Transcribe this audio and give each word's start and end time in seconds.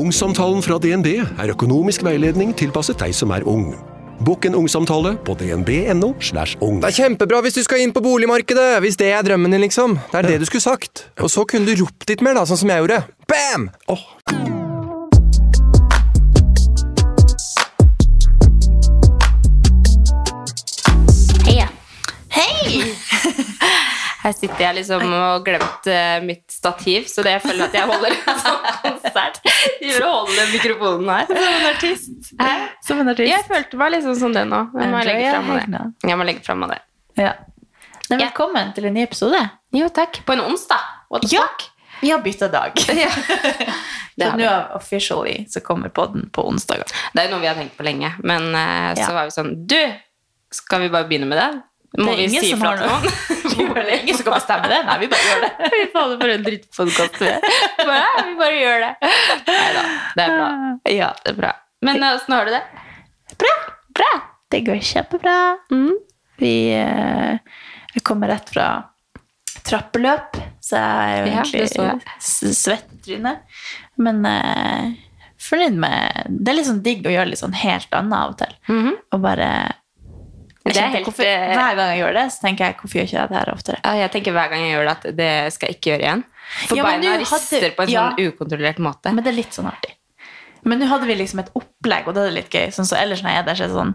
Ungsamtalen 0.00 0.62
fra 0.64 0.78
DNB 0.80 1.08
er 1.20 1.50
økonomisk 1.52 2.04
veiledning 2.06 2.54
tilpasset 2.56 2.96
deg 3.02 3.12
som 3.12 3.34
er 3.36 3.44
ung. 3.48 3.74
Bokk 4.24 4.46
en 4.48 4.56
ungsamtale 4.56 5.12
på 5.26 5.34
dnb.no. 5.36 6.14
slash 6.24 6.56
ung. 6.64 6.78
Det 6.80 6.88
er 6.88 6.96
kjempebra 7.02 7.42
hvis 7.44 7.58
du 7.58 7.62
skal 7.66 7.84
inn 7.84 7.92
på 7.92 8.00
boligmarkedet, 8.04 8.78
hvis 8.84 8.96
det 9.00 9.10
er 9.12 9.26
drømmen 9.26 9.52
din, 9.52 9.64
liksom. 9.66 9.98
Det 10.12 10.22
er 10.22 10.30
det 10.30 10.40
du 10.40 10.48
skulle 10.48 10.64
sagt. 10.64 11.04
Og 11.20 11.28
så 11.32 11.44
kunne 11.48 11.68
du 11.68 11.84
ropt 11.84 12.08
litt 12.08 12.24
mer, 12.24 12.38
da, 12.38 12.46
sånn 12.48 12.62
som 12.62 12.72
jeg 12.72 12.84
gjorde. 12.84 13.02
Bam! 13.28 13.68
Oh. 13.92 14.08
Hei. 21.44 21.60
Hei! 22.40 23.46
Her 24.20 24.34
sitter 24.36 24.60
jeg 24.60 24.76
liksom 24.80 25.04
og 25.16 25.46
glemt 25.46 25.86
uh, 25.88 26.18
mitt 26.24 26.52
stativ, 26.52 27.06
så 27.08 27.22
det 27.24 27.32
jeg 27.38 27.42
føler 27.46 27.64
at 27.70 27.76
jeg 27.78 27.88
holder 27.88 28.16
en 28.18 28.40
sånn 28.42 28.66
konsert. 28.82 29.38
Jeg 29.80 29.94
vil 29.96 30.04
holde 30.04 30.44
mikrofonen 30.52 31.08
her. 31.08 31.30
Som 31.30 31.46
en 31.54 31.68
artist. 31.70 32.32
Hæ? 32.40 32.50
Som 32.84 33.00
en 33.00 33.12
artist. 33.14 33.30
Jeg 33.32 33.46
følte 33.48 33.80
meg 33.80 33.94
liksom 33.96 34.18
som 34.20 34.34
det 34.36 34.42
nå. 34.50 34.60
Jeg 34.76 34.92
må 34.92 35.00
legge 35.08 35.30
frem 35.32 35.48
av 35.54 35.62
det. 35.72 35.82
Jeg 36.10 36.20
må 36.20 36.26
legge 36.28 36.44
frem 36.44 36.66
det. 36.74 36.80
Ja. 37.20 37.32
Nei, 38.10 38.18
Ja. 38.18 38.26
velkommen 38.26 38.72
til 38.74 38.88
en 38.90 38.94
ny 38.98 39.04
episode. 39.06 39.40
Jo, 39.72 39.88
takk. 39.88 40.20
På 40.26 40.34
en 40.36 40.40
onsdag. 40.44 40.84
What 41.08 41.22
the 41.24 41.36
Ja. 41.36 41.46
fuck? 41.46 41.70
Vi 42.02 42.10
har 42.10 42.20
bytta 42.24 42.48
dag. 42.52 42.72
Ja. 43.04 43.08
Så 44.20 44.26
har 44.30 44.36
nå 44.36 44.44
er 44.44 44.72
officially 44.76 45.46
så 45.48 45.62
kommer 45.64 45.88
podden 45.88 46.26
på 46.34 46.42
onsdager. 46.44 46.84
Det 47.14 47.22
er 47.22 47.28
jo 47.28 47.36
noe 47.36 47.40
vi 47.40 47.46
har 47.48 47.54
tenkt 47.56 47.76
på 47.78 47.86
lenge, 47.86 48.10
men 48.20 48.50
eh, 48.52 48.90
så 48.98 49.14
var 49.16 49.24
vi 49.30 49.32
sånn 49.32 49.54
Du, 49.70 49.78
skal 50.52 50.82
vi 50.82 50.90
bare 50.92 51.08
begynne 51.08 51.28
med 51.30 51.38
det? 51.40 51.62
Må 51.98 52.12
vi 52.14 52.26
ingen 52.28 52.44
si 52.44 52.52
som 52.52 52.60
fra 52.62 52.76
til 52.78 52.86
noen? 52.86 53.06
Det 53.70 53.80
er 53.82 54.02
ingen 54.02 54.16
som 54.16 54.26
kan 54.26 54.36
bestemme 54.36 54.68
det. 54.70 54.78
Nei, 54.86 54.94
vi 55.00 55.08
bare 55.10 55.26
gjør 55.26 55.40
det. 55.42 55.70
vi 55.74 55.80
faller 55.92 56.20
for 56.20 56.32
en 56.34 56.44
drittpodkast 56.46 57.18
vi 57.20 57.30
er. 57.30 57.48
Bare, 57.90 58.22
Vi 58.28 58.36
bare 58.38 58.60
gjør 58.60 58.84
det. 58.84 58.90
Nei 59.48 59.66
da, 59.74 59.82
det 60.16 60.24
er 60.24 60.36
bra. 60.36 60.48
Ja. 60.90 61.10
Det 61.24 61.32
er 61.32 61.38
bra. 61.40 61.50
Men 61.86 62.06
åssen 62.10 62.36
har 62.36 62.46
du 62.48 62.54
det? 62.54 62.62
Bra. 63.40 63.56
Bra. 64.00 64.12
Det 64.50 64.62
går 64.66 64.80
kjempebra. 64.86 65.36
Mm. 65.74 65.92
Vi 66.40 66.54
eh, 66.76 67.60
jeg 67.94 68.06
kommer 68.06 68.30
rett 68.30 68.50
fra 68.52 68.68
trappeløp, 69.66 70.38
så 70.62 70.78
jeg 70.78 71.12
er 71.12 71.18
jo 71.18 71.30
egentlig 71.30 71.64
ja, 71.74 71.94
så 72.22 72.52
svett 72.54 72.90
i 72.94 73.00
trynet. 73.04 73.42
Men 74.00 74.22
eh, 74.28 74.92
fornøyd 75.40 75.78
med 75.80 76.30
Det 76.30 76.52
er 76.52 76.58
litt 76.58 76.68
sånn 76.70 76.82
digg 76.84 77.06
å 77.06 77.14
gjøre 77.14 77.32
litt 77.32 77.42
sånn 77.42 77.56
helt 77.60 77.92
annet 77.96 78.16
av 78.16 78.34
og 78.34 78.38
til. 78.40 78.56
Mhm. 78.70 78.96
Og 79.10 79.24
bare 79.24 79.50
jeg 80.64 80.74
Det 80.74 80.82
er 80.82 80.88
helt, 80.92 81.04
hvorfor, 81.08 81.24
eh, 81.24 81.54
Hver 81.56 81.76
gang 81.76 81.88
jeg 81.94 82.00
gjør 82.02 82.12
det, 82.18 82.24
så 82.32 82.40
tenker 82.44 82.64
jeg 82.66 82.76
hvorfor 82.80 82.98
gjør 82.98 83.06
ikke 83.08 83.18
jeg 83.20 83.28
det 83.30 83.36
her 83.38 83.52
oftere? 83.54 83.78
Ja, 83.84 83.92
jeg 84.02 84.10
tenker 84.12 84.32
hver 84.36 84.50
gang 84.50 84.60
jeg 84.60 84.74
gjør 84.76 84.84
det, 84.88 84.96
at 84.96 85.16
det 85.16 85.52
skal 85.54 85.68
jeg 85.68 85.76
ikke 85.78 85.90
gjøre 85.92 86.04
igjen. 86.04 86.24
For 86.68 86.76
Ja, 86.76 86.82
beina 86.84 87.12
hadde- 87.14 87.24
rister 87.24 87.70
på 87.76 87.82
en 87.82 87.88
ja. 87.88 88.10
sånn 88.10 88.26
ukontrollert 88.26 88.78
måte. 88.78 89.12
Men 89.14 89.24
det 89.24 89.32
er 89.32 89.36
litt 89.40 89.52
sånn 89.56 89.70
artig. 89.70 89.94
Men 90.64 90.78
nå 90.78 90.86
hadde 90.90 91.06
vi 91.06 91.14
liksom 91.16 91.38
et 91.40 91.50
opplegg, 91.56 92.06
og 92.08 92.14
da 92.14 92.20
er 92.26 92.30
det 92.30 92.34
litt 92.34 92.50
gøy. 92.50 92.66
Sånn 92.68 92.84
så 92.84 92.96
ellers 93.00 93.22
når 93.22 93.30
jeg 93.30 93.38
er 93.38 93.42
der, 93.44 93.54
så 93.54 93.64
er 93.64 93.68
det 93.68 93.76
sånn 93.76 93.94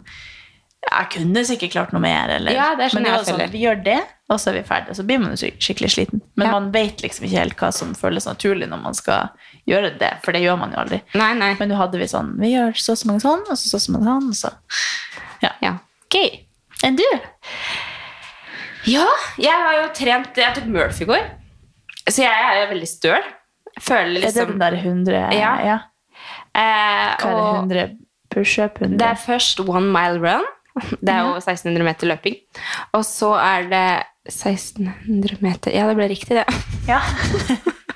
Jeg 0.85 1.09
kunne 1.09 1.41
sikkert 1.45 1.71
klart 1.73 1.93
noe 1.93 2.01
mer, 2.01 2.29
eller 2.29 2.53
Ja, 2.53 2.75
det 2.75 2.85
er 2.85 2.89
sånn 2.89 3.01
Men 3.01 3.03
det 3.03 3.11
var 3.11 3.23
sånn, 3.25 3.51
vi 3.51 3.61
gjør 3.63 3.83
det, 3.83 4.03
og 4.29 4.37
så 4.39 4.49
er 4.49 4.53
vi 4.53 4.61
ferdige. 4.69 4.95
Så 4.95 5.03
blir 5.05 5.19
man 5.19 5.31
jo 5.35 5.49
skikkelig 5.57 5.89
sliten. 5.89 6.21
Men 6.35 6.51
man 6.51 6.71
vet 6.71 7.01
liksom 7.01 7.25
ikke 7.25 7.39
helt 7.39 7.55
hva 7.57 7.71
som 7.73 7.93
føles 7.95 8.25
naturlig 8.25 8.67
når 8.69 8.81
man 8.83 8.93
skal 8.93 9.29
gjøre 9.67 9.97
det, 9.97 10.11
for 10.23 10.31
det 10.31 10.41
gjør 10.43 10.59
man 10.59 10.71
jo 10.71 10.77
aldri. 10.77 11.01
Nei, 11.15 11.33
nei. 11.33 11.55
Men 11.59 11.69
nå 11.69 11.75
hadde 11.77 11.97
vi 11.97 12.05
sånn 12.05 12.35
Vi 12.39 12.53
gjør 12.53 12.73
så 12.77 12.91
og 12.91 12.97
så 12.97 13.05
mange 13.07 13.21
sånn, 13.21 13.41
og 13.49 13.57
så 13.57 13.65
så 13.69 13.75
og 13.75 13.81
så 13.81 13.91
mange 13.93 14.05
sånn, 14.05 14.29
og 14.29 14.35
så 14.35 14.53
Ja. 15.41 15.51
Ja. 15.61 15.77
Gøy. 16.11 16.44
Enn 16.83 16.95
du? 16.99 17.05
ja, 18.85 19.05
jeg 19.41 19.55
har 19.65 19.77
jo 19.79 19.85
trent 19.97 20.37
Jeg 20.37 20.55
tok 20.57 20.67
Murphy 20.69 21.05
i 21.05 21.09
går, 21.09 21.23
så 22.11 22.21
jeg 22.21 22.31
er 22.49 22.59
jo 22.61 22.65
veldig 22.73 22.89
støl. 22.89 23.29
Føler 23.81 24.19
liksom 24.21 24.25
Er 24.25 24.25
det 24.25 24.33
liksom 24.33 24.51
den 24.51 24.59
der 24.61 24.75
100 24.79 25.21
Ja. 25.35 25.53
ja. 25.65 25.77
eh, 26.55 27.15
Hva 27.19 27.29
er 27.29 27.31
det? 27.31 27.31
og 27.31 27.55
100 27.63 27.87
pushup? 28.31 28.77
100 28.81 28.99
Det 29.01 29.07
er 29.09 29.23
først 29.25 29.59
one 29.65 29.89
mile 29.91 30.19
run. 30.21 30.45
Det 31.01 31.11
er 31.11 31.21
jo 31.23 31.33
1600 31.39 31.83
meter 31.87 32.07
løping. 32.11 32.35
Og 32.93 33.03
så 33.07 33.31
er 33.39 33.67
det 33.71 33.85
1600 34.27 35.37
meter 35.41 35.71
Ja, 35.75 35.87
det 35.87 35.95
ble 35.97 36.07
riktig, 36.11 36.35
det. 36.37 36.45
Ja. 36.87 36.99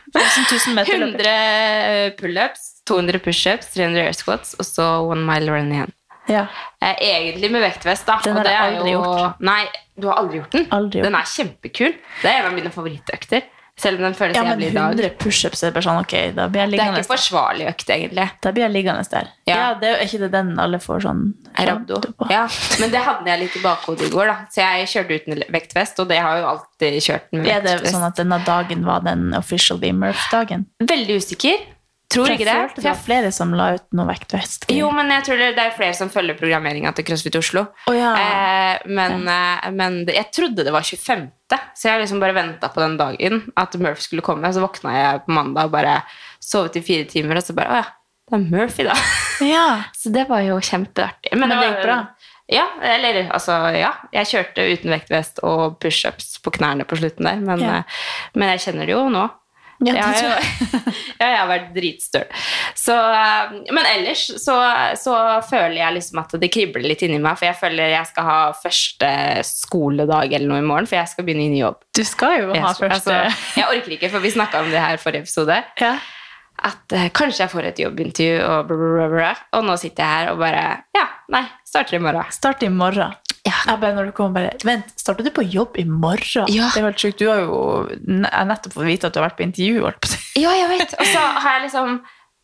1000 0.09 0.73
meter 0.75 0.97
løp. 0.97 1.19
100 1.19 2.15
pullups, 2.19 2.61
200 2.89 3.19
pushups, 3.23 3.69
300 3.75 4.07
air 4.07 4.15
squats, 4.17 4.55
og 4.59 4.65
så 4.65 4.87
one 5.05 5.21
mile 5.27 5.53
run 5.53 5.69
igjen. 5.75 5.91
Ja. 6.29 6.45
Eh, 6.81 6.95
Egentlig 7.09 7.51
med 7.51 7.61
vektvest, 7.65 8.05
da. 8.07 8.19
Den 8.23 8.37
har 8.37 8.45
jeg 8.45 8.73
aldri 8.77 8.91
jo... 8.95 9.03
gjort. 9.03 9.39
Nei, 9.49 9.61
du 9.99 10.07
har 10.11 10.21
aldri 10.23 10.37
gjort 10.43 10.51
den? 10.57 10.67
Aldri 10.71 10.99
gjort 11.01 11.09
Den 11.09 11.15
er 11.19 11.31
kjempekul. 11.35 11.95
Det 12.21 12.29
er 12.31 12.43
en 12.43 12.51
av 12.51 12.59
mine 12.59 12.71
favorittøkter. 12.73 13.47
Selv 13.79 13.95
om 14.01 14.09
den 14.09 14.15
føles 14.17 14.35
Ja, 14.35 14.41
men 14.43 14.57
jævlig 14.59 14.67
i 14.67 14.75
dag. 14.75 14.91
100 14.99 15.09
pushups 15.21 15.61
er 15.63 15.71
bare 15.71 15.85
sånn, 15.85 15.99
ok, 16.03 16.13
da 16.35 16.47
blir 16.51 16.65
jeg 16.65 16.71
Det 16.73 16.79
er 16.83 16.97
ikke 16.99 17.07
forsvarlig 17.13 17.67
økt, 17.69 17.91
egentlig. 17.95 18.25
Da 18.43 18.51
blir 18.51 18.65
jeg 18.65 18.73
liggende 18.73 19.05
der. 19.13 19.29
Ja, 19.47 19.55
Ja. 19.55 19.69
det 19.79 19.87
er 19.87 19.93
jo 19.95 20.07
ikke 20.09 20.19
det 20.25 20.31
den 20.33 20.49
alle 20.59 20.79
får 20.83 20.99
sånn 21.05 21.21
Rabdo. 21.55 22.01
på. 22.19 22.27
Ja, 22.29 22.41
men 22.81 22.91
det 22.91 22.99
hadde 23.05 23.31
jeg 23.31 23.39
litt 23.45 23.55
i 23.55 23.63
bakhodet 23.63 24.09
i 24.09 24.11
går, 24.11 24.27
da. 24.27 24.35
Så 24.51 24.59
jeg 24.65 24.91
kjørte 24.91 25.21
uten 25.21 25.43
vektvest, 25.55 25.99
og 26.03 26.09
det 26.11 26.19
har 26.19 26.35
jeg 26.35 26.43
jo 26.43 26.49
alltid 26.51 26.99
kjørt 27.07 27.31
med 27.31 27.45
vektvest. 27.47 27.71
Er 27.71 27.83
det 27.87 27.93
sånn 27.95 28.07
at 28.09 28.19
denne 28.19 28.43
dagen 28.43 28.83
var 28.85 28.99
den 29.07 29.33
official 29.39 29.79
Murph-dagen? 29.79 30.65
Veldig 30.83 31.15
usikker. 31.23 31.63
Tror 32.09 32.25
ikke 32.33 32.45
det. 32.47 32.53
det 32.79 32.83
var 32.87 32.95
flere 32.97 33.29
som 33.31 33.51
la 33.53 33.67
ut 33.75 33.83
noe 33.93 34.07
vektvest. 34.09 34.65
Jo, 34.73 34.87
men 34.95 35.11
jeg 35.13 35.27
tror 35.27 35.37
det 35.37 35.49
det 35.59 35.65
er 35.67 35.75
flere 35.77 35.93
som 35.93 36.09
følger 36.09 36.37
programmeringa 36.39 36.89
til 36.97 37.05
CrossFit 37.05 37.35
Oslo. 37.37 37.67
Oh, 37.85 37.93
ja. 37.93 38.13
eh, 38.17 38.87
men 38.89 39.27
eh, 39.29 39.67
men 39.75 39.99
jeg 40.09 40.31
trodde 40.33 40.65
det 40.65 40.73
var 40.73 40.81
25., 40.87 41.27
så 41.49 41.87
jeg 41.91 42.01
liksom 42.03 42.19
bare 42.21 42.33
venta 42.37 42.69
på 42.73 42.81
den 42.81 42.97
dagen 42.97 43.39
at 43.57 43.77
Murph 43.81 44.01
skulle 44.01 44.25
komme. 44.25 44.49
Så 44.53 44.61
våkna 44.61 44.95
jeg 44.97 45.21
på 45.25 45.33
mandag 45.37 45.69
og 45.69 45.73
bare 45.77 45.99
sovet 46.41 46.77
i 46.81 46.81
fire 46.85 47.05
timer, 47.09 47.37
og 47.37 47.45
så 47.45 47.53
bare 47.57 47.69
Å 47.69 47.79
ja, 47.83 47.87
det 48.29 48.37
er 48.39 48.45
Murph 48.57 48.79
i 48.81 48.87
dag. 48.89 49.05
Ja. 49.45 49.67
Så 50.01 50.09
det 50.13 50.25
var 50.29 50.41
jo 50.45 50.57
kjempeartig. 50.61 51.33
Men 51.37 51.49
det 51.49 51.57
var- 51.57 51.69
gikk 51.69 51.83
bra? 51.85 51.99
Ja, 52.49 52.65
eller 52.81 53.27
altså 53.29 53.53
Ja. 53.77 53.93
Jeg 54.13 54.25
kjørte 54.31 54.65
uten 54.73 54.89
vektvest 54.97 55.43
og 55.45 55.77
pushups 55.81 56.39
på 56.41 56.53
knærne 56.57 56.85
på 56.89 56.97
slutten 56.97 57.25
der, 57.29 57.37
men, 57.37 57.61
Ja. 57.61 57.77
eh, 57.77 57.83
men 58.33 58.49
jeg 58.57 58.65
kjenner 58.65 58.89
det 58.89 58.95
jo 58.97 59.05
nå. 59.13 59.27
Ja, 59.87 59.93
jeg, 59.95 60.23
jo, 60.25 60.71
ja, 61.21 61.27
jeg 61.29 61.37
har 61.37 61.47
vært 61.47 61.69
dritstøl. 61.75 62.25
Så, 62.75 62.95
eh, 62.95 63.53
men 63.71 63.87
ellers 63.93 64.25
så, 64.43 64.57
så 64.99 65.15
føler 65.47 65.77
jeg 65.79 65.97
liksom 65.99 66.19
at 66.23 66.35
det 66.41 66.51
kribler 66.51 66.83
litt 66.91 67.03
inni 67.07 67.21
meg, 67.23 67.39
for 67.39 67.47
jeg 67.47 67.59
føler 67.61 67.93
jeg 67.93 68.09
skal 68.11 68.27
ha 68.27 68.37
første 68.59 69.11
skoledag 69.47 70.35
eller 70.35 70.51
noe 70.51 70.59
i 70.59 70.67
morgen, 70.67 70.89
for 70.89 70.99
jeg 70.99 71.13
skal 71.13 71.27
begynne 71.27 71.47
i 71.47 71.53
ny 71.53 71.63
jobb. 71.63 71.79
Du 71.95 72.03
skal 72.07 72.41
jo 72.41 72.53
ha 72.53 72.73
første 72.75 72.99
altså, 72.99 73.51
jeg 73.55 73.71
orker 73.71 73.95
ikke, 73.95 74.11
for 74.11 74.25
vi 74.25 74.35
snakka 74.35 74.65
om 74.65 74.71
det 74.73 74.83
her 74.83 75.01
forrige 75.01 75.27
episode. 75.27 75.61
ja. 75.83 75.97
At 76.59 76.91
uh, 76.91 77.05
kanskje 77.15 77.45
jeg 77.45 77.51
får 77.53 77.69
et 77.69 77.77
jobbintervju, 77.79 78.39
og 78.43 78.65
bla, 78.67 78.75
bla, 78.75 78.89
bla, 78.97 79.07
bla. 79.13 79.29
Og 79.55 79.63
nå 79.63 79.77
sitter 79.79 80.03
jeg 80.03 80.17
her 80.17 80.33
og 80.33 80.41
bare 80.41 80.63
Ja, 80.97 81.05
nei, 81.31 81.45
starter 81.63 81.95
i 81.95 82.03
morgen. 82.03 82.33
Start 82.35 82.65
i 82.67 82.71
morgen. 82.73 83.15
Ja. 83.49 83.57
Jeg 83.71 83.81
bare, 83.81 83.95
når 83.97 84.11
du 84.11 84.13
kommer 84.15 84.39
bare 84.39 84.67
Vent, 84.67 84.93
starter 84.99 85.25
du 85.25 85.31
på 85.33 85.45
jobb 85.47 85.79
i 85.81 85.85
morgen? 85.89 86.47
Ja. 86.53 86.69
Det 86.73 86.81
er 86.83 86.87
helt 86.91 87.01
sjukt. 87.01 87.19
Du 87.19 87.27
har 87.31 87.43
jo 87.43 87.59
nettopp 88.05 88.77
fått 88.77 88.87
vite 88.87 89.09
at 89.09 89.15
du 89.15 89.21
har 89.21 89.29
vært 89.29 89.39
på 89.41 89.47
intervju. 89.47 89.83
Holdt 89.87 90.01
på. 90.05 90.13
Ja, 90.39 90.53
jeg 90.55 90.71
vet. 90.75 90.95
Og 90.99 91.11
så 91.11 91.25
har 91.43 91.59
jeg 91.59 91.67
liksom 91.69 91.99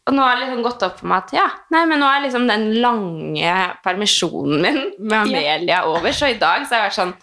og 0.06 0.14
nå 0.14 0.22
har 0.22 0.36
det 0.36 0.44
liksom 0.44 0.62
gått 0.62 0.84
opp 0.86 1.00
for 1.00 1.10
meg 1.10 1.24
at 1.24 1.32
ja, 1.34 1.46
nei, 1.74 1.80
men 1.90 1.98
nå 1.98 2.06
er 2.06 2.22
liksom 2.28 2.44
den 2.46 2.68
lange 2.78 3.54
permisjonen 3.82 4.62
min 4.62 4.78
med 5.00 5.16
Amelia 5.24 5.80
over, 5.90 6.14
så 6.14 6.30
i 6.30 6.38
dag 6.38 6.68
så 6.68 6.76
har 6.76 6.84
jeg 6.84 6.92
vært 6.92 7.00
sånn 7.00 7.16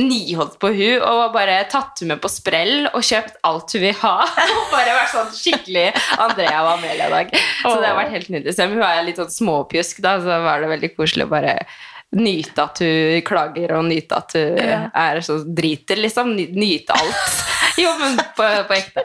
nyholdt 0.00 0.56
på 0.56 0.70
hun 0.72 1.02
og 1.04 1.34
bare 1.34 1.58
tatt 1.68 2.00
hun 2.00 2.14
med 2.14 2.22
på 2.22 2.30
sprell 2.32 2.86
og 2.88 3.04
kjøpt 3.04 3.36
alt 3.44 3.74
hun 3.76 3.82
vil 3.84 3.98
ha. 4.00 4.14
Og 4.56 4.72
bare 4.72 4.94
vært 4.96 5.12
sånn 5.12 5.32
skikkelig 5.36 5.90
Andrea 6.16 6.62
og 6.62 6.70
Amelia 6.78 7.10
i 7.10 7.12
dag. 7.12 7.34
Så 7.60 7.74
det 7.76 7.90
har 7.90 7.98
vært 7.98 8.14
helt 8.16 8.30
nydelig. 8.32 8.56
Selv 8.56 8.72
om 8.72 8.80
hun 8.80 8.88
er 8.88 9.04
litt 9.04 9.20
sånn 9.20 9.34
småpjusk, 9.34 10.00
da, 10.04 10.16
så 10.24 10.38
var 10.46 10.64
det 10.64 10.72
veldig 10.72 10.94
koselig 10.96 11.28
å 11.28 11.32
bare 11.34 11.58
nyte 12.18 12.64
at 12.64 12.80
hun 12.84 13.22
klager, 13.24 13.72
og 13.78 13.86
nyte 13.88 14.18
at 14.18 14.34
hun 14.36 14.58
Ja. 14.60 14.80
er 14.94 15.20
så 15.24 15.38
driter, 15.44 15.96
liksom. 16.00 16.34
Nyte 16.36 16.92
alt. 16.98 17.40
Jo, 17.80 17.88
men 17.96 18.18
på, 18.36 18.44
på 18.68 18.74
ekte. 18.76 19.00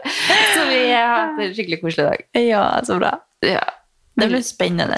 Så 0.52 0.66
vi 0.68 0.82
har 0.92 1.08
hatt 1.08 1.38
en 1.40 1.54
skikkelig 1.56 1.78
koselig 1.80 2.04
dag. 2.10 2.24
Ja, 2.36 2.66
så 2.84 2.98
bra. 3.00 3.14
Ja. 3.46 3.62
Det 4.20 4.28
blir 4.28 4.44
spennende. 4.44 4.98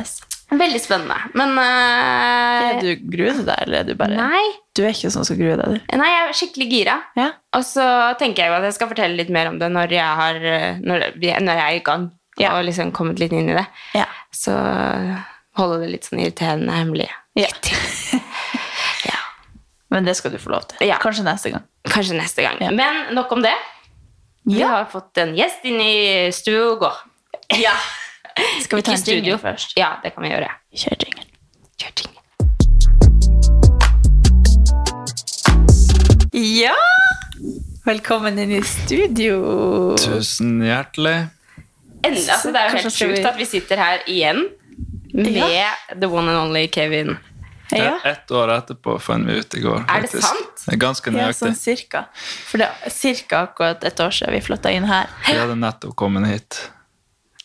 Veldig 0.50 0.80
spennende. 0.82 1.18
Men 1.38 1.54
uh, 1.54 2.66
Er 2.72 2.80
du 2.82 3.04
gruer 3.14 3.44
deg, 3.46 3.60
eller 3.68 3.84
er 3.84 3.86
du 3.86 3.94
bare 4.00 4.18
Nei. 4.18 4.42
Du 4.74 4.82
er 4.82 4.90
ikke 4.96 5.12
sånn 5.14 5.28
som 5.28 5.38
gruer 5.38 5.62
deg, 5.62 5.76
du? 5.78 5.98
Nei, 6.02 6.10
jeg 6.10 6.24
er 6.24 6.38
skikkelig 6.40 6.68
gira. 6.72 6.96
Ja. 7.20 7.28
Og 7.60 7.68
så 7.68 7.86
tenker 8.18 8.42
jeg 8.48 8.50
jo 8.50 8.58
at 8.58 8.66
jeg 8.72 8.78
skal 8.80 8.90
fortelle 8.96 9.20
litt 9.20 9.30
mer 9.36 9.52
om 9.52 9.60
det 9.62 9.70
når 9.76 9.94
jeg, 9.94 10.18
har, 10.24 10.42
når 10.82 11.06
når 11.22 11.62
jeg 11.62 11.66
er 11.68 11.78
i 11.78 11.86
gang. 11.86 12.10
Ja. 12.40 12.54
og 12.56 12.64
liksom 12.64 12.94
kommet 12.96 13.20
litt 13.20 13.34
inn 13.36 13.50
i 13.52 13.56
det. 13.58 13.66
Ja. 13.98 14.06
Så 14.32 14.54
holde 15.60 15.80
det 15.84 15.90
litt 15.94 16.08
sånn 16.10 16.22
irriterende 16.24 16.76
hemmelig. 16.80 17.10
Ja. 17.40 17.52
Ja. 19.10 19.16
Men 19.94 20.06
det 20.06 20.14
skal 20.20 20.32
du 20.34 20.38
få 20.42 20.50
lov 20.54 20.66
til. 20.70 20.82
Ja. 20.90 20.98
Kanskje 21.02 21.24
neste 21.26 21.50
gang. 21.54 21.64
Kanskje 21.90 22.18
neste 22.18 22.44
gang. 22.46 22.58
Ja. 22.62 22.70
Men 22.76 23.14
nok 23.16 23.32
om 23.34 23.42
det. 23.46 23.54
Vi 24.50 24.62
har 24.62 24.86
fått 24.92 25.18
en 25.22 25.32
gjest 25.38 25.64
inn 25.70 25.80
i 25.82 25.96
studio. 26.36 26.90
Ja. 27.64 27.74
Skal 28.62 28.78
vi 28.80 28.84
ta 28.86 28.92
en 28.94 29.02
studio. 29.02 29.38
først? 29.42 29.74
Ja, 29.80 29.96
det 30.04 30.12
kan 30.16 30.24
vi 30.24 30.30
gjøre. 30.30 30.52
Kjør 30.78 31.00
jingle. 31.02 31.26
Kjør 31.82 31.92
jingle. 32.04 33.30
Ja! 36.34 36.76
Velkommen 37.88 38.38
inn 38.40 38.52
i 38.54 38.62
studio. 38.68 39.40
Tusen 39.98 40.60
hjertelig. 40.64 41.16
Endelig, 42.06 42.30
altså, 42.32 42.52
det 42.54 42.60
er 42.62 42.70
jo 42.70 42.78
helt 42.78 42.86
vi- 42.86 42.96
sjukt 43.00 43.26
at 43.32 43.38
vi 43.42 43.46
sitter 43.50 43.82
her 43.82 44.04
igjen 44.08 44.46
med 45.14 45.34
Ja. 45.36 45.70
the 46.00 46.08
one 46.08 46.30
and 46.32 46.38
only 46.50 46.68
Kevin. 46.68 47.18
Ja. 47.72 48.00
Ett 48.04 48.32
år 48.32 48.50
etterpå 48.50 48.96
fant 49.00 49.28
vi 49.30 49.34
ut 49.40 49.54
i 49.56 49.60
går. 49.62 49.84
Er 49.88 50.02
det 50.02 50.10
faktisk. 50.10 50.28
sant? 50.28 50.64
Det 50.66 50.74
er 50.74 50.78
ganske 50.82 51.12
Ja, 51.12 51.18
nøyaktig. 51.18 51.40
sånn 51.44 51.56
cirka. 51.56 52.06
For 52.50 52.58
det 52.58 52.68
er 52.86 52.90
cirka 52.90 53.44
akkurat 53.48 53.84
et 53.86 54.00
år 54.00 54.10
siden 54.12 54.34
vi 54.34 54.40
flytta 54.42 54.72
inn 54.74 54.86
her. 54.90 55.08
Vi 55.28 55.34
hadde 55.38 55.56
nettopp 55.56 55.96
kommet 55.96 56.26
hit, 56.28 56.58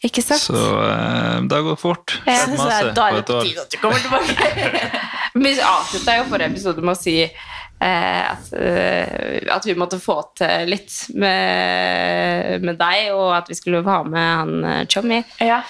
Ikke 0.05 0.23
sant? 0.23 0.41
så 0.41 0.55
eh, 0.57 1.41
det 1.45 1.53
har 1.53 1.63
gått 1.63 1.81
fort. 1.81 2.21
Ja, 2.27 2.39
Sett 2.47 2.57
så 2.59 2.65
masse 2.65 2.95
da 2.97 3.09
er 3.09 3.13
det 3.21 3.27
på 3.27 3.43
tide 3.45 3.61
at 3.61 3.71
du 3.71 3.77
kommer 3.79 3.99
tilbake. 4.01 5.01
Vi 5.35 5.53
avslutta 5.61 6.17
jo 6.19 6.25
forrige 6.31 6.51
episode 6.53 6.81
med 6.85 6.95
å 6.95 7.01
si 7.01 7.15
eh, 7.25 8.31
at, 8.31 8.53
eh, 8.55 9.41
at 9.51 9.65
vi 9.67 9.75
måtte 9.75 9.99
få 10.01 10.21
til 10.39 10.69
litt 10.71 10.93
med, 11.15 12.63
med 12.63 12.79
deg, 12.79 13.09
og 13.17 13.33
at 13.37 13.49
vi 13.51 13.55
skulle 13.59 13.83
ha 13.83 14.03
med 14.07 14.29
han 14.39 14.65
eh, 14.65 14.87
Chommy. 14.87 15.23
ja. 15.41 15.61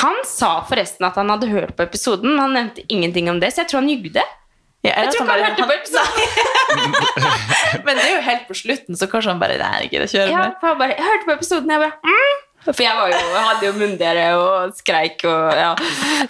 Han 0.00 0.22
sa 0.24 0.54
forresten 0.68 1.04
at 1.06 1.18
han 1.20 1.28
hadde 1.32 1.50
hørt 1.52 1.74
på 1.76 1.84
episoden, 1.84 2.32
men 2.32 2.40
han 2.40 2.56
nevnte 2.56 2.86
ingenting 2.88 3.28
om 3.30 3.42
det, 3.42 3.52
så 3.52 3.62
jeg 3.62 3.72
tror 3.72 3.84
han 3.84 3.90
jugde. 3.92 4.24
Ja, 4.82 4.96
Jeg 4.98 5.12
tror 5.12 5.22
ikke 5.22 5.32
han 5.32 5.42
han 5.44 5.52
hørte 5.52 5.66
på 5.68 5.74
episoden. 5.78 6.22
Men 7.86 7.98
det 7.98 8.02
er 8.02 8.14
jo 8.16 8.22
helt 8.26 8.48
på 8.48 8.56
slutten, 8.58 8.96
så 8.98 9.06
kanskje 9.06 9.30
han 9.30 9.42
bare 9.42 9.58
Nei, 9.60 9.84
jeg 9.84 9.92
gidder 9.92 10.08
ikke 10.08 10.16
kjøre 10.16 10.32
Ja, 10.32 10.40
mer. 10.40 10.56
for 10.58 10.72
jeg, 10.72 10.78
bare, 10.80 10.96
jeg 10.96 11.06
hørte 11.06 11.28
på 11.28 11.36
episoden, 11.36 11.70
jeg 11.70 11.82
bare 11.84 12.10
mm. 12.10 12.40
For 12.62 12.82
jeg, 12.82 12.94
var 12.94 13.10
jo, 13.10 13.20
jeg 13.34 13.44
hadde 13.46 13.66
jo 13.66 13.72
munndiaré 13.74 14.26
og 14.38 14.74
skreik, 14.78 15.22
og, 15.26 15.54
ja. 15.58 15.70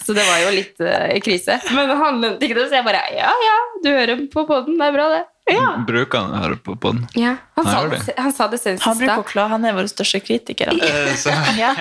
så 0.00 0.14
det 0.16 0.24
var 0.24 0.38
jo 0.40 0.52
litt 0.56 0.80
uh, 0.80 1.10
krise. 1.24 1.58
Men 1.76 1.92
han 1.92 2.22
nevnte 2.22 2.48
ikke 2.48 2.56
det, 2.56 2.68
så 2.70 2.78
jeg 2.78 2.86
bare 2.86 3.02
Ja, 3.16 3.32
ja, 3.46 3.58
du 3.84 3.90
hører 3.92 4.22
på 4.32 4.46
poden, 4.48 4.78
det 4.80 4.88
er 4.88 4.96
bra, 4.96 5.08
det. 5.12 5.22
Bruker 5.86 6.18
han 6.22 6.32
å 6.32 6.38
høre 6.44 6.56
på 6.62 6.76
den? 6.84 7.00
Ja, 7.18 7.32
han, 7.58 7.66
sa 7.66 7.80
det, 7.90 7.98
det. 8.06 8.14
han 8.16 8.32
sa 8.32 8.46
det 8.48 8.58
senest 8.62 8.84
Han 8.86 9.00
i 9.02 9.08
stad. 9.08 9.48
han 9.50 9.64
er 9.66 9.74
vår 9.74 9.88
største 9.90 10.20
kritiker. 10.22 10.70
han. 10.70 10.80
Eh, 10.80 11.58
Ja. 11.62 11.72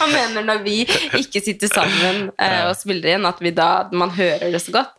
Han 0.00 0.12
mener 0.14 0.46
når 0.46 0.62
vi 0.64 0.76
ikke 1.18 1.42
sitter 1.42 1.68
sammen 1.72 2.30
eh, 2.38 2.62
og 2.70 2.76
spiller 2.78 3.16
inn, 3.16 3.26
at 3.26 3.42
vi 3.42 3.50
da, 3.50 3.88
man 3.92 4.14
hører 4.14 4.52
det 4.54 4.62
så 4.62 4.72
godt. 4.78 4.94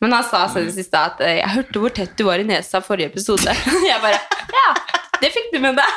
Men 0.00 0.12
han 0.14 0.22
sa 0.28 0.44
senest 0.52 0.78
i 0.78 0.84
stad 0.84 1.16
at 1.16 1.24
eh, 1.26 1.38
'jeg 1.40 1.54
hørte 1.56 1.80
hvor 1.82 1.94
tett 1.96 2.14
du 2.16 2.24
var 2.28 2.38
i 2.38 2.44
nesa 2.46 2.80
forrige 2.84 3.10
episode'. 3.14 3.48
Jeg 3.90 3.98
bare 4.04 4.20
Ja, 4.52 4.68
det 5.24 5.32
fikk 5.34 5.48
du 5.54 5.58
med 5.64 5.80
deg. 5.80 5.90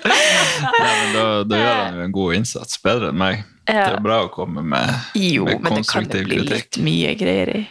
ja, 0.10 0.70
men 0.74 1.14
da, 1.14 1.24
da 1.44 1.56
gjør 1.62 1.74
han 1.84 1.96
jo 2.00 2.04
en 2.08 2.12
god 2.18 2.34
innsats, 2.40 2.80
bedre 2.82 3.08
enn 3.14 3.18
meg. 3.20 3.44
Det 3.70 3.76
er 3.78 4.00
bra 4.02 4.24
å 4.26 4.30
komme 4.34 4.62
med, 4.66 4.90
Jo, 5.14 5.44
med 5.46 5.60
men 5.62 5.74
det 5.78 5.86
kan 5.88 6.02
jo 6.04 6.24
bli 6.26 6.40
kritikk. 6.40 6.50
litt 6.50 6.78
mye 6.82 7.14
greier 7.14 7.52
i. 7.60 7.68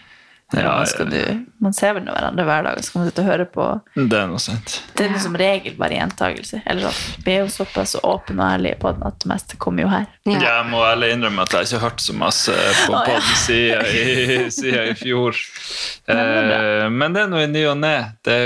Ja, 0.54 0.60
Ja, 0.64 0.70
ja, 0.80 0.86
skal 0.90 1.10
du, 1.12 1.20
man 1.62 1.74
ser 1.78 1.94
vel 1.94 2.08
hverandre 2.10 2.46
hver 2.48 2.64
dag, 2.66 2.80
så 2.82 2.92
kan 2.92 3.02
man 3.04 3.10
sitte 3.12 3.22
og 3.22 3.28
høre 3.30 3.46
på 3.54 3.66
Det 3.94 4.18
er 4.18 4.28
noe 4.32 4.40
sant. 4.42 4.80
Det 4.98 5.06
er 5.06 5.20
som 5.22 5.36
regel 5.38 5.76
bare 5.78 5.94
gjentagelse. 6.00 6.62
Eller 6.66 6.88
sånn. 6.90 7.22
Vi 7.26 7.36
er 7.36 7.44
jo 7.44 7.52
såpass 7.54 7.94
åpne 8.02 8.42
og 8.42 8.56
ærlige 8.56 8.80
på 8.82 8.94
den 8.96 9.06
at 9.06 9.20
det 9.22 9.30
meste 9.30 9.60
kommer 9.62 9.86
jo 9.86 9.92
her. 9.92 10.08
Ja. 10.26 10.40
Jeg 10.42 10.66
må 10.72 10.82
ærlig 10.88 11.12
innrømme 11.14 11.46
at 11.46 11.54
jeg 11.54 11.70
ikke 11.70 11.78
har 11.80 11.86
hørt 11.90 12.02
så 12.02 12.16
masse 12.18 12.56
på 12.88 12.96
Å, 12.96 12.98
ja. 12.98 13.06
podden 13.06 13.40
siden, 13.44 13.86
i, 13.94 14.50
siden 14.60 14.90
i 14.90 14.98
fjor. 14.98 15.38
Eh, 16.10 16.86
men 16.90 17.14
det 17.14 17.24
er 17.26 17.32
noe 17.36 17.46
i 17.46 17.52
ny 17.52 17.66
og 17.70 17.78
ne. 17.84 17.96
Det 18.26 18.40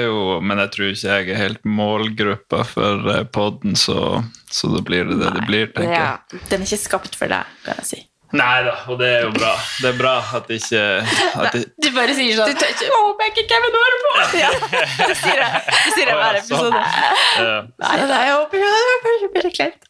men 0.44 0.59
jeg 0.65 0.73
tror 0.75 0.91
ikke 0.91 1.17
jeg 1.17 1.29
er 1.31 1.39
helt 1.39 1.63
målgruppa 1.63 2.63
for 2.67 3.13
eh, 3.15 3.23
podden, 3.31 3.77
så, 3.79 4.23
så 4.51 4.71
da 4.75 4.81
blir 4.85 5.07
det 5.07 5.21
det 5.21 5.31
det 5.38 5.45
blir, 5.47 5.69
tenker 5.71 5.94
Ja. 5.94 6.09
jeg. 6.31 6.44
Den 6.51 6.65
er 6.65 6.67
ikke 6.67 6.83
skapt 6.83 7.15
for 7.19 7.31
deg, 7.31 7.47
kan 7.63 7.79
jeg 7.79 7.89
si. 7.94 8.01
Nei 8.33 8.63
da, 8.65 8.71
og 8.89 8.97
det 8.97 9.07
er 9.13 9.21
jo 9.27 9.31
bra. 9.35 9.51
Det 9.77 9.89
er 9.91 9.97
bra 10.00 10.13
at 10.39 10.47
ikke 10.56 10.80
at 11.06 11.53
det, 11.53 11.59
Du 11.83 11.89
bare 11.94 12.15
sier 12.18 12.33
sånn 12.39 12.50
Du 12.50 12.63
ikke- 12.65 12.88
«Å, 12.89 13.01
håper 13.07 13.27
jeg 13.27 13.33
ikke 13.35 13.44
Kevin 13.51 13.75
hører 13.77 14.00
på! 14.03 14.13
Ja, 14.44 14.50
det 15.07 15.18
sier 15.19 15.38
jeg, 15.44 15.62
det 15.69 15.94
sier 15.94 16.09
jeg 16.09 16.18
hver 16.18 16.39
episode. 16.39 16.81
Nei, 17.83 17.97
nei, 18.09 18.21
jeg 18.25 18.33
håper 18.33 18.63
jeg 18.63 19.30
blir 19.35 19.50
kleint. 19.53 19.85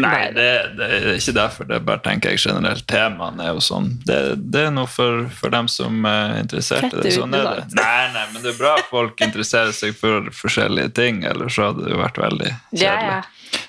Nei, 0.00 0.20
det, 0.36 0.46
det 0.78 0.86
er 1.00 1.08
ikke 1.16 1.34
derfor. 1.36 1.66
Det 1.68 1.76
er 1.80 1.84
bare 1.90 2.02
tenker 2.04 2.30
jeg 2.36 2.42
generelt. 2.44 2.86
Temaene 2.90 3.48
er 3.48 3.56
jo 3.58 3.64
sånn. 3.64 3.90
Det, 4.06 4.20
det 4.54 4.62
er 4.68 4.72
noe 4.74 4.86
for, 4.90 5.26
for 5.40 5.50
dem 5.52 5.66
som 5.70 6.06
er 6.08 6.38
interessert 6.44 6.86
i 6.94 7.02
det. 7.02 7.12
Sånn 7.18 7.34
er 7.36 7.48
det. 7.58 7.66
Nei, 7.74 8.06
nei, 8.14 8.24
men 8.32 8.44
det 8.46 8.54
er 8.54 8.58
bra 8.62 8.76
at 8.78 8.86
folk 8.92 9.20
interesserer 9.26 9.74
seg 9.76 9.98
for 9.98 10.30
forskjellige 10.34 10.94
ting, 10.96 11.24
ellers 11.26 11.58
så 11.58 11.70
hadde 11.72 11.88
det 11.88 11.94
jo 11.96 12.00
vært 12.04 12.22
veldig 12.22 12.50
Ja, 12.78 12.94
kjedelig. 12.94 13.12
ja. 13.18 13.20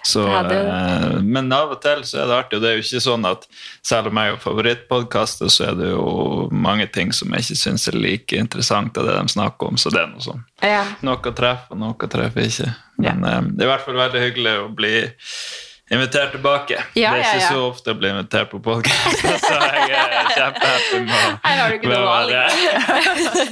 Så, 0.04 0.25
Ja, 0.28 0.42
eh, 0.51 1.19
men 1.22 1.51
av 1.54 1.75
og 1.75 1.81
til 1.83 2.04
så 2.07 2.22
er 2.22 2.30
det 2.30 2.38
artig, 2.38 2.57
og 2.57 2.63
det 2.63 2.69
er 2.72 2.78
jo 2.78 2.86
ikke 2.86 3.04
sånn 3.04 3.28
at 3.30 3.48
selv 3.86 4.12
om 4.12 4.19
jeg 4.22 4.33
har 4.33 4.39
favorittpodkaster, 4.44 5.50
så 5.54 5.69
er 5.69 5.80
det 5.80 5.89
jo 5.92 6.48
mange 6.51 6.88
ting 6.92 7.13
som 7.13 7.33
jeg 7.33 7.45
ikke 7.45 7.60
syns 7.63 7.88
er 7.88 8.00
like 8.00 8.38
interessant 8.38 8.98
av 8.98 9.10
det 9.10 9.18
de 9.18 9.36
snakker 9.36 9.72
om, 9.72 9.78
så 9.81 9.94
det 9.94 10.04
er 10.04 10.13
noe 10.13 10.24
sånn. 10.25 10.45
Ja. 10.66 10.86
Noe 11.06 11.36
treffer, 11.36 11.74
og 11.74 11.81
noe 11.81 12.12
treffer 12.12 12.48
ikke. 12.48 12.72
Men 13.01 13.25
ja. 13.25 13.42
det 13.42 13.63
er 13.63 13.69
i 13.69 13.74
hvert 13.74 13.86
fall 13.86 14.01
veldig 14.01 14.25
hyggelig 14.28 14.56
å 14.62 14.72
bli 14.78 14.95
invitert 15.91 16.31
tilbake. 16.31 16.83
Ja, 16.93 17.11
det 17.11 17.19
er 17.19 17.25
ikke 17.25 17.41
ja. 17.41 17.49
så 17.51 17.63
ofte 17.67 17.91
å 17.91 17.97
bli 17.99 18.09
invitert 18.13 18.49
på 18.51 18.59
podkast, 18.63 19.25
så 19.45 19.57
jeg 19.59 19.91
er 19.97 20.29
kjempehappy 20.31 21.01
med 21.03 21.15
å 21.17 21.31
Her 21.43 21.57
har 21.59 21.73
du 21.73 21.75
ikke 21.77 21.91
med 21.91 21.97
å 21.97 22.03
noe 22.05 22.11
være 22.11 22.43
her. 22.45 22.51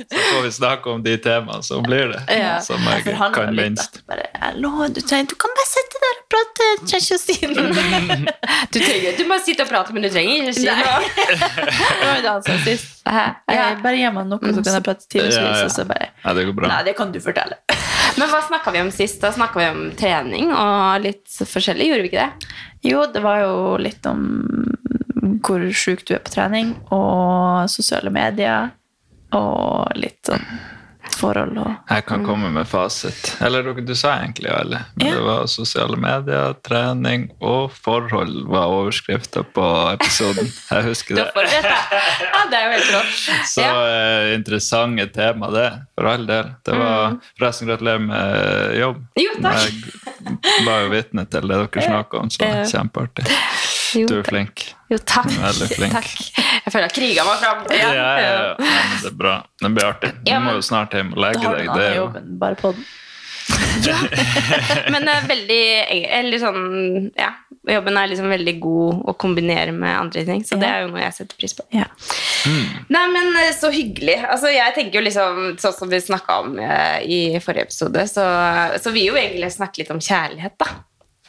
Så 0.05 0.21
får 0.23 0.45
vi 0.45 0.51
snakke 0.55 0.93
om 0.93 1.03
de 1.03 1.15
temaene, 1.23 1.65
så 1.67 1.81
blir 1.83 2.13
det. 2.13 2.21
Ja. 2.39 2.53
Som 2.63 2.85
jeg 2.87 3.03
kan 3.09 3.35
litt, 3.51 3.59
minst. 3.59 3.99
Bare, 4.07 4.29
Hallo, 4.39 4.71
du, 4.87 5.01
trenger, 5.03 5.33
du 5.33 5.35
kan 5.41 5.51
bare 5.57 5.67
sitte 5.67 6.03
der 6.05 6.15
og 6.15 6.25
prate. 6.31 6.69
Du 6.79 6.85
trenger 6.87 7.05
ikke 7.05 7.17
å 7.17 7.23
si 7.25 7.37
noe. 7.51 7.67
Du, 8.69 8.77
trenger, 8.77 9.15
du 9.17 9.23
må 9.27 9.37
sitte 9.43 9.65
og 9.65 9.69
prate, 9.71 9.93
men 9.95 10.05
du 10.05 10.09
trenger 10.13 10.49
ikke 10.49 10.53
si 10.59 10.67
noe. 10.69 10.97
Jeg, 13.09 13.77
bare 13.83 13.97
gi 13.97 14.09
meg 14.13 14.27
noe, 14.29 14.53
så 14.53 14.61
kan 14.61 14.75
jeg 14.75 14.85
prate 14.85 15.07
timevis. 15.09 15.35
Ja, 15.35 15.43
ja. 15.49 15.65
Og 15.65 15.73
så 15.73 15.85
bare 15.89 16.11
Ja, 16.23 16.33
det 16.37 16.45
går 16.49 16.55
bra. 16.61 16.69
Nei, 16.71 16.81
det 16.87 16.93
kan 16.99 17.11
du 17.13 17.19
fortelle. 17.23 17.57
Men 18.19 18.27
hva 18.27 18.41
snakka 18.43 18.73
vi 18.75 18.81
om 18.83 18.91
sist? 18.91 19.21
Da 19.23 19.31
snakka 19.31 19.59
vi 19.61 19.67
om 19.71 19.83
trening 19.99 20.51
og 20.51 21.05
litt 21.05 21.37
forskjellig, 21.39 21.87
gjorde 21.87 22.03
vi 22.03 22.11
ikke 22.11 22.25
det? 22.25 22.49
Jo, 22.89 23.05
det 23.13 23.21
var 23.23 23.43
jo 23.45 23.53
litt 23.79 24.05
om 24.09 24.25
hvor 25.45 25.63
sjuk 25.71 26.03
du 26.07 26.15
er 26.17 26.23
på 26.23 26.33
trening, 26.33 26.73
og 26.95 27.69
sosiale 27.71 28.11
medier, 28.11 28.73
og 29.35 29.95
litt 29.99 30.19
sånn 30.27 30.43
forhold 31.19 31.57
og 31.61 31.75
Jeg 31.91 32.05
kan 32.07 32.23
komme 32.25 32.49
med 32.55 32.67
fasit. 32.69 33.35
Eller 33.45 33.67
du 33.75 33.93
sa 33.95 34.15
egentlig 34.21 34.49
alle. 34.53 34.79
Men 34.95 35.07
Ja. 35.07 35.13
det 35.15 35.23
var 35.25 35.45
sosiale 35.51 35.97
medier, 35.99 36.53
trening 36.65 37.29
og 37.41 37.71
forhold 37.75 38.47
var 38.49 38.71
overskrifta 38.71 39.43
på 39.43 39.65
episoden. 39.93 40.49
Jeg 40.71 40.83
husker 40.89 41.15
det. 41.19 41.27
Ja, 41.35 42.41
det 42.49 42.57
er 42.59 42.65
jo 42.65 42.71
helt 42.77 42.91
rått. 42.95 43.19
Så 43.49 43.61
Ja. 43.61 43.73
eh, 43.85 44.33
interessante 44.35 45.05
tema, 45.13 45.49
det. 45.51 45.67
For 45.95 46.07
all 46.07 46.25
del. 46.25 46.53
Det 46.65 46.77
var 46.79 47.17
Forresten, 47.39 47.67
gratulerer 47.67 47.99
med 47.99 48.77
jobb. 48.79 49.03
Jo, 49.19 49.31
takk. 49.41 49.73
Jeg 50.43 50.65
var 50.65 50.81
jo 50.85 50.89
vitne 50.93 51.25
til 51.29 51.41
det 51.47 51.57
dere 51.73 51.85
snakka 51.87 52.19
om, 52.19 52.29
så 52.29 52.47
kjempeartig. 52.71 53.25
Jo, 53.95 54.05
Du 54.07 54.15
er 54.19 54.23
flink. 54.27 54.65
jo 54.91 54.97
takk. 55.01 55.29
Veldig 55.33 55.69
flink. 55.77 55.93
takk. 55.95 56.09
Jeg 56.37 56.73
føler 56.73 56.87
jeg 56.89 56.95
kriga 56.99 57.25
meg 57.27 57.43
fram. 57.43 57.65
Ja, 57.73 57.91
ja, 57.95 58.07
ja. 58.21 58.55
Men 58.59 59.03
det 59.03 59.11
er 59.11 59.17
bra. 59.25 59.35
Det 59.61 59.73
blir 59.75 59.89
artig. 59.89 60.11
Du 60.23 60.31
Ja, 60.31 60.39
må 60.43 60.55
jo 60.59 60.65
snart 60.65 60.93
hjem 60.97 61.13
og 61.15 61.21
legge 61.25 61.45
deg. 61.57 61.69
Det 61.73 61.85
er 61.89 61.95
jo 61.97 62.03
jobben, 62.07 62.33
bare 62.41 62.59
på 62.59 62.73
den. 62.77 62.87
Men 64.93 65.05
det 65.07 65.13
er 65.13 65.23
veldig 65.29 65.61
Eller 66.19 66.41
sånn 66.41 66.59
Ja. 67.17 67.31
Jobben 67.69 67.97
er 68.01 68.07
liksom 68.09 68.29
veldig 68.31 68.53
god 68.63 69.01
å 69.11 69.13
kombinere 69.19 69.73
med 69.75 69.91
andre 69.93 70.23
ting, 70.25 70.41
så 70.47 70.57
det 70.57 70.65
er 70.69 70.83
jo 70.85 70.91
noe 70.93 71.01
jeg 71.03 71.13
setter 71.17 71.37
pris 71.37 71.53
på. 71.53 71.65
Ja. 71.75 71.83
Nei, 72.89 73.01
men 73.13 73.27
eh, 73.37 73.51
så 73.53 73.69
hyggelig. 73.73 74.15
Altså, 74.25 74.49
jeg 74.49 74.73
tenker 74.77 74.97
jo 74.97 75.03
liksom, 75.05 75.41
Sånn 75.61 75.75
som 75.75 75.91
vi 75.91 75.99
snakka 76.01 76.37
om 76.45 76.55
eh, 76.63 77.03
i 77.05 77.19
forrige 77.43 77.67
episode, 77.67 78.05
så, 78.09 78.25
så 78.81 78.93
vil 78.95 79.11
jo 79.11 79.19
egentlig 79.19 79.51
snakke 79.53 79.83
litt 79.83 79.91
om 79.93 79.99
kjærlighet, 80.01 80.55
da. 80.63 80.69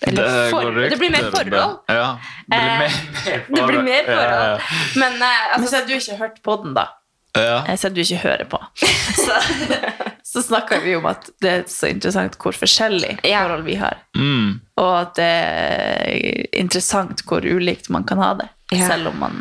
Eller 0.06 0.22
Det 0.22 0.50
går. 0.52 0.78
Det 0.90 0.98
blir 0.98 1.10
mer 1.10 1.26
forhold. 1.30 1.76
Ja. 1.86 2.18
Det 2.46 2.56
blir 2.56 2.60
Eh, 2.60 2.78
mer, 2.78 2.92
mer 3.24 3.44
Det 3.56 3.66
blir 3.66 3.82
mer 3.82 4.04
Ja, 4.06 4.22
ja, 4.22 4.30
forhold. 4.30 4.96
Men 4.96 5.12
eh, 5.12 5.28
Men 5.28 5.54
altså, 5.54 5.70
så 5.70 5.76
har 5.76 5.86
du 5.88 5.94
ikke 5.94 6.16
hørt 6.22 6.42
på 6.42 6.56
den, 6.64 6.74
da. 6.74 6.86
Ja. 7.36 7.60
Jeg 7.68 7.78
du 7.94 8.00
ikke 8.00 8.16
hører 8.24 8.44
på. 8.50 8.58
Så, 9.20 9.36
så 10.24 10.42
snakker 10.42 10.80
vi 10.82 10.96
om 10.96 11.06
at 11.06 11.28
det 11.42 11.50
er 11.50 11.62
så 11.70 11.86
interessant 11.90 12.34
hvor 12.42 12.54
forskjellig 12.54 13.16
forhold 13.22 13.62
vi 13.66 13.74
har. 13.78 13.98
Mm. 14.18 14.60
Og 14.78 14.92
at 15.00 15.14
det 15.18 15.28
er 15.28 16.48
interessant 16.58 17.22
hvor 17.28 17.42
ulikt 17.46 17.90
man 17.90 18.04
kan 18.06 18.18
ha 18.22 18.32
det. 18.40 18.48
Ja. 18.74 18.88
Selv 18.88 19.08
om 19.12 19.18
man 19.22 19.36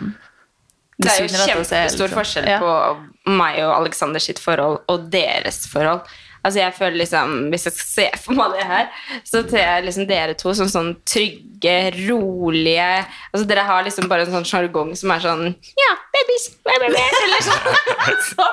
det 1.00 1.08
er 1.14 1.22
jo 1.24 1.28
kjempestor 1.32 2.10
liksom- 2.10 2.18
forskjell 2.18 2.48
Ja. 2.50 2.58
på 2.60 3.32
meg 3.32 3.62
og 3.64 3.74
Alexander 3.78 4.20
sitt 4.20 4.40
forhold 4.40 4.82
og 4.88 5.10
deres 5.14 5.66
forhold. 5.72 6.02
Altså 6.44 6.62
jeg 6.62 6.76
føler 6.78 6.98
liksom, 7.02 7.36
Hvis 7.52 7.68
jeg 7.68 7.76
skal 7.76 7.90
se 7.90 8.08
for 8.24 8.38
meg 8.38 8.56
det 8.56 8.68
her, 8.70 8.88
så 9.28 9.44
ser 9.44 9.66
jeg 9.66 9.86
liksom 9.88 10.08
dere 10.10 10.36
to 10.40 10.54
som 10.58 10.70
sånn 10.72 10.94
trygge, 11.08 11.76
rolige 12.08 12.88
Altså 13.34 13.44
Dere 13.50 13.66
har 13.68 13.86
liksom 13.88 14.10
bare 14.12 14.28
en 14.28 14.36
sånn 14.38 14.48
sjargong 14.48 14.94
som 15.00 15.14
er 15.16 15.26
sånn 15.26 15.46
Ja, 15.80 15.92
babies, 16.16 16.50
eller 16.76 17.46
sånn. 17.46 17.70
Så, 18.30 18.46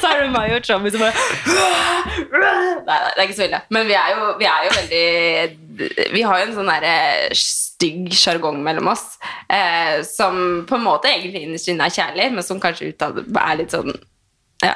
så 0.00 0.10
er 0.10 0.22
det 0.22 0.32
meg 0.32 0.52
og 0.54 0.64
Tommy 0.64 0.90
som 0.92 1.02
bare 1.02 1.14
nei, 2.88 2.98
det 3.04 3.20
er 3.20 3.24
ikke 3.24 3.36
så 3.36 3.46
ille. 3.46 3.60
Men 3.74 3.88
vi 3.88 3.96
er 3.98 4.12
jo, 4.14 4.28
vi 4.40 4.48
er 4.48 4.66
jo 4.66 4.74
veldig 4.76 6.12
Vi 6.14 6.22
har 6.26 6.40
jo 6.40 6.46
en 6.48 6.54
sånn 6.56 6.70
derre 6.70 6.94
stygg 7.38 8.12
sjargong 8.16 8.60
mellom 8.64 8.90
oss, 8.90 9.04
eh, 9.46 10.00
som 10.06 10.64
på 10.68 10.78
en 10.78 10.86
måte 10.86 11.10
egentlig 11.12 11.44
innerst 11.46 11.70
inne 11.70 11.86
er 11.86 11.94
kjærlig, 11.94 12.30
men 12.34 12.46
som 12.46 12.60
kanskje 12.62 12.90
utad 12.92 13.20
er 13.22 13.60
litt 13.60 13.74
sånn 13.74 13.92
ja. 14.64 14.74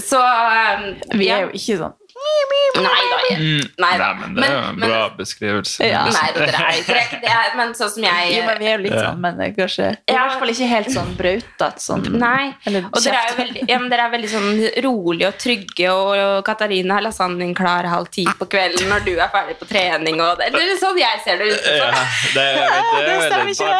Så 0.00 0.18
um, 0.20 0.84
Vi 1.18 1.26
er 1.28 1.48
jo 1.48 1.50
ikke 1.58 1.76
sånn 1.82 1.98
Nei 2.22 2.82
da. 3.10 3.16
jeg- 3.30 3.40
Nei, 3.82 3.96
da. 3.98 4.06
Nei, 4.14 4.14
men 4.20 4.34
det 4.36 4.44
er 4.46 4.52
jo 4.52 4.58
en 4.68 4.76
bra 4.78 4.98
beskrivelse. 5.16 5.80
Ja. 5.88 6.02
Nei, 6.06 6.28
det 6.36 6.42
er 6.54 6.76
ikke 6.78 6.92
det. 6.92 7.30
er 7.32 7.48
det. 7.48 7.56
Men 7.58 7.72
sånn 7.74 7.90
som 7.90 8.04
jeg 8.06 8.28
Jo, 8.36 8.42
men 8.46 8.58
vi 8.60 8.66
er 8.68 8.76
jo 8.76 8.82
litt 8.84 8.94
Ja. 8.94 9.02
sånn, 9.08 9.18
men 9.24 9.36
det 9.40 9.48
kanskje 9.56 9.88
I 10.06 10.14
hvert 10.14 10.36
fall 10.38 10.52
ikke 10.52 10.68
helt 10.70 10.90
sånn 10.94 11.10
brautete 11.18 11.82
sånn 11.82 12.04
Nei. 12.20 12.54
Eller 12.68 12.86
Og 12.92 13.00
dere 13.02 13.16
er 13.18 13.26
jo 13.32 13.36
veldig, 13.42 13.64
ja, 13.72 13.78
men 13.82 13.88
dere 13.90 14.02
er 14.06 14.12
veldig 14.14 14.30
sånn 14.36 14.50
rolige 14.86 15.26
og 15.32 15.36
trygge, 15.42 15.88
og, 15.90 16.12
og 16.28 16.44
Katarina 16.46 16.94
har 17.00 17.04
lasagnen 17.08 17.54
klar 17.58 17.88
halv 17.90 18.08
ti 18.14 18.24
på 18.38 18.46
kvelden 18.54 18.86
når 18.92 19.00
du 19.08 19.12
er 19.18 19.32
ferdig 19.34 19.56
på 19.58 19.66
trening. 19.72 20.20
Og 20.22 20.38
det, 20.38 20.52
det 20.54 20.62
er 20.62 20.80
sånn 20.84 20.98
jeg 21.02 21.16
ser 21.26 21.36
det 21.42 21.46
ut. 21.50 21.58
Ja, 21.66 21.90
det, 22.36 22.46
det 22.54 22.68
Det 23.08 23.12
vel 23.18 23.22
stemmer 23.26 23.50
ikke. 23.50 23.70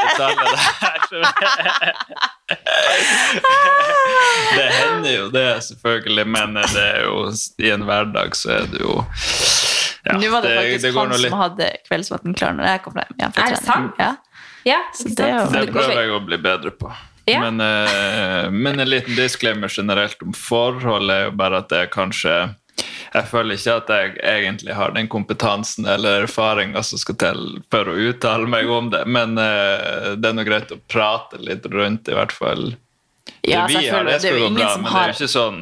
Det 4.57 4.67
hender 4.77 5.13
jo 5.17 5.29
det, 5.33 5.47
selvfølgelig, 5.65 6.27
men 6.29 6.55
det 6.55 6.83
er 6.83 7.05
jo 7.07 7.15
i 7.63 7.71
en 7.73 7.85
hverdag 7.89 8.35
så 8.37 8.51
er 8.59 8.67
det 8.73 8.81
jo 8.83 8.99
ja, 10.03 10.17
Nå 10.19 10.29
var 10.33 10.43
det, 10.45 10.57
faktisk 10.59 10.83
det 10.83 10.91
han 10.97 11.09
nå 11.13 11.17
litt- 11.23 11.31
som 11.31 11.39
hadde 11.41 11.69
kveldsmaten 11.89 12.35
klar 12.37 12.53
når 12.59 12.67
jeg 12.73 12.83
kom 12.85 12.97
hjem. 12.99 13.33
Er 13.39 13.55
det 13.55 13.61
sant? 13.63 13.95
Ja. 14.03 14.11
Ja, 14.67 14.81
det 14.99 15.25
er 15.25 15.37
jo- 15.39 15.51
Det 15.53 15.61
Det 15.67 15.73
prøver 15.75 16.01
jeg 16.03 16.11
å 16.11 16.19
bli 16.27 16.37
bedre 16.43 16.71
på. 16.75 16.91
Ja. 17.31 17.39
Men, 17.51 17.61
eh, 17.61 18.51
men 18.51 18.81
en 18.81 18.89
liten 18.91 19.15
disclaimer 19.15 19.69
generelt 19.71 20.17
om 20.27 20.33
forhold 20.35 21.11
er 21.11 21.25
jo 21.29 21.37
bare 21.39 21.59
at 21.63 21.69
det 21.71 21.79
er 21.85 21.87
kanskje 21.87 22.35
Jeg 23.13 23.29
føler 23.29 23.59
ikke 23.59 23.75
at 23.77 23.91
jeg 23.93 24.13
egentlig 24.25 24.77
har 24.77 24.95
den 24.97 25.09
kompetansen 25.13 25.89
eller 25.89 26.25
erfaringa 26.25 26.81
som 26.87 27.01
skal 27.01 27.19
til 27.21 27.43
for 27.73 27.91
å 27.93 27.97
uttale 28.09 28.49
meg 28.49 28.71
om 28.73 28.89
det, 28.95 29.03
men 29.05 29.37
uh, 29.37 30.15
det 30.17 30.31
er 30.31 30.39
nå 30.39 30.47
greit 30.49 30.73
å 30.73 30.81
prate 30.89 31.41
litt 31.43 31.67
rundt, 31.69 32.09
i 32.09 32.17
hvert 32.17 32.33
fall. 32.33 32.73
Ja, 33.45 33.67
vi 33.69 33.85
har 33.89 34.07
det 34.07 34.17
Det 34.17 34.25
skal 34.25 34.39
gå 34.41 34.47
ingen 34.47 34.61
bra, 34.61 34.71
som 34.73 34.87
men 34.87 34.93
det 34.93 35.03
er 35.03 35.13
jo 35.13 35.19
ikke 35.19 35.35
sånn 35.35 35.61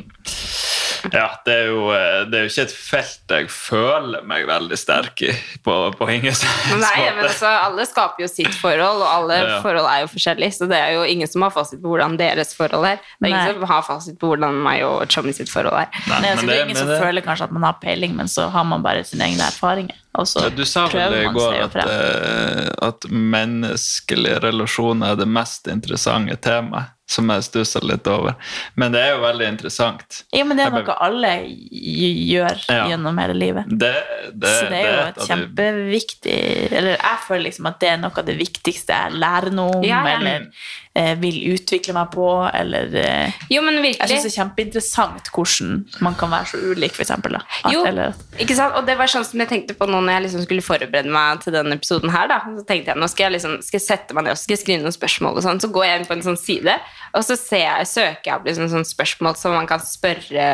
ja, 1.12 1.26
det 1.47 1.54
er, 1.54 1.66
jo, 1.71 1.85
eh, 1.95 2.25
det 2.30 2.38
er 2.38 2.45
jo 2.47 2.50
ikke 2.50 2.64
et 2.66 2.75
felt 2.76 3.35
jeg 3.37 3.49
føler 3.50 4.25
meg 4.28 4.47
veldig 4.49 4.76
sterk 4.78 5.23
i, 5.23 5.30
på, 5.64 5.76
på 5.97 6.09
ingen 6.12 6.35
Nei, 6.85 6.97
men 7.16 7.25
altså, 7.25 7.47
alle 7.66 7.87
skaper 7.88 8.25
jo 8.25 8.28
sitt 8.30 8.52
forhold, 8.61 9.00
og 9.04 9.09
alle 9.09 9.38
Ja. 9.40 9.61
forhold 9.64 9.87
er 9.88 10.02
jo 10.04 10.11
forskjellige. 10.12 10.52
Så 10.59 10.69
det 10.71 10.76
er 10.78 10.92
jo 10.99 11.04
ingen 11.09 11.28
som 11.30 11.42
har 11.47 11.50
fasit 11.54 11.80
på 11.83 11.88
hvordan 11.95 12.19
deres 12.21 12.54
forhold 12.59 12.85
er. 12.90 13.00
Det 13.21 13.30
er 13.30 13.33
Nei. 13.33 13.33
ingen 13.47 13.61
som 13.62 13.69
har 13.73 13.83
fasit 13.87 14.19
på 14.21 14.33
hvordan 14.33 14.61
meg 14.66 14.85
og 14.85 15.07
Chommy 15.11 15.33
sitt 15.37 15.49
forhold 15.52 15.78
er. 15.80 15.88
Nei, 16.11 16.21
altså, 16.30 16.45
men 16.45 16.52
det 16.52 16.59
er 16.59 16.64
ingen 16.69 16.76
som 16.83 16.88
det- 16.92 17.00
føler 17.00 17.25
kanskje 17.25 17.49
at 17.49 17.52
man 17.57 17.62
har 17.69 17.78
peiling, 17.83 18.14
men 18.16 18.28
så 18.28 18.49
har 18.50 18.64
man 18.64 18.83
bare 18.85 19.04
sine 19.04 19.25
egne 19.30 19.47
erfaringer. 19.49 19.97
Og 20.19 20.26
så 20.26 20.42
Ja, 20.42 20.49
du 20.50 20.64
sa 20.66 20.87
vel 20.90 21.14
i 21.14 21.26
går 21.33 21.54
at, 21.64 21.76
eh, 21.76 22.71
at 22.83 23.07
menneskelige 23.11 24.40
relasjoner 24.42 25.12
er 25.12 25.16
det 25.21 25.28
mest 25.30 25.69
interessante 25.71 26.37
temaet, 26.42 26.90
som 27.10 27.28
jeg 27.34 27.42
stussa 27.48 27.80
litt 27.82 28.06
over. 28.10 28.36
Men 28.78 28.92
det 28.94 29.00
er 29.02 29.14
jo 29.16 29.22
veldig 29.24 29.48
interessant. 29.50 30.20
Ja, 30.32 30.44
men 30.46 30.56
det 30.60 30.66
er 30.68 30.74
noe 30.78 30.94
alle 31.02 31.32
gjør 31.70 32.60
Ja. 32.70 32.84
gjennom 32.92 33.18
hele 33.18 33.34
livet. 33.34 33.64
Det, 33.70 33.92
det, 34.32 34.52
så 34.60 34.68
det 34.70 34.78
er 34.80 34.90
jo 34.90 35.00
et 35.08 35.18
et 35.20 35.26
kjempeviktig 35.30 36.36
Eller 36.72 36.96
jeg 36.96 37.18
føler 37.26 37.44
liksom 37.48 37.66
at 37.70 37.80
det 37.82 37.88
er 37.94 37.98
noe 38.02 38.14
av 38.20 38.26
det 38.28 38.36
viktigste 38.38 38.94
jeg 38.96 39.18
lærer 39.18 39.50
noe 39.54 39.80
om, 39.80 39.84
Ja, 39.86 40.00
ja. 40.06 40.16
eller 40.18 40.46
eh, 40.94 41.14
vil 41.20 41.38
utvikle 41.54 41.94
meg 41.96 42.10
på, 42.14 42.26
eller 42.54 42.94
eh, 43.00 43.32
Jo, 43.52 43.62
men 43.66 43.80
virkelig. 43.82 44.00
Jeg 44.06 44.08
syns 44.20 44.26
det 44.28 44.32
er 44.32 44.36
kjempeinteressant 44.42 45.30
hvordan 45.34 45.84
man 46.06 46.16
kan 46.20 46.30
være 46.32 46.50
så 46.52 46.60
ulik, 46.70 46.94
for 46.96 47.04
eksempel. 47.06 47.36
Da. 47.38 47.42
At, 47.64 47.72
Jo, 47.74 47.84
eller, 47.88 48.14
ikke 48.38 48.56
sant? 48.58 48.76
Og 48.78 48.86
det 48.88 48.96
var 49.00 49.10
sånn 49.10 49.26
som 49.26 49.42
jeg 49.42 49.50
tenkte 49.50 49.76
på 49.78 49.88
nå 49.90 50.00
når 50.00 50.16
jeg 50.16 50.26
liksom 50.28 50.46
skulle 50.46 50.64
forberede 50.66 51.10
meg 51.14 51.42
til 51.44 51.54
denne 51.56 51.76
episoden 51.78 52.10
her. 52.14 52.30
da. 52.30 52.40
Så 52.58 52.64
tenkte 52.68 52.92
jeg, 52.94 53.00
nå 53.02 53.08
skal 53.10 53.28
jeg 53.28 53.36
liksom, 53.38 53.58
skal 53.66 53.80
jeg 53.80 53.86
sette 53.86 54.16
meg 54.16 54.26
ned 54.28 54.36
og 54.36 54.40
skal 54.42 54.56
jeg 54.56 54.62
skrive 54.64 54.84
noen 54.86 54.96
spørsmål, 54.96 55.38
og 55.40 55.46
sånn. 55.46 55.62
Så 55.62 55.70
går 55.74 55.86
jeg 55.88 56.00
inn 56.02 56.08
på 56.10 56.16
en 56.18 56.26
sånn 56.30 56.40
side, 56.40 56.78
og 57.16 57.24
så 57.26 57.36
ser 57.38 57.64
jeg, 57.64 57.88
søker 57.90 58.28
jeg 58.28 58.36
opp 58.36 58.48
liksom 58.48 58.70
sånne 58.72 58.88
spørsmål 58.88 59.38
som 59.38 59.56
man 59.56 59.68
kan 59.70 59.82
spørre 59.82 60.48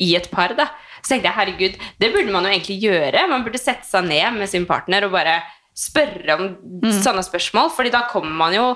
i 0.00 0.12
et 0.16 0.30
par. 0.32 0.54
da. 0.58 0.70
Så 1.00 1.14
tenkte 1.14 1.28
jeg, 1.28 1.36
herregud, 1.36 1.80
det 2.00 2.12
burde 2.14 2.32
man 2.32 2.46
jo 2.46 2.52
egentlig 2.54 2.78
gjøre. 2.84 3.26
Man 3.30 3.44
burde 3.46 3.60
sette 3.60 3.88
seg 3.88 4.08
ned 4.08 4.38
med 4.38 4.50
sin 4.52 4.66
partner 4.68 5.06
og 5.06 5.14
bare 5.14 5.40
spørre 5.76 6.36
om 6.36 6.46
sånne 7.00 7.22
spørsmål, 7.24 7.70
fordi 7.72 7.92
da 7.94 8.04
kommer 8.10 8.32
man 8.36 8.56
jo 8.56 8.66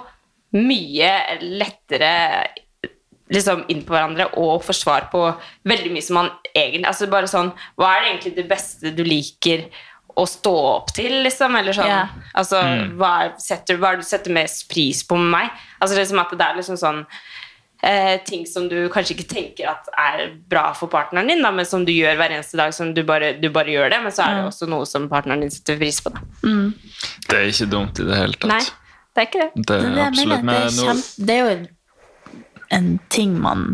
mye 0.55 1.11
lettere 1.43 2.13
liksom 3.33 3.65
inn 3.73 3.83
på 3.87 3.95
hverandre 3.95 4.29
og 4.41 4.63
får 4.65 4.77
svar 4.79 5.09
på 5.13 5.23
veldig 5.67 5.93
mye 5.95 6.05
som 6.05 6.19
man 6.21 6.31
egentlig 6.53 6.87
altså 6.91 7.09
bare 7.11 7.31
sånn, 7.31 7.51
Hva 7.81 7.95
er 7.95 8.03
det 8.03 8.11
egentlig 8.11 8.35
det 8.37 8.49
beste 8.51 8.93
du 8.95 9.03
liker 9.07 9.65
å 10.15 10.27
stå 10.29 10.55
opp 10.71 10.93
til, 10.95 11.21
liksom? 11.25 11.57
Eller 11.59 11.77
sånn, 11.77 11.91
yeah. 11.91 12.13
altså, 12.39 12.61
hva, 12.99 13.15
er, 13.25 13.33
setter, 13.43 13.79
hva 13.81 13.93
er 13.93 13.99
det 13.99 14.07
du 14.07 14.11
setter 14.11 14.35
mest 14.35 14.69
pris 14.71 15.03
på 15.07 15.19
med 15.19 15.33
meg? 15.35 15.65
Altså 15.83 15.99
liksom 15.99 16.21
at 16.23 16.35
det 16.39 16.47
er 16.47 16.61
liksom 16.61 16.79
sånn 16.81 17.01
eh, 17.85 18.21
ting 18.27 18.47
som 18.47 18.69
du 18.71 18.77
kanskje 18.93 19.17
ikke 19.17 19.29
tenker 19.35 19.71
at 19.73 19.91
er 19.99 20.25
bra 20.51 20.69
for 20.79 20.93
partneren 20.93 21.31
din, 21.31 21.43
da, 21.45 21.53
men 21.55 21.69
som 21.69 21.85
du 21.87 21.93
gjør 21.95 22.19
hver 22.21 22.37
eneste 22.37 22.59
dag, 22.61 22.75
som 22.77 22.95
du 22.97 23.03
bare, 23.07 23.35
du 23.41 23.51
bare 23.55 23.75
gjør 23.75 23.93
det, 23.93 24.01
men 24.07 24.15
så 24.15 24.27
er 24.27 24.39
det 24.39 24.49
også 24.49 24.71
noe 24.71 24.89
som 24.89 25.11
partneren 25.13 25.45
din 25.45 25.53
setter 25.53 25.79
pris 25.81 26.01
på. 26.05 26.15
Da. 26.15 26.25
Det 27.29 27.41
er 27.41 27.51
ikke 27.51 27.71
dumt 27.75 28.01
i 28.01 28.09
det 28.09 28.21
hele 28.21 28.39
tatt. 28.39 28.51
Nei, 28.55 28.63
det 29.15 29.25
er 29.25 29.31
ikke 29.31 29.45
det. 29.45 29.51
Det 29.55 29.65
Det 29.67 29.79
er 29.79 29.89
det 29.89 29.95
er, 29.95 30.07
absolutt. 30.09 30.29
det, 30.29 30.37
er 30.39 30.45
Men 30.45 30.77
kjempe, 30.81 31.27
det 31.27 31.35
er 31.35 31.43
jo 31.43 31.55
en, 31.57 31.65
en 32.79 32.93
ting 33.11 33.39
man 33.43 33.71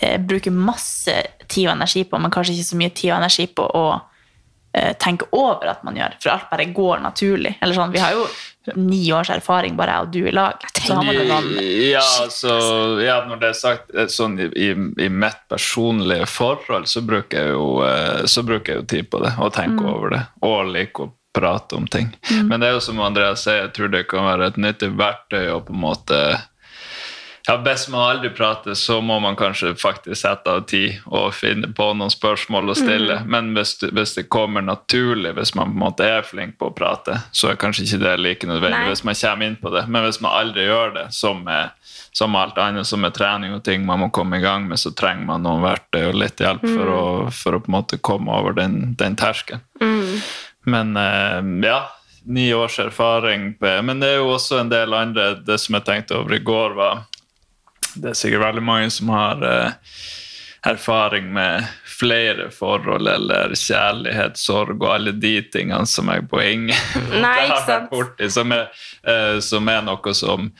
eh, 0.00 0.18
bruker 0.20 0.54
masse 0.54 1.18
tid 1.48 1.68
og 1.68 1.76
energi 1.76 2.04
på, 2.04 2.20
men 2.20 2.32
kanskje 2.34 2.56
ikke 2.56 2.70
så 2.72 2.80
mye 2.80 2.94
tid 2.94 3.12
og 3.12 3.20
energi 3.20 3.50
på 3.52 3.68
å 3.68 3.88
tenke 4.98 5.28
over 5.36 5.70
at 5.72 5.82
man 5.86 5.96
gjør, 5.98 6.14
for 6.22 6.34
alt 6.34 6.48
bare 6.50 6.68
går 6.76 7.02
naturlig. 7.04 7.56
Eller 7.60 7.76
sånn, 7.76 7.92
Vi 7.94 8.02
har 8.02 8.14
jo 8.16 8.26
ni 8.76 9.00
års 9.16 9.30
erfaring, 9.32 9.76
bare 9.78 9.94
jeg 9.94 10.06
og 10.06 10.10
du 10.12 10.18
i 10.28 10.32
lag. 10.34 10.64
Så 10.76 10.94
har 10.94 11.04
man 11.06 11.16
jo 11.16 11.24
noen 11.28 11.46
ja, 11.88 12.02
så, 12.28 12.56
ja, 13.00 13.14
når 13.28 13.40
det 13.40 13.48
er 13.48 13.56
sagt 13.56 13.94
eh, 13.94 14.10
sånn 14.12 14.36
i, 14.44 14.48
i, 14.68 15.08
mitt 15.08 15.40
personlige 15.48 16.26
forhold, 16.28 16.88
så 16.90 17.00
bruker 17.06 17.38
jeg 17.46 17.54
jo, 17.54 17.68
eh, 17.86 18.26
så 18.28 18.44
bruker 18.44 18.74
jeg 18.74 18.82
jo 18.82 18.88
tid 18.92 19.08
på 19.14 19.22
det 19.24 19.32
og 19.38 19.54
tenker 19.56 19.86
Mm. 19.86 19.94
over 19.94 20.10
det. 20.16 20.20
Og 20.44 20.68
liker 20.72 21.06
å 21.06 21.12
prate 21.38 21.76
om 21.76 21.86
ting. 21.86 22.08
Men 22.48 22.60
det 22.60 22.68
er 22.68 22.72
jo 22.76 22.80
som 22.82 23.00
Andreas 23.04 23.44
sier, 23.46 23.62
jeg 23.66 23.72
tror 23.76 23.90
det 23.92 24.06
kan 24.10 24.24
være 24.26 24.48
et 24.50 24.56
nyttig 24.60 24.88
verktøy 24.98 25.48
å 25.52 25.60
på 25.64 25.72
en 25.76 25.82
måte 25.82 26.20
ja, 27.48 27.58
Best 27.58 27.88
man 27.88 28.10
aldri 28.10 28.30
prater, 28.30 28.74
så 28.74 29.00
må 29.00 29.16
man 29.20 29.36
kanskje 29.36 29.70
faktisk 29.80 30.20
sette 30.20 30.52
av 30.52 30.66
tid 30.68 30.98
og 31.06 31.30
finne 31.32 31.70
på 31.72 31.86
noen 31.96 32.12
spørsmål 32.12 32.74
å 32.74 32.76
stille. 32.76 33.22
Men 33.24 33.54
hvis 33.56 33.78
hvis 33.80 34.12
det 34.18 34.26
kommer 34.28 34.60
naturlig, 34.64 35.32
hvis 35.38 35.54
man 35.56 35.72
på 35.72 35.78
en 35.78 35.84
måte 35.86 36.04
er 36.04 36.26
flink 36.28 36.58
på 36.60 36.68
å 36.68 36.74
prate, 36.76 37.22
så 37.32 37.48
er 37.48 37.56
kanskje 37.56 37.86
ikke 37.86 38.02
det 38.02 38.14
like 38.20 38.50
nødvendig 38.50 38.82
Nei. 38.84 38.92
hvis 38.92 39.04
man 39.08 39.16
kommer 39.22 39.48
inn 39.48 39.56
på 39.62 39.72
det. 39.72 39.86
Men 39.88 40.04
hvis 40.04 40.20
man 40.20 40.36
aldri 40.42 40.68
gjør 40.68 40.94
det, 40.98 41.06
som 41.16 41.40
med, 41.48 41.72
som 42.12 42.36
alt 42.36 42.60
annet, 42.60 42.86
som 42.86 43.00
med 43.00 43.16
trening 43.16 43.56
og 43.56 43.64
ting 43.64 43.88
man 43.88 44.04
må 44.04 44.12
komme 44.12 44.42
i 44.42 44.44
gang 44.44 44.68
med, 44.68 44.76
så 44.76 44.92
trenger 44.92 45.24
man 45.32 45.48
noen 45.48 45.64
verktøy 45.64 46.02
og 46.10 46.20
litt 46.20 46.44
hjelp 46.44 46.68
for, 46.68 46.94
å, 46.98 47.04
for 47.32 47.56
å 47.56 47.64
på 47.64 47.72
en 47.72 47.78
måte 47.80 48.02
komme 48.04 48.28
over 48.28 48.60
den, 48.60 48.92
den 49.00 49.16
terskelen. 49.16 49.64
Men 50.68 50.96
eh, 51.00 51.40
ja, 51.64 51.86
ni 52.28 52.50
års 52.52 52.76
erfaring 52.82 53.54
Men 53.60 54.02
det 54.02 54.08
er 54.10 54.18
jo 54.18 54.34
også 54.34 54.58
en 54.60 54.68
del 54.68 54.92
andre 54.92 55.30
Det 55.46 55.56
som 55.62 55.78
jeg 55.78 55.86
tenkte 55.86 56.18
over 56.18 56.34
i 56.36 56.42
går, 56.44 56.74
var 56.76 57.06
Det 57.94 58.12
er 58.12 58.18
sikkert 58.18 58.44
veldig 58.46 58.64
mange 58.64 58.90
som 58.94 59.10
har 59.14 59.42
eh, 59.46 59.72
erfaring 60.68 61.32
med 61.32 61.66
flere 61.98 62.48
forhold 62.54 63.08
eller 63.10 63.54
kjærlighet, 63.58 64.38
sorg 64.38 64.76
og 64.82 64.92
alle 64.94 65.12
de 65.18 65.34
tingene 65.50 65.86
som 65.90 66.10
ingen 66.12 66.68
måte 66.70 67.20
Nei, 67.24 67.48
ikke 67.48 67.64
sant. 67.66 67.90
borti. 67.90 68.28
Som 68.30 68.54
er, 68.54 68.68
eh, 69.02 69.38
som 69.42 69.68
er 69.72 69.82
noe 69.86 70.14
som 70.14 70.50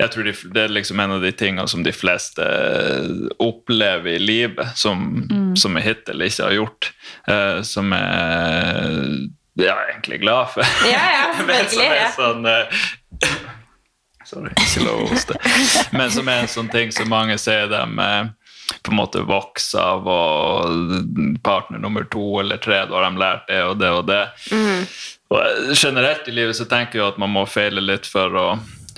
jeg 0.00 0.12
tror 0.14 0.24
de, 0.24 0.32
Det 0.54 0.62
er 0.62 0.72
liksom 0.72 1.00
en 1.04 1.12
av 1.18 1.20
de 1.20 1.32
tingene 1.36 1.66
som 1.68 1.82
de 1.84 1.92
fleste 1.92 2.40
eh, 2.44 3.10
opplever 3.44 4.14
i 4.16 4.22
livet, 4.22 4.72
som, 4.80 5.26
som 5.60 5.76
jeg 5.76 5.88
hittil 5.90 6.24
ikke 6.24 6.46
har 6.46 6.56
gjort. 6.56 6.92
eh, 7.28 7.60
som 7.68 7.92
ja, 9.60 9.76
egentlig 9.90 10.20
glad 10.20 10.46
for. 10.54 10.64
Ja, 10.88 11.02
ja, 11.12 11.26
Men 11.46 11.68
som 11.68 11.82
er 11.84 12.10
sånn 12.16 12.46
eh, 12.48 12.84
Sorry, 14.30 14.50
ikke 14.54 14.84
lov 14.86 15.00
å 15.02 15.08
hoste. 15.10 15.38
Men 15.96 16.10
som 16.14 16.28
er 16.30 16.44
en 16.44 16.50
sånn 16.50 16.70
ting 16.70 16.92
som 16.94 17.08
mange 17.10 17.34
sier 17.40 17.66
dem 17.70 17.98
eh, 17.98 18.28
på 18.78 18.92
en 18.92 19.00
måte 19.00 19.24
vokser 19.26 19.80
av, 19.82 20.06
og 20.06 21.40
partner 21.42 21.82
nummer 21.82 22.06
to 22.12 22.38
eller 22.42 22.60
tre, 22.62 22.84
da 22.86 23.00
har 23.00 23.08
de 23.08 23.22
lært 23.24 23.48
det 23.50 23.62
og 23.66 23.80
det 23.80 23.90
og 23.96 24.04
det. 24.10 24.20
Og 25.34 25.40
eh, 25.40 25.72
generelt 25.74 26.30
i 26.30 26.36
livet 26.36 26.58
så 26.58 26.68
tenker 26.70 27.00
jeg 27.00 27.08
at 27.08 27.18
man 27.22 27.34
må 27.34 27.46
feile 27.50 27.82
litt 27.82 28.06
for 28.10 28.38
å, 28.38 28.46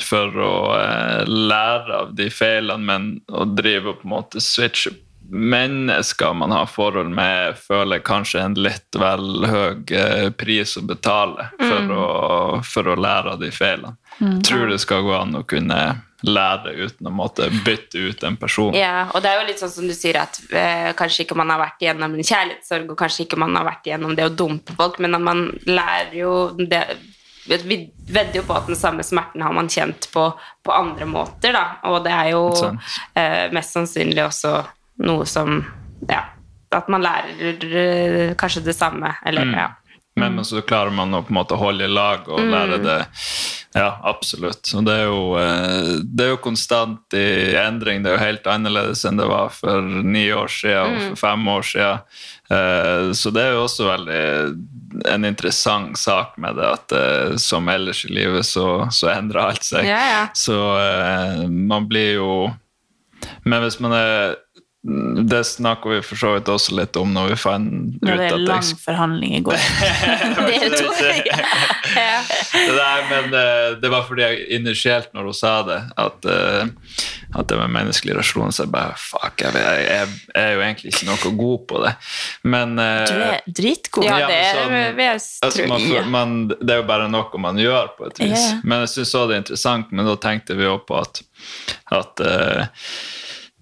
for 0.05 0.37
å 0.37 0.53
eh, 0.77 1.23
lære 1.29 2.03
av 2.03 2.13
de 2.19 2.29
feilene, 2.33 2.85
men 2.85 3.09
å 3.33 3.49
drive 3.49 3.95
og 3.95 4.03
på 4.03 4.09
en 4.09 4.15
måte 4.19 4.45
switche 4.45 4.93
mennesker 5.33 6.35
man 6.37 6.51
har 6.53 6.67
forhold 6.69 7.09
med, 7.15 7.57
føler 7.57 8.03
kanskje 8.05 8.43
en 8.45 8.55
litt 8.61 8.99
vel 9.01 9.47
høy 9.49 9.93
eh, 9.97 10.29
pris 10.37 10.77
å 10.77 10.83
betale 10.87 11.49
for, 11.59 11.79
Mm. 11.83 11.91
å, 11.97 12.63
for 12.65 12.89
å 12.93 12.97
lære 13.01 13.33
av 13.33 13.41
de 13.41 13.49
feilene. 13.51 13.97
Tror 14.45 14.69
det 14.69 14.79
skal 14.83 15.03
gå 15.07 15.15
an 15.17 15.33
å 15.41 15.45
kunne 15.49 15.79
lære 16.23 16.75
uten 16.85 17.09
å 17.09 17.11
måtte 17.11 17.49
bytte 17.65 17.99
ut 17.99 18.23
en 18.29 18.37
person. 18.39 18.75
Ja, 18.79 19.09
og 19.15 19.23
det 19.25 19.31
er 19.33 19.41
jo 19.41 19.47
litt 19.49 19.59
sånn 19.63 19.73
som 19.73 19.89
du 19.89 19.95
sier 19.97 20.21
at 20.21 20.37
eh, 20.53 20.93
kanskje 20.95 21.25
ikke 21.25 21.39
man 21.41 21.51
har 21.51 21.59
vært 21.65 21.81
igjennom 21.83 22.15
en 22.15 22.29
kjærlighetssorg, 22.29 22.93
og 22.93 23.01
kanskje 23.01 23.25
ikke 23.25 23.41
man 23.43 23.57
har 23.59 23.67
vært 23.67 23.89
igjennom 23.89 24.15
det 24.19 24.29
å 24.29 24.35
dumpe 24.37 24.77
folk, 24.79 25.01
men 25.03 25.17
at 25.19 25.25
man 25.25 25.49
lærer 25.67 26.15
jo 26.21 26.35
det 26.61 26.85
Vi 27.49 27.91
vedder 28.07 28.37
jo 28.39 28.43
på 28.47 28.55
at 28.55 28.69
den 28.71 28.77
samme 28.79 29.03
smerten 29.03 29.43
har 29.43 29.51
man 29.57 29.67
kjent 29.67 30.07
på, 30.13 30.29
på 30.63 30.71
andre 30.77 31.09
måter, 31.11 31.51
da. 31.57 31.65
Og 31.91 32.05
det 32.05 32.13
er 32.15 32.29
jo 32.37 32.45
eh, 33.19 33.49
mest 33.51 33.75
sannsynlig 33.75 34.23
også 34.29 34.53
noe 35.03 35.27
som 35.29 35.65
Ja, 36.09 36.25
at 36.73 36.89
man 36.89 37.03
lærer 37.05 37.63
eh, 37.69 38.35
kanskje 38.39 38.65
det 38.65 38.75
samme, 38.79 39.15
eller 39.27 39.45
Mm. 39.45 39.55
ja. 39.59 39.69
Men, 40.15 40.35
men 40.37 40.45
så 40.45 40.61
klarer 40.61 40.93
man 40.93 41.15
å 41.17 41.23
på 41.25 41.31
en 41.33 41.39
måte 41.39 41.57
holde 41.57 41.87
i 41.87 41.89
lag 41.89 42.27
og 42.29 42.41
lære 42.45 42.83
det. 42.85 42.97
Ja, 43.73 43.95
absolutt. 44.05 44.69
Og 44.77 44.83
det 44.85 44.93
er, 44.93 45.07
jo, 45.09 45.23
eh, 45.41 46.03
det 46.05 46.27
er 46.27 46.31
jo 46.35 46.41
konstant 46.45 47.17
i 47.17 47.55
endring. 47.57 48.03
Det 48.05 48.11
er 48.11 48.19
jo 48.19 48.25
helt 48.27 48.51
annerledes 48.53 49.07
enn 49.09 49.17
det 49.17 49.29
var 49.31 49.49
for 49.57 49.81
ni 50.05 50.27
år 50.37 50.53
siden 50.53 50.99
og 50.99 51.07
for 51.07 51.23
fem 51.23 51.49
år 51.55 51.65
siden. 51.71 52.05
Eh, 52.53 53.13
Så 53.17 53.33
det 53.33 53.41
er 53.47 53.55
jo 53.57 53.63
også 53.65 53.89
veldig 53.89 55.09
en 55.15 55.25
interessant 55.25 55.97
sak 55.97 56.37
med 56.37 56.61
det, 56.61 56.69
at 56.77 57.41
som 57.41 57.69
ellers 57.73 58.05
i 58.05 58.13
livet 58.13 58.45
så, 58.45 58.91
så 58.93 59.09
endrer 59.17 59.47
alt 59.49 59.65
seg. 59.65 59.89
Ja, 59.89 60.03
ja. 60.13 60.23
Så 60.37 60.59
man 61.49 61.89
blir 61.89 62.19
jo 62.21 62.33
Men 63.47 63.63
hvis 63.63 63.81
man 63.81 63.93
er 63.97 64.37
Det 64.83 65.45
snakker 65.47 65.91
vi 65.91 65.99
for 66.03 66.19
så 66.19 66.33
vidt 66.35 66.49
også 66.51 66.75
litt 66.75 66.97
om 66.99 67.13
når 67.15 67.29
vi 67.31 67.35
fant 67.39 67.69
ut 67.71 68.03
Når 68.03 68.17
det 68.19 68.25
er 68.27 68.41
lang 68.43 68.65
jeg 68.67 68.79
forhandling 68.83 69.37
i 69.39 69.43
går. 69.47 69.55
Dere 70.49 70.71
to. 70.75 70.89
ja. 71.95 72.17
Nei, 72.67 72.97
men 73.13 73.37
eh, 73.39 73.77
det 73.79 73.93
var 73.93 74.09
fordi 74.09 74.25
jeg 74.25 74.41
initielt 74.59 75.15
når 75.15 75.29
hun 75.31 75.39
sa 75.39 75.53
det, 75.69 75.79
at, 76.03 76.27
eh, 76.27 76.99
at 77.31 77.53
det 77.53 77.61
var 77.61 77.71
menneskelig 77.71 78.19
rasjon 78.19 78.51
så 78.51 78.67
jeg 78.67 78.75
bare 78.75 78.99
Fuck, 78.99 79.47
jeg, 79.47 79.55
jeg, 79.55 79.87
jeg, 79.87 80.11
er 80.43 80.51
jo 80.57 80.67
egentlig 80.67 80.93
ikke 80.97 81.11
noe 81.13 81.35
god 81.45 81.65
på 81.71 81.85
det. 81.87 81.95
Men 82.43 82.75
eh, 82.83 83.07
Du 83.07 83.23
er 83.29 83.49
dritgod. 83.63 84.11
ja, 84.11 84.19
det 84.27 84.43
er 84.43 84.53
sånn- 84.59 85.43
altså, 85.47 85.71
man, 85.71 85.89
man, 86.11 86.37
Det 86.59 86.75
er 86.75 86.83
jo 86.83 86.91
bare 86.91 87.07
noe 87.13 87.47
man 87.47 87.63
gjør, 87.63 87.95
på 88.01 88.11
et 88.11 88.25
vis. 88.27 88.51
Ja. 88.51 88.61
Men 88.67 88.83
jeg 88.83 88.97
syns 88.97 89.15
også 89.15 89.29
det 89.31 89.39
er 89.39 89.45
interessant, 89.47 89.95
men 89.95 90.11
da 90.11 90.19
tenkte 90.19 90.59
vi 90.59 90.67
også 90.67 90.89
på 90.91 91.03
at, 91.07 91.23
at 92.03 92.27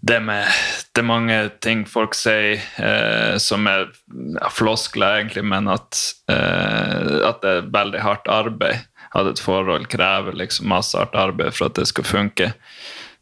det, 0.00 0.20
med, 0.20 0.46
det 0.92 1.02
er 1.02 1.08
mange 1.08 1.38
ting 1.60 1.82
folk 1.88 2.14
sier 2.16 2.60
eh, 2.80 3.36
som 3.42 3.66
er 3.68 3.90
ja, 4.38 4.48
floskler, 4.52 5.20
egentlig, 5.20 5.44
men 5.52 5.68
at, 5.68 5.98
eh, 6.32 7.18
at 7.28 7.42
det 7.44 7.52
er 7.52 7.68
veldig 7.74 8.00
hardt 8.04 8.30
arbeid. 8.32 8.86
At 9.10 9.26
et 9.26 9.42
forhold 9.42 9.88
krever 9.90 10.36
liksom 10.38 10.70
masse 10.70 10.96
hardt 10.96 11.16
arbeid 11.18 11.52
for 11.56 11.68
at 11.68 11.76
det 11.80 11.88
skal 11.90 12.06
funke. 12.06 12.52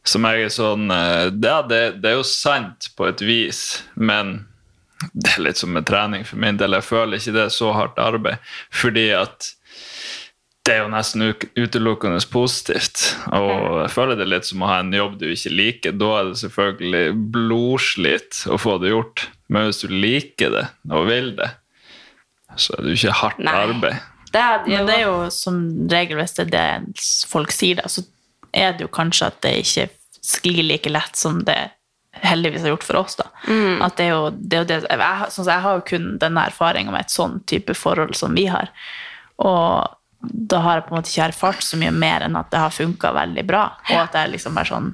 Som 0.07 0.27
jeg 0.29 0.47
er 0.47 0.55
sånn 0.55 0.93
eh, 0.95 1.27
Ja, 1.43 1.63
det, 1.67 1.83
det 2.05 2.13
er 2.13 2.21
jo 2.21 2.29
sant 2.29 2.93
på 2.97 3.09
et 3.09 3.25
vis, 3.25 3.83
men 3.97 4.45
det 5.13 5.35
er 5.35 5.45
litt 5.49 5.59
som 5.59 5.75
med 5.75 5.87
trening 5.89 6.27
for 6.27 6.39
min 6.43 6.59
del. 6.61 6.79
Jeg 6.79 6.87
føler 6.87 7.19
ikke 7.19 7.35
det 7.35 7.47
er 7.49 7.55
så 7.55 7.73
hardt 7.75 7.99
arbeid, 8.03 8.39
fordi 8.75 9.11
at 9.19 9.55
det 10.69 10.75
er 10.77 10.83
jo 10.83 10.91
nesten 10.93 11.23
utelukkende 11.57 12.21
positivt. 12.31 13.01
Og 13.33 13.81
jeg 13.83 13.93
føler 13.95 14.19
det 14.21 14.27
litt 14.29 14.45
som 14.49 14.63
å 14.63 14.69
ha 14.71 14.79
en 14.83 14.93
jobb 14.93 15.15
du 15.21 15.25
ikke 15.33 15.53
liker. 15.55 15.95
Da 15.97 16.11
er 16.21 16.29
det 16.31 16.41
selvfølgelig 16.43 17.07
blodslit 17.35 18.43
å 18.53 18.59
få 18.61 18.77
det 18.83 18.93
gjort. 18.93 19.25
Men 19.49 19.69
hvis 19.71 19.81
du 19.83 19.89
liker 19.95 20.53
det 20.55 20.67
og 20.93 21.09
vil 21.09 21.33
det, 21.39 21.49
så 22.59 22.77
er 22.77 22.85
det 22.85 22.93
jo 22.95 22.99
ikke 23.01 23.17
hardt 23.23 23.43
Nei. 23.45 23.57
arbeid. 23.65 23.99
Det 24.29 24.41
er, 24.45 24.63
Men 24.69 24.87
det 24.91 24.95
er 24.99 25.05
jo 25.07 25.17
som 25.33 25.59
regel, 25.89 26.19
hvis 26.21 26.35
det 26.37 26.45
er 26.49 26.53
det 26.53 27.03
folk 27.31 27.53
sier, 27.55 27.81
da, 27.81 27.89
så 27.89 28.05
er 28.53 28.75
det 28.77 28.85
jo 28.85 28.91
kanskje 28.93 29.31
at 29.31 29.41
det 29.45 29.55
ikke 29.63 29.89
sklir 30.29 30.63
like 30.67 30.91
lett 30.93 31.17
som 31.17 31.41
det 31.49 31.57
heldigvis 32.25 32.65
har 32.67 32.75
gjort 32.75 32.85
for 32.85 33.01
oss. 33.01 33.17
da. 33.21 33.29
At 33.87 33.97
det 33.97 34.09
er 34.09 34.13
jo 34.13 34.25
det, 34.35 34.57
er 34.59 34.65
jo 34.65 34.69
det 34.69 34.79
jeg, 34.91 35.01
har- 35.01 35.31
sånn 35.33 35.49
jeg 35.49 35.65
har 35.65 35.79
jo 35.79 35.87
kun 35.89 36.09
denne 36.21 36.45
erfaringa 36.51 36.93
med 36.93 37.07
et 37.07 37.15
sånn 37.15 37.39
type 37.49 37.73
forhold 37.79 38.17
som 38.19 38.35
vi 38.37 38.45
har. 38.53 38.69
Og 39.39 39.95
da 40.21 40.59
har 40.65 40.79
jeg 40.79 40.87
på 40.89 40.95
en 40.95 40.99
måte 40.99 41.13
ikke 41.13 41.27
erfart 41.29 41.63
så 41.63 41.79
mye 41.79 41.95
mer 41.95 42.25
enn 42.27 42.37
at 42.39 42.51
det 42.51 42.61
har 42.63 42.75
funka 42.75 43.13
veldig 43.15 43.45
bra. 43.47 43.65
Og 43.91 44.01
at 44.01 44.17
jeg 44.19 44.35
liksom 44.35 44.59
er 44.59 44.71
sånn 44.71 44.93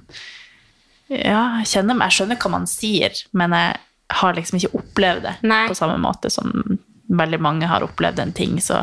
Ja, 1.09 1.43
jeg 1.63 1.71
kjenner 1.71 1.97
meg, 1.97 2.11
jeg 2.11 2.19
skjønner 2.19 2.41
hva 2.41 2.51
man 2.53 2.69
sier, 2.69 3.19
men 3.33 3.57
jeg 3.57 3.77
har 4.21 4.37
liksom 4.37 4.59
ikke 4.61 4.79
opplevd 4.81 5.25
det 5.25 5.35
Nei. 5.49 5.65
på 5.69 5.77
samme 5.77 5.97
måte 6.01 6.31
som 6.33 6.53
veldig 7.09 7.41
mange 7.45 7.69
har 7.69 7.85
opplevd 7.85 8.21
en 8.21 8.33
ting. 8.37 8.57
Så 8.61 8.83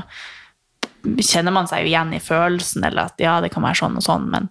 kjenner 1.01 1.53
man 1.53 1.69
seg 1.69 1.85
jo 1.85 1.91
igjen 1.91 2.13
i 2.13 2.21
følelsen, 2.21 2.85
eller 2.85 3.09
at 3.09 3.21
ja, 3.21 3.39
det 3.41 3.51
kan 3.53 3.65
være 3.65 3.79
sånn 3.81 3.97
og 3.97 4.05
sånn, 4.05 4.27
men, 4.33 4.49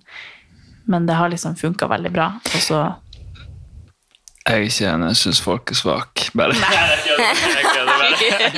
men 0.91 1.07
det 1.07 1.19
har 1.19 1.31
liksom 1.31 1.59
funka 1.59 1.91
veldig 1.91 2.13
bra. 2.15 2.33
Og 2.43 2.65
så 2.65 2.83
Jeg 4.51 4.59
er 4.59 4.67
ikke 4.67 4.87
enig, 4.91 5.09
jeg 5.13 5.17
syns 5.23 5.41
folk 5.45 5.71
er 5.71 5.79
svake. 5.79 6.31
Bare. 6.35 6.55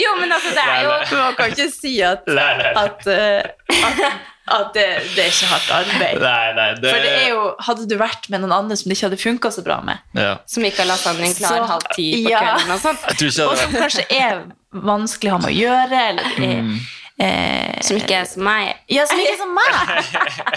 Jo, 0.02 0.12
men 0.20 0.32
altså, 0.32 0.50
det 0.56 0.62
er 0.66 0.82
jo 0.86 0.92
Man 1.22 1.34
kan 1.38 1.50
ikke 1.52 1.66
si 1.72 1.94
at, 2.06 2.22
Nei, 2.28 2.52
nei. 2.58 2.70
at, 2.80 3.06
eh, 3.12 3.42
at, 3.88 4.00
at 4.56 4.70
det, 4.76 4.86
det 5.14 5.24
er 5.24 5.28
ikke 5.30 5.50
hardt 5.52 5.68
arbeid. 5.76 6.22
Nei, 6.22 6.46
nei, 6.58 6.68
det, 6.80 6.88
For 6.94 7.04
det 7.04 7.12
er 7.18 7.28
jo, 7.34 7.42
hadde 7.68 7.86
du 7.90 7.94
vært 8.00 8.28
med 8.32 8.42
noen 8.44 8.54
andre 8.56 8.78
som 8.80 8.88
det 8.90 8.96
ikke 8.98 9.08
hadde 9.10 9.20
funka 9.22 9.52
så 9.54 9.64
bra 9.66 9.78
med, 9.86 10.00
ja. 10.18 10.32
Som 10.50 10.64
ikke 10.66 10.86
har 10.88 10.90
en 11.12 11.36
klar 11.38 11.60
Så- 11.60 11.68
halv 11.74 11.86
ti 11.94 12.08
på 12.24 12.30
Ja. 12.32 12.40
kvelden 12.46 12.74
og 12.74 12.80
sånt. 12.80 13.06
Og 13.12 13.56
som 13.60 13.76
kanskje 13.76 14.04
er 14.10 14.42
vanskelig 14.72 15.30
å 15.30 15.36
ha 15.36 15.40
med 15.44 15.52
å 15.52 15.56
gjøre, 15.60 16.02
eller 16.08 16.24
er, 16.24 16.62
Mm. 16.62 16.78
eh, 17.20 17.80
Som 17.82 17.96
ikke 18.00 18.14
er 18.22 18.24
som 18.24 18.42
meg. 18.44 18.74
Ja, 18.88 19.04
som 19.06 19.18
ikke 19.20 19.34
er 19.34 19.40
som 19.44 19.54
meg! 19.54 19.72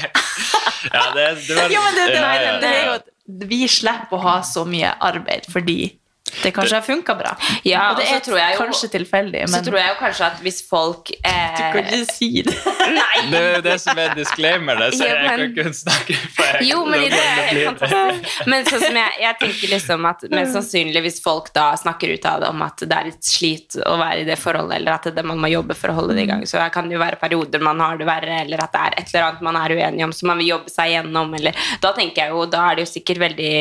ja, 0.96 1.04
det, 1.14 1.26
det 1.48 1.56
var, 1.56 1.70
Ja, 1.70 1.82
men 1.82 1.96
det, 2.00 2.08
det, 2.08 2.16
ja, 2.22 2.34
ja, 2.34 2.60
det 2.62 2.70
er 2.72 2.82
jo 2.86 2.92
ja. 2.92 2.96
at 2.96 3.06
vi 3.26 3.66
slipper 3.72 4.18
å 4.18 4.24
ha 4.26 4.36
så 4.46 4.66
mye 4.70 4.94
arbeid 5.04 5.48
fordi 5.52 5.96
det 6.44 6.52
kanskje 6.56 6.76
har 6.80 6.86
funka 6.86 7.16
bra. 7.18 7.32
Ja, 7.64 7.92
og 7.92 7.98
det 8.00 8.06
og 8.06 8.10
så 8.10 8.16
er 8.16 8.24
tror 8.28 8.38
jeg 8.40 8.56
jo- 8.56 8.62
kanskje 8.66 8.90
tilfeldig, 8.96 9.44
Så 9.50 9.62
tror 9.66 9.78
jeg 9.80 9.88
jo 9.90 9.96
kanskje 10.00 10.26
at 10.26 10.42
hvis 10.46 10.60
folk 10.70 11.06
du 11.06 11.16
kan 11.24 11.78
eh, 11.78 11.86
ikke 11.86 12.14
si 12.14 12.42
det. 12.46 12.56
Nei! 13.00 13.22
Det 13.32 13.40
er 13.42 13.56
jo 13.56 13.62
det 13.70 13.76
som 13.82 13.98
er 13.98 14.16
disclaimer. 14.16 14.76
Det, 14.82 14.90
så 15.00 15.06
Ja, 15.08 15.16
jeg 15.16 15.30
kan 15.30 15.46
ikke 15.52 15.74
snakke 15.74 16.16
for 16.36 16.44
jeg- 16.60 16.70
Jo, 16.70 16.86
men 16.86 17.02
det 17.02 17.22
er 17.22 17.62
fantastisk. 17.72 18.48
Men 18.48 18.66
sånn 18.66 18.84
som 18.88 18.96
jeg, 19.02 19.12
jeg 19.22 19.40
tenker 19.40 19.74
liksom 19.76 20.06
at 20.10 20.26
mest 20.32 20.54
sannsynlig 20.56 21.02
hvis 21.06 21.22
folk 21.24 21.52
da 21.56 21.72
snakker 21.80 22.14
ut 22.14 22.26
av 22.26 22.42
det 22.42 22.50
om 22.50 22.62
at 22.66 22.78
det 22.86 22.92
er 22.98 23.10
litt 23.12 23.24
slit 23.26 23.78
å 23.86 23.96
være 24.00 24.22
i 24.22 24.28
det 24.28 24.38
forholdet, 24.42 24.78
eller 24.80 24.92
at 24.98 25.10
det, 25.16 25.24
man 25.26 25.40
må 25.42 25.50
jobbe 25.52 25.76
for 25.78 25.92
å 25.94 25.98
holde 26.00 26.16
det 26.18 26.26
i 26.26 26.30
gang, 26.30 26.44
så 26.50 26.62
kan 26.74 26.88
det 26.90 26.96
jo 26.98 27.02
være 27.02 27.20
perioder 27.22 27.62
man 27.64 27.80
har 27.80 27.98
det 27.98 28.06
verre, 28.08 28.42
eller 28.44 28.62
at 28.64 28.72
det 28.76 28.82
er 28.82 28.96
et 29.02 29.14
eller 29.14 29.28
annet 29.30 29.42
man 29.48 29.56
er 29.60 29.76
uenig 29.76 30.04
om 30.06 30.14
som 30.16 30.28
man 30.32 30.38
vil 30.42 30.52
jobbe 30.56 30.70
seg 30.74 30.92
gjennom, 30.96 31.34
eller 31.40 31.56
Da 31.82 31.92
tenker 31.94 32.24
jeg 32.26 32.34
jo, 32.34 32.46
da 32.50 32.64
er 32.72 32.76
det 32.80 32.86
jo 32.86 32.92
sikkert 32.94 33.20
veldig 33.22 33.52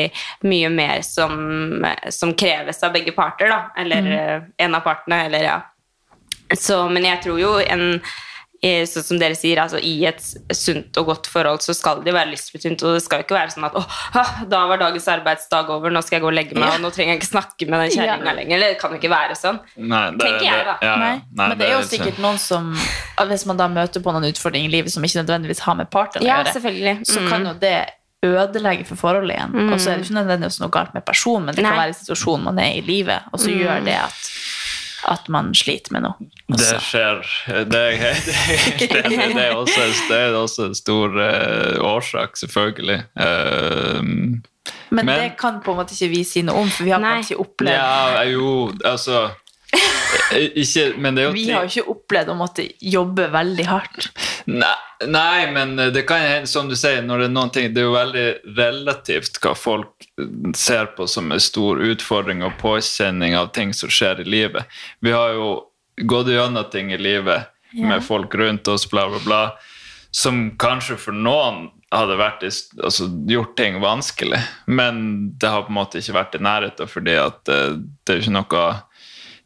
mye 0.49 0.69
mer 0.73 1.01
som, 1.05 1.85
som 2.11 2.33
kreves 2.65 2.83
av 2.83 2.93
begge 2.93 3.11
parter, 3.15 3.49
da. 3.49 3.71
Eller 3.77 4.01
mm. 4.01 4.51
en 4.57 4.75
av 4.75 4.81
partene, 4.85 5.25
eller 5.29 5.43
ja. 5.43 5.61
Så, 6.57 6.89
men 6.89 7.03
jeg 7.05 7.21
tror 7.23 7.39
jo 7.41 7.55
en 7.59 8.01
eh, 8.61 8.83
Sånn 8.85 9.03
som 9.03 9.17
dere 9.19 9.35
sier, 9.37 9.57
altså 9.61 9.77
i 9.81 10.05
et 10.05 10.21
sunt 10.53 10.95
og 10.97 11.05
godt 11.09 11.27
forhold 11.29 11.61
så 11.65 11.73
skal 11.75 12.03
det 12.03 12.09
jo 12.11 12.15
være 12.17 12.31
lystbetont, 12.31 12.81
og 12.85 12.95
det 12.95 13.01
skal 13.05 13.19
jo 13.21 13.25
ikke 13.25 13.35
være 13.37 13.53
sånn 13.53 13.65
at 13.67 13.75
åh, 13.77 13.97
da 14.49 14.61
var 14.69 14.77
dagens 14.81 15.07
arbeidsdag 15.11 15.69
over, 15.73 15.93
nå 15.93 16.01
skal 16.05 16.17
jeg 16.17 16.23
gå 16.25 16.29
og 16.31 16.37
legge 16.37 16.57
meg, 16.57 16.69
og 16.77 16.81
nå 16.85 16.89
trenger 16.93 17.15
jeg 17.15 17.21
ikke 17.23 17.31
snakke 17.33 17.67
med 17.69 17.83
den 17.83 17.91
kjerringa 17.97 18.29
Ja. 18.31 18.37
lenger. 18.39 18.63
Det 18.63 18.71
kan 18.81 18.93
jo 18.95 19.01
ikke 19.01 19.11
være 19.13 19.35
sånn. 19.37 19.59
Nei, 19.77 20.03
det, 20.15 20.21
Tenker 20.23 20.45
jeg, 20.47 20.65
da. 20.69 20.77
det- 20.79 20.87
Ja, 20.87 20.93
ja. 20.93 20.95
Nei. 21.03 21.13
Nei, 21.33 21.49
men 21.49 21.57
det 21.57 21.67
er 21.67 21.75
jo 21.75 21.83
sikkert 21.89 22.21
noen 22.21 22.37
som 22.39 22.71
Hvis 23.25 23.45
man 23.45 23.57
da 23.57 23.67
møter 23.67 24.01
på 24.05 24.11
noen 24.13 24.29
utfordringer 24.31 24.69
i 24.69 24.75
livet 24.77 24.91
som 24.93 25.03
ikke 25.03 25.21
nødvendigvis 25.23 25.59
har 25.65 25.75
med 25.75 25.89
partneren 25.89 26.25
å 26.25 26.27
Ja, 26.29 26.43
gjøre, 26.43 27.05
så 27.05 27.21
Mm. 27.21 27.29
kan 27.29 27.45
jo 27.45 27.53
det 27.59 27.77
ødelegge 28.23 28.85
for 28.87 28.95
forholdet 28.95 29.35
igjen. 29.35 29.55
Og 29.73 29.79
så 29.81 29.91
er 29.91 29.99
det 29.99 30.05
ikke 30.07 30.19
nødvendigvis 30.21 30.59
noe 30.63 30.71
galt 30.73 30.93
med 30.95 31.03
personen, 31.05 31.45
men 31.49 31.55
det 31.57 31.65
kan 31.65 31.77
være 31.77 31.91
en 31.93 31.99
situasjon 31.99 32.43
man 32.47 32.59
er 32.63 32.77
i 32.79 32.81
livet, 32.85 33.27
og 33.33 33.39
så 33.39 33.51
gjør 33.53 33.83
det 33.85 33.97
at, 34.01 34.29
at 35.11 35.27
man 35.29 35.51
sliter 35.53 35.93
med 35.93 36.05
noe. 36.07 36.29
Også. 36.49 36.71
Det 36.73 36.81
skjer. 36.87 37.21
Det 37.69 37.83
er, 37.83 38.17
det 38.79 38.89
er, 38.89 39.09
det 39.11 39.45
er, 39.45 39.53
også, 39.55 39.85
det 40.09 40.17
er 40.19 40.35
også 40.39 40.67
en 40.71 40.75
stor 40.77 41.15
eh, 41.21 41.77
årsak, 41.85 42.37
selvfølgelig. 42.37 42.99
Eh, 43.19 44.01
Men, 44.89 45.05
Men- 45.05 45.07
det 45.19 45.31
kan 45.37 45.59
på 45.61 45.71
en 45.73 45.77
måte 45.77 45.93
ikke 45.93 46.09
vi 46.15 46.23
si 46.25 46.41
noe 46.45 46.61
om, 46.63 46.69
for 46.69 46.85
vi 46.87 46.93
har 46.93 47.01
Nei. 47.01 47.19
ikke 47.21 47.37
opplevd 47.41 47.75
ja, 47.77 48.23
jo, 48.31 48.71
altså 48.85 49.27
ikke, 50.55 50.85
Men 50.97 51.15
det 51.15 51.23
er 51.23 51.27
jo 51.27 51.33
Vi 51.35 51.45
har 51.51 51.65
jo 51.65 51.71
ikke 51.71 51.93
opplevd 51.95 52.31
å 52.33 52.37
måtte 52.39 52.65
jobbe 52.81 53.27
veldig 53.33 53.65
hardt. 53.69 54.07
Nei, 54.45 54.73
nei, 55.09 55.51
men 55.51 55.75
det 55.93 56.05
kan 56.07 56.21
hende, 56.21 56.49
som 56.49 56.69
du 56.69 56.75
sier, 56.77 57.01
når 57.05 57.23
det 57.23 57.27
er 57.29 57.33
noen 57.33 57.53
ting 57.53 57.71
Det 57.73 57.81
er 57.81 57.87
jo 57.87 57.95
veldig 57.95 58.25
relativt 58.59 59.39
hva 59.43 59.55
folk 59.57 60.07
ser 60.55 60.91
på 60.97 61.07
som 61.09 61.31
en 61.33 61.41
stor 61.41 61.81
utfordring 61.83 62.43
og 62.45 62.57
påkjenning 62.61 63.35
av 63.37 63.51
ting 63.57 63.73
som 63.73 63.89
skjer 63.91 64.21
i 64.21 64.29
livet. 64.29 64.69
Vi 65.01 65.11
har 65.15 65.33
jo 65.35 65.49
gått 66.03 66.29
gjennom 66.31 66.69
ting 66.71 66.93
i 66.93 66.99
livet 67.01 67.51
Ja. 67.75 67.87
med 67.89 68.03
folk 68.05 68.33
rundt 68.35 68.67
oss, 68.71 68.85
bla, 68.87 69.09
bla, 69.09 69.19
bla, 69.25 69.39
som 70.11 70.51
kanskje 70.57 70.95
for 70.95 71.11
noen 71.11 71.65
hadde 71.91 72.15
vært 72.15 72.43
altså, 72.45 73.09
gjort 73.27 73.55
ting 73.57 73.81
vanskelig. 73.83 74.39
Men 74.67 75.33
det 75.39 75.49
har 75.51 75.65
på 75.65 75.73
en 75.73 75.79
måte 75.81 75.99
ikke 75.99 76.15
vært 76.15 76.37
i 76.37 76.43
nærheten, 76.45 76.87
fordi 76.87 77.17
at 77.19 77.41
det, 77.49 77.59
det 78.05 78.13
er 78.15 78.21
ikke 78.23 78.35
noe 78.37 78.61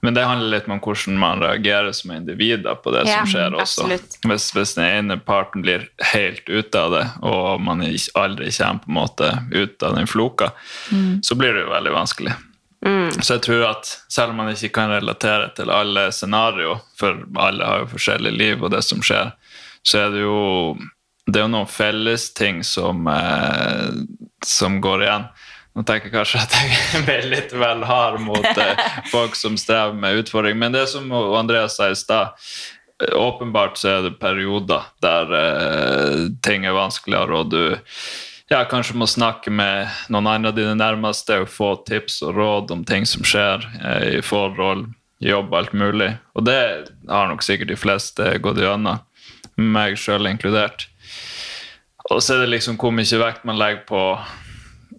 Men 0.02 0.16
det 0.16 0.24
handler 0.24 0.54
litt 0.54 0.68
om 0.72 0.80
hvordan 0.80 1.18
man 1.20 1.42
reagerer 1.44 1.92
som 1.92 2.14
individer 2.16 2.78
på 2.80 2.94
det 2.96 3.04
Ja, 3.10 3.20
som 3.20 3.32
skjer 3.34 3.56
også. 3.60 3.88
Hvis, 4.24 4.50
hvis 4.56 4.76
den 4.78 4.86
ene 4.86 5.18
parten 5.20 5.66
blir 5.66 5.90
helt 6.14 6.48
ute 6.48 6.80
av 6.80 6.94
det, 6.96 7.06
og 7.20 7.60
man 7.62 7.84
aldri 7.84 8.52
kommer 8.56 8.84
på 8.86 8.92
en 8.92 9.00
måte 9.00 9.32
ut 9.52 9.84
av 9.84 9.98
den 10.00 10.08
floka, 10.08 10.54
så 11.22 11.36
blir 11.36 11.54
det 11.54 11.66
jo 11.66 11.74
veldig 11.74 11.96
vanskelig. 11.98 12.38
Så 13.20 13.36
jeg 13.36 13.44
tror 13.44 13.66
at 13.74 13.90
selv 14.08 14.32
om 14.32 14.40
man 14.40 14.54
ikke 14.54 14.72
kan 14.78 14.94
relatere 14.94 15.50
til 15.58 15.72
alle 15.74 16.06
scenario, 16.16 16.78
for 16.96 17.26
alle 17.36 17.68
har 17.68 17.84
jo 17.84 17.92
forskjellig 17.98 18.32
liv 18.32 18.64
og 18.64 18.72
det 18.72 18.86
som 18.88 19.04
skjer, 19.04 19.34
så 19.84 20.06
er 20.06 20.16
det 20.16 20.24
jo 20.24 20.40
det 21.30 21.42
er 21.42 21.46
jo 21.46 21.52
noen 21.54 21.70
fellesting 21.70 22.64
som, 22.66 23.08
eh, 23.08 23.90
som 24.46 24.80
går 24.82 25.04
igjen. 25.06 25.28
Nå 25.78 25.86
tenker 25.86 26.10
jeg 26.10 26.16
kanskje 26.16 26.42
at 26.42 26.56
jeg 26.58 27.04
ble 27.06 27.20
litt 27.36 27.54
vel 27.54 27.86
hard 27.88 28.24
mot 28.26 28.46
eh, 28.50 28.86
folk 29.14 29.38
som 29.38 29.58
strever 29.60 29.96
med 29.98 30.24
utfordring, 30.24 30.58
men 30.60 30.76
det 30.76 30.88
som 30.92 31.12
Andreas 31.14 31.78
sa 31.78 31.92
i 31.92 31.98
stad, 31.98 32.34
eh, 33.04 33.14
åpenbart 33.16 33.78
så 33.80 33.94
er 33.98 34.08
det 34.08 34.18
perioder 34.22 34.90
der 35.06 35.36
eh, 35.44 36.26
ting 36.46 36.66
er 36.66 36.78
vanskeligere, 36.78 37.44
og 37.44 37.54
du 37.54 37.62
ja, 38.50 38.64
kanskje 38.66 38.98
må 38.98 39.06
snakke 39.08 39.52
med 39.54 39.90
noen 40.10 40.28
andre 40.28 40.50
av 40.50 40.58
dine 40.58 40.74
nærmeste 40.78 41.44
og 41.44 41.52
få 41.54 41.74
tips 41.86 42.24
og 42.26 42.34
råd 42.40 42.74
om 42.74 42.82
ting 42.88 43.06
som 43.06 43.26
skjer 43.28 43.66
eh, 43.78 44.08
i 44.18 44.24
forhold, 44.26 44.88
jobb, 45.22 45.54
alt 45.54 45.76
mulig. 45.78 46.16
Og 46.34 46.48
det 46.48 46.60
har 47.10 47.30
nok 47.30 47.46
sikkert 47.46 47.70
de 47.70 47.78
fleste 47.78 48.34
gått 48.42 48.62
gjennom, 48.64 49.04
meg 49.60 50.00
sjøl 50.00 50.26
inkludert. 50.32 50.88
Og 52.10 52.24
så 52.24 52.36
er 52.36 52.46
det 52.46 52.54
liksom 52.56 52.80
hvor 52.82 52.94
mye 52.96 53.22
vekt 53.22 53.46
man 53.46 53.60
legger 53.60 53.84
på 53.86 54.04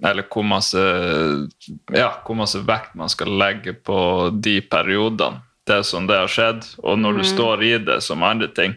Eller 0.07 0.25
hvor 0.33 0.45
masse, 0.47 0.81
ja, 1.93 2.09
hvor 2.25 2.39
masse 2.39 2.61
vekt 2.65 2.95
man 2.97 3.13
skal 3.13 3.33
legge 3.41 3.75
på 3.77 3.99
de 4.33 4.61
periodene. 4.65 5.43
Det 5.69 5.77
er 5.77 5.87
sånn 5.87 6.09
det 6.09 6.17
har 6.19 6.31
skjedd. 6.31 6.65
Og 6.83 6.99
når 6.99 7.21
du 7.21 7.27
står 7.29 7.63
i 7.63 7.75
det 7.85 8.01
som 8.03 8.25
andre 8.27 8.49
ting, 8.57 8.75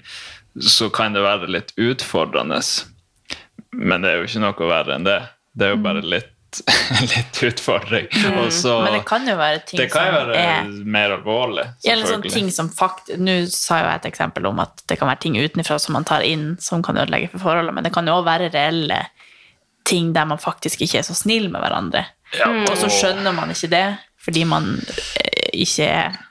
så 0.60 0.90
kan 0.94 1.16
det 1.16 1.24
være 1.24 1.50
litt 1.50 1.74
utfordrende. 1.80 2.60
Men 3.74 4.04
det 4.04 4.12
er 4.12 4.22
jo 4.22 4.30
ikke 4.30 4.44
noe 4.44 4.70
verre 4.70 5.00
enn 5.00 5.08
det. 5.08 5.20
Det 5.58 5.68
er 5.68 5.74
jo 5.74 5.80
bare 5.82 6.04
litt, 6.06 6.62
litt 7.14 7.42
utfordring. 7.48 8.12
Og 8.44 8.52
så, 8.54 8.76
Men 8.84 9.00
det 9.00 9.04
kan 9.10 9.26
jo 9.26 9.38
være 9.40 9.64
ting 9.66 9.82
det 9.82 9.90
kan 9.94 10.12
jo 10.12 10.20
som 10.20 10.30
være 10.30 10.44
er 10.44 10.70
mer 10.98 11.16
alvorlig. 11.18 11.66
Eller 11.88 12.10
sånne 12.10 12.34
ting 12.36 12.52
som 12.54 12.70
fakt 12.70 13.14
Nå 13.18 13.40
sa 13.50 13.82
jo 13.82 13.90
jeg 13.90 14.04
et 14.04 14.10
eksempel 14.12 14.52
om 14.52 14.62
at 14.62 14.86
det 14.92 15.00
kan 15.00 15.10
være 15.10 15.24
ting 15.26 15.40
utenfra 15.40 15.80
som 15.82 15.98
man 15.98 16.06
tar 16.06 16.26
inn, 16.28 16.52
som 16.62 16.86
kan 16.86 17.00
ødelegge 17.00 17.32
for 17.34 17.48
forholdet, 17.48 17.74
men 17.74 17.88
det 17.88 17.94
kan 17.96 18.10
jo 18.10 18.20
også 18.20 18.30
være 18.30 18.54
reelle 18.54 19.02
ting 19.86 20.13
der 20.15 20.26
man 20.26 20.39
faktisk 20.39 20.82
ikke 20.82 21.00
er 21.02 21.08
så 21.08 21.15
snill 21.17 21.50
med 21.52 21.62
hverandre. 21.63 22.06
Ja, 22.38 22.50
Og 22.69 22.78
så 22.80 22.89
skjønner 22.89 23.34
man 23.36 23.52
ikke 23.54 23.69
det, 23.69 23.86
fordi 24.24 24.43
man 24.50 24.78
eh, 25.19 25.50
ikke 25.65 25.86
er 25.88 26.22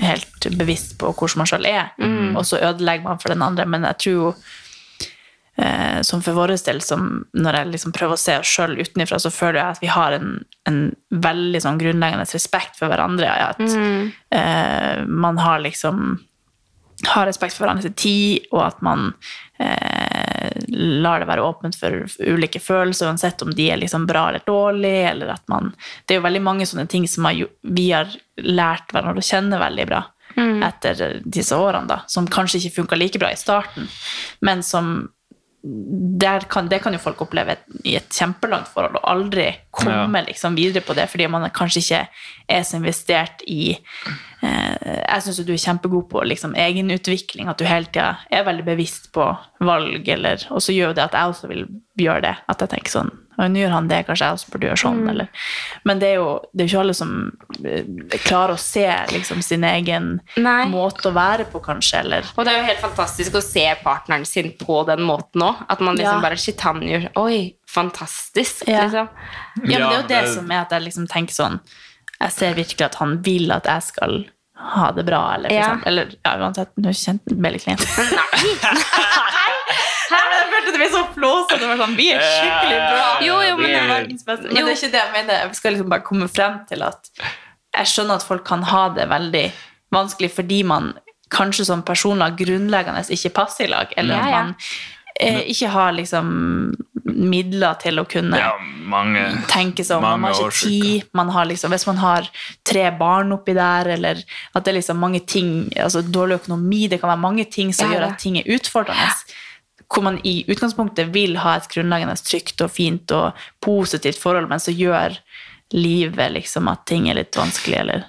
helt 0.00 0.46
bevisst 0.56 0.96
på 0.98 1.12
hvordan 1.12 1.42
man 1.42 1.46
selv 1.50 1.66
er, 1.68 1.90
og 2.36 2.44
så 2.46 2.58
ødelegger 2.62 3.04
man 3.04 3.18
for 3.20 3.28
den 3.32 3.42
andre. 3.42 3.66
Men 3.66 3.84
jeg 3.84 3.98
tror 3.98 4.12
jo 4.14 4.28
eh, 5.56 6.00
som 6.02 6.22
for 6.22 6.32
vår 6.38 6.54
del, 6.64 6.80
som 6.80 7.24
når 7.34 7.58
jeg 7.58 7.70
liksom 7.74 7.92
prøver 7.92 8.16
å 8.16 8.20
se 8.20 8.38
oss 8.40 8.48
sjøl 8.48 8.78
utenfra, 8.80 9.18
så 9.20 9.30
føler 9.34 9.60
jeg 9.60 9.76
at 9.76 9.82
vi 9.82 9.90
har 9.92 10.16
en, 10.16 10.32
en 10.70 10.80
veldig 11.10 11.60
sånn 11.60 11.80
grunnleggende 11.80 12.26
respekt 12.30 12.78
for 12.80 12.88
hverandre. 12.92 13.28
At 13.28 13.60
eh, 13.60 15.04
man 15.06 15.38
har 15.38 15.60
liksom 15.60 16.18
har 17.08 17.26
respekt 17.26 17.56
for 17.56 17.64
hverandres 17.64 17.94
tid, 17.96 18.46
og 18.52 18.64
at 18.66 18.82
man 18.84 19.14
eh, 19.58 20.19
lar 20.68 21.20
det 21.20 21.28
være 21.28 21.44
åpent 21.44 21.76
for 21.76 22.04
ulike 22.24 22.60
følelser, 22.62 23.10
uansett 23.10 23.42
om 23.42 23.52
de 23.54 23.70
er 23.70 23.80
liksom 23.80 24.06
bra 24.08 24.28
eller 24.28 24.44
dårlige, 24.46 25.10
eller 25.10 25.34
at 25.34 25.44
man 25.52 25.72
Det 26.06 26.14
er 26.14 26.20
jo 26.20 26.26
veldig 26.28 26.42
mange 26.42 26.66
sånne 26.66 26.86
ting 26.88 27.06
som 27.08 27.28
vi 27.62 27.90
har 27.90 28.10
lært 28.40 28.92
hverandre 28.92 29.20
å 29.20 29.30
kjenne 29.30 29.60
veldig 29.60 29.86
bra 29.90 30.04
etter 30.64 31.20
disse 31.24 31.56
årene, 31.56 31.88
da, 31.90 31.96
som 32.08 32.28
kanskje 32.30 32.60
ikke 32.60 32.76
funka 32.80 32.96
like 32.96 33.18
bra 33.18 33.32
i 33.32 33.36
starten, 33.36 33.88
men 34.40 34.62
som 34.62 35.10
kan, 36.48 36.68
det 36.68 36.78
kan 36.80 36.94
jo 36.94 37.00
folk 37.02 37.20
oppleve 37.20 37.56
i 37.84 37.96
et 37.98 38.08
kjempelangt 38.16 38.70
forhold 38.72 38.96
og 38.96 39.08
aldri 39.10 39.50
komme 39.70 40.22
liksom 40.24 40.56
videre 40.56 40.80
på 40.80 40.96
det, 40.96 41.04
fordi 41.10 41.26
man 41.28 41.44
kanskje 41.52 41.82
ikke 41.82 42.00
er 42.48 42.62
så 42.64 42.78
investert 42.78 43.44
i 43.46 43.74
eh, 43.74 45.02
Jeg 45.04 45.22
syns 45.22 45.42
du 45.44 45.52
er 45.52 45.60
kjempegod 45.60 46.08
på 46.10 46.24
liksom, 46.24 46.56
egenutvikling, 46.56 47.48
at 47.48 47.60
du 47.60 47.68
hele 47.68 47.90
tida 47.92 48.24
er 48.32 48.46
veldig 48.48 48.64
bevisst 48.64 49.10
på 49.12 49.26
valg, 49.60 50.08
eller, 50.08 50.46
og 50.50 50.64
så 50.64 50.72
gjør 50.72 50.94
jo 50.94 50.96
det 50.96 51.08
at 51.10 51.18
jeg 51.18 51.34
også 51.34 51.52
vil 51.52 51.66
gjøre 52.00 52.24
det. 52.30 52.36
At 52.48 52.64
jeg 52.64 52.72
tenker 52.72 52.96
sånn 52.96 53.12
«Oi, 53.40 53.48
Nå 53.48 53.58
gjør 53.62 53.70
han 53.72 53.88
det, 53.88 54.02
kanskje 54.06 54.26
jeg 54.26 54.36
også 54.36 54.50
burde 54.52 54.66
gjøre 54.68 54.80
sånn. 54.82 54.98
Eller. 55.10 55.28
Men 55.88 55.98
det 56.02 56.08
er 56.10 56.14
jo 56.20 56.26
det 56.52 56.64
er 56.64 56.68
ikke 56.68 56.80
alle 56.82 56.94
som 56.98 57.12
eh, 57.64 57.84
klarer 58.26 58.54
å 58.54 58.60
se 58.60 58.84
liksom, 59.12 59.40
sin 59.42 59.64
egen 59.64 60.10
Nei. 60.36 60.64
måte 60.68 61.08
å 61.08 61.14
være 61.16 61.46
på, 61.50 61.60
kanskje, 61.64 62.00
eller 62.04 62.28
Og 62.36 62.44
det 62.44 62.52
er 62.52 62.58
jo 62.60 62.66
helt 62.68 62.82
fantastisk 62.84 63.34
å 63.40 63.42
se 63.42 63.64
partneren 63.82 64.26
sin 64.28 64.52
på 64.60 64.82
den 64.86 65.00
måten 65.08 65.42
òg. 65.46 65.64
At 65.68 65.80
man 65.80 65.96
liksom 65.96 66.18
Ja. 66.20 66.24
bare 66.28 66.36
Shit, 66.36 66.60
han 66.60 66.80
gjør 66.84 67.08
Oi, 67.16 67.54
fantastisk, 67.66 68.68
Ja. 68.68 68.84
liksom. 68.84 69.08
Ja, 69.64 69.78
men 69.78 69.88
det 69.88 69.94
er 69.96 70.02
jo 70.02 70.08
det, 70.08 70.28
som 70.34 70.50
er 70.50 70.60
at 70.62 70.70
jeg 70.70 70.82
liksom 70.82 71.06
tenker 71.08 71.32
sånn 71.34 71.60
Jeg 72.20 72.30
ser 72.32 72.54
virkelig 72.54 72.84
at 72.84 72.94
han 73.00 73.22
vil 73.22 73.50
at 73.52 73.64
jeg 73.64 73.82
skal 73.82 74.24
ha 74.60 74.90
det 74.92 75.06
bra, 75.06 75.34
eller 75.36 75.48
for 75.48 75.54
Ja. 75.56 75.62
eksempel. 75.70 75.86
Eller 75.86 76.06
ja, 76.22 76.36
uansett, 76.36 76.68
nå 76.76 76.90
kjente 76.92 77.30
jeg 77.32 77.38
meg 77.40 77.52
litt 77.52 77.64
Jeg 80.10 80.48
følte 80.52 80.72
det 80.74 80.80
ble 80.80 80.88
så 80.92 81.02
flåsete. 81.14 81.68
Sånn, 81.82 81.96
vi 81.96 82.08
er 82.12 82.20
skikkelig 82.24 82.78
bra. 82.90 83.04
Jo, 83.26 83.36
jo, 83.46 83.56
men 83.56 83.66
det 83.66 83.76
er 83.76 83.80
det- 83.86 83.92
verdens 83.94 84.24
beste. 84.26 84.42
Men 84.52 84.54
det 84.54 84.72
er 84.72 84.76
ikke 84.78 84.92
det 84.92 85.02
jeg 85.02 85.12
mener. 85.12 85.34
Jeg 85.46 85.54
skal 85.56 85.72
liksom 85.74 85.88
bare 85.88 86.00
komme 86.06 86.28
frem 86.28 86.58
til 86.68 86.82
at 86.82 87.10
jeg 87.76 87.86
skjønner 87.86 88.14
at 88.16 88.22
folk 88.26 88.44
kan 88.44 88.62
ha 88.62 88.88
det 88.88 89.08
veldig 89.08 89.52
vanskelig 89.94 90.30
fordi 90.34 90.62
man 90.64 90.92
kanskje 91.30 91.64
som 91.66 91.82
personer 91.82 92.30
grunnleggende 92.36 93.04
ikke 93.10 93.30
passer 93.32 93.64
i 93.64 93.68
lag, 93.70 93.92
eller 93.96 94.14
Ja, 94.16 94.20
at 94.20 94.30
ja. 94.30 94.42
man 94.42 94.56
eh, 95.20 95.42
ikke 95.52 95.68
har 95.70 95.92
liksom 95.92 96.74
midler 97.04 97.74
til 97.78 97.98
å 98.00 98.04
kunne 98.08 98.36
Ja, 98.38 98.52
mange, 98.90 99.22
tenke 99.50 99.84
seg 99.84 99.96
om. 99.98 100.02
Man 100.02 100.22
har 100.24 100.32
ikke 100.40 100.50
tid. 100.62 101.04
Man 101.14 101.28
har 101.28 101.44
liksom, 101.44 101.70
hvis 101.70 101.86
man 101.86 101.96
har 101.98 102.28
tre 102.64 102.90
barn 102.98 103.30
oppi 103.32 103.54
der, 103.54 103.86
eller 103.96 104.22
at 104.54 104.64
det 104.64 104.68
er 104.74 104.78
liksom 104.80 104.96
mange 104.98 105.20
ting 105.26 105.70
altså 105.76 106.02
Dårlig 106.02 106.40
økonomi, 106.40 106.88
det 106.88 107.00
kan 107.00 107.10
være 107.10 107.20
mange 107.20 107.44
ting 107.50 107.72
som 107.72 107.90
Ja, 107.92 107.98
gjør 107.98 108.08
at 108.12 108.18
ting 108.18 108.38
er 108.38 108.44
utfordrende. 108.48 109.10
Hvor 109.90 110.04
man 110.06 110.20
i 110.24 110.44
utgangspunktet 110.46 111.08
vil 111.14 111.36
ha 111.42 111.56
et 111.58 111.66
grunnleggende 111.72 112.14
trygt 112.22 112.60
og 112.62 112.70
fint 112.70 113.10
og 113.16 113.32
positivt 113.64 114.18
forhold, 114.22 114.46
men 114.48 114.62
så 114.62 114.70
gjør 114.74 115.16
livet 115.74 116.32
liksom 116.36 116.68
at 116.70 116.84
ting 116.86 117.08
er 117.10 117.18
litt 117.18 117.34
vanskelig, 117.38 117.78
eller 117.84 118.04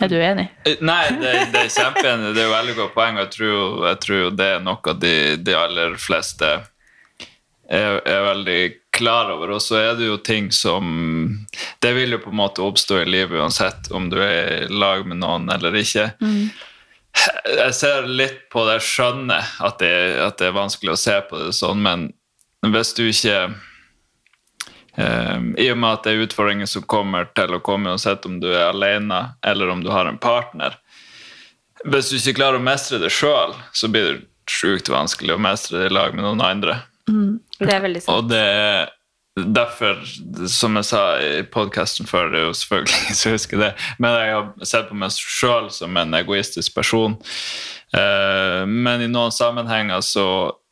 Er 0.00 0.08
du 0.12 0.14
enig? 0.22 0.44
Eh, 0.64 0.76
Nei, 0.80 1.08
det, 1.18 1.32
det 1.52 1.64
er 1.64 1.72
kjempeenig. 1.74 2.34
Det 2.36 2.42
er 2.44 2.46
jo 2.46 2.52
veldig 2.54 2.74
godt 2.78 2.92
poeng. 2.94 3.16
og 3.18 3.24
Jeg 3.24 4.00
tror, 4.04 4.18
jo- 4.20 4.30
det 4.30 4.46
er 4.54 4.60
noe 4.62 4.94
de, 5.02 5.14
de 5.42 5.56
aller 5.58 5.96
fleste 5.98 6.50
er, 7.68 7.98
er 8.06 8.22
veldig 8.28 8.60
klar 8.94 9.32
over. 9.34 9.56
Og 9.56 9.60
så 9.64 9.80
er 9.80 9.96
det 9.98 10.06
jo 10.06 10.16
ting 10.22 10.52
som 10.54 11.46
Det 11.82 11.90
vil 11.96 12.14
jo 12.14 12.20
på 12.22 12.30
en 12.30 12.38
måte 12.44 12.62
oppstå 12.62 13.00
i 13.02 13.08
livet 13.10 13.40
uansett 13.42 13.90
om 13.90 14.06
du 14.12 14.20
er 14.22 14.68
i 14.68 14.72
lag 14.72 15.02
med 15.06 15.18
noen 15.24 15.50
eller 15.50 15.74
ikke. 15.82 16.06
Jeg 17.48 17.74
ser 17.76 18.06
litt 18.06 18.44
på 18.52 18.64
det, 18.66 18.78
jeg 18.78 18.88
skjønner 18.88 19.54
at 19.64 19.80
det, 19.82 19.94
at 20.22 20.38
det 20.40 20.50
er 20.50 20.56
vanskelig 20.56 20.94
å 20.94 21.00
se 21.00 21.16
på 21.28 21.40
det 21.40 21.54
sånn, 21.56 21.82
men 21.84 22.10
hvis 22.74 22.94
du 22.98 23.06
ikke 23.08 23.48
Um, 24.98 25.52
I 25.54 25.68
og 25.70 25.76
med 25.78 25.92
at 25.94 26.06
det 26.08 26.10
er 26.10 26.24
utfordringer 26.24 26.66
som 26.66 26.82
kommer 26.90 27.28
til 27.38 27.52
å 27.54 27.60
komme 27.62 27.92
uansett 27.92 28.24
om 28.26 28.40
du 28.42 28.48
er 28.48 28.72
alene 28.72 29.20
eller 29.46 29.70
om 29.70 29.84
du 29.84 29.92
har 29.94 30.08
en 30.10 30.18
partner 30.18 30.74
Hvis 31.86 32.08
du 32.10 32.16
ikke 32.16 32.40
klarer 32.40 32.58
å 32.58 32.64
mestre 32.66 32.98
det 32.98 33.12
sjøl, 33.14 33.54
så 33.70 33.86
blir 33.94 34.08
det 34.08 34.16
sjukt 34.50 34.90
vanskelig 34.90 35.36
å 35.36 35.38
mestre 35.38 35.84
det 35.84 35.92
i 35.92 35.94
lag 35.94 36.16
med 36.16 36.26
noen 36.26 36.42
andre. 36.42 36.80
Det 37.06 37.78
veldig 37.84 38.02
sant. 38.02 38.10
Og 38.16 38.32
det 38.32 38.42
er 38.42 38.90
derfor, 39.54 40.00
som 40.48 40.76
jeg 40.78 40.86
sa 40.88 41.02
i 41.22 41.42
podkasten 41.42 42.08
før, 42.08 42.30
det 42.32 42.40
er 42.40 42.46
jo 42.48 42.54
selvfølgelig 42.56 43.16
så 43.20 43.32
husker 43.34 43.62
det, 43.62 43.72
men 43.98 44.16
jeg 44.18 44.32
har 44.34 44.70
sett 44.70 44.88
på 44.90 44.98
meg 44.98 45.12
sjøl 45.14 45.68
som 45.74 45.96
en 46.00 46.16
egoistisk 46.18 46.74
person. 46.78 47.18
Eh, 47.96 48.64
Men 48.66 49.04
i 49.04 49.08
noen 49.08 49.32
sammenhenger 49.32 50.00
så 50.04 50.26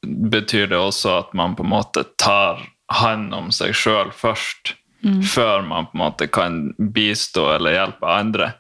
betyr 0.07 0.66
det 0.72 0.79
også 0.79 1.18
at 1.18 1.33
man 1.35 1.57
på 1.57 1.64
en 1.64 1.72
måte 1.72 2.05
tar 2.20 2.61
hånd 2.92 3.33
om 3.35 3.48
seg 3.55 3.74
sjøl 3.74 4.12
først, 4.14 4.74
før 5.22 5.62
man 5.62 5.87
på 5.87 5.94
en 5.96 6.00
måte 6.02 6.26
kan 6.26 6.55
bistå 6.79 7.44
eller 7.55 7.76
hjelpe 7.76 8.07
andre. 8.11 8.52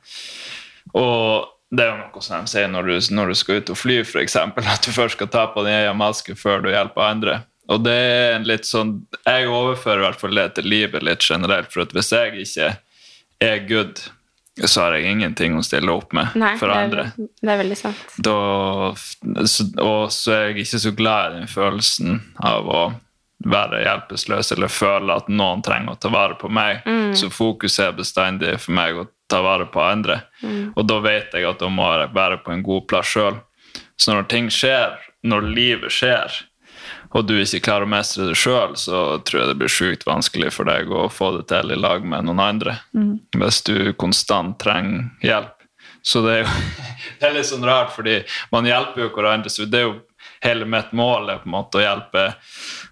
Og 0.94 1.46
det 1.74 1.82
er 1.82 1.90
jo 1.90 1.96
noe 2.04 2.22
som 2.22 2.44
de 2.44 2.50
sier 2.52 2.68
når 2.70 2.86
du, 2.86 2.94
når 3.16 3.32
du 3.32 3.34
skal 3.34 3.58
ut 3.60 3.70
og 3.74 3.78
fly, 3.80 3.96
f.eks., 4.04 4.36
at 4.38 4.86
du 4.86 4.92
først 4.94 5.16
skal 5.18 5.30
ta 5.32 5.46
på 5.50 5.64
din 5.66 5.74
egen 5.74 5.98
maske 5.98 6.36
før 6.38 6.62
du 6.62 6.70
hjelper 6.70 7.02
andre. 7.02 7.40
Og 7.68 7.80
det 7.82 7.94
er 7.94 8.36
en 8.36 8.44
litt 8.46 8.66
sånn 8.68 8.92
Jeg 9.26 9.48
overfører 9.50 10.02
i 10.02 10.04
hvert 10.06 10.20
fall 10.20 10.38
det 10.38 10.44
til 10.54 10.68
livet 10.70 11.02
litt 11.02 11.24
generelt, 11.26 11.72
for 11.72 11.82
at 11.82 11.94
hvis 11.96 12.12
jeg 12.14 12.44
ikke 12.44 12.68
er 13.42 13.64
good, 13.68 13.98
så 14.64 14.86
har 14.86 14.94
jeg 14.96 15.10
ingenting 15.12 15.56
å 15.58 15.64
stille 15.66 15.90
opp 15.92 16.14
med 16.16 16.36
Nei, 16.38 16.54
for 16.56 16.70
det 16.70 16.76
andre. 16.86 17.02
er, 17.10 17.26
det 17.42 17.50
er 17.52 17.58
veldig 17.60 17.76
sant. 17.76 18.04
Da, 18.24 18.36
og 19.82 20.12
så 20.14 20.32
er 20.32 20.46
jeg 20.48 20.62
ikke 20.64 20.80
så 20.86 20.92
glad 20.96 21.34
i 21.34 21.40
den 21.40 21.50
følelsen 21.50 22.22
av 22.40 22.70
å 22.70 22.84
være 23.46 23.82
hjelpeløs 23.84 24.52
eller 24.54 24.72
føle 24.72 25.16
at 25.20 25.28
noen 25.28 25.60
trenger 25.66 25.92
å 25.92 26.00
ta 26.00 26.08
vare 26.14 26.38
på 26.40 26.48
meg. 26.48 26.86
Så 27.18 27.28
fokuset 27.34 27.90
er 27.90 27.98
bestandig 27.98 28.54
for 28.62 28.72
meg 28.78 28.96
å 28.96 29.04
ta 29.28 29.42
vare 29.44 29.66
på 29.68 29.82
andre. 29.84 30.22
Og 30.72 30.86
da 30.88 31.00
vet 31.04 31.34
jeg 31.36 31.44
at 31.50 31.60
da 31.60 31.68
må 31.68 31.90
jeg 31.98 32.14
være 32.16 32.40
på 32.46 32.54
en 32.54 32.64
god 32.64 32.86
plass 32.88 33.12
sjøl. 33.12 33.36
Så 34.00 34.14
når 34.16 34.28
ting 34.32 34.48
skjer, 34.52 34.96
når 35.26 35.50
livet 35.52 35.92
skjer, 35.92 36.32
og 37.10 37.26
du 37.28 37.34
ikke 37.38 37.62
klarer 37.68 37.86
å 37.86 37.90
mestre 37.90 38.28
det 38.30 38.38
sjøl, 38.38 38.74
så 38.78 39.18
tror 39.26 39.40
jeg 39.42 39.50
det 39.50 39.58
blir 39.60 39.72
sjukt 39.72 40.06
vanskelig 40.08 40.52
for 40.54 40.68
deg 40.68 40.90
å 40.90 41.06
få 41.12 41.32
det 41.38 41.46
til 41.52 41.72
i 41.72 41.78
lag 41.78 42.06
med 42.06 42.26
noen 42.26 42.42
andre. 42.42 42.78
Hvis 43.36 43.62
du 43.66 43.92
konstant 43.98 44.58
trenger 44.62 45.08
hjelp. 45.24 45.52
Så 46.06 46.22
det 46.22 46.34
er 46.36 46.42
jo 46.44 46.50
det 47.20 47.28
er 47.28 47.36
litt 47.38 47.50
sånn 47.50 47.66
rart, 47.66 47.94
fordi 47.94 48.20
man 48.54 48.68
hjelper 48.68 49.06
jo 49.06 49.12
hverandre. 49.14 49.52
så 49.52 49.68
det 49.68 49.82
er 49.82 49.88
jo 49.90 49.96
Hele 50.44 50.66
mitt 50.68 50.90
mål 50.92 51.30
er 51.32 51.38
på 51.40 51.48
en 51.48 51.54
måte 51.54 51.78
å 51.78 51.80
hjelpe 51.80 52.22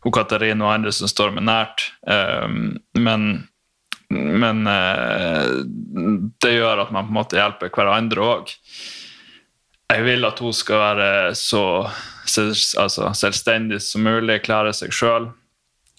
hun 0.02 0.12
Katarina 0.16 0.64
og 0.64 0.70
andre 0.70 0.92
som 0.96 1.10
står 1.10 1.34
meg 1.36 1.44
nært. 1.44 1.82
Um, 2.08 2.78
men 2.96 3.44
men 4.14 4.66
eh, 4.66 5.50
det 6.42 6.52
gjør 6.54 6.84
at 6.84 6.92
man 6.94 7.06
på 7.06 7.12
en 7.12 7.18
måte 7.18 7.38
hjelper 7.38 7.72
hverandre 7.74 8.24
òg. 8.24 8.52
Jeg 9.90 10.04
vil 10.06 10.28
at 10.28 10.40
hun 10.42 10.54
skal 10.56 10.82
være 10.82 11.08
så 11.38 11.64
altså, 12.24 13.10
selvstendig 13.14 13.80
som 13.84 14.04
mulig, 14.06 14.40
klare 14.46 14.72
seg 14.76 14.92
sjøl. 14.94 15.30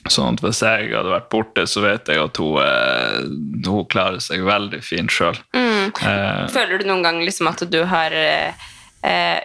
Sånn 0.05 0.35
at 0.38 0.41
hvis 0.45 0.59
jeg 0.61 0.91
hadde 0.93 1.09
vært 1.09 1.29
borte, 1.33 1.63
så 1.65 1.81
vet 1.81 2.09
jeg 2.11 2.19
at 2.21 2.38
hun, 2.38 2.59
eh, 2.61 3.23
hun 3.65 3.88
klarer 3.89 4.19
seg 4.21 4.43
veldig 4.45 4.81
fint 4.85 5.09
sjøl. 5.09 5.38
Eh, 5.57 6.45
Føler 6.53 6.77
du 6.83 6.85
noen 6.91 7.01
gang 7.05 7.23
liksom 7.25 7.49
at 7.49 7.63
du 7.73 7.79
har 7.89 8.13
eh, 8.13 8.53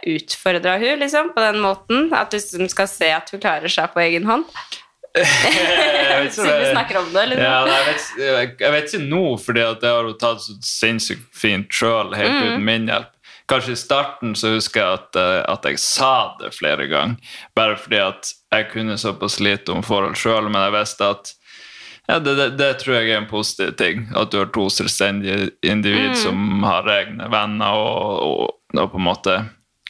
utfordra 0.04 0.74
hun 0.82 1.00
liksom, 1.00 1.32
på 1.36 1.40
den 1.46 1.60
måten? 1.64 2.10
At 2.12 2.28
du 2.32 2.36
liksom 2.36 2.68
skal 2.68 2.88
se 2.92 3.08
at 3.16 3.32
hun 3.32 3.40
klarer 3.40 3.72
seg 3.72 3.88
på 3.94 4.02
egen 4.04 4.28
hånd? 4.28 4.44
Siden 6.30 6.66
snakker 6.70 6.98
om 7.00 7.08
det, 7.12 7.24
liksom. 7.32 7.44
Ja, 7.44 7.66
jeg, 7.66 7.86
vet, 7.88 8.60
jeg, 8.60 8.72
vet 8.74 8.92
ikke 8.92 9.06
nå, 9.10 9.22
fordi 9.42 9.64
det 9.82 9.90
har 9.90 10.06
hun 10.06 10.18
tatt 10.20 10.44
så 10.44 10.54
sinnssykt 10.64 11.24
fint 11.36 11.72
sjøl, 11.74 12.12
helt 12.16 12.30
Mm. 12.36 12.44
uten 12.52 12.64
min 12.68 12.86
hjelp. 12.92 13.10
Kanskje 13.50 13.74
i 13.74 13.80
starten 13.80 14.36
så 14.38 14.54
husker 14.54 14.80
jeg 14.80 15.00
at, 15.00 15.18
eh, 15.18 15.40
at 15.50 15.66
jeg 15.66 15.82
sa 15.82 16.36
det 16.38 16.52
flere 16.54 16.86
ganger, 16.90 17.34
bare 17.58 17.76
fordi 17.80 17.98
at 18.04 18.32
jeg 18.54 18.70
kunne 18.72 18.98
såpass 18.98 19.40
lite 19.42 19.74
om 19.74 19.82
forhold 19.86 20.18
sjøl, 20.18 20.48
men 20.50 20.68
jeg 20.68 20.76
visste 20.78 21.12
at 21.16 21.34
ja, 22.10 22.18
det, 22.18 22.34
det, 22.34 22.48
det 22.58 22.72
tror 22.80 22.96
jeg 22.96 23.10
er 23.12 23.20
en 23.20 23.30
positiv 23.30 23.76
ting. 23.78 24.08
At 24.18 24.32
du 24.32 24.40
har 24.40 24.48
to 24.50 24.64
selvstendige 24.72 25.52
individ 25.62 26.16
som 26.18 26.64
har 26.66 26.88
egne 26.90 27.28
venner 27.30 27.78
og, 27.78 28.24
og, 28.26 28.54
og 28.74 28.90
på 28.90 28.98
en 28.98 29.06
måte 29.06 29.36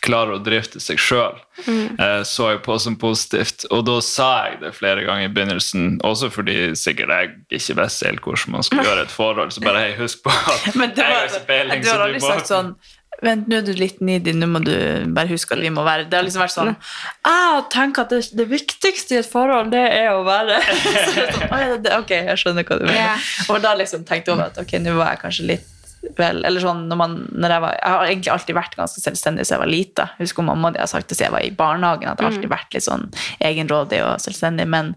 klarer 0.01 0.37
å 0.37 0.41
drifte 0.43 0.81
seg 0.81 1.01
sjøl. 1.01 1.37
Eh, 1.69 2.23
så 2.29 2.51
jeg 2.55 2.63
på 2.65 2.77
som 2.81 2.97
positivt. 3.01 3.67
Og 3.73 3.85
da 3.89 3.99
sa 4.05 4.29
jeg 4.49 4.61
det 4.63 4.73
flere 4.77 5.05
ganger 5.07 5.29
i 5.29 5.33
begynnelsen, 5.33 5.99
også 6.07 6.31
fordi 6.33 6.73
sikkert 6.79 7.13
jeg 7.15 7.33
ikke 7.61 7.77
visste 7.83 8.09
helt 8.09 8.25
hvordan 8.25 8.57
man 8.57 8.67
skulle 8.67 8.87
gjøre 8.89 9.05
et 9.07 9.15
forhold. 9.15 9.53
Så 9.57 9.65
bare 9.65 9.85
hei, 9.85 9.93
husk 10.01 10.25
på 10.25 10.33
at 10.33 10.71
det 10.73 10.89
jeg 10.89 11.05
har 11.05 11.19
var, 11.19 11.29
ikke 11.29 11.47
peiling, 11.53 11.85
du 11.85 11.93
har 11.93 12.07
aldri 12.07 12.25
sagt 12.25 12.53
sånn 12.53 12.75
Vent, 13.23 13.49
nå 13.51 13.59
er 13.59 13.65
du 13.67 13.73
litt 13.77 13.99
needy, 14.01 14.33
nå 14.33 14.47
må 14.49 14.63
du 14.65 14.73
bare 15.13 15.29
huske 15.29 15.53
at 15.53 15.61
vi 15.61 15.69
må 15.75 15.83
være 15.85 16.07
Det 16.09 16.17
har 16.17 16.25
liksom 16.25 16.41
vært 16.41 16.55
sånn 16.55 16.71
Jeg 16.73 17.65
tenker 17.75 18.07
at 18.07 18.15
det, 18.15 18.21
det 18.39 18.47
viktigste 18.49 19.15
i 19.15 19.19
et 19.21 19.29
forhold, 19.29 19.69
det 19.75 19.83
er 19.93 20.09
å 20.15 20.23
være 20.25 20.57
Så 20.65 21.27
sånn, 21.35 21.45
«Å 21.51 21.59
ja, 21.61 21.75
det, 21.85 21.93
Ok, 21.99 22.15
jeg 22.17 22.39
skjønner 22.41 22.65
hva 22.65 22.79
du 22.81 22.87
mener. 22.89 22.97
Yeah. 23.03 23.29
Og 23.53 23.61
da 23.65 23.75
liksom 23.77 24.07
tenkte 24.09 24.33
jeg 24.33 24.39
over 24.39 24.49
at 24.49 24.59
ok, 24.63 24.73
nå 24.81 24.97
var 24.97 25.13
jeg 25.13 25.23
kanskje 25.27 25.47
litt 25.53 25.69
vel 26.17 26.39
Eller 26.49 26.63
sånn 26.65 26.87
når 26.89 26.97
man 26.97 27.15
når 27.29 27.53
jeg, 27.53 27.61
var, 27.67 27.75
jeg 27.77 27.93
har 27.93 28.05
egentlig 28.09 28.31
alltid 28.33 28.57
vært 28.57 28.77
ganske 28.79 29.03
selvstendig 29.05 29.45
siden 29.45 29.59
jeg 29.59 29.61
var 29.67 29.69
lita. 29.75 30.07
Husker 30.17 30.47
mamma 30.49 30.71
hadde 30.71 30.87
sagt 30.89 31.11
det 31.13 31.19
siden 31.19 31.29
jeg 31.29 31.35
var 31.37 31.45
i 31.45 31.51
barnehagen, 31.59 32.09
at 32.09 32.17
jeg 32.23 32.25
Mm. 32.25 32.31
alltid 32.39 32.53
vært 32.55 32.73
litt 32.79 32.87
sånn 32.87 33.05
egenrådig 33.45 34.01
og 34.07 34.15
selvstendig. 34.25 34.65
men 34.67 34.95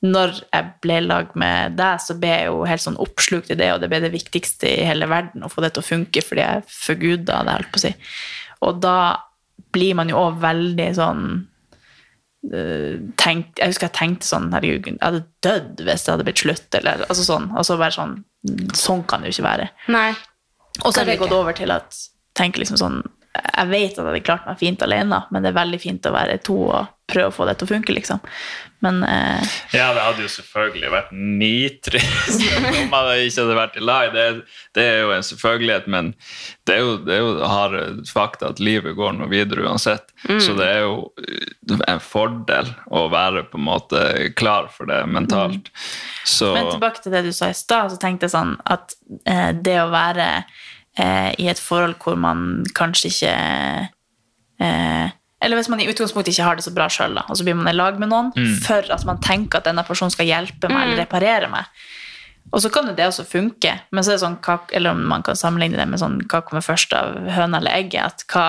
når 0.00 0.38
jeg 0.46 0.68
ble 0.80 0.98
lag 1.04 1.32
med 1.36 1.76
deg, 1.76 2.00
så 2.00 2.16
ble 2.16 2.30
jeg 2.32 2.48
jo 2.48 2.62
helt 2.68 2.84
sånn 2.84 3.00
oppslukt 3.02 3.50
i 3.52 3.58
det, 3.58 3.68
og 3.74 3.82
det 3.82 3.90
ble 3.92 4.00
det 4.00 4.12
viktigste 4.14 4.70
i 4.70 4.86
hele 4.88 5.08
verden 5.10 5.44
å 5.44 5.50
få 5.52 5.64
det 5.64 5.74
til 5.74 5.84
å 5.84 5.88
funke, 5.90 6.22
fordi 6.24 6.46
jeg 6.46 6.64
forguda 6.72 7.42
det, 7.44 7.56
holdt 7.58 7.72
på 7.74 7.80
å 7.80 7.84
si. 7.84 7.92
Og 8.64 8.80
da 8.80 8.96
blir 9.74 9.98
man 9.98 10.08
jo 10.10 10.18
òg 10.22 10.40
veldig 10.40 10.88
sånn 10.96 11.24
eh, 12.48 12.96
tenkt, 13.20 13.60
Jeg 13.60 13.70
husker 13.70 13.86
jeg 13.86 13.96
tenkte 13.98 14.26
sånn 14.26 14.48
Herregud, 14.54 14.96
jeg 14.96 15.04
hadde 15.04 15.22
dødd 15.44 15.84
hvis 15.86 16.06
det 16.06 16.14
hadde 16.14 16.26
blitt 16.26 16.42
slutt. 16.42 16.80
Eller, 16.80 17.04
altså 17.06 17.26
sånn, 17.28 17.50
altså 17.54 17.78
bare 17.80 17.96
sånn 17.96 18.18
Sånn 18.72 19.02
kan 19.04 19.20
det 19.20 19.28
jo 19.28 19.36
ikke 19.36 19.50
være. 19.50 19.66
Nei. 19.92 20.14
Og 20.80 20.94
så 20.94 21.02
har 21.02 21.10
vi 21.10 21.18
gått 21.20 21.34
over 21.36 21.52
til 21.52 21.68
at 21.74 21.92
tenke 22.38 22.62
liksom 22.62 22.78
sånn 22.80 23.02
Jeg 23.40 23.70
vet 23.70 23.92
at 23.92 24.00
jeg 24.00 24.08
hadde 24.08 24.24
klart 24.26 24.48
meg 24.48 24.60
fint 24.60 24.82
alene, 24.86 25.24
men 25.30 25.44
det 25.44 25.52
er 25.52 25.60
veldig 25.60 25.80
fint 25.82 26.08
å 26.08 26.16
være 26.16 26.40
to 26.46 26.58
og 26.70 26.96
prøve 27.10 27.30
å 27.30 27.34
få 27.34 27.46
det 27.48 27.56
til 27.58 27.66
å 27.66 27.70
funke, 27.72 27.94
liksom. 27.94 28.20
Men 28.80 29.02
eh, 29.04 29.56
Ja, 29.76 29.90
det 29.92 30.04
hadde 30.04 30.24
jo 30.24 30.30
selvfølgelig 30.32 30.90
vært 30.94 31.10
nitrist 31.12 32.44
om 32.56 32.62
jeg 32.64 33.26
ikke 33.28 33.42
hadde 33.42 33.56
vært 33.58 33.76
i 33.76 33.82
lag. 33.84 34.14
Det, 34.14 34.24
det 34.78 34.86
er 34.86 35.02
jo 35.02 35.12
en 35.12 35.26
selvfølgelighet, 35.26 35.88
men 35.92 36.12
det 36.68 36.76
er 36.76 36.80
jo, 36.84 36.94
det 37.04 37.16
er 37.16 37.20
jo 37.20 37.50
harde 37.50 37.82
fakta 38.08 38.52
at 38.54 38.62
livet 38.62 38.96
går 38.96 39.18
noe 39.18 39.28
videre 39.32 39.66
uansett. 39.68 40.14
Så 40.24 40.56
det 40.56 40.70
er 40.70 40.86
jo 40.86 41.10
en 41.68 42.02
fordel 42.02 42.72
å 42.88 43.06
være 43.12 43.44
på 43.50 43.60
en 43.60 43.68
måte 43.68 44.04
klar 44.38 44.70
for 44.72 44.88
det 44.90 45.02
mentalt. 45.10 45.70
Så 46.24 46.54
Men 46.56 46.72
tilbake 46.72 47.04
til 47.04 47.14
det 47.14 47.26
du 47.28 47.32
sa 47.36 47.50
i 47.50 47.56
stad, 47.56 47.92
så 47.92 48.00
tenkte 48.00 48.28
jeg 48.28 48.36
sånn 48.36 48.56
at 48.70 48.96
eh, 49.28 49.50
det 49.56 49.76
å 49.82 49.90
være 49.92 50.30
eh, 50.98 51.30
i 51.38 51.48
et 51.50 51.60
forhold 51.60 51.98
hvor 52.02 52.18
man 52.18 52.64
kanskje 52.76 53.10
ikke 53.10 53.34
eh, 54.60 55.08
Eller 55.40 55.56
hvis 55.56 55.70
man 55.72 55.80
i 55.80 55.88
utgangspunktet 55.88 56.34
ikke 56.34 56.48
har 56.48 56.58
det 56.58 56.66
så 56.66 56.74
bra 56.74 56.88
sjøl, 56.92 57.16
og 57.16 57.36
så 57.36 57.46
blir 57.46 57.56
man 57.56 57.70
i 57.70 57.76
lag 57.76 57.98
med 57.98 58.10
noen 58.12 58.32
for 58.60 58.84
at 58.92 59.06
man 59.08 59.22
tenker 59.24 59.58
at 59.60 59.68
denne 59.70 59.86
personen 59.86 60.12
skal 60.12 60.28
hjelpe 60.28 60.68
meg 60.68 60.82
eller 60.84 61.04
reparere 61.04 61.48
meg. 61.48 61.64
Og 62.52 62.60
så 62.60 62.68
kan 62.72 62.88
jo 62.88 62.92
det 62.96 63.06
også 63.06 63.24
funke, 63.24 63.72
men 63.90 64.04
så 64.04 64.10
er 64.10 64.18
det 64.18 64.24
sånn, 64.24 64.36
hva, 64.42 64.58
eller 64.74 64.96
om 64.96 65.02
man 65.08 65.22
kan 65.22 65.38
sammenligne 65.38 65.78
det 65.78 65.86
med 65.88 66.00
sånn, 66.02 66.18
hva 66.28 66.42
kommer 66.42 66.64
først 66.64 66.92
av 66.96 67.28
høna 67.30 67.60
eller 67.60 67.76
egget? 67.78 68.04
at 68.10 68.24
hva 68.32 68.46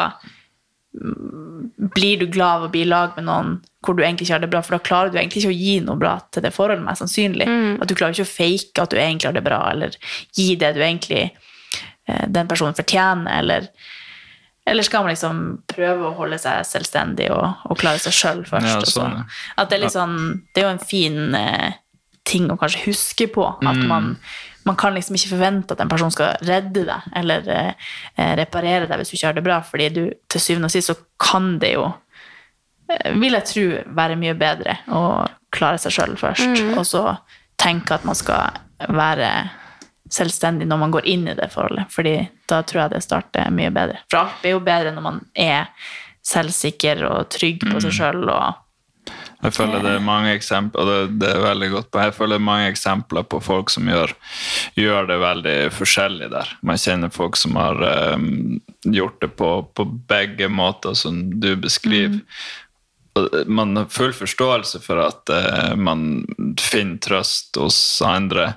blir 1.95 2.19
du 2.19 2.25
glad 2.27 2.58
av 2.58 2.63
å 2.67 2.71
bli 2.71 2.82
i 2.84 2.89
lag 2.89 3.13
med 3.15 3.23
noen 3.30 3.54
hvor 3.82 3.95
du 3.95 4.04
egentlig 4.04 4.27
ikke 4.27 4.36
har 4.36 4.43
det 4.43 4.49
bra, 4.51 4.62
for 4.62 4.75
da 4.75 4.84
klarer 4.84 5.13
du 5.13 5.17
egentlig 5.17 5.41
ikke 5.41 5.54
å 5.54 5.62
gi 5.62 5.75
noe 5.86 5.97
bra 5.97 6.17
til 6.34 6.43
det 6.43 6.51
forholdet, 6.54 6.84
mest 6.86 7.01
sannsynlig. 7.01 7.47
At 7.82 7.89
du 7.89 7.95
klarer 7.95 8.13
ikke 8.13 8.27
å 8.27 8.34
fake 8.34 8.84
at 8.84 8.91
du 8.91 8.97
egentlig 8.99 9.30
har 9.30 9.38
det 9.38 9.45
bra, 9.45 9.62
eller 9.71 9.95
gi 10.38 10.56
det 10.60 10.73
du 10.75 10.82
egentlig 10.84 11.23
eh, 11.30 11.47
den 12.07 12.47
personen 12.49 12.73
fortjener, 12.77 13.39
eller 13.39 13.67
eller 14.65 14.85
skal 14.85 15.01
man 15.03 15.09
liksom 15.09 15.37
prøve 15.67 16.05
å 16.11 16.15
holde 16.19 16.37
seg 16.37 16.61
selvstendig 16.69 17.31
og, 17.33 17.63
og 17.65 17.79
klare 17.81 17.97
seg 17.99 18.13
sjøl 18.13 18.43
først? 18.45 18.67
Ja, 18.69 18.75
og 18.77 18.85
sånn, 18.91 19.15
ja. 19.17 19.23
At 19.57 19.71
det 19.71 19.77
er 19.79 19.81
litt 19.81 19.95
sånn 19.95 20.17
Det 20.53 20.61
er 20.61 20.67
jo 20.67 20.73
en 20.75 20.83
fin 20.85 21.35
eh, 21.35 21.73
ting 22.29 22.45
å 22.53 22.57
kanskje 22.61 22.83
huske 22.85 23.25
på. 23.33 23.47
At 23.57 23.79
Mm. 23.81 23.87
man, 23.89 24.11
man 24.69 24.75
kan 24.77 24.93
liksom 24.93 25.17
ikke 25.17 25.31
forvente 25.33 25.73
at 25.73 25.81
en 25.81 25.89
person 25.89 26.11
skal 26.13 26.37
redde 26.45 26.83
deg 26.85 27.07
eller 27.17 27.49
eh, 27.49 27.71
eh, 28.15 28.35
reparere 28.37 28.85
deg 28.85 29.01
hvis 29.01 29.09
du 29.09 29.15
ikke 29.17 29.31
har 29.31 29.39
det 29.39 29.43
bra, 29.49 29.57
fordi 29.65 29.89
du 29.97 30.03
til 30.29 30.39
syvende 30.45 30.69
og 30.69 30.75
sist 30.75 30.93
så 30.93 30.95
kan 31.19 31.55
det 31.59 31.73
jo 31.73 31.87
eh, 32.91 33.11
vil 33.17 33.33
jeg 33.39 33.47
tro 33.49 33.65
være 33.97 34.19
mye 34.21 34.37
bedre 34.37 34.77
å 34.93 35.01
klare 35.51 35.81
seg 35.81 35.91
sjøl 35.97 36.13
først, 36.21 36.61
og 36.77 36.85
så 36.85 37.03
tenke 37.59 37.97
at 37.97 38.05
man 38.07 38.15
skal 38.15 38.61
være 38.93 39.31
selvstendig 40.12 40.67
når 40.67 40.82
man 40.82 40.93
går 40.93 41.08
inn 41.08 41.28
i 41.32 41.36
det 41.38 41.50
forholdet, 41.54 41.88
fordi 41.93 42.15
da 42.52 42.62
tror 42.67 42.86
jeg 42.86 42.95
det 42.95 43.04
starter 43.06 43.54
mye 43.56 43.71
bedre. 43.74 44.02
For 44.12 44.26
alt 44.26 44.41
blir 44.41 44.58
jo 44.58 44.63
bedre 44.65 44.95
når 44.95 45.06
man 45.06 45.21
er 45.39 45.71
selvsikker 46.28 47.06
og 47.08 47.32
trygg 47.34 47.63
på 47.65 47.82
seg 47.84 47.95
sjøl 47.95 48.28
og 48.30 48.67
Jeg 49.41 49.56
føler 49.56 49.82
det 49.82 49.95
er 49.97 50.04
mange 50.06 50.36
eksempler, 50.38 50.84
og 50.84 50.89
det, 50.89 51.21
det 51.24 51.30
er 51.32 51.41
veldig 51.41 51.69
godt 51.74 51.88
på. 51.89 52.02
Jeg 52.06 52.13
føler 52.13 52.36
det 52.36 52.41
er 52.43 52.50
mange 52.52 52.67
eksempler 52.69 53.26
på 53.26 53.39
folk 53.41 53.71
som 53.74 53.88
gjør, 53.89 54.13
gjør 54.78 55.08
det 55.10 55.17
veldig 55.24 55.56
forskjellig 55.74 56.28
der. 56.30 56.52
Man 56.62 56.82
kjenner 56.82 57.10
folk 57.10 57.39
som 57.41 57.58
har 57.58 57.82
um, 58.13 58.60
gjort 58.86 59.17
det 59.24 59.32
på, 59.41 59.50
på 59.74 59.88
begge 60.12 60.52
måter 60.54 60.93
som 60.93 61.24
du 61.41 61.56
beskriver. 61.58 62.21
Og 63.17 63.50
Man 63.50 63.74
har 63.76 63.89
full 63.89 64.13
forståelse 64.13 64.84
for 64.86 65.02
at 65.04 65.34
uh, 65.34 65.74
man 65.76 66.21
finner 66.62 67.02
trøst 67.02 67.58
hos 67.58 67.80
andre. 68.06 68.54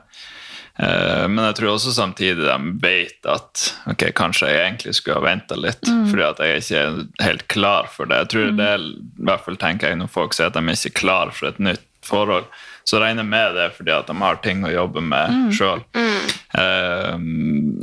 Eh, 0.79 1.25
men 1.31 1.45
jeg 1.49 1.57
tror 1.61 1.75
også 1.75 1.93
samtidig 1.95 2.43
de 2.49 2.75
vet 2.83 3.29
at 3.31 3.65
ok, 3.93 4.09
kanskje 4.19 4.51
jeg 4.51 4.63
egentlig 4.65 4.95
skulle 4.99 5.21
ha 5.21 5.27
venta 5.29 5.59
litt, 5.59 5.87
fordi 6.11 6.27
at 6.27 6.43
jeg 6.43 6.63
ikke 6.63 6.83
er 6.83 7.01
helt 7.29 7.49
klar 7.53 7.91
for 7.93 8.11
det. 8.11 8.25
Jeg 8.25 8.33
tror 8.33 8.55
det 8.59 8.71
er, 8.77 8.87
i 8.91 9.27
hvert 9.29 9.45
fall 9.47 9.59
tenker 9.61 9.93
jeg 9.93 10.01
Når 10.03 10.11
folk 10.11 10.35
sier 10.35 10.51
at 10.51 10.59
de 10.59 10.65
ikke 10.75 10.91
er 10.91 11.01
klar 11.01 11.35
for 11.35 11.53
et 11.53 11.61
nytt 11.63 11.85
forhold, 12.05 12.49
så 12.85 12.99
regner 13.01 13.23
jeg 13.25 13.31
med 13.31 13.55
det 13.57 13.69
fordi 13.79 13.95
at 13.95 14.11
de 14.11 14.17
har 14.21 14.41
ting 14.45 14.65
å 14.67 14.73
jobbe 14.73 15.01
med 15.01 15.31
mm. 15.33 15.53
sjøl. 15.57 15.85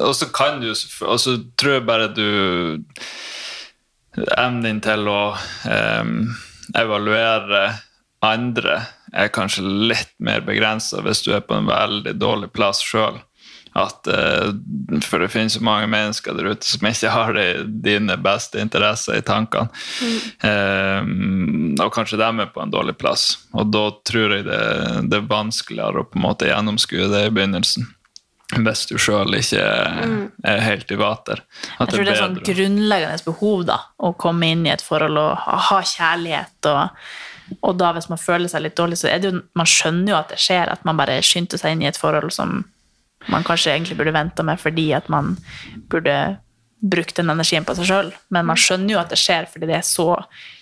og 0.01 0.13
så 0.15 0.27
kan 0.35 0.61
du 0.61 0.69
Og 0.69 1.17
så 1.19 1.39
tror 1.57 1.73
jeg 1.73 1.87
bare 1.87 2.11
du 2.13 2.27
Evnen 4.37 4.65
din 4.65 4.81
til 4.83 5.07
å 5.07 5.33
um, 5.33 6.15
evaluere 6.75 7.61
andre 8.21 8.81
er 9.11 9.33
kanskje 9.33 9.63
litt 9.65 10.13
mer 10.23 10.43
begrensa 10.45 11.01
hvis 11.03 11.23
du 11.25 11.33
er 11.35 11.43
på 11.43 11.57
en 11.57 11.69
veldig 11.69 12.15
dårlig 12.19 12.51
plass 12.55 12.81
sjøl. 12.85 13.19
Eh, 13.75 14.99
for 15.07 15.23
det 15.23 15.29
finnes 15.31 15.55
jo 15.55 15.63
mange 15.63 15.87
mennesker 15.91 16.35
der 16.35 16.51
ute 16.51 16.67
som 16.67 16.87
ikke 16.89 17.13
har 17.13 17.33
de, 17.37 17.45
dine 17.85 18.17
beste 18.19 18.59
interesser 18.61 19.19
i 19.19 19.23
tankene. 19.25 19.71
Eh, 20.43 20.99
og 21.79 21.93
kanskje 21.95 22.19
de 22.19 22.27
er 22.27 22.51
på 22.51 22.63
en 22.63 22.73
dårlig 22.73 22.97
plass. 22.99 23.47
Og 23.55 23.71
da 23.71 23.87
tror 24.07 24.37
jeg 24.37 24.47
det, 24.49 24.61
det 25.07 25.21
er 25.21 25.31
vanskeligere 25.31 26.03
å 26.03 26.11
på 26.11 26.19
en 26.19 26.27
måte 26.27 26.51
gjennomskue 26.51 27.09
det 27.11 27.25
i 27.29 27.33
begynnelsen. 27.33 27.89
Hvis 28.51 28.83
du 28.89 28.97
sjøl 28.99 29.31
ikke 29.37 29.63
er 29.63 30.57
helt 30.59 30.89
i 30.91 30.97
vater. 30.99 31.39
At 31.77 31.87
Jeg 31.87 31.93
tror 31.93 32.03
det 32.03 32.11
er 32.11 32.19
sånn 32.19 32.39
grunnleggende 32.43 33.23
behov 33.23 33.61
da, 33.69 33.77
å 33.95 34.11
komme 34.19 34.49
inn 34.51 34.65
i 34.67 34.73
et 34.73 34.83
forhold 34.83 35.21
og 35.21 35.37
ha 35.45 35.59
ha 35.69 35.77
kjærlighet. 35.79 36.57
Og, 36.67 37.05
og 37.59 37.77
da 37.79 37.91
hvis 37.95 38.09
man 38.11 38.21
føler 38.21 38.51
seg 38.51 38.63
litt 38.65 38.77
dårlig, 38.79 38.99
så 39.01 39.09
er 39.11 39.21
det 39.21 39.31
jo, 39.31 39.41
man 39.57 39.69
skjønner 39.69 40.13
jo 40.13 40.19
at 40.19 40.31
det 40.33 40.39
skjer, 40.41 40.71
at 40.71 40.85
man 40.87 40.99
bare 40.99 41.19
skyndte 41.25 41.59
seg 41.59 41.75
inn 41.75 41.83
i 41.85 41.89
et 41.89 41.99
forhold 41.99 42.31
som 42.35 42.63
man 43.29 43.45
kanskje 43.45 43.75
egentlig 43.75 43.99
burde 43.99 44.15
venta 44.15 44.45
med 44.45 44.57
fordi 44.61 44.87
at 44.97 45.09
man 45.13 45.35
burde 45.91 46.15
brukt 46.81 47.13
den 47.19 47.29
energien 47.29 47.65
på 47.67 47.75
seg 47.77 47.89
sjøl. 47.89 48.09
Men 48.33 48.47
man 48.49 48.59
skjønner 48.59 48.95
jo 48.95 49.01
at 49.01 49.11
det 49.13 49.19
skjer 49.21 49.49
fordi 49.51 49.69
det 49.69 49.77
er 49.77 49.85
så 49.85 50.15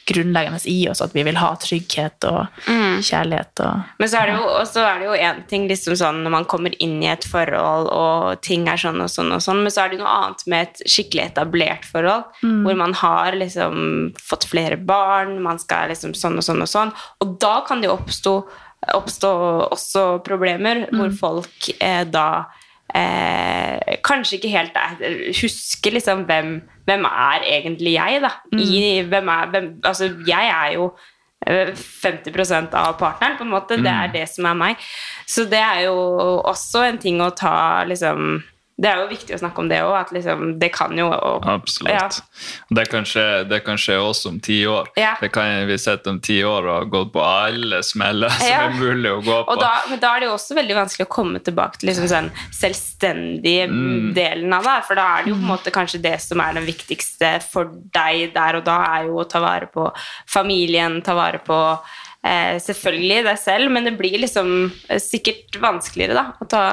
grunnleggende 0.10 0.60
i 0.70 0.78
oss 0.92 1.02
at 1.06 1.14
vi 1.16 1.24
vil 1.28 1.38
ha 1.40 1.52
trygghet 1.62 2.26
og 2.30 2.70
kjærlighet. 3.06 3.62
Og, 3.66 3.88
Men 4.02 4.12
så 4.12 4.22
er 4.22 4.30
det 4.30 4.36
jo, 4.38 4.48
og 4.50 4.68
så 4.68 4.86
er 4.86 5.02
det 5.02 5.08
jo 5.10 5.18
en 5.30 5.42
ting 5.50 5.68
liksom 5.70 5.98
sånn 6.00 6.22
når 6.26 6.36
man 6.36 6.48
kommer 6.50 6.76
inn 6.84 6.98
i 7.04 7.12
et 7.12 7.28
forhold, 7.30 7.90
og 7.94 8.42
ting 8.46 8.68
er 8.70 8.82
sånn 8.82 9.02
og 9.06 9.12
sånn 9.14 9.34
og 9.36 9.44
sånn, 9.46 9.64
men 9.66 9.74
så 9.74 9.86
er 9.86 9.94
det 9.94 10.02
noe 10.02 10.16
annet 10.16 10.46
med 10.52 10.68
et 10.68 10.84
skikkelig 10.90 11.26
etablert 11.30 11.88
forhold, 11.90 12.30
hvor 12.66 12.80
man 12.80 12.96
har 13.02 13.38
liksom 13.38 14.14
fått 14.22 14.48
flere 14.50 14.78
barn, 14.78 15.38
man 15.46 15.62
skal 15.62 15.94
liksom 15.94 16.16
sånn 16.18 16.40
og 16.40 16.46
sånn 16.46 16.66
og 16.66 16.72
sånn, 16.72 16.96
og 17.24 17.38
da 17.42 17.60
kan 17.68 17.82
det 17.82 17.90
jo 17.90 17.98
oppstå, 17.98 18.36
oppstå 18.96 19.32
også 19.70 20.06
problemer 20.26 20.86
hvor 20.96 21.12
folk 21.20 21.70
eh, 21.80 22.06
da 22.08 22.48
eh, 22.96 23.98
kanskje 24.06 24.38
ikke 24.38 24.52
helt 24.54 24.78
er, 24.80 24.98
husker 25.42 25.96
liksom 25.96 26.26
hvem, 26.30 26.60
hvem 26.90 27.08
er 27.10 27.48
egentlig 27.60 27.96
jeg, 27.98 28.22
da. 28.26 28.34
I, 28.56 29.02
hvem 29.10 29.32
er, 29.36 29.50
hvem, 29.54 29.72
altså, 29.84 30.12
jeg 30.28 30.52
er 30.54 30.76
jo 30.78 30.92
eh, 31.48 31.74
50% 31.74 32.78
av 32.78 32.96
partneren, 33.00 33.38
på 33.38 33.48
en 33.48 33.54
måte. 33.54 33.80
Det 33.80 33.92
er 33.94 34.14
det 34.14 34.28
som 34.32 34.48
er 34.50 34.58
meg. 34.58 34.88
Så 35.28 35.46
det 35.50 35.62
er 35.62 35.86
jo 35.88 35.98
også 36.40 36.88
en 36.90 37.02
ting 37.02 37.22
å 37.22 37.34
ta 37.36 37.84
liksom 37.90 38.40
Det 38.80 38.88
er 38.88 39.02
jo 39.02 39.10
viktig 39.10 39.36
å 39.36 39.40
snakke 39.42 39.60
om 39.60 39.70
det 39.70 39.80
òg, 39.84 39.94
at 40.00 40.12
liksom 40.16 40.54
Det 40.62 40.70
kan 40.72 40.96
jo 40.96 41.10
og, 41.12 41.46
Absolutt. 41.50 41.92
Ja. 41.92 42.06
Det 42.78 42.86
kan, 42.92 43.08
skje, 43.08 43.26
det 43.50 43.62
kan 43.66 43.80
skje 43.80 43.98
også 44.00 44.32
om 44.32 44.40
ti 44.44 44.62
år. 44.70 44.88
Ja. 45.00 45.16
Det 45.20 45.32
kan 45.36 45.68
vi 45.68 45.78
sett 45.82 46.08
om 46.08 46.22
ti 46.24 46.40
år 46.48 46.68
og 46.72 46.94
gått 46.94 47.12
på 47.16 47.24
alle 47.24 47.82
smeller 47.84 48.32
som 48.38 48.48
er 48.48 48.78
mulig 48.78 49.12
å 49.12 49.20
gå 49.26 49.40
på. 49.48 49.58
Da, 49.60 49.72
men 49.92 50.02
da 50.02 50.14
er 50.16 50.24
det 50.24 50.30
jo 50.30 50.36
også 50.38 50.58
veldig 50.58 50.78
vanskelig 50.80 51.08
å 51.10 51.12
komme 51.12 51.44
tilbake 51.44 51.82
til 51.82 51.92
liksom 51.92 52.08
sånn 52.12 52.30
selvstendige 52.56 53.68
delen 54.16 54.56
av 54.56 54.68
det. 54.70 54.78
For 54.88 55.00
da 55.00 55.08
er 55.18 55.26
det 55.26 55.34
jo 55.34 55.40
på 55.40 55.46
en 55.46 55.54
måte 55.54 55.76
kanskje 55.76 56.04
det 56.04 56.16
som 56.24 56.44
er 56.44 56.56
den 56.56 56.68
viktigste 56.70 57.36
for 57.44 57.74
deg 57.96 58.32
der 58.36 58.60
og 58.62 58.68
da, 58.68 58.80
er 58.96 59.10
jo 59.10 59.20
å 59.20 59.28
ta 59.28 59.42
vare 59.44 59.68
på 59.72 59.90
familien, 60.30 61.02
ta 61.06 61.16
vare 61.18 61.42
på 61.44 61.60
eh, 62.24 62.56
selvfølgelig 62.64 63.22
deg 63.28 63.42
selv, 63.42 63.74
men 63.76 63.88
det 63.88 63.96
blir 64.00 64.20
liksom 64.24 64.72
eh, 64.88 65.02
sikkert 65.04 65.60
vanskeligere 65.62 66.18
da, 66.18 66.26
å 66.40 66.50
ta 66.50 66.64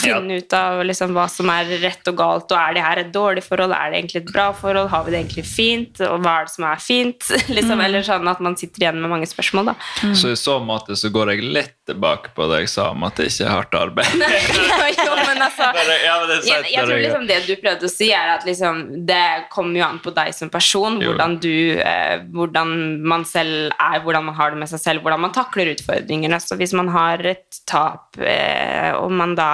finne 0.00 0.38
ut 0.40 0.56
av 0.56 0.82
liksom 0.86 1.14
hva 1.16 1.26
som 1.32 1.50
er 1.52 1.70
rett 1.82 2.10
og 2.10 2.18
galt, 2.18 2.52
og 2.52 2.58
er 2.58 2.76
det 2.76 2.84
her 2.84 3.02
et 3.02 3.12
dårlig 3.14 3.44
forhold, 3.46 3.74
er 3.76 3.92
det 3.92 4.00
egentlig 4.02 4.22
et 4.22 4.32
bra 4.32 4.48
forhold, 4.56 4.90
har 4.92 5.06
vi 5.06 5.14
det 5.14 5.22
egentlig 5.22 5.46
fint, 5.48 6.02
og 6.06 6.22
hva 6.24 6.36
er 6.40 6.48
det 6.48 6.54
som 6.54 6.68
er 6.68 6.82
fint? 6.82 7.30
liksom, 7.56 7.82
Eller 7.84 8.06
sånn 8.06 8.30
at 8.30 8.42
man 8.44 8.56
sitter 8.60 8.84
igjen 8.86 9.00
med 9.02 9.12
mange 9.12 9.28
spørsmål, 9.30 9.72
da. 9.72 9.76
Så 10.18 10.32
i 10.34 10.38
så 10.38 10.58
måte 10.62 10.96
så 10.98 11.10
går 11.14 11.34
jeg 11.34 11.50
litt 11.58 11.74
tilbake 11.88 12.34
på 12.36 12.46
det 12.50 12.62
jeg 12.64 12.72
sa 12.74 12.90
om 12.92 13.04
at 13.06 13.16
det 13.18 13.28
ikke 13.30 13.46
er 13.46 13.52
hardt 13.54 13.76
arbeid. 13.78 14.12
jo, 14.98 15.12
men 15.16 15.42
altså 15.44 15.70
Bare- 15.78 15.98
ja, 16.04 16.16
men 16.20 16.30
det 16.30 16.38
sant, 16.42 16.50
jeg, 16.50 16.72
jeg 16.74 16.88
tror 16.88 17.02
liksom 17.02 17.26
det 17.28 17.38
du 17.46 17.54
prøvde 17.62 17.88
å 17.88 17.92
si, 17.92 18.10
er 18.14 18.34
at 18.34 18.46
liksom, 18.48 18.82
det 19.08 19.24
kommer 19.52 19.80
jo 19.80 19.86
an 19.88 20.00
på 20.04 20.12
deg 20.16 20.34
som 20.36 20.52
person. 20.52 21.00
Hvordan 21.02 21.38
du 21.42 21.54
eh, 21.80 22.24
Hvordan 22.34 22.74
man 23.08 23.24
selv 23.28 23.72
er, 23.74 24.00
hvordan 24.04 24.28
man 24.28 24.36
har 24.38 24.52
det 24.52 24.60
med 24.60 24.70
seg 24.70 24.82
selv, 24.82 25.04
hvordan 25.04 25.22
man 25.26 25.34
takler 25.34 25.72
utfordringene. 25.74 26.40
Så 26.42 26.58
hvis 26.60 26.74
man 26.76 26.90
har 26.92 27.22
et 27.26 27.62
tap, 27.68 28.18
eh, 28.20 28.92
og 28.98 29.12
man 29.14 29.36
da 29.38 29.50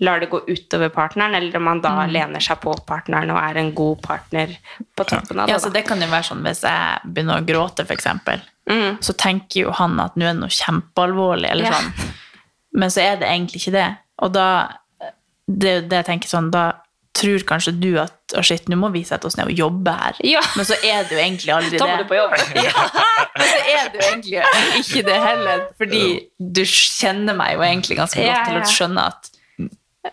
lar 0.00 0.20
det 0.20 0.28
gå 0.30 0.40
utover 0.48 0.88
partneren, 0.94 1.34
eller 1.34 1.56
om 1.56 1.64
man 1.64 1.80
da 1.80 1.90
Mm. 2.06 2.12
lener 2.12 2.40
seg 2.40 2.60
på 2.60 2.74
partneren 2.86 3.30
og 3.30 3.38
er 3.42 3.56
en 3.58 3.72
god 3.74 4.00
partner 4.02 4.56
på 4.96 5.04
toppen 5.06 5.40
av 5.40 5.46
det. 5.46 5.52
Ja, 5.52 5.58
så 5.58 5.72
det 5.72 5.84
kan 5.86 6.00
jo 6.00 6.06
være 6.06 6.24
sånn 6.30 6.42
hvis 6.44 6.62
jeg 6.62 7.00
begynner 7.12 7.40
å 7.40 7.46
gråte, 7.46 7.84
for 7.86 7.94
eksempel, 7.94 8.40
så 9.00 9.12
tenker 9.16 9.60
jo 9.64 9.70
han 9.72 9.98
at 10.00 10.14
nå 10.16 10.24
er 10.28 10.34
det 10.34 10.40
noe 10.40 10.48
kjempealvorlig, 10.48 11.50
eller 11.50 11.64
Ja. 11.64 11.72
sånn. 11.72 11.92
Men 12.74 12.90
så 12.90 13.00
er 13.00 13.16
det 13.16 13.26
egentlig 13.28 13.62
ikke 13.66 13.72
det. 13.72 13.96
Og 14.20 14.32
da, 14.32 14.68
det, 15.48 15.88
det 15.88 15.96
jeg 16.04 16.06
tenker 16.06 16.28
sånn, 16.28 16.50
da 16.52 16.72
tror 17.18 17.38
kanskje 17.48 17.72
du 17.80 17.96
at 17.98 18.12
å 18.36 18.42
shit, 18.44 18.68
nå 18.68 18.76
må 18.78 18.92
vi 18.92 19.02
sette 19.02 19.24
oss 19.26 19.36
ned 19.36 19.48
og 19.48 19.56
jobbe 19.58 19.90
her. 19.90 20.14
Ja. 20.22 20.40
Men 20.54 20.64
så 20.68 20.74
er 20.84 21.02
det 21.08 21.16
jo 21.16 21.18
egentlig 21.18 21.50
aldri 21.54 21.78
Da 21.80 21.86
må 21.88 21.96
det. 21.96 22.04
du 22.06 22.12
på 22.12 22.18
jobb. 22.20 22.34
Ja, 22.54 22.84
men 23.38 23.48
så 23.48 23.58
er 23.72 23.88
det 23.88 23.98
jo 23.98 24.06
egentlig 24.12 24.44
ikke 24.84 25.02
det 25.08 25.16
heller, 25.24 25.64
fordi 25.78 26.02
du 26.38 26.60
kjenner 26.62 27.34
meg 27.34 27.54
jo 27.56 27.60
egentlig 27.66 27.96
ganske 27.98 28.20
godt 28.22 28.26
Ja, 28.28 28.44
til 28.44 28.60
å 28.60 28.70
skjønne 28.70 29.06
at 29.08 29.30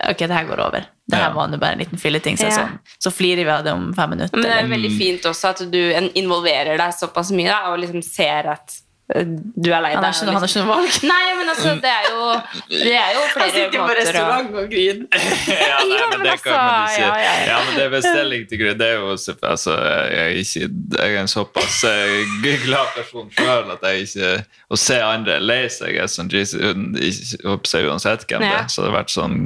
ok, 0.09 0.17
det 0.27 0.31
her 0.33 0.45
går 0.49 0.59
over. 0.59 0.85
Det 1.07 1.15
her 1.17 1.29
Ja. 1.29 1.33
var 1.33 1.47
nå 1.47 1.57
bare 1.59 1.71
en 1.73 1.79
liten 1.79 1.97
filleting. 1.97 2.37
Så, 2.37 2.45
Ja. 2.49 2.51
sånn. 2.57 2.79
så 2.99 3.11
flirer 3.11 3.43
vi 3.45 3.49
av 3.49 3.63
det 3.63 3.71
om 3.73 3.93
fem 3.93 4.09
minutter. 4.09 4.37
Men 4.37 4.49
det 4.49 4.63
er 4.63 4.67
veldig 4.67 4.97
fint 4.97 5.21
også 5.25 5.49
at 5.49 5.71
du 5.71 5.93
involverer 6.15 6.77
deg 6.77 6.93
såpass 6.93 7.31
mye 7.31 7.47
da, 7.49 7.71
og 7.73 7.79
liksom 7.79 8.01
ser 8.03 8.47
at 8.49 8.81
du 9.05 9.69
er 9.69 9.83
lei 9.85 9.91
deg. 9.93 10.01
Han 10.01 10.33
har 10.33 10.47
ikke 10.47 10.55
ikke 10.55 10.63
noe 10.63 10.71
valg. 10.71 10.95
Nei, 11.05 11.23
men 11.37 11.49
altså, 11.51 11.73
det 11.81 11.91
er 11.91 12.05
jo, 12.09 12.29
det 12.71 12.93
er 12.97 13.11
jo 13.13 13.25
flere 13.35 13.65
måter 13.75 14.17
å 14.17 14.23
og 14.61 14.71
griner. 14.71 15.25
ja, 15.65 15.79
nei, 15.85 15.99
men 16.09 16.15
men 16.15 16.23
det 16.23 16.31
altså, 16.31 16.49
kan 16.49 16.63
man 16.65 16.87
si. 16.89 17.01
ja, 17.01 17.11
ja, 17.19 17.33
ja. 17.35 17.45
Ja, 17.51 17.59
men 17.65 17.77
det 17.77 17.83
er 17.85 17.91
bestilling 17.93 18.47
til 18.49 18.61
grunn. 18.61 18.79
Det 18.79 18.87
er 18.87 18.95
jo 18.97 19.11
altså, 19.13 19.75
jeg, 19.75 20.23
er 20.23 20.39
ikke, 20.41 20.69
jeg 20.97 21.13
er 21.13 21.21
en 21.21 21.31
såpass 21.31 21.77
eh, 21.89 22.33
glad 22.65 22.93
person 22.95 23.29
sjøl 23.35 23.73
at 23.75 23.85
jeg 23.85 24.07
ikke 24.07 24.31
Å 24.65 24.79
se 24.79 24.97
andre 25.05 25.37
lei 25.43 25.59
seg 25.69 25.99
er 26.01 26.09
sånn 26.09 26.31
Jesus, 26.33 27.35
uansett 27.45 28.25
hvem 28.29 28.41
det 28.41 28.51
er. 28.55 28.67
Så 28.73 28.81
det 28.81 28.89
har 28.89 28.97
vært 28.97 29.13
sånn 29.13 29.39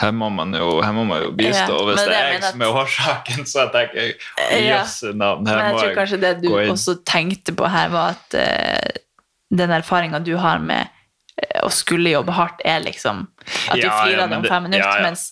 Her 0.00 0.14
må 0.14 0.30
man 0.32 0.54
jo, 0.56 0.78
her 0.84 0.94
må 0.96 1.06
man 1.08 1.24
jo 1.26 1.34
bistå. 1.38 1.80
Og 1.80 1.90
hvis 1.90 2.04
det 2.04 2.12
det 2.12 2.20
er 2.20 2.32
jeg 2.36 2.44
som 2.46 2.62
er 2.62 2.80
årsaken, 2.82 3.46
så 3.50 3.66
tenker 3.74 4.02
jeg 4.02 4.66
jøss, 4.68 4.98
navn, 5.18 5.48
her 5.50 5.58
må 5.58 5.66
jeg 5.66 5.72
må 5.72 5.78
tror 5.80 5.88
jeg 5.90 5.98
kanskje 5.98 6.20
det 6.22 6.34
du 6.44 6.50
også 6.54 6.98
tenkte 7.08 7.54
på 7.56 7.70
her, 7.72 7.90
var 7.92 8.14
at 8.14 8.38
eh, 8.38 8.92
den 9.52 9.70
erfaringa 9.70 10.18
du 10.24 10.34
har 10.40 10.62
med 10.62 10.86
eh, 11.36 11.60
å 11.66 11.70
skulle 11.72 12.12
jobbe 12.14 12.32
hardt, 12.36 12.62
er 12.64 12.84
liksom 12.84 13.26
at 13.68 13.76
du 13.76 13.84
Ja, 13.84 13.90
ja, 13.90 13.98
flirer 14.04 14.24
av 14.24 14.32
det 14.32 14.40
om 14.40 14.48
fem 14.48 14.68
minutter, 14.68 14.88
ja, 14.88 14.96
ja. 15.02 15.10
mens 15.10 15.30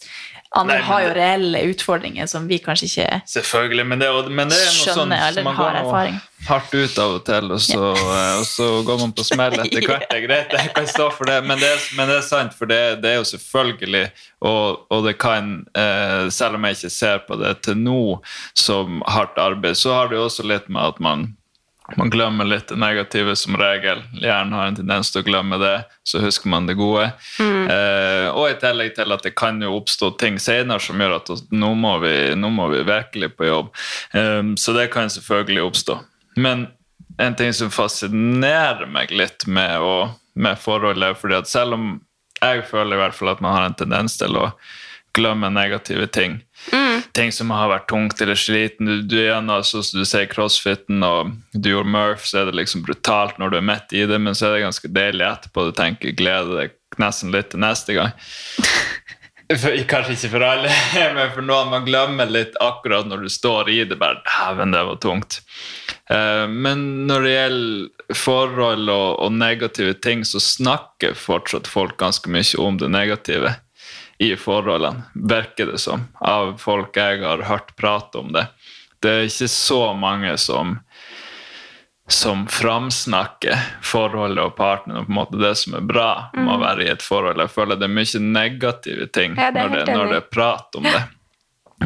andre 0.51 0.81
Nei, 0.81 0.87
har 0.89 1.03
jo 1.05 1.11
reelle 1.15 1.61
utfordringer 1.71 2.27
som 2.27 2.49
vi 2.51 2.59
kanskje 2.59 2.89
ikke 2.89 3.21
Selvfølgelig, 3.31 3.85
men 3.87 4.01
det, 4.03 4.09
men 4.35 4.51
det 4.51 4.59
er 4.59 4.73
noe 4.75 4.97
sånn 4.99 5.15
man 5.47 5.55
går 5.55 5.79
erfaring. 5.79 6.19
hardt 6.49 6.75
ut 6.75 6.99
av 6.99 7.15
og 7.21 7.23
til, 7.29 7.53
og 7.55 7.63
så, 7.63 7.93
eh, 7.95 8.33
og 8.41 8.47
så 8.51 8.69
går 8.89 8.99
man 9.05 9.15
på 9.15 9.27
smell 9.29 9.55
etter 9.63 9.87
hvert. 9.87 10.09
Det 10.11 10.19
er 10.19 10.27
greit, 10.27 10.57
jeg 10.59 10.73
kan 10.75 10.91
stå 10.91 11.07
for 11.15 11.31
det, 11.31 11.39
men 11.47 11.63
det 11.63 11.71
men 11.95 12.11
det 12.11 12.19
er 12.19 12.27
sant, 12.27 12.57
for 12.59 12.71
det, 12.71 12.81
det 13.05 13.13
er 13.13 13.21
jo 13.21 13.29
selvfølgelig 13.31 14.05
og, 14.41 14.87
og 14.91 15.07
det 15.07 15.17
kan, 15.23 15.61
eh, 15.79 16.27
selv 16.35 16.59
om 16.59 16.67
jeg 16.67 16.81
ikke 16.81 16.95
ser 16.99 17.23
på 17.29 17.39
det 17.41 17.55
til 17.69 17.79
nå 17.79 18.03
som 18.59 19.05
hardt 19.07 19.39
arbeid, 19.39 19.79
så 19.79 19.95
har 20.01 20.11
det 20.11 20.19
jo 20.19 20.27
også 20.27 20.49
litt 20.51 20.67
med 20.69 20.83
at 20.83 20.99
man 21.05 21.29
man 21.97 22.11
glemmer 22.11 22.45
litt 22.45 22.69
det 22.69 22.77
negative 22.79 23.37
som 23.37 23.57
regel. 23.59 24.03
Hjernen 24.21 24.53
har 24.53 24.69
en 24.69 24.79
tendens 24.79 25.11
til 25.11 25.23
å 25.23 25.27
glemme 25.27 25.59
det, 25.61 25.75
så 26.07 26.21
husker 26.23 26.51
man 26.53 26.69
det 26.69 26.77
gode. 26.79 27.09
Eh, 27.41 28.27
og 28.31 28.51
i 28.51 28.59
tillegg 28.61 28.95
til 28.99 29.15
at 29.15 29.25
det 29.27 29.35
kan 29.39 29.61
jo 29.63 29.75
oppstå 29.79 30.13
ting 30.21 30.39
senere 30.43 30.83
som 30.83 31.01
gjør 31.01 31.17
at 31.19 31.33
nå 31.51 31.73
må 31.79 31.97
vi, 32.05 32.15
nå 32.39 32.53
må 32.55 32.69
vi 32.75 32.85
virkelig 32.87 33.33
på 33.37 33.49
jobb. 33.49 33.73
Eh, 34.13 34.43
så 34.61 34.77
det 34.77 34.91
kan 34.95 35.11
selvfølgelig 35.11 35.67
oppstå. 35.67 35.99
Men 36.41 36.69
en 37.21 37.37
ting 37.37 37.53
som 37.57 37.73
fascinerer 37.75 38.87
meg 38.89 39.11
litt 39.13 39.47
med, 39.47 39.81
å, 39.81 40.13
med 40.35 40.61
forholdet, 40.61 41.19
fordi 41.21 41.41
at 41.41 41.51
selv 41.51 41.77
om 41.77 41.91
jeg 42.41 42.65
føler 42.71 42.97
i 42.97 43.03
hvert 43.03 43.17
fall 43.17 43.35
at 43.35 43.43
man 43.45 43.57
har 43.57 43.67
en 43.69 43.77
tendens 43.77 44.17
til 44.21 44.39
å 44.41 44.47
glemme 45.17 45.51
negative 45.53 46.07
ting. 46.15 46.41
Ting 47.17 47.33
som 47.35 47.51
har 47.51 47.71
vært 47.73 47.89
tungt 47.91 48.21
eller 48.23 48.39
sliten. 48.39 48.87
Du, 48.87 49.03
du 49.11 49.17
gjennom, 49.19 49.65
sånn 49.67 49.87
du 49.99 50.07
sier, 50.07 50.29
crossfiten 50.31 51.03
og 51.07 51.33
du 51.53 51.73
gjorde 51.73 51.91
Murph, 51.91 52.27
så 52.29 52.43
er 52.43 52.51
det 52.51 52.59
liksom 52.61 52.85
brutalt 52.87 53.41
når 53.41 53.51
du 53.51 53.61
er 53.61 53.67
midt 53.73 53.97
i 53.97 54.05
det, 54.07 54.21
men 54.23 54.37
så 54.39 54.49
er 54.49 54.57
det 54.57 54.67
ganske 54.69 54.93
deilig 54.95 55.27
etterpå. 55.27 55.67
Du 55.67 55.77
tenker 55.77 56.17
gleder 56.17 56.65
deg 56.65 56.77
nesten 57.03 57.35
litt 57.35 57.51
til 57.53 57.63
neste 57.63 57.97
gang. 57.99 58.15
For, 59.51 59.75
kanskje 59.91 60.15
ikke 60.15 60.29
for 60.31 60.45
alle, 60.47 60.71
men 61.17 61.33
for 61.35 61.43
noen 61.43 61.73
man 61.73 61.87
glemmer 61.87 62.29
litt 62.31 62.55
akkurat 62.63 63.09
når 63.11 63.25
du 63.25 63.33
står 63.35 63.71
i 63.75 63.81
det. 63.83 63.97
bare, 63.99 64.21
Dæven, 64.23 64.71
det 64.77 64.83
var 64.87 65.01
tungt. 65.03 65.41
Uh, 66.07 66.47
Men 66.47 66.85
når 67.09 67.27
det 67.27 67.33
gjelder 67.33 68.15
forhold 68.15 68.93
og, 68.95 69.09
og 69.27 69.35
negative 69.35 69.97
ting, 70.07 70.23
så 70.23 70.39
snakker 70.43 71.19
fortsatt 71.19 71.67
folk 71.71 71.99
ganske 71.99 72.31
mye 72.31 72.63
om 72.63 72.79
det 72.79 72.93
negative 72.95 73.57
i 74.21 74.35
forholdene, 74.37 75.07
virker 75.15 75.73
det 75.73 75.79
som, 75.81 76.03
av 76.21 76.59
folk 76.61 76.97
jeg 76.97 77.23
har 77.25 77.47
hørt 77.49 77.73
prate 77.77 78.21
om 78.21 78.35
det. 78.37 78.47
Det 79.01 79.11
er 79.11 79.31
ikke 79.31 79.49
så 79.49 79.81
mange 79.97 80.35
som 80.39 80.77
som 82.11 82.43
framsnakker 82.51 83.55
forholdet 83.87 84.43
og 84.43 84.57
partneren 84.59 85.05
og 85.05 85.07
på 85.07 85.13
en 85.13 85.19
måte 85.21 85.39
det 85.39 85.53
som 85.61 85.77
er 85.79 85.85
bra 85.87 86.09
med 86.35 86.51
å 86.57 86.59
være 86.59 86.85
i 86.85 86.91
et 86.91 87.05
forhold. 87.07 87.39
Jeg 87.39 87.53
føler 87.55 87.79
det 87.79 87.87
er 87.87 87.95
mye 87.95 88.23
negative 88.25 89.07
ting 89.15 89.37
Ja, 89.39 89.53
det 89.55 89.63
når, 89.63 89.77
det, 89.77 89.95
når 89.95 90.11
det 90.11 90.19
er 90.19 90.27
prat 90.27 90.81
om 90.81 90.89
det. 90.89 91.03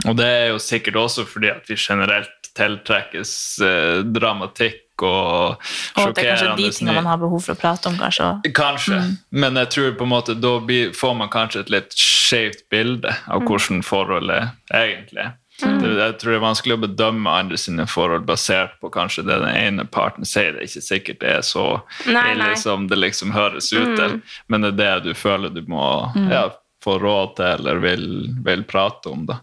Og 0.09 0.16
det 0.18 0.30
er 0.30 0.47
jo 0.55 0.62
sikkert 0.62 0.97
også 1.03 1.26
fordi 1.28 1.53
at 1.53 1.68
vi 1.68 1.76
generelt 1.78 2.49
tiltrekkes 2.57 3.35
eh, 3.66 4.01
dramatikk 4.16 4.84
og 5.03 5.61
Og 5.97 6.03
at 6.05 6.14
det 6.14 6.24
er 6.24 6.30
kanskje 6.30 6.57
de 6.57 6.70
tingene 6.70 6.97
man 7.01 7.11
har 7.11 7.22
behov 7.22 7.42
for 7.42 7.57
å 7.57 7.61
prate 7.61 7.90
om, 7.90 7.97
kanskje. 7.99 8.30
Kanskje, 8.55 8.99
mm. 9.01 9.14
men 9.42 9.62
jeg 9.62 9.72
tror 9.74 9.95
på 9.99 10.07
en 10.07 10.12
måte 10.14 10.36
da 10.38 10.59
får 10.95 11.16
man 11.18 11.32
kanskje 11.32 11.64
et 11.64 11.72
litt 11.74 11.97
skjevt 11.99 12.68
bilde 12.70 13.14
av 13.26 13.47
hvordan 13.49 13.82
forholdet 13.86 14.53
egentlig 14.72 15.26
er. 15.28 15.34
Det, 15.55 15.86
jeg 15.86 16.14
tror 16.18 16.32
det 16.32 16.38
er 16.38 16.42
vanskelig 16.42 16.74
å 16.74 16.82
bedømme 16.82 17.30
andre 17.30 17.59
sine 17.61 17.84
forhold 17.86 18.24
basert 18.26 18.74
på 18.82 18.90
kanskje 18.95 19.22
det 19.28 19.36
den 19.45 19.55
ene 19.55 19.84
parten 19.86 20.26
sier. 20.26 20.51
Det 20.57 20.64
er 20.64 20.70
ikke 20.70 20.82
sikkert 20.82 21.20
det 21.22 21.30
er 21.30 21.45
så 21.47 21.66
Nei, 22.09 22.24
ille 22.32 22.49
nei. 22.51 22.57
som 22.59 22.88
det 22.90 22.99
liksom 22.99 23.30
høres 23.36 23.70
ut 23.72 23.95
til, 23.95 24.18
men 24.51 24.66
det 24.66 24.72
er 24.74 24.80
det 24.80 25.12
du 25.12 25.18
føler 25.18 25.55
du 25.55 25.62
må 25.70 25.86
ja, 26.32 26.49
få 26.84 26.99
råd 26.99 27.36
til 27.38 27.53
eller 27.53 27.82
vil, 27.84 28.09
vil 28.45 28.66
prate 28.66 29.14
om. 29.14 29.28
Da. 29.30 29.38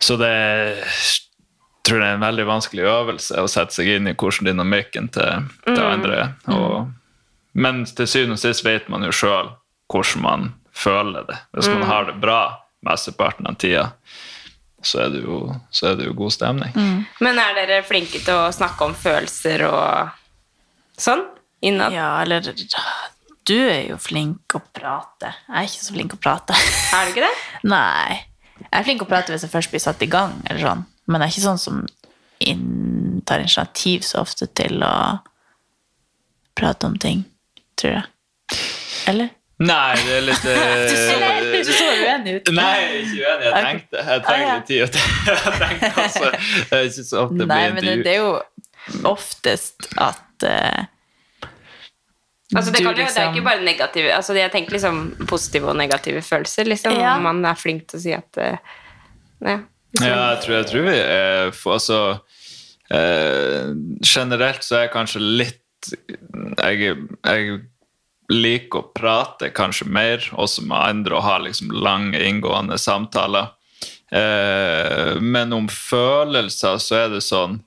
Så 0.00 0.16
det 0.20 0.32
tror 1.86 2.02
det 2.02 2.08
er 2.08 2.16
en 2.16 2.24
veldig 2.24 2.46
vanskelig 2.46 2.84
øvelse 2.86 3.42
å 3.42 3.50
sette 3.50 3.74
seg 3.74 3.88
inn 3.96 4.10
i 4.10 4.14
hvordan 4.14 4.50
dynamikken 4.52 5.08
til, 5.14 5.48
til 5.66 5.82
andre 5.82 6.18
er. 6.24 6.34
Og, 6.54 6.92
men 7.58 7.84
til 7.88 8.08
syvende 8.08 8.38
og 8.38 8.42
sist 8.42 8.64
vet 8.66 8.88
man 8.92 9.06
jo 9.06 9.14
sjøl 9.14 9.50
hvordan 9.92 10.22
man 10.24 10.50
føler 10.72 11.26
det. 11.28 11.38
Hvis 11.52 11.68
man 11.68 11.84
har 11.88 12.06
det 12.08 12.16
bra 12.22 12.40
mesteparten 12.86 13.46
av 13.50 13.58
tida, 13.60 13.90
så 14.82 15.04
er 15.04 15.12
det 15.14 15.20
jo, 15.22 15.42
så 15.70 15.92
er 15.92 15.98
det 16.00 16.08
jo 16.08 16.14
god 16.18 16.34
stemning. 16.34 16.72
Men 17.22 17.38
er 17.38 17.54
dere 17.58 17.82
flinke 17.86 18.22
til 18.24 18.34
å 18.34 18.48
snakke 18.54 18.88
om 18.88 18.96
følelser 18.98 19.66
og 19.68 20.14
sånn? 20.98 21.26
Innad? 21.62 21.94
Ja, 21.94 22.16
eller 22.24 22.42
Du 23.46 23.54
er 23.54 23.84
jo 23.90 23.98
flink 24.02 24.54
å 24.56 24.62
prate. 24.74 25.30
Jeg 25.46 25.54
er 25.58 25.68
ikke 25.68 25.84
så 25.84 25.94
flink 25.94 26.16
å 26.16 26.18
prate. 26.22 26.56
Er 26.94 27.06
du 27.06 27.14
ikke 27.14 27.26
det? 27.26 27.34
Nei. 27.74 28.22
Jeg 28.62 28.74
er 28.80 28.86
flink 28.86 29.04
å 29.04 29.10
prate 29.10 29.34
hvis 29.34 29.46
jeg 29.46 29.52
først 29.52 29.70
blir 29.74 29.82
satt 29.82 30.02
i 30.02 30.10
gang, 30.10 30.34
eller 30.48 30.62
sånn. 30.62 30.84
Men 31.06 31.20
det 31.20 31.26
er 31.26 31.34
ikke 31.34 31.48
sånn 31.48 31.60
som 31.62 31.82
tar 33.28 33.42
initiativ 33.42 34.02
så 34.06 34.22
ofte 34.22 34.48
til 34.50 34.82
å 34.82 34.94
prate 36.58 36.88
om 36.88 36.96
ting, 37.00 37.24
tror 37.78 37.96
jeg. 38.00 38.58
Eller? 39.10 39.32
Nei, 39.62 39.94
det 40.02 40.14
er 40.16 40.24
litt 40.26 40.46
eh, 40.50 41.42
Du 41.62 41.68
så 41.70 41.88
uenig 42.02 42.34
ut. 42.38 42.50
Nei, 42.56 42.70
jeg 42.78 42.88
er 42.88 43.02
ikke 43.02 43.18
uenig. 43.20 43.44
Jeg 43.46 43.66
tenkte 43.66 44.04
jeg 44.08 44.24
trenger 44.26 44.54
litt 44.54 44.66
tid 44.70 44.80
Jeg 44.82 45.58
tenkte 45.60 45.90
Altså, 46.02 46.30
det 46.32 46.78
er 46.78 46.88
ikke 46.88 47.04
så 47.06 47.20
ofte 47.22 47.38
det 47.38 47.48
Nei, 47.52 47.60
men 47.76 47.86
det, 47.86 47.94
det 48.06 48.14
er 48.16 48.18
jo 48.24 48.32
oftest 49.12 49.88
at 50.02 50.46
uh, 50.48 50.88
Altså, 52.52 52.72
det, 52.72 52.80
Du 52.82 52.84
kan, 52.84 52.96
liksom, 52.96 52.96
det 52.96 53.02
er 53.02 53.06
liksom- 53.06 53.36
ikke 53.36 53.46
bare 53.46 53.64
negative 53.64 54.14
altså, 54.16 54.36
Jeg 54.36 54.52
tenker 54.52 54.76
liksom 54.76 55.02
positive 55.30 55.70
og 55.72 55.78
negative 55.78 56.22
følelser. 56.26 56.68
Liksom. 56.68 56.98
Ja. 56.98 57.14
Man 57.22 57.44
er 57.48 57.56
flink 57.56 57.86
til 57.88 58.00
å 58.00 58.02
si 58.02 58.16
at 58.16 58.42
uh, 58.42 58.74
ja. 59.46 59.60
Ja, 60.00 60.32
jeg 60.32 60.38
tror, 60.44 60.54
jeg 60.56 60.68
tror 60.70 60.86
vi 60.86 60.94
er 60.96 61.50
for, 61.56 61.76
altså, 61.76 61.98
eh, 62.88 63.74
Generelt 64.00 64.64
så 64.64 64.78
er 64.78 64.86
jeg 64.86 64.94
kanskje 64.94 65.20
litt 65.20 65.58
jeg, 66.62 66.94
jeg 67.26 67.58
liker 68.32 68.78
å 68.78 68.90
prate 68.94 69.50
kanskje 69.54 69.88
mer, 69.90 70.22
også 70.38 70.64
med 70.64 70.78
andre, 70.78 71.18
og 71.18 71.26
ha 71.26 71.38
liksom 71.42 71.72
lange, 71.74 72.20
inngående 72.22 72.78
samtaler. 72.80 73.50
Eh, 74.12 75.18
men 75.20 75.52
om 75.56 75.68
følelser 75.72 76.80
så 76.82 77.04
er 77.04 77.14
det 77.14 77.22
sånn 77.24 77.62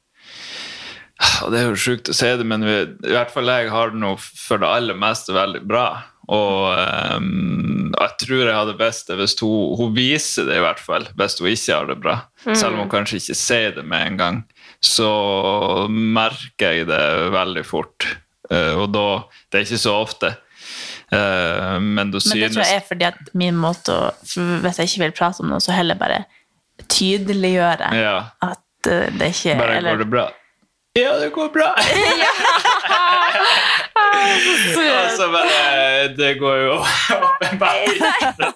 og 1.16 1.52
Det 1.54 1.60
er 1.62 1.70
jo 1.70 1.78
sjukt 1.80 2.10
å 2.12 2.14
si 2.16 2.28
det, 2.28 2.44
men 2.44 2.66
vi, 2.68 2.74
i 3.08 3.14
hvert 3.14 3.32
fall 3.32 3.48
jeg 3.48 3.70
har 3.72 3.94
det 3.94 4.02
nå 4.02 4.12
for 4.20 4.60
det 4.60 4.68
aller 4.68 4.98
meste 5.00 5.32
veldig 5.32 5.62
bra. 5.64 5.86
Og 6.28 7.18
um, 7.18 7.92
jeg 7.94 8.10
tror 8.24 8.40
jeg 8.48 8.56
hadde 8.58 8.74
best 8.80 9.08
det 9.12 9.18
hvis 9.20 9.36
hun, 9.42 9.76
hun 9.78 9.92
viser 9.96 10.48
det, 10.50 10.56
i 10.58 10.64
hvert 10.64 10.80
fall. 10.82 11.06
Hvis 11.20 11.38
hun 11.40 11.48
ikke 11.52 11.76
har 11.78 11.86
det 11.92 12.00
bra. 12.02 12.16
Selv 12.48 12.74
om 12.74 12.80
hun 12.86 12.90
kanskje 12.90 13.20
ikke 13.22 13.36
sier 13.38 13.76
det 13.76 13.84
med 13.86 14.08
en 14.08 14.18
gang. 14.18 14.40
Så 14.82 15.06
merker 15.90 16.72
jeg 16.80 16.88
det 16.90 17.04
veldig 17.36 17.66
fort. 17.66 18.08
Uh, 18.50 18.82
og 18.84 18.90
da 18.94 19.06
Det 19.52 19.60
er 19.62 19.68
ikke 19.68 19.82
så 19.86 19.94
ofte. 20.02 20.34
Eh, 21.14 21.76
men 21.80 21.94
Men 21.96 22.12
det 22.12 22.22
synes 22.26 22.56
tror 22.56 22.64
jeg 22.66 22.76
er 22.80 22.86
fordi 22.88 23.06
at 23.06 23.20
min 23.38 23.54
måte 23.56 23.94
å 23.94 24.08
Hvis 24.26 24.80
jeg 24.82 24.88
ikke 24.90 25.02
vil 25.04 25.12
prate 25.14 25.44
om 25.44 25.52
noe, 25.52 25.62
så 25.62 25.72
heller 25.72 25.94
bare 26.00 26.24
tydeliggjøre 26.90 27.92
Ja. 27.94 28.16
at 28.42 28.88
eh, 28.90 29.12
det 29.14 29.30
ikke 29.36 29.54
Bare 29.60 29.76
eller- 29.78 29.92
går 29.94 29.98
det 30.02 30.10
bra? 30.10 30.26
Ja, 30.98 31.14
det 31.20 31.30
går 31.36 31.50
bra. 31.54 31.70
Og 34.16 35.12
så 35.18 35.28
bare 35.34 36.08
Det 36.18 36.34
går 36.40 36.58
jo 36.64 36.74
opp 37.28 37.44
en 37.46 37.60
bakke. 37.62 38.50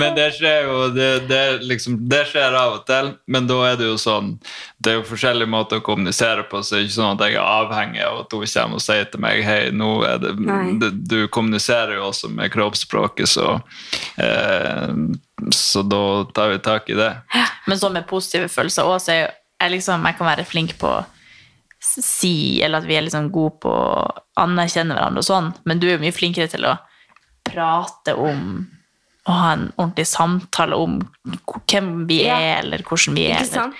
Men 0.00 0.14
det 0.16 0.28
skjer 0.36 0.68
jo 0.68 0.88
det, 0.94 1.10
det, 1.30 1.42
liksom, 1.66 1.98
det 2.10 2.24
skjer 2.30 2.56
av 2.58 2.78
og 2.78 2.84
til, 2.88 3.12
men 3.32 3.48
da 3.50 3.58
er 3.70 3.78
det 3.80 3.88
jo 3.90 3.98
sånn 4.00 4.34
Det 4.78 4.92
er 4.92 4.98
jo 5.00 5.06
forskjellige 5.08 5.50
måter 5.52 5.80
å 5.80 5.84
kommunisere 5.86 6.46
på, 6.50 6.62
så 6.62 6.76
det 6.76 6.80
er 6.80 6.86
ikke 6.88 6.98
sånn 6.98 7.16
at 7.16 7.24
jeg 7.26 7.38
er 7.38 7.46
avhengig 7.46 8.04
av 8.06 8.22
at 8.24 8.36
hun 8.36 8.46
kommer 8.46 8.80
og 8.80 8.84
sier 8.84 9.08
til 9.12 9.24
meg 9.24 9.42
Hei, 9.46 9.60
nå 9.74 9.90
er 10.08 10.22
det, 10.22 10.34
Nei. 10.40 10.76
det 10.82 10.92
Du 11.10 11.18
kommuniserer 11.32 11.96
jo 11.98 12.08
også 12.10 12.30
med 12.32 12.52
kroppsspråket, 12.54 13.28
så 13.30 13.56
eh, 14.22 14.92
Så 15.50 15.82
da 15.86 16.02
tar 16.34 16.52
vi 16.52 16.60
tak 16.62 16.90
i 16.92 16.98
det. 16.98 17.10
Men 17.66 17.78
så 17.78 17.90
med 17.90 18.06
positive 18.06 18.48
følelser 18.52 18.86
også, 18.86 19.06
så 19.06 19.12
er 19.14 19.18
jeg, 19.24 19.32
jeg 19.62 19.74
liksom, 19.76 20.06
jeg 20.06 20.18
kan 20.18 20.28
være 20.28 20.46
flink 20.46 20.76
på 20.78 20.90
å 20.90 21.02
si, 21.82 22.62
eller 22.62 22.78
at 22.82 22.86
vi 22.86 22.94
er 22.96 23.02
liksom 23.06 23.30
gode 23.34 23.56
på 23.64 23.72
å 23.72 24.22
anerkjenne 24.42 24.94
hverandre 24.94 25.22
og 25.24 25.26
sånn, 25.26 25.48
men 25.66 25.80
du 25.82 25.88
er 25.88 25.96
jo 25.96 26.02
mye 26.04 26.14
flinkere 26.14 26.48
til 26.52 26.64
å 26.70 26.76
prate 27.48 28.14
om 28.14 28.68
å 29.28 29.34
ha 29.38 29.50
en 29.56 29.68
ordentlig 29.76 30.06
samtale 30.10 30.78
om 30.78 30.96
hvem 31.70 31.92
vi 32.08 32.22
er, 32.24 32.38
Ja. 32.40 32.58
eller 32.62 32.82
hvordan 32.86 33.14
vi 33.18 33.26
er. 33.30 33.42
Ikke 33.42 33.52
sant? 33.58 33.74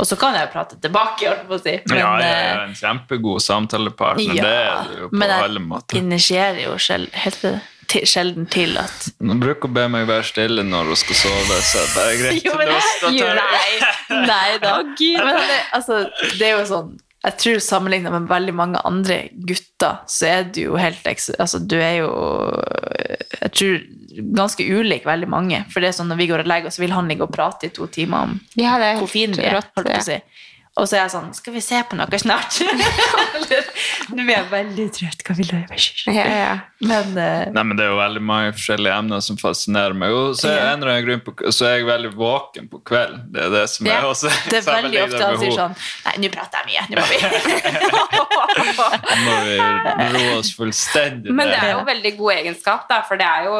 Og 0.00 0.06
så 0.08 0.16
kan 0.18 0.32
jeg 0.34 0.46
jo 0.46 0.52
prate 0.54 0.78
tilbake, 0.80 1.26
holdt 1.28 1.42
jeg 1.42 1.48
på 1.50 1.56
å 1.58 1.60
si. 1.60 1.74
Men, 1.90 1.98
ja, 1.98 2.12
jeg 2.22 2.30
eh, 2.30 2.46
er 2.54 2.62
en 2.64 2.74
kjempegod 2.78 3.42
samtalepartner. 3.44 4.34
ja, 4.38 4.42
det 4.46 4.54
er 4.54 4.88
du 4.88 5.02
jo 5.02 5.08
på 5.10 5.20
men 5.20 5.34
alle 5.36 5.60
måter. 5.60 5.98
initierer 6.00 6.62
jo 6.64 6.78
sjel, 6.80 7.04
helt 7.12 7.42
til, 7.90 8.06
sjelden 8.06 8.46
til 8.50 8.78
at 8.78 9.10
Hun 9.18 9.40
bruker 9.42 9.68
å 9.68 9.74
be 9.74 9.84
meg 9.92 10.06
være 10.08 10.24
stille 10.30 10.62
når 10.64 10.92
hun 10.94 10.96
skal 11.02 11.18
sove, 11.20 11.60
så 11.66 11.84
det 11.94 12.06
er 12.06 12.18
greit. 12.22 12.44
Jo, 12.46 12.54
men, 12.56 12.72
jo, 13.18 13.28
nei, 13.36 13.70
nei 14.32 14.58
da, 14.62 14.74
gud. 14.96 15.20
Men 15.26 15.40
det, 15.50 15.60
altså, 15.76 16.00
det 16.38 16.48
er 16.48 16.56
jo 16.60 16.66
sånn 16.70 16.90
Jeg 17.20 17.36
tror 17.36 17.58
sammenlignet 17.60 18.12
med 18.14 18.28
veldig 18.30 18.52
mange 18.56 18.80
andre 18.88 19.16
gutter, 19.44 19.98
så 20.08 20.28
er 20.30 20.46
du 20.54 20.62
jo 20.62 20.76
helt 20.80 21.04
Altså, 21.04 21.58
du 21.60 21.76
er 21.76 21.98
jo 22.00 22.10
Jeg 23.42 23.50
tror 23.58 23.82
ganske 24.36 24.64
ulik 24.64 25.04
veldig 25.06 25.28
mange. 25.30 25.64
For 25.72 25.80
det 25.80 25.90
er 25.90 25.98
sånn 25.98 26.08
når 26.10 26.20
vi 26.20 26.28
går 26.30 26.42
og 26.44 26.48
legger 26.50 26.70
oss, 26.70 26.78
så 26.80 26.84
vil 26.84 26.94
han 26.96 27.08
ligge 27.08 27.26
og 27.26 27.32
prate 27.34 27.68
i 27.68 27.74
to 27.76 27.86
timer 27.92 28.24
om 28.28 28.38
Ja, 28.58 28.78
hvor 28.98 29.08
fin 29.10 29.32
vi 29.36 29.44
er. 29.44 29.58
rått, 29.58 29.68
holdt 29.76 29.92
på 29.92 30.00
å 30.00 30.06
si. 30.06 30.16
Og 30.80 30.88
så 30.88 30.96
er 30.96 31.02
jeg 31.04 31.12
sånn 31.12 31.30
Skal 31.36 31.54
vi 31.56 31.62
se 31.64 31.80
på 31.88 31.98
noe 31.98 32.20
snart? 32.20 32.60
Nå 34.10 34.24
blir 34.24 34.34
jeg 34.34 34.46
veldig 34.50 34.86
trøtt. 34.96 35.22
Hva 35.26 35.36
vil 35.38 35.50
du? 35.50 35.58
Ja, 36.10 36.24
ja. 36.24 36.54
Men 36.80 37.12
uh... 37.14 37.50
Nei, 37.52 37.64
men 37.68 37.76
Det 37.76 37.84
er 37.84 37.90
jo 37.92 37.98
veldig 38.00 38.22
mange 38.24 38.54
forskjellige 38.56 38.96
emner 39.02 39.22
som 39.24 39.38
fascinerer 39.40 39.96
meg. 39.96 40.14
Og 40.16 40.38
så 40.40 40.48
er, 40.50 40.80
Ja. 40.80 41.18
på, 41.24 41.34
så 41.52 41.68
er 41.68 41.76
jeg 41.78 41.88
veldig 41.88 42.12
våken 42.16 42.70
på 42.72 42.80
kvelden. 42.88 43.26
Det 43.34 43.44
er 43.46 43.52
det 43.54 43.64
som 43.70 43.90
er 43.90 44.06
også 44.08 44.32
det 44.50 44.60
er 44.60 44.66
veldig 44.80 45.02
ofte 45.04 45.20
han 45.24 45.38
sier 45.42 45.56
sånn 45.56 45.76
Nei, 46.06 46.14
nå 46.24 46.30
prater 46.32 46.64
jeg 46.64 46.70
mye. 46.70 46.82
Nå 46.90 46.96
må 47.00 47.06
vi 47.10 47.18
Nå 49.10 49.18
må 49.26 49.36
vi 49.46 49.58
roe 50.16 50.38
oss 50.38 50.52
fullstendig 50.56 51.34
Men 51.36 51.52
det 51.52 51.60
er 51.60 51.74
jo 51.74 51.84
veldig 51.88 52.14
god 52.18 52.34
egenskap, 52.38 52.86
da, 52.90 53.00
for 53.06 53.20
det 53.20 53.28
er 53.28 53.48
jo 53.48 53.56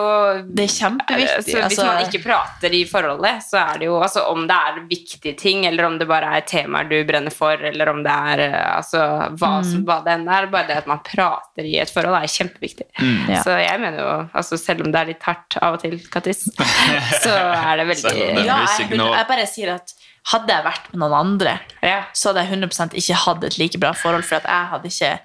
Det 0.48 0.66
er 0.66 0.74
kjempeviktig. 0.74 1.44
Så 1.44 1.56
hvis 1.58 1.66
altså- 1.68 1.88
man 1.90 2.02
ikke 2.08 2.22
prater 2.24 2.76
i 2.76 2.82
forholdet, 2.88 3.44
så 3.46 3.60
er 3.62 3.82
det 3.82 3.90
jo 3.90 3.98
altså, 4.00 4.24
Om 4.32 4.46
det 4.50 4.58
er 4.70 4.80
viktige 4.90 5.36
ting, 5.38 5.66
eller 5.68 5.88
om 5.90 5.98
det 6.00 6.08
bare 6.10 6.34
er 6.38 6.46
temaer 6.48 6.88
du 6.90 6.98
brenner 7.11 7.34
for, 7.34 7.61
eller 7.70 7.90
om 7.92 8.00
det 8.06 8.14
er 8.32 8.42
eh, 8.46 8.58
altså, 8.78 9.02
hva, 9.36 9.50
Mm. 9.61 9.66
som, 9.70 9.84
hva 9.88 9.98
det 10.06 10.14
enn 10.16 10.28
er, 10.30 10.46
bare 10.52 10.68
det 10.70 10.76
at 10.80 10.86
man 10.90 11.02
prater 11.04 11.66
i 11.68 11.74
et 11.82 11.90
forhold, 11.92 12.16
er 12.16 12.30
kjempeviktig. 12.32 12.86
Ja. 13.28 13.42
Så 13.44 13.56
jeg 13.61 13.80
mener 13.82 14.00
jo, 14.04 14.12
altså, 14.40 14.58
selv 14.61 14.86
om 14.86 14.92
det 14.94 15.00
er 15.02 15.11
litt 15.12 15.26
hardt 15.28 15.58
av 15.61 15.76
og 15.76 15.82
til, 15.84 15.98
Katris, 16.12 16.46
så 17.24 17.34
er 17.34 17.82
det 17.82 17.88
veldig 17.90 18.14
det- 18.14 18.46
Ja, 18.46 18.61
jeg, 18.78 18.94
jeg 18.96 19.26
bare 19.34 19.46
sier 19.50 19.74
at 19.76 19.94
hadde 20.30 20.52
jeg 20.52 20.64
vært 20.66 20.88
med 20.92 21.00
noen 21.00 21.14
andre, 21.20 21.54
ja. 21.82 22.02
så 22.12 22.30
hadde 22.30 22.42
jeg 22.46 22.58
100% 22.61 22.96
ikke 23.00 23.14
hatt 23.26 23.44
et 23.48 23.58
like 23.58 23.78
bra 23.80 23.92
forhold, 23.96 24.24
for 24.28 24.36
at 24.40 24.48
jeg 24.48 24.70
hadde 24.74 24.90
ikke 24.94 25.18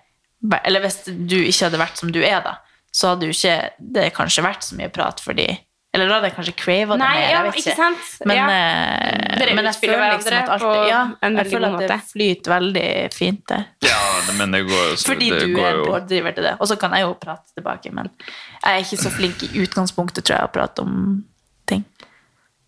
Eller 0.63 0.79
hvis 0.83 0.99
du 1.07 1.35
ikke 1.41 1.65
hadde 1.69 1.79
vært 1.81 1.97
som 1.99 2.11
du 2.15 2.19
er, 2.23 2.39
da, 2.45 2.57
så 2.95 3.09
hadde 3.11 3.27
jo 3.27 3.33
ikke 3.35 3.55
det 3.97 4.05
kanskje 4.15 4.43
vært 4.45 4.63
så 4.63 4.75
mye 4.77 4.91
prat 4.93 5.19
fordi 5.23 5.47
Eller 5.95 6.09
da 6.11 6.17
hadde 6.17 6.27
jeg 6.27 6.35
kanskje 6.35 6.53
crava 6.59 6.97
det 6.97 7.05
mer. 7.05 7.19
ja, 7.21 7.27
jeg 7.31 7.43
vet 7.45 7.59
ikke 7.61 7.75
sant? 7.77 8.07
Men, 8.27 8.35
Ja. 8.35 8.47
eh, 8.51 9.53
men 9.55 9.65
jeg 9.69 9.77
føler 9.79 10.01
liksom 10.11 10.35
at 10.41 10.49
alt 10.55 10.89
ja, 10.91 11.01
jeg 11.23 11.47
føler 11.53 11.77
at 11.77 11.85
det 11.93 11.99
flyter 12.09 12.51
veldig 12.55 12.87
fint 13.15 13.43
der. 13.47 13.63
Ja, 13.87 14.01
men 14.35 14.51
det 14.51 14.61
går 14.67 14.83
jo 14.91 14.97
Fordi 15.05 15.29
det 15.31 15.39
du 15.45 15.55
går 15.55 15.69
er 15.71 15.79
pådriver 15.87 16.35
til 16.35 16.43
det. 16.49 16.55
Og 16.59 16.67
så 16.67 16.75
kan 16.81 16.91
jeg 16.97 17.05
jo 17.07 17.13
prate 17.21 17.55
tilbake, 17.55 17.93
men 17.95 18.09
jeg 18.19 18.73
er 18.73 18.83
ikke 18.83 18.99
så 19.05 19.13
flink 19.15 19.43
i 19.47 19.51
utgangspunktet, 19.63 20.25
tror 20.27 20.37
jeg, 20.41 20.49
å 20.49 20.53
prate 20.59 20.83
om 20.83 21.23
ting. 21.65 21.85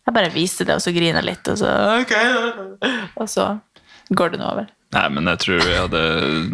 Jeg 0.07 0.13
bare 0.15 0.31
viser 0.31 0.63
det, 0.69 0.75
og 0.79 0.81
så 0.81 0.93
griner 0.95 1.19
jeg 1.19 1.27
litt, 1.33 1.47
og 1.51 1.57
så 1.59 1.71
Ok, 1.99 2.13
og 3.19 3.27
så 3.27 3.59
går 4.15 4.31
det 4.31 4.39
nå 4.39 4.47
over. 4.53 4.67
Nei, 4.95 5.07
men 5.11 5.27
jeg 5.33 5.39
tror 5.43 5.65
jeg 5.67 5.81
hadde 5.83 6.01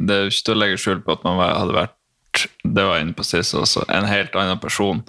Det 0.07 0.15
er 0.15 0.31
ikke 0.31 0.45
til 0.47 0.55
å 0.55 0.57
legge 0.57 0.77
skjul 0.81 1.03
på 1.05 1.13
at 1.13 1.23
man 1.27 1.37
hadde 1.37 1.75
vært 1.77 1.93
det 2.63 2.83
var 2.83 2.97
jeg 2.97 3.05
inne 3.05 3.17
på 3.17 3.25
sist 3.27 3.55
også, 3.57 3.85
en 3.93 4.07
helt 4.09 4.35
annen 4.39 4.59
person. 4.61 5.03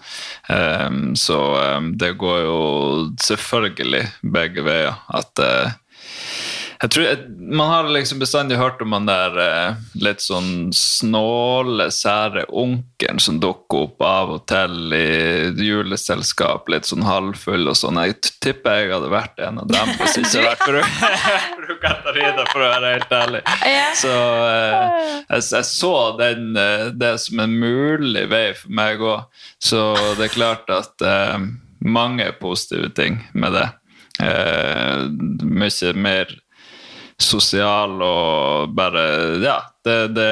Um, 0.49 1.14
så 1.18 1.39
um, 1.79 1.93
det 1.99 2.14
går 2.20 2.43
jo 2.45 2.59
selvfølgelig 3.22 4.05
begge 4.35 4.64
veier. 4.66 5.01
At 5.14 5.41
eh, 5.43 5.72
jeg 6.81 6.91
tror, 6.91 7.25
Man 7.39 7.70
har 7.70 7.89
liksom 7.89 8.18
bestandig 8.18 8.57
hørt 8.59 8.83
om 8.83 8.93
han 8.97 9.07
der 9.07 9.39
eh, 9.41 9.77
litt 10.03 10.22
sånn 10.25 10.72
snåle, 10.75 11.91
sære 11.95 12.47
onkelen 12.51 13.20
som 13.22 13.39
dukker 13.43 13.87
opp 13.87 14.05
av 14.05 14.33
og 14.37 14.47
til 14.51 14.95
i 14.97 15.66
juleselskap, 15.66 16.68
litt 16.72 16.89
sånn 16.89 17.07
halvfull 17.07 17.68
og 17.70 17.79
sånn. 17.79 18.01
Jeg 18.03 18.18
tipper 18.43 18.83
jeg 18.83 18.93
hadde 18.95 19.12
vært 19.12 19.43
en 19.45 19.61
av 19.62 19.70
dem 19.70 19.93
hvis 20.01 20.18
ikke 20.20 20.33
jeg 20.41 20.49
hadde 20.51 20.51
vært 20.51 20.64
for 20.64 21.79
Katarina, 21.85 22.47
for 22.51 22.64
å 22.64 22.70
være 22.72 22.93
helt 22.97 23.14
ærlig. 23.18 23.43
Så 24.01 24.14
eh, 24.49 24.79
jeg, 25.29 25.47
jeg 25.57 25.68
så 25.70 25.95
den, 26.18 26.51
eh, 26.61 26.89
det 26.95 27.14
som 27.22 27.45
en 27.45 27.57
mulig 27.61 28.27
vei 28.33 28.47
for 28.59 28.75
meg 28.75 29.05
òg. 29.05 29.45
Så 29.62 29.87
det 30.18 30.29
er 30.29 30.37
klart 30.37 30.72
at 30.72 31.05
eh, 31.05 31.39
mange 31.85 32.31
positive 32.41 32.93
ting 32.97 33.22
med 33.35 33.57
det. 33.59 33.70
Mye 34.14 35.91
mer 35.99 36.31
sosial 37.20 38.00
og 38.02 38.72
bare 38.74 39.02
Ja, 39.42 39.58
det, 39.84 39.96
det, 40.16 40.24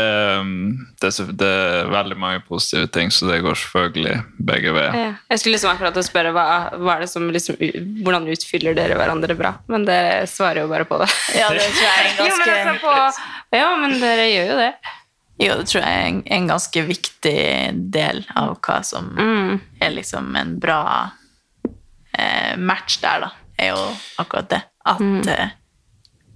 det, 1.00 1.08
er 1.10 1.28
det 1.38 1.48
er 1.48 1.90
veldig 1.92 2.16
mange 2.18 2.40
positive 2.48 2.88
ting, 2.94 3.10
så 3.12 3.28
det 3.28 3.40
går 3.44 3.54
selvfølgelig 3.60 4.16
begge 4.48 4.72
veier. 4.74 4.96
Ja. 4.96 5.10
Jeg 5.30 5.42
skulle 5.42 5.54
liksom 5.58 5.72
akkurat 5.74 5.98
spørre 6.06 6.32
hva, 6.34 6.46
hva 6.80 6.96
er 6.96 7.04
det 7.04 7.10
som 7.12 7.28
liksom, 7.30 7.58
hvordan 8.02 8.26
utfyller 8.32 8.74
dere 8.78 8.96
hverandre 8.98 9.36
bra, 9.38 9.54
men 9.70 9.84
dere 9.88 10.24
svarer 10.30 10.64
jo 10.64 10.70
bare 10.72 10.88
på 10.88 10.98
det. 11.04 11.10
Ja, 11.40 11.50
det 11.54 11.68
tror 11.68 11.86
jeg 11.86 11.94
er 11.94 12.10
en 12.10 12.18
Jo, 12.26 12.34
men 12.40 12.54
altså 12.56 12.74
på, 12.82 12.96
ja, 13.60 13.70
men 13.84 13.96
dere 14.02 14.26
gjør 14.32 14.50
jo 14.54 14.58
det. 14.64 14.72
Jo, 15.42 15.54
det 15.58 15.66
tror 15.70 15.80
jeg 15.82 15.94
er 16.02 16.08
en, 16.10 16.20
en 16.38 16.50
ganske 16.52 16.82
viktig 16.86 17.38
del 17.94 18.24
av 18.38 18.56
hva 18.62 18.80
som 18.86 19.08
Mm. 19.16 19.60
er 19.82 19.90
liksom 19.94 20.34
en 20.38 20.56
bra 20.62 20.80
eh, 22.18 22.56
match 22.58 22.98
der, 23.02 23.26
da. 23.26 23.30
Er 23.58 23.72
jo 23.74 23.82
akkurat 24.22 24.48
det. 24.50 24.62
At 24.84 25.00
Mm. 25.00 25.22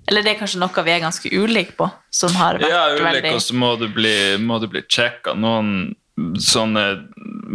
Eller 0.07 0.23
det 0.23 0.35
er 0.35 0.39
kanskje 0.41 0.61
noe 0.63 0.85
vi 0.87 0.93
er 0.95 1.03
ganske 1.03 1.31
ulike 1.35 1.75
på, 1.79 1.89
som 2.15 2.35
har 2.39 2.61
vært 2.61 2.71
Ja, 2.71 2.83
ulik, 2.95 3.07
veldig 3.09 3.33
og 3.35 3.41
så 3.43 3.57
må 3.59 3.73
du 3.81 3.89
bli, 3.91 4.17
må 4.39 4.61
du 4.63 4.69
bli 4.71 4.85
sjekka. 4.87 5.35
Noen 5.35 5.97
sånne 6.41 6.85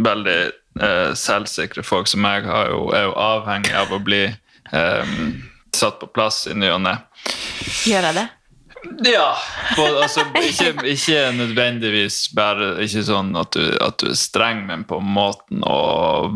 veldig 0.04 0.36
eh, 0.80 1.14
selvsikre 1.18 1.84
folk 1.86 2.10
som 2.10 2.22
meg 2.24 2.46
har 2.48 2.68
jo, 2.70 2.84
er 2.94 3.08
jo 3.08 3.16
avhengig 3.18 3.72
av 3.76 3.94
å 3.94 4.02
bli 4.04 4.26
eh, 4.28 5.16
satt 5.74 5.98
på 6.02 6.10
plass 6.12 6.44
i 6.50 6.54
ny 6.58 6.70
og 6.74 6.84
ne. 6.84 6.94
Gjør 7.88 8.10
jeg 8.10 8.18
det? 8.20 8.28
Ja. 9.06 9.28
På, 9.76 9.86
altså, 10.02 10.24
ikke, 10.42 10.72
ikke 10.90 11.20
nødvendigvis 11.36 12.24
bare 12.34 12.72
Ikke 12.82 13.04
sånn 13.06 13.28
at 13.38 13.54
du, 13.54 13.62
at 13.78 14.00
du 14.02 14.08
er 14.10 14.18
streng, 14.18 14.64
men 14.66 14.82
på 14.88 14.98
måten 14.98 15.62
å 15.62 15.78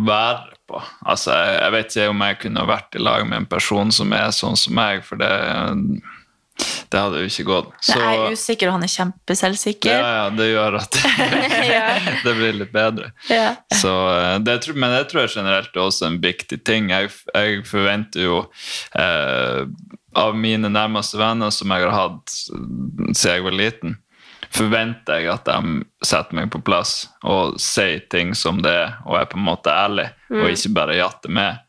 være 0.07 0.56
på. 0.69 0.83
Altså, 1.07 1.33
jeg, 1.35 1.57
jeg 1.63 1.75
vet 1.77 1.97
ikke 1.97 2.13
om 2.13 2.27
jeg 2.27 2.39
kunne 2.45 2.69
vært 2.69 2.99
i 2.99 3.03
lag 3.03 3.27
med 3.29 3.43
en 3.43 3.49
person 3.51 3.93
som 3.95 4.15
er 4.17 4.31
sånn 4.35 4.59
som 4.59 4.77
meg, 4.77 5.03
for 5.07 5.21
det, 5.21 5.31
det 6.93 7.01
hadde 7.01 7.21
jo 7.21 7.31
ikke 7.31 7.47
gått. 7.49 7.73
Så, 7.85 7.99
jeg 8.01 8.21
er 8.21 8.37
usikker, 8.37 8.71
og 8.71 8.79
han 8.79 8.87
er 8.87 8.93
kjempeselvsikker. 8.93 9.93
ja, 9.93 10.13
ja, 10.21 10.29
det 10.37 10.49
gjør 10.51 10.79
at 10.81 10.99
det 12.27 12.35
blir 12.39 12.57
litt 12.63 12.73
bedre. 12.75 13.13
Ja. 13.33 13.51
Så, 13.75 13.93
eh, 14.15 14.39
det, 14.47 14.59
men 14.75 14.95
det 14.95 15.05
tror 15.11 15.27
jeg 15.27 15.37
generelt 15.37 15.77
er 15.77 15.85
også 15.85 16.09
en 16.11 16.19
viktig 16.23 16.63
ting. 16.67 16.91
Jeg, 16.95 17.13
jeg 17.35 17.63
forventer 17.69 18.27
jo 18.27 18.41
eh, 18.99 19.67
av 20.17 20.37
mine 20.39 20.71
nærmeste 20.73 21.21
venner 21.21 21.53
som 21.53 21.73
jeg 21.75 21.85
har 21.85 21.95
hatt 21.95 22.33
siden 22.33 23.15
jeg 23.15 23.45
var 23.45 23.57
liten, 23.57 23.99
forventer 24.57 25.21
jeg 25.21 25.31
at 25.35 25.49
de 25.49 25.85
setter 26.05 26.39
meg 26.39 26.51
på 26.53 26.63
plass 26.65 27.07
og 27.27 27.59
sier 27.63 28.03
ting 28.13 28.35
som 28.39 28.63
det 28.65 28.73
er, 28.73 28.97
og 29.07 29.21
er 29.21 29.29
på 29.31 29.39
en 29.41 29.47
måte 29.47 29.73
ærlig, 29.73 30.09
og 30.33 30.51
ikke 30.51 30.75
bare 30.77 30.99
jatter 30.99 31.33
med. 31.37 31.63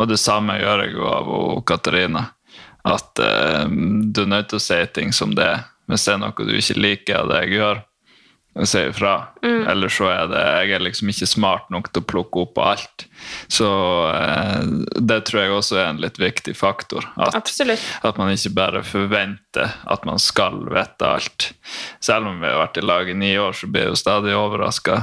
Og 0.00 0.08
det 0.08 0.20
samme 0.20 0.56
gjør 0.56 0.86
jeg 0.86 0.96
av 1.04 1.30
Katarina. 1.68 2.24
At 2.88 3.20
eh, 3.20 3.66
du 3.68 4.22
er 4.22 4.32
nødt 4.32 4.48
til 4.52 4.60
å 4.60 4.64
si 4.64 4.80
ting 4.94 5.12
som 5.12 5.34
det 5.36 5.44
er. 5.44 5.66
Hvis 5.90 6.06
det 6.06 6.14
er 6.14 6.20
noe 6.22 6.46
du 6.46 6.52
ikke 6.56 6.80
liker 6.80 7.18
av 7.20 7.28
det 7.28 7.40
jeg 7.44 7.58
gjør, 7.58 7.82
si 8.64 8.82
ifra. 8.88 9.14
Eller 9.42 9.92
så 9.92 10.08
er 10.10 10.30
det 10.30 10.40
Jeg 10.42 10.72
er 10.76 10.84
liksom 10.86 11.10
ikke 11.12 11.28
smart 11.28 11.68
nok 11.70 11.90
til 11.92 12.02
å 12.02 12.08
plukke 12.14 12.44
opp 12.46 12.62
alt. 12.64 13.06
Så 13.52 13.68
eh, 14.14 14.59
det 15.10 15.20
tror 15.28 15.42
jeg 15.42 15.54
også 15.54 15.78
er 15.80 15.88
en 15.90 16.00
litt 16.02 16.18
viktig 16.20 16.54
faktor. 16.58 17.06
At, 17.20 17.36
at 17.36 18.20
man 18.20 18.32
ikke 18.32 18.52
bare 18.56 18.82
forventer 18.86 19.74
at 19.90 20.06
man 20.08 20.20
skal 20.22 20.62
vite 20.70 21.08
alt. 21.08 21.50
Selv 22.02 22.30
om 22.30 22.38
vi 22.42 22.50
har 22.50 22.60
vært 22.62 22.78
i 22.78 22.84
lag 22.84 23.10
i 23.10 23.16
ni 23.16 23.32
år, 23.40 23.56
så 23.56 23.70
blir 23.70 23.88
jeg 23.88 23.94
jo 23.94 23.98
stadig 23.98 24.36
overraska. 24.38 25.02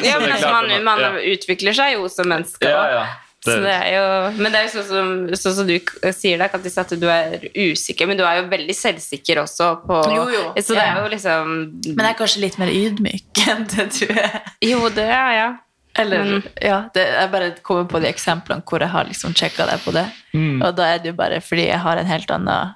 Ja, 0.00 0.16
men 0.22 0.32
altså, 0.32 0.54
man, 0.54 0.72
man 0.86 1.04
ja. 1.04 1.12
utvikler 1.34 1.76
seg 1.76 1.98
jo 1.98 2.08
som 2.12 2.30
menneske. 2.32 2.70
Ja, 2.70 2.88
ja. 2.94 3.04
Så 3.44 3.50
det 3.50 3.60
Det, 3.60 3.72
er 3.76 3.90
jo, 3.92 4.04
men 4.40 4.54
det 4.54 4.60
er 4.60 4.64
jo 4.64 4.70
sånn 4.72 4.86
som, 4.88 5.08
sånn 5.36 5.54
som 5.58 5.66
du 5.68 5.74
sier 6.16 6.40
da, 6.40 6.46
Kattis, 6.48 6.78
at 6.80 6.94
du 6.96 7.04
er 7.12 7.42
usikker, 7.52 8.08
men 8.08 8.16
du 8.16 8.22
er 8.24 8.38
jo 8.38 8.46
veldig 8.48 8.76
selvsikker 8.78 9.42
også 9.42 9.66
på 9.84 9.98
Jo, 10.14 10.22
jo. 10.32 10.46
Så 10.64 10.72
det 10.72 10.86
er 10.86 11.02
jo 11.02 11.10
liksom 11.12 11.52
Men 11.90 12.06
jeg 12.06 12.14
er 12.14 12.18
kanskje 12.22 12.44
litt 12.46 12.56
mer 12.62 12.72
ydmyk 12.72 13.42
enn 13.52 13.68
det 13.74 13.90
du 13.98 14.06
er. 14.08 14.40
Jo, 14.64 14.88
det 14.88 15.04
er 15.04 15.36
jeg. 15.36 15.42
Ja. 15.42 15.52
Eller, 15.98 16.24
Men- 16.24 16.42
ja, 16.60 16.78
det, 16.94 17.02
jeg 17.14 17.30
bare 17.30 17.50
kommer 17.62 17.84
på 17.90 18.00
de 18.02 18.08
eksemplene 18.08 18.62
hvor 18.66 18.80
jeg 18.82 18.90
har 18.90 19.04
liksom 19.06 19.34
sjekka 19.34 19.66
deg 19.70 19.80
på 19.84 19.92
det. 19.94 20.06
Og 20.34 20.72
da 20.76 20.88
er 20.94 20.98
det 20.98 21.12
jo 21.12 21.18
bare 21.20 21.40
fordi 21.40 21.68
jeg 21.68 21.78
har 21.84 21.96
en 22.00 22.06
helt 22.10 22.30
annen 22.34 22.74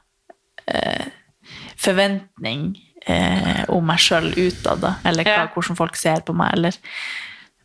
eh, 0.71 1.07
forventning 1.77 2.77
eh, 3.07 3.65
om 3.75 3.85
meg 3.89 3.99
sjøl 4.03 4.31
utad, 4.37 4.81
da. 4.85 4.95
Eller 5.09 5.25
hva, 5.27 5.37
Ja. 5.43 5.49
hvordan 5.55 5.77
folk 5.79 5.97
ser 5.97 6.21
på 6.27 6.35
meg. 6.37 6.53
Eller, 6.59 6.79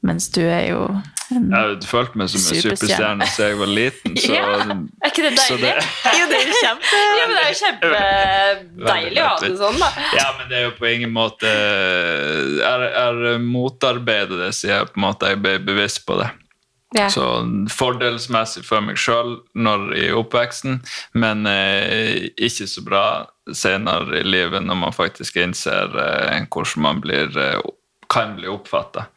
mens 0.04 0.30
du 0.36 0.42
er 0.44 0.68
jo 0.74 0.86
en 1.34 1.46
jeg 1.50 1.56
har 1.56 1.86
følt 1.88 2.16
meg 2.20 2.30
som 2.30 2.42
en 2.42 2.62
Superstjerne. 2.62 3.26
da 3.26 3.48
jeg 3.48 3.58
var 3.58 3.72
liten. 3.72 4.18
Så, 4.20 4.34
Ja, 4.38 4.50
er 5.04 5.10
ikke 5.10 5.24
det 5.24 5.32
deilig? 5.40 5.72
deilig? 5.72 6.20
Jo, 6.20 6.28
det 6.30 6.38
er 6.38 6.44
jo 6.44 6.60
kjempe 6.60 7.00
Ja, 7.20 7.26
men 7.26 7.34
det 7.34 7.40
er 7.40 7.48
jo 7.48 7.58
kjempedeilig 7.64 9.24
å 9.24 9.32
ha 9.32 9.40
det 9.42 9.52
sånn, 9.64 9.82
da. 9.82 9.90
Ja, 10.20 10.28
men 10.38 10.52
det 10.52 10.60
er 10.60 10.68
jo 10.68 10.76
på 10.78 10.92
ingen 10.92 11.16
måte 11.16 11.56
Jeg 12.60 12.94
er 13.08 13.42
motarbeider 13.42 14.46
det, 14.46 14.54
sier 14.60 14.76
jeg 14.82 14.92
på 14.94 15.00
en 15.02 15.08
måte. 15.08 15.34
Jeg 15.34 15.42
ble 15.44 15.58
bevisst 15.64 16.04
på 16.08 16.20
det. 16.22 16.30
Ja. 16.94 17.08
Så 17.10 17.24
fordelsmessig 17.74 18.62
for 18.68 18.84
meg 18.86 19.00
sjøl 19.02 19.40
i 19.98 20.10
oppveksten, 20.14 20.82
men 21.18 21.48
eh, 21.50 22.30
ikke 22.38 22.68
så 22.70 22.84
bra 22.86 23.06
senere 23.50 24.20
i 24.20 24.28
livet 24.28 24.62
når 24.62 24.78
man 24.78 24.94
faktisk 24.94 25.40
innser 25.42 25.90
eh, 25.98 26.46
hvordan 26.54 26.86
man 26.86 27.02
blir, 27.02 27.34
eh, 27.34 27.58
kan 28.14 28.36
bli 28.38 28.50
oppfatta. 28.52 29.08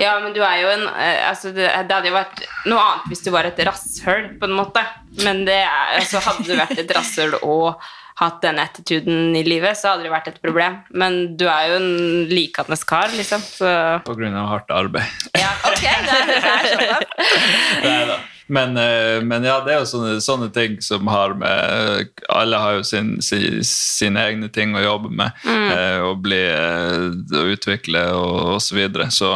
Ja, 0.00 0.16
men 0.22 0.32
du 0.36 0.40
er 0.44 0.56
jo 0.62 0.72
en 0.72 0.86
eh, 0.92 1.20
altså 1.28 1.52
det, 1.56 1.68
det 1.68 1.92
hadde 1.98 2.10
jo 2.10 2.16
vært 2.16 2.42
noe 2.68 2.80
annet 2.80 3.12
hvis 3.12 3.24
du 3.26 3.30
var 3.34 3.48
et 3.48 3.60
rasshøl, 3.68 4.32
på 4.40 4.48
en 4.48 4.56
måte. 4.56 4.82
Men 5.24 5.44
det 5.48 5.60
er, 5.62 5.94
altså, 6.00 6.24
hadde 6.24 6.48
du 6.48 6.56
vært 6.58 6.82
et 6.82 6.92
rasshøl 6.96 7.38
og 7.42 7.76
hatt 8.16 8.38
den 8.40 8.58
attituden 8.62 9.34
i 9.36 9.42
livet, 9.44 9.76
så 9.76 9.92
hadde 9.92 10.06
det 10.06 10.12
vært 10.12 10.30
et 10.30 10.38
problem. 10.40 10.78
Men 10.96 11.36
du 11.36 11.44
er 11.52 11.66
jo 11.70 11.80
en 11.82 11.90
likandes 12.32 12.84
kar, 12.88 13.12
liksom. 13.12 13.44
Så 13.44 13.72
På 14.06 14.16
grunn 14.16 14.36
av 14.36 14.48
hardt 14.54 14.72
arbeid. 14.72 15.28
ja, 15.36 15.52
ok, 15.68 15.84
det 15.84 16.16
er, 16.16 16.32
det 16.32 17.92
er 17.92 18.08
sånn. 18.14 18.24
Men, 18.46 18.76
eh, 18.76 19.22
men 19.22 19.44
ja, 19.44 19.56
det 19.64 19.74
er 19.74 19.80
jo 19.82 19.88
sånne, 19.90 20.20
sånne 20.22 20.48
ting 20.54 20.78
som 20.84 21.08
har 21.10 21.34
med 21.34 22.12
Alle 22.30 22.60
har 22.62 22.76
jo 22.78 22.84
sin, 22.86 23.16
sin, 23.22 23.58
sine 23.66 24.22
egne 24.22 24.48
ting 24.54 24.76
å 24.76 24.84
jobbe 24.84 25.10
med. 25.10 25.34
mm. 25.44 26.04
og 26.06 26.22
bli 26.22 26.42
eh, 26.46 27.08
og 27.34 27.52
utvikle 27.56 28.06
og, 28.14 28.36
og 28.54 28.62
så 28.62 28.78
videre. 28.78 29.10
Så, 29.10 29.34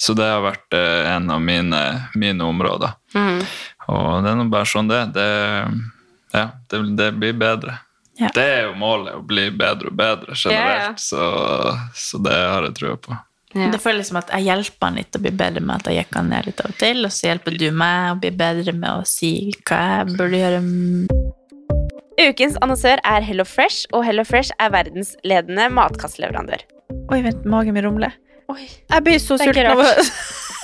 så 0.00 0.16
det 0.16 0.28
har 0.30 0.44
vært 0.44 0.76
eh, 0.76 1.12
en 1.12 1.30
av 1.30 1.42
mine, 1.44 1.82
mine 2.14 2.48
områder. 2.48 2.96
Og 3.90 4.24
det 4.24 4.32
er 4.32 4.38
nå 4.38 4.48
bare 4.52 4.68
sånn 4.70 4.88
det 4.88 5.04
det, 5.16 5.30
ja, 6.32 6.46
det, 6.70 6.82
det 6.96 7.12
blir 7.18 7.36
bedre. 7.36 7.80
Ja. 8.20 8.28
Det 8.34 8.44
er 8.44 8.62
jo 8.68 8.76
målet, 8.78 9.16
å 9.16 9.24
bli 9.24 9.48
bedre 9.50 9.88
og 9.90 9.96
bedre 9.96 10.36
generelt. 10.36 11.00
Så, 11.00 11.20
så 11.96 12.20
det 12.20 12.36
har 12.36 12.66
jeg 12.68 12.76
trua 12.76 12.96
på. 13.00 13.16
Ja. 13.50 13.66
Det 13.72 13.80
føles 13.82 14.06
som 14.10 14.20
at 14.20 14.30
jeg 14.30 14.46
hjelper 14.46 14.86
han 14.86 14.98
litt 15.00 15.16
å 15.16 15.20
bli 15.22 15.32
bedre 15.34 15.62
med 15.64 15.80
at 15.80 15.90
jeg 15.90 15.98
jekker 15.98 16.20
han 16.20 16.28
ned 16.30 16.46
litt 16.46 16.60
av 16.62 16.70
og 16.70 16.76
til, 16.78 17.02
og 17.06 17.14
så 17.14 17.30
hjelper 17.32 17.56
du 17.58 17.66
meg 17.74 18.12
å 18.12 18.18
bli 18.22 18.30
bedre 18.38 18.74
med 18.76 19.00
å 19.00 19.06
si 19.08 19.32
hva 19.66 19.80
jeg 19.96 20.14
burde 20.14 20.38
gjøre. 20.38 20.60
Ukens 22.20 22.58
annonsør 22.62 23.02
er 23.08 23.26
Hello 23.26 23.46
Fresh, 23.48 23.88
og 23.96 24.04
Hello 24.06 24.22
Fresh 24.28 24.54
er 24.62 24.70
verdensledende 24.74 25.66
matkastleverandør. 25.74 26.62
Oi, 27.10 27.22
vent, 27.26 27.42
magen 27.48 27.74
min 27.74 27.86
rumler. 27.88 28.14
Oi. 28.50 28.66
Jeg 28.68 29.06
blir 29.06 29.18
så 29.22 29.38
sulten 29.40 29.72
av 29.72 29.82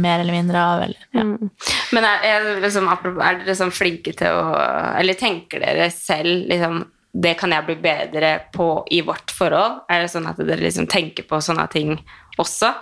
Mer 0.00 0.20
eller 0.22 0.32
mindre 0.36 0.60
av, 0.62 0.82
eller 0.82 0.96
ja. 1.12 1.22
Mm. 1.24 1.50
Men 1.92 2.04
er, 2.04 2.24
er, 2.28 2.46
liksom, 2.62 2.88
apropos- 2.92 3.24
er 3.24 3.40
dere 3.42 3.56
sånn 3.58 3.72
flinke 3.74 4.12
til 4.16 4.28
å 4.38 4.52
Eller 4.98 5.14
tenker 5.18 5.60
dere 5.64 5.90
selv 5.94 6.48
liksom, 6.50 6.82
Det 7.14 7.32
kan 7.40 7.50
jeg 7.54 7.64
bli 7.66 7.76
bedre 7.82 8.34
på 8.54 8.84
i 8.92 9.00
vårt 9.06 9.30
forhold? 9.34 9.80
Er 9.90 10.02
det 10.04 10.10
sånn 10.12 10.28
at 10.28 10.36
dere 10.38 10.60
liksom 10.60 10.86
tenker 10.90 11.24
på 11.28 11.40
sånne 11.42 11.68
ting 11.72 11.96
også? 12.38 12.74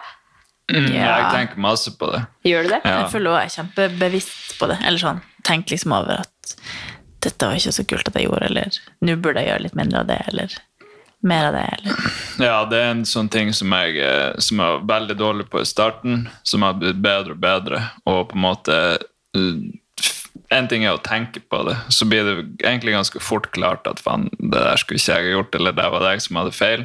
Mm, 0.72 0.88
Ja. 0.92 1.30
Jeg 1.30 1.32
tenker 1.36 1.60
masse 1.62 1.92
på 1.96 2.08
det. 2.10 2.24
Gjør 2.50 2.64
du 2.66 2.68
det? 2.74 2.80
Ja. 2.84 2.96
Jeg 3.04 3.10
føler 3.12 3.30
også 3.30 3.38
jeg 3.38 3.46
er 3.46 3.56
kjempebevisst 3.56 4.56
på 4.58 4.66
det. 4.72 4.78
Eller 4.84 4.98
sånn, 4.98 5.20
tenk 5.46 5.70
liksom 5.70 5.92
over 5.94 6.24
at 6.24 6.56
dette 7.22 7.46
var 7.46 7.54
ikke 7.54 7.72
så 7.74 7.84
kult 7.86 8.08
at 8.10 8.14
jeg 8.18 8.26
gjorde, 8.26 8.48
eller 8.50 8.80
nå 9.06 9.14
burde 9.22 9.40
jeg 9.44 9.52
gjøre 9.52 9.62
litt 9.62 9.76
mindre 9.78 10.00
av 10.02 10.06
det, 10.10 10.18
eller 10.32 10.56
mer 11.22 11.48
av 11.48 11.52
det, 11.52 11.64
eller 11.78 11.94
Ja, 12.46 12.58
det 12.68 12.78
er 12.80 12.90
en 12.92 13.06
sånn 13.08 13.30
ting 13.32 13.52
som 13.56 13.72
jeg, 13.72 13.96
eh, 14.02 14.36
som 14.38 14.60
jeg 14.60 14.76
var 14.76 14.86
veldig 14.90 15.16
dårlig 15.18 15.48
på 15.50 15.62
i 15.62 15.68
starten, 15.68 16.26
som 16.42 16.66
har 16.66 16.76
blitt 16.80 17.00
bedre 17.02 17.36
og 17.36 17.42
bedre. 17.42 17.82
Og 18.04 18.28
på 18.30 18.38
en 18.38 18.46
måte 18.46 18.78
eh, 19.36 19.58
En 20.52 20.68
ting 20.70 20.84
er 20.84 20.94
å 20.94 21.02
tenke 21.02 21.40
på 21.40 21.58
det, 21.66 21.74
så 21.90 22.06
blir 22.06 22.22
det 22.22 22.34
egentlig 22.62 22.92
ganske 22.94 23.18
fort 23.18 23.48
klart 23.50 23.88
at 23.90 23.98
faen, 23.98 24.28
det 24.38 24.54
der 24.54 24.78
skulle 24.78 25.00
ikke 25.00 25.16
jeg 25.16 25.24
ha 25.24 25.32
gjort, 25.32 25.56
eller 25.58 25.74
det 25.74 25.86
var 25.90 26.04
det 26.04 26.12
jeg 26.12 26.22
som 26.22 26.38
hadde 26.38 26.52
feil. 26.54 26.84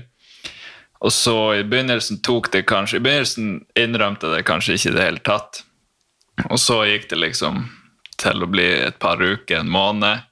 Og 1.06 1.14
så 1.14 1.36
i 1.60 1.68
begynnelsen 1.68 2.24
tok 2.26 2.50
det 2.54 2.64
kanskje 2.70 2.98
I 2.98 3.04
begynnelsen 3.06 3.52
innrømte 3.78 4.32
det 4.34 4.48
kanskje 4.50 4.80
ikke 4.80 4.90
i 4.90 4.96
det 4.96 5.06
hele 5.06 5.22
tatt. 5.26 5.62
Og 6.50 6.58
så 6.58 6.80
gikk 6.90 7.10
det 7.12 7.22
liksom 7.22 7.68
til 8.22 8.42
å 8.42 8.50
bli 8.50 8.66
et 8.88 8.98
par 9.02 9.22
uker, 9.22 9.60
en 9.60 9.70
måned 9.70 10.26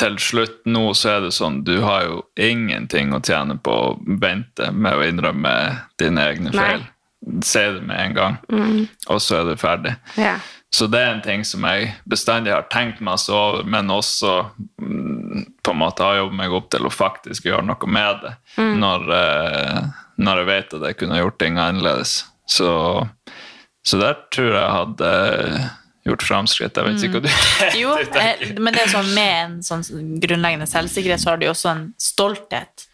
til 0.00 0.16
slutt 0.22 0.62
nå 0.70 0.90
så 0.96 1.16
er 1.16 1.26
det 1.26 1.34
sånn 1.36 1.60
du 1.66 1.76
har 1.84 2.06
jo 2.06 2.22
ingenting 2.40 3.12
å 3.12 3.20
tjene 3.24 3.58
på 3.60 3.74
å 3.74 3.98
vente 4.22 4.70
med 4.72 4.96
å 4.96 5.04
innrømme 5.06 5.52
dine 6.00 6.24
egne 6.32 6.54
feil. 6.54 6.86
Si 7.44 7.60
det 7.60 7.82
med 7.84 7.98
en 8.00 8.16
gang, 8.16 8.36
og 9.12 9.20
så 9.20 9.42
er 9.42 9.50
du 9.50 9.60
ferdig. 9.60 9.92
Ja. 10.16 10.38
Så 10.72 10.86
det 10.86 11.00
er 11.02 11.08
en 11.12 11.22
ting 11.24 11.42
som 11.44 11.64
jeg 11.66 11.90
bestandig 12.08 12.52
har 12.54 12.68
tenkt 12.70 13.02
masse 13.02 13.32
over, 13.34 13.64
men 13.66 13.90
også 13.90 14.36
mm, 14.80 15.42
på 15.66 15.74
en 15.74 15.80
måte 15.80 16.06
har 16.06 16.20
jobbet 16.20 16.38
meg 16.38 16.54
opp 16.54 16.68
til 16.70 16.86
å 16.86 16.92
faktisk 16.94 17.48
gjøre 17.50 17.66
noe 17.66 17.90
med 17.90 18.22
det 18.22 18.32
når, 18.78 19.08
eh, 19.16 19.80
når 20.22 20.40
jeg 20.40 20.48
vet 20.52 20.76
at 20.78 20.86
jeg 20.86 20.98
kunne 21.00 21.18
gjort 21.18 21.40
ting 21.42 21.58
annerledes. 21.58 22.14
Så, 22.50 22.70
så 23.82 24.00
der 24.00 24.22
tror 24.30 24.54
jeg 24.54 24.76
hadde 24.78 25.10
gjort 26.06 26.24
framskritt. 26.24 26.76
Jeg 26.76 26.86
vet 26.86 27.02
ikke 27.04 27.20
hva 27.20 27.24
du 27.26 27.32
Jo, 27.82 27.94
eh, 28.20 28.44
men 28.58 28.76
det 28.76 28.84
er 28.84 28.92
sånn 28.92 29.10
med 29.16 29.32
en 29.40 29.58
sånn 29.64 30.14
grunnleggende 30.22 30.68
selvsikkerhet, 30.70 31.22
så 31.22 31.32
har 31.32 31.40
du 31.40 31.48
jo 31.48 31.54
også 31.54 31.72
en 31.72 31.88
stolthet 32.00 32.86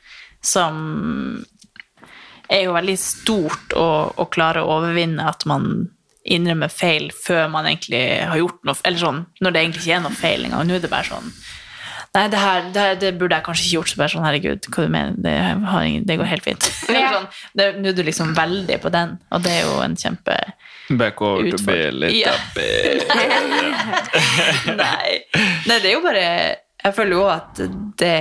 som 0.45 1.45
er 2.53 2.67
jo 2.67 2.75
veldig 2.77 2.97
stort 3.01 3.75
å, 3.75 3.87
å 4.15 4.27
klare 4.31 4.63
å 4.63 4.79
overvinne 4.79 5.25
at 5.27 5.47
man 5.51 5.89
innrømmer 6.27 6.71
feil 6.71 7.09
før 7.15 7.47
man 7.51 7.69
egentlig 7.69 8.03
har 8.27 8.39
gjort 8.41 8.65
noe 8.67 8.75
Eller 8.83 8.99
sånn, 8.99 9.21
når 9.43 9.55
det 9.55 9.63
egentlig 9.63 9.83
ikke 9.85 9.97
er 9.97 10.05
noe 10.05 10.19
feil 10.19 10.47
engang. 10.47 10.67
Nå 10.67 10.77
er 10.77 10.83
det 10.83 10.91
bare 10.91 11.11
sånn 11.11 11.31
Nei, 12.17 12.25
det 12.33 12.41
her 12.41 12.61
det, 12.73 12.85
det 13.03 13.11
burde 13.21 13.37
jeg 13.37 13.45
kanskje 13.47 13.65
ikke 13.67 13.77
gjort. 13.77 13.91
Så 13.93 13.97
bare 14.01 14.13
sånn, 14.15 14.25
herregud, 14.27 14.61
hva 14.73 14.81
du 14.87 14.91
mener? 14.95 15.15
Det, 15.27 15.35
har 15.71 15.81
ingen, 15.85 16.05
det 16.09 16.17
går 16.21 16.31
helt 16.33 16.47
fint. 16.47 16.63
Eller 16.89 17.13
sånn, 17.19 17.29
nå 17.61 17.63
er 17.93 17.97
du 17.99 18.03
liksom 18.07 18.29
veldig 18.39 18.79
på 18.83 18.89
den, 18.95 19.11
og 19.37 19.45
det 19.45 19.53
er 19.59 19.63
jo 19.69 19.75
en 19.85 19.97
kjempe 20.01 20.35
Back 20.97 21.19
over 21.27 21.43
to 21.51 21.59
be 21.67 21.75
Utfordring. 21.75 21.99
litt 21.99 22.19
Ja. 22.23 22.33
up 22.33 22.37
Nei. 24.79 25.11
Nei, 25.67 25.79
det 25.83 25.89
er 25.91 25.95
jo 25.97 26.03
bare 26.05 26.27
Jeg 26.85 26.95
føler 26.95 27.17
jo 27.19 27.25
at 27.33 27.59
det 27.99 28.13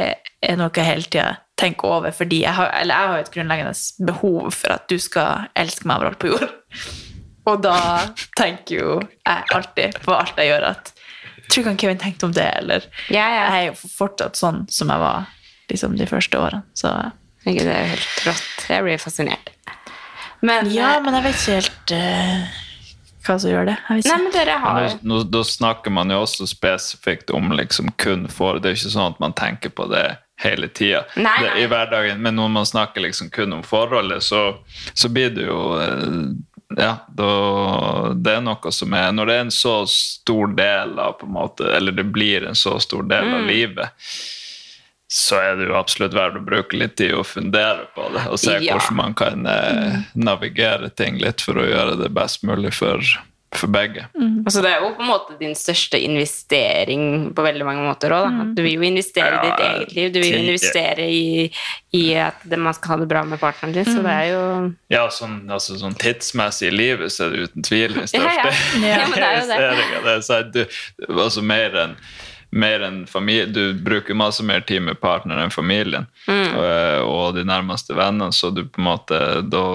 er 0.45 0.55
noe 0.59 0.71
jeg 0.73 0.85
hele 0.87 1.05
tida 1.11 1.27
tenker 1.59 1.87
over, 1.99 2.11
fordi 2.11 2.41
jeg 2.43 2.53
har, 2.57 2.67
eller 2.81 2.95
jeg 2.97 3.07
har 3.11 3.19
et 3.21 3.31
grunnleggende 3.31 3.73
behov 4.09 4.49
for 4.57 4.69
at 4.75 4.89
du 4.91 4.97
skal 4.99 5.45
elske 5.55 5.85
meg 5.87 5.97
overalt 6.01 6.19
på 6.19 6.27
jord. 6.33 6.49
Og 7.45 7.61
da 7.61 7.75
tenker 8.35 8.73
jo 8.79 8.95
jeg 9.05 9.43
alltid 9.53 9.99
på 10.03 10.11
alt 10.17 10.33
jeg 10.41 10.49
gjør, 10.49 10.63
at 10.73 10.89
Tror 11.49 11.61
ikke 11.61 11.71
han 11.71 11.81
Kevin 11.81 12.01
tenkte 12.01 12.29
om 12.29 12.33
det, 12.35 12.47
eller 12.61 12.85
Ja, 13.13 13.25
ja. 13.29 13.43
Jeg 13.53 13.61
er 13.61 13.67
jo 13.69 13.89
fortsatt 13.97 14.39
sånn 14.39 14.65
som 14.71 14.91
jeg 14.93 15.03
var 15.03 15.29
liksom 15.71 15.97
de 15.99 16.07
første 16.09 16.41
årene. 16.41 16.63
Så 16.77 16.91
Det 17.45 17.55
er 17.61 17.85
jo 17.85 17.89
helt 17.93 18.25
rått. 18.25 18.67
Jeg 18.69 18.83
blir 18.83 19.01
fascinert. 19.01 19.51
Men, 20.41 20.69
ja, 20.73 20.95
eh, 20.95 21.03
men 21.03 21.17
jeg 21.17 21.25
vet 21.25 21.41
ikke 21.41 21.57
helt 21.59 21.93
uh, 21.93 22.61
hva 23.25 23.37
som 23.41 23.51
gjør 23.51 23.69
det. 23.69 23.75
Jeg 23.89 24.05
Nei, 24.09 24.17
men 24.23 24.33
dere 24.33 24.57
har 24.61 24.79
Men 24.81 24.99
nå, 25.01 25.13
nå, 25.13 25.21
da 25.33 25.41
snakker 25.45 25.93
man 25.93 26.13
jo 26.13 26.21
også 26.25 26.47
spesifikt 26.49 27.33
om 27.33 27.53
liksom 27.55 27.93
kun 28.01 28.27
for 28.31 28.59
Det 28.59 28.69
er 28.69 28.75
jo 28.75 28.81
ikke 28.81 28.95
sånn 28.97 29.13
at 29.13 29.21
man 29.23 29.35
tenker 29.37 29.73
på 29.73 29.87
det 29.93 30.05
hele 30.41 30.67
tida 30.67 31.05
i 31.15 31.63
hverdagen, 31.71 32.19
men 32.19 32.35
når 32.35 32.49
man 32.51 32.65
snakker 32.67 33.05
liksom 33.05 33.29
kun 33.31 33.53
om 33.55 33.61
forholdet, 33.63 34.23
så, 34.23 34.57
så 34.93 35.07
blir 35.07 35.31
det 35.31 35.45
jo 35.47 35.59
eh, 35.79 36.09
ja, 36.78 36.95
det 38.16 38.32
er 38.34 38.41
noe 38.41 38.72
som 38.74 38.93
er 38.97 39.11
Når 39.13 39.26
det 39.30 39.36
er 39.36 39.43
en 39.45 39.51
så 39.53 39.74
stor 39.88 40.47
del 40.57 40.97
av 40.99 41.20
på 41.20 41.28
en 41.28 41.36
måte, 41.36 41.68
Eller 41.76 41.91
det 41.91 42.05
blir 42.11 42.47
en 42.49 42.55
så 42.57 42.80
stor 42.82 43.03
del 43.03 43.26
Mm. 43.26 43.34
av 43.36 43.45
livet, 43.45 43.89
så 45.07 45.38
er 45.38 45.55
det 45.59 45.68
jo 45.70 45.76
absolutt 45.78 46.13
verdt 46.18 46.36
å 46.39 46.45
bruke 46.45 46.74
litt 46.78 46.95
tid 46.97 47.13
og 47.13 47.26
fundere 47.30 47.86
på 47.95 48.07
det. 48.13 48.24
Og 48.32 48.39
se 48.41 48.57
Ja. 48.59 48.74
hvordan 48.80 48.95
man 48.97 49.13
kan 49.13 49.45
eh, 49.45 49.99
navigere 50.16 50.89
ting 50.95 51.18
litt 51.22 51.41
for 51.41 51.53
å 51.61 51.68
gjøre 51.70 51.99
det 52.01 52.09
best 52.13 52.43
mulig 52.43 52.74
for, 52.74 52.99
for 53.60 53.72
begge. 53.72 54.06
Altså, 54.45 54.62
det 54.64 54.72
er 54.74 54.84
jo 54.84 54.91
på 54.97 55.03
en 55.06 55.10
måte 55.10 55.38
din 55.39 55.56
største 55.58 55.99
investering 56.03 57.32
på 57.36 57.45
veldig 57.45 57.66
mange 57.68 57.86
måter 57.88 58.14
òg. 58.16 58.53
Du 58.58 58.62
vil 58.66 58.78
jo 58.78 58.86
investere 58.88 59.38
i 59.39 59.41
ditt 59.47 59.64
eget 59.68 59.95
liv. 59.95 60.12
Du 60.14 60.20
vil 60.22 60.32
jo 60.34 60.41
investere 60.43 61.08
i, 61.12 61.47
i 61.95 62.03
at 62.20 62.43
det, 62.43 62.60
man 62.60 62.76
skal 62.78 62.95
ha 62.95 62.99
det 63.03 63.10
bra 63.12 63.24
med 63.28 63.39
partneren 63.41 63.74
din. 63.76 63.88
Så 63.88 64.03
det 64.06 64.14
er 64.14 64.30
jo 64.34 64.43
Ja, 64.93 65.08
sånn, 65.14 65.41
altså, 65.51 65.78
sånn 65.82 65.97
tidsmessig 66.01 66.70
i 66.72 66.76
livet 66.76 67.12
så 67.16 67.28
er 67.28 67.36
det 67.36 67.49
uten 67.49 67.66
tvil 67.68 67.97
den 67.97 68.08
Ja, 68.14 68.30
ja. 68.30 68.45
største 68.53 68.86
Ja, 68.86 69.01
er. 69.58 69.84
Det 70.06 70.16
er 70.18 70.24
sånn, 70.30 70.53
du, 70.56 70.64
altså 71.20 71.43
mer 71.45 71.76
enn 71.86 71.99
mer 72.56 72.86
enn 72.88 73.01
familie, 73.10 73.49
Du 73.51 73.74
bruker 73.84 74.16
masse 74.16 74.43
mer 74.45 74.62
tid 74.64 74.82
med 74.86 74.99
partneren 75.01 75.43
enn 75.47 75.51
familien 75.51 76.06
Mm. 76.26 76.56
og, 76.58 77.10
og 77.12 77.36
de 77.36 77.43
nærmeste 77.45 77.93
vennene, 77.93 78.32
så 78.34 78.49
du 78.56 78.64
på 78.66 78.80
en 78.82 78.88
måte 78.88 79.18
da 79.51 79.66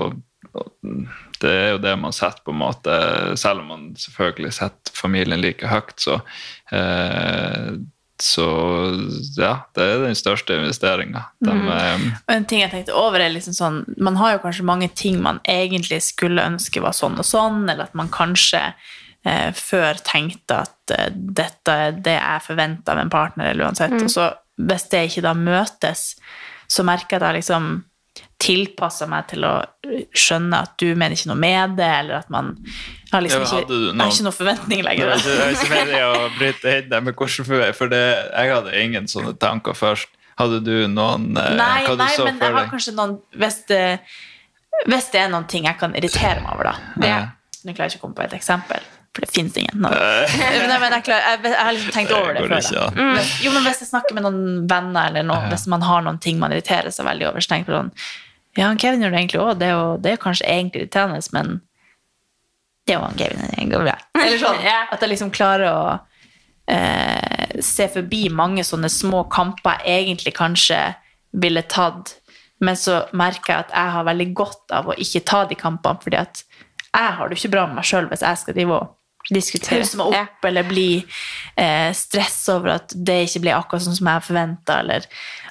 Det 1.40 1.50
er 1.50 1.70
jo 1.74 1.80
det 1.82 1.94
man 2.00 2.14
setter 2.14 2.44
på 2.44 2.52
en 2.52 2.60
måte 2.60 2.96
Selv 3.40 3.62
om 3.62 3.72
man 3.72 3.86
selvfølgelig 3.98 4.52
setter 4.58 4.92
familien 4.96 5.40
like 5.40 5.66
høyt, 5.70 5.96
så, 6.00 6.18
eh, 6.72 7.72
så 8.20 8.46
ja, 9.38 9.54
det 9.76 9.86
er 9.86 10.04
den 10.04 10.18
største 10.18 10.58
investeringa. 10.60 11.24
De, 11.40 11.54
eh, 11.56 12.06
Og 12.28 12.34
en 12.34 12.48
ting 12.48 12.64
jeg 12.64 12.72
tenkte 12.74 12.96
over 12.96 13.24
er 13.24 13.32
liksom 13.32 13.56
sånn 13.56 13.82
Man 13.96 14.20
har 14.20 14.36
jo 14.36 14.42
kanskje 14.44 14.68
mange 14.68 14.90
ting 14.92 15.22
man 15.24 15.40
egentlig 15.48 16.02
skulle 16.04 16.44
ønske 16.52 16.84
var 16.84 16.96
sånn 16.96 17.18
og 17.20 17.26
sånn, 17.28 17.64
eller 17.64 17.88
at 17.88 17.96
man 17.96 18.12
kanskje 18.12 18.66
eh, 19.24 19.50
før 19.56 20.00
tenkte 20.04 20.62
at 20.66 20.94
eh, 20.96 21.10
dette 21.14 21.80
er 21.86 21.96
det 21.96 22.18
jeg 22.18 22.46
forventer 22.50 22.94
av 22.94 23.04
en 23.04 23.12
partner, 23.12 23.50
eller 23.50 23.70
uansett. 23.70 23.96
Og 24.02 24.12
så 24.12 24.30
hvis 24.60 24.88
det 24.92 25.06
ikke 25.08 25.24
da 25.24 25.34
møtes, 25.36 26.14
så 26.70 26.84
merker 26.86 27.16
jeg 27.16 27.22
at 27.22 27.28
jeg 27.30 27.40
liksom 27.40 27.70
tilpasser 28.40 29.08
meg 29.10 29.26
til 29.28 29.44
å 29.44 29.52
skjønne 30.16 30.62
at 30.64 30.72
du 30.80 30.86
mener 30.94 31.12
ikke 31.16 31.28
noe 31.30 31.40
med 31.40 31.74
det, 31.78 31.88
eller 32.00 32.20
at 32.22 32.30
man 32.32 32.54
har 33.12 33.24
liksom 33.24 33.42
ikke, 33.44 33.66
du 33.68 33.74
noen- 33.90 34.00
har 34.06 34.14
ikke 34.14 34.26
noen 34.28 34.36
forventning 34.38 34.84
lenger. 34.86 35.10
er 35.12 35.24
det 35.26 35.34
er 35.44 35.52
ikke 35.56 35.70
meningen 35.74 36.06
å 36.16 36.30
bryte 36.38 36.74
inn 36.78 36.88
der, 36.92 37.00
med 37.04 37.14
hvordan 37.20 37.74
for, 37.76 37.92
det, 37.92 38.02
jeg 38.32 38.54
hadde 38.54 38.76
ingen 38.84 39.08
sånne 39.12 39.34
tanker 39.42 39.76
først. 39.76 40.08
Hadde 40.40 40.62
du 40.64 40.72
noen 40.88 41.34
eh, 41.36 41.50
Nei, 41.58 41.82
hva 41.84 41.96
du 41.98 42.00
nei 42.00 42.12
så 42.16 42.24
men 42.24 42.38
jeg 42.40 42.54
har 42.54 42.70
kanskje 42.70 42.94
noen 42.96 43.18
hvis 43.36 43.58
det, 43.68 43.82
hvis 44.88 45.10
det 45.12 45.20
er 45.20 45.28
noen 45.34 45.44
ting 45.50 45.66
jeg 45.68 45.76
kan 45.82 45.92
irritere 45.98 46.40
meg 46.40 46.54
over, 46.54 46.70
da. 46.72 46.94
Det, 46.96 47.10
Ja. 47.12 47.20
Nå 47.60 47.74
klarer 47.76 47.90
jeg 47.90 47.98
ikke 47.98 48.00
å 48.00 48.06
komme 48.06 48.16
på 48.16 48.24
et 48.24 48.32
eksempel, 48.38 48.80
for 49.12 49.20
det 49.26 49.28
fins 49.34 49.58
ingen. 49.60 49.82
Nei, 49.84 50.78
men 50.80 50.94
jeg, 50.96 51.04
klarer, 51.10 51.26
jeg, 51.34 51.42
jeg 51.44 51.58
har 51.60 51.74
liksom 51.76 51.92
tenkt 51.98 52.14
over 52.16 52.32
det 52.38 52.46
det 52.48 52.62
før. 52.70 52.88
an. 52.88 53.20
Jo, 53.44 53.52
men 53.52 53.66
hvis 53.68 53.82
jeg 53.84 53.90
snakker 53.90 54.16
med 54.16 54.24
noen 54.24 54.40
venner, 54.70 55.10
eller 55.10 55.26
noe, 55.28 55.42
hvis 55.52 55.66
man 55.68 55.84
har 55.84 56.00
noen 56.06 56.16
ting 56.24 56.40
man 56.40 56.54
irriterer 56.56 56.88
seg 56.94 57.04
veldig 57.10 57.28
over, 57.28 57.44
så 57.44 57.52
tenker 57.52 57.68
jeg 57.68 57.76
på 57.76 57.82
sånn 57.82 57.92
Ja, 58.58 58.66
han 58.66 58.78
Kevin 58.82 59.04
gjør 59.04 59.12
det 59.14 59.20
egentlig 59.20 59.42
òg. 59.42 59.58
Det, 59.60 59.72
det 60.04 60.12
er 60.12 60.22
kanskje 60.22 60.48
egentlig 60.50 60.84
irriterende, 60.84 61.20
men 61.36 61.58
det 62.86 62.94
er 62.94 62.98
jo 62.98 63.04
han 63.06 63.18
Kevin. 63.18 63.44
Det 63.54 63.66
går 63.70 63.84
bra. 63.86 63.96
Eller 64.24 64.40
sånn. 64.42 64.62
Ja. 64.66 64.80
At 64.90 65.04
jeg 65.04 65.12
liksom 65.12 65.32
klarer 65.34 65.66
å 65.70 65.82
eh, 66.70 67.60
se 67.64 67.88
forbi 67.92 68.24
mange 68.34 68.64
sånne 68.66 68.90
små 68.92 69.24
kamper 69.32 69.84
jeg 69.86 70.06
egentlig 70.06 70.34
kanskje 70.38 70.80
ville 71.40 71.62
tatt, 71.70 72.16
men 72.60 72.76
så 72.76 73.04
merker 73.16 73.54
jeg 73.54 73.66
at 73.66 73.74
jeg 73.76 73.94
har 73.94 74.08
veldig 74.08 74.30
godt 74.36 74.74
av 74.76 74.90
å 74.90 74.96
ikke 74.98 75.22
ta 75.28 75.44
de 75.48 75.56
kampene, 75.58 76.02
fordi 76.02 76.18
at 76.20 76.42
jeg 76.90 77.12
har 77.16 77.30
det 77.30 77.38
ikke 77.38 77.52
bra 77.52 77.68
med 77.68 77.78
meg 77.78 77.86
sjøl 77.86 78.08
hvis 78.10 78.24
jeg 78.26 78.40
skal 78.40 78.56
drive 78.56 78.80
og 78.80 78.88
diskutere 79.28 79.84
meg 80.00 80.14
opp 80.16 80.46
eller 80.48 80.66
bli 80.68 80.88
eh, 81.54 81.90
stress 81.96 82.38
over 82.52 82.76
at 82.78 82.94
det 82.96 83.18
ikke 83.26 83.44
ble 83.44 83.56
akkurat 83.56 83.84
sånn 83.84 83.98
som 83.98 84.10
jeg 84.10 84.26
forventa, 84.26 84.80
eller 84.80 85.06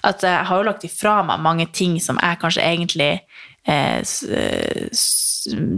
at 0.10 0.24
jeg 0.26 0.48
har 0.50 0.62
jo 0.62 0.68
lagt 0.68 0.88
ifra 0.88 1.20
meg 1.28 1.44
mange 1.46 1.68
ting 1.76 2.00
som 2.04 2.20
jeg 2.22 2.40
kanskje 2.42 2.66
egentlig 2.66 3.12
eh, 3.70 4.02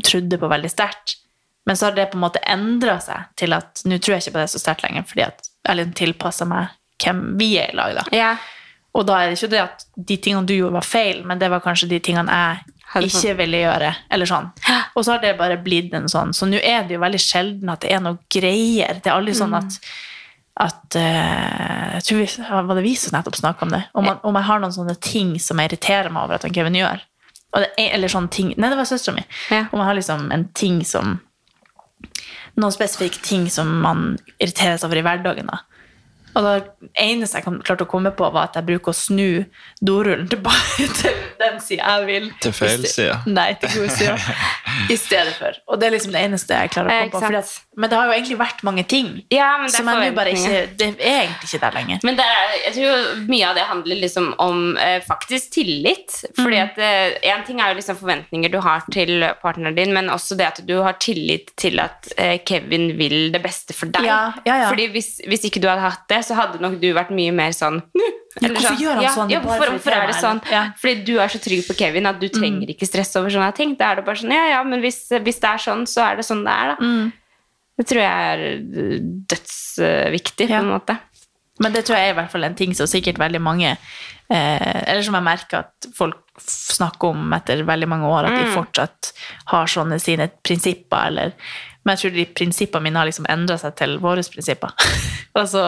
trodde 0.07 0.39
på 0.41 0.51
veldig 0.55 0.71
sterkt. 0.71 1.17
Men 1.65 1.77
så 1.77 1.87
har 1.87 1.97
det 1.97 2.07
på 2.09 2.17
en 2.17 2.25
måte 2.25 2.41
endra 2.49 2.97
seg 3.03 3.27
til 3.37 3.53
at 3.53 3.83
nå 3.85 3.99
tror 4.01 4.15
jeg 4.15 4.25
ikke 4.25 4.37
på 4.37 4.41
det 4.41 4.53
så 4.53 4.61
sterkt 4.63 4.85
lenger, 4.85 5.05
fordi 5.09 5.27
at 5.27 5.51
jeg 5.67 5.77
liksom 5.77 5.97
tilpassa 5.99 6.47
meg 6.49 6.71
hvem 7.01 7.21
vi 7.37 7.53
er 7.61 7.73
i 7.73 7.77
lag, 7.77 7.99
da. 7.99 8.05
Ja. 8.15 8.31
Og 8.97 9.05
da 9.07 9.21
er 9.21 9.29
det 9.29 9.37
ikke 9.37 9.53
det 9.53 9.61
at 9.63 9.85
de 9.95 10.17
tingene 10.17 10.47
du 10.49 10.55
gjorde, 10.55 10.75
var 10.79 10.87
feil, 10.87 11.21
men 11.27 11.39
det 11.39 11.51
var 11.53 11.63
kanskje 11.63 11.89
de 11.93 12.01
tingene 12.03 12.33
jeg 12.33 12.70
ikke 12.99 13.35
ville 13.39 13.63
gjøre. 13.63 13.95
eller 14.11 14.29
sånn. 14.29 14.51
Og 14.95 15.05
så 15.05 15.15
har 15.15 15.21
det 15.23 15.37
bare 15.39 15.59
blitt 15.63 15.93
en 15.95 16.09
sånn. 16.11 16.33
Så 16.35 16.47
nå 16.49 16.59
er 16.59 16.83
det 16.87 16.97
jo 16.97 17.03
veldig 17.03 17.21
sjelden 17.23 17.71
at 17.71 17.83
det 17.85 17.93
er 17.95 18.01
noe 18.03 18.19
greier. 18.31 18.99
Det 18.99 19.11
er 19.11 19.17
aldri 19.17 19.35
sånn 19.37 19.55
at 19.57 19.79
at 20.61 20.95
uh, 20.99 21.95
jeg 21.95 22.03
tror 22.05 22.17
vi, 22.19 22.25
Var 22.43 22.75
det 22.75 22.83
vi 22.83 22.91
som 22.99 23.15
nettopp 23.15 23.37
snakka 23.39 23.65
om 23.65 23.71
det? 23.73 23.81
Om, 23.97 24.05
man, 24.05 24.19
om 24.27 24.35
jeg 24.35 24.47
har 24.49 24.59
noen 24.61 24.75
sånne 24.75 24.97
ting 25.01 25.33
som 25.39 25.57
jeg 25.57 25.71
irriterer 25.71 26.11
meg 26.11 26.27
over 26.27 26.37
at 26.37 26.45
han 26.45 26.53
Kevin 26.53 26.77
gjør. 26.77 27.01
Er, 27.55 27.67
eller 27.87 28.11
sånne 28.11 28.31
ting 28.31 28.53
Nei, 28.55 28.69
det 28.71 28.77
var 28.79 28.87
søstera 28.87 29.15
mi. 29.17 29.25
Ja. 29.51 29.65
Om 29.71 29.81
jeg 29.81 29.87
har 29.89 29.97
liksom 29.97 30.27
en 30.31 30.47
ting 30.55 30.81
som 30.87 31.17
Noen 32.59 32.73
spesifikke 32.75 33.21
ting 33.23 33.45
som 33.51 33.69
man 33.83 34.17
irriterer 34.37 34.75
seg 34.75 34.89
over 34.89 34.99
i 34.99 35.03
hverdagen. 35.05 35.47
da. 35.47 35.61
Og 36.35 36.45
det 36.45 36.91
eneste 37.01 37.39
jeg 37.41 37.61
klarte 37.67 37.83
å 37.85 37.89
komme 37.91 38.11
på, 38.15 38.27
var 38.31 38.49
at 38.49 38.55
jeg 38.59 38.67
bruker 38.69 38.93
å 38.93 38.95
snu 38.95 39.43
dorullen 39.81 40.27
tilbake 40.31 40.87
til 41.01 41.17
den 41.41 41.57
sida 41.63 41.97
jeg 41.97 42.07
vil. 42.07 42.27
Til 42.43 42.53
feil 42.55 42.85
side. 42.87 43.17
Nei, 43.27 43.49
til 43.61 43.73
god 43.81 43.89
side. 43.97 44.17
I 44.93 44.97
stedet 44.97 45.33
for. 45.35 45.57
Og 45.67 45.79
det 45.81 45.89
er 45.89 45.95
liksom 45.97 46.13
det 46.15 46.21
eneste 46.23 46.55
jeg 46.61 46.71
klarer 46.73 46.89
å 46.91 47.09
komme 47.11 47.11
komme 47.11 47.41
på. 47.41 47.43
at, 47.43 47.77
men 47.81 47.91
det 47.91 47.97
har 47.99 48.07
jo 48.07 48.13
egentlig 48.15 48.37
vært 48.39 48.61
mange 48.67 48.83
ting 48.87 49.09
Ja, 49.33 49.49
men 49.59 49.67
det 49.67 49.75
som 49.75 49.89
jeg 49.91 50.11
nå 50.11 50.15
bare 50.15 50.31
ikke. 50.35 50.61
Det 50.79 50.87
er 50.95 51.17
egentlig 51.25 51.49
ikke 51.49 51.61
der 51.65 51.75
lenger. 51.79 51.99
Men 52.07 52.17
det 52.19 52.27
er, 52.37 52.53
jeg 52.67 52.73
tror 52.77 53.25
mye 53.31 53.49
av 53.49 53.57
det 53.59 53.65
handler 53.71 53.99
liksom 54.05 54.29
om 54.41 54.61
eh, 54.79 54.99
faktisk 55.07 55.51
tillit. 55.57 56.21
Fordi 56.39 56.61
Mm. 56.61 56.63
at 56.67 56.77
eh, 56.83 57.29
En 57.31 57.43
ting 57.47 57.59
er 57.63 57.71
jo 57.71 57.77
liksom 57.79 57.95
forventninger 57.99 58.51
du 58.51 58.59
har 58.63 58.83
til 58.91 59.23
partneren 59.41 59.75
din, 59.77 59.93
men 59.95 60.09
også 60.13 60.35
det 60.39 60.45
at 60.47 60.59
du 60.67 60.73
har 60.83 60.97
tillit 61.01 61.51
til 61.59 61.79
at 61.79 62.09
eh, 62.17 62.37
Kevin 62.47 62.91
vil 62.99 63.31
det 63.33 63.41
beste 63.43 63.73
for 63.75 63.87
deg. 63.91 64.05
Ja, 64.05 64.33
ja, 64.45 64.57
ja. 64.63 64.69
Fordi 64.69 64.87
hvis, 64.93 65.13
hvis 65.27 65.45
ikke 65.47 65.61
du 65.63 65.67
hadde 65.71 65.85
hatt 65.85 66.03
det, 66.11 66.20
så 66.25 66.37
hadde 66.37 66.61
nok 66.63 66.79
du 66.81 66.89
vært 66.95 67.13
mye 67.15 67.33
mer 67.35 67.55
sånn 67.55 67.79
«Hm», 67.81 68.17
eller 68.39 68.55
hvorfor 68.55 68.79
gjør 68.79 68.95
han 68.95 69.03
ja, 69.03 69.11
sånn? 69.15 69.31
Ja, 69.33 69.39
hvorfor, 69.43 69.73
hvorfor 69.75 69.95
er 69.95 70.05
det 70.07 70.17
sånn? 70.19 70.39
Ja. 70.47 70.61
Mm. 70.69 70.75
Fordi 70.79 71.05
du 71.07 71.15
er 71.19 71.31
så 71.33 71.41
trygg 71.43 71.65
på 71.67 71.75
Kevin 71.81 72.07
at 72.07 72.21
du 72.21 72.29
trenger 72.31 72.69
ikke 72.71 72.87
stresse 72.87 73.19
over 73.19 73.33
sånne 73.33 73.49
ting. 73.57 73.73
Da 73.79 73.91
er 73.91 73.99
det 73.99 74.05
bare 74.07 74.21
sånn 74.21 74.31
Ja, 74.31 74.45
ja, 74.53 74.61
men 74.67 74.83
hvis, 74.83 75.03
hvis 75.11 75.41
det 75.43 75.49
er 75.49 75.63
sånn, 75.65 75.83
så 75.89 76.05
er 76.05 76.21
det 76.21 76.27
sånn 76.27 76.45
det 76.47 76.53
er, 76.53 76.71
da. 76.71 76.87
Mm. 76.91 77.09
Det 77.81 77.87
tror 77.89 78.01
jeg 78.03 78.31
er 78.31 78.45
eh, 78.47 78.95
dødsviktig, 79.33 80.47
på 80.47 80.59
en 80.61 80.71
måte. 80.71 80.97
Men 81.61 81.75
det 81.75 81.83
tror 81.85 81.99
jeg 81.99 82.09
er 82.09 82.15
i 82.15 82.17
hvert 82.21 82.31
fall 82.31 82.47
en 82.47 82.57
ting 82.57 82.73
som 82.77 82.89
sikkert 82.89 83.19
veldig 83.21 83.41
mange 83.43 83.69
eh, 83.69 84.79
Eller 84.87 85.03
som 85.05 85.17
jeg 85.17 85.25
merker 85.27 85.65
at 85.65 85.89
folk 85.93 86.23
snakker 86.41 87.11
om 87.11 87.33
etter 87.35 87.61
veldig 87.67 87.89
mange 87.91 88.07
år, 88.09 88.29
at 88.29 88.39
de 88.39 88.53
fortsatt 88.55 89.11
har 89.51 89.69
sånne 89.69 89.99
sine 90.01 90.29
prinsipper, 90.41 91.11
eller 91.11 91.35
Men 91.83 91.97
jeg 91.97 92.01
tror 92.01 92.15
de 92.15 92.25
prinsippene 92.39 92.87
mine 92.87 93.01
har 93.01 93.09
liksom 93.09 93.27
endra 93.29 93.57
seg 93.61 93.75
til 93.77 93.97
våre 94.01 94.23
prinsipper. 94.23 94.73
og 95.35 95.47
så 95.53 95.65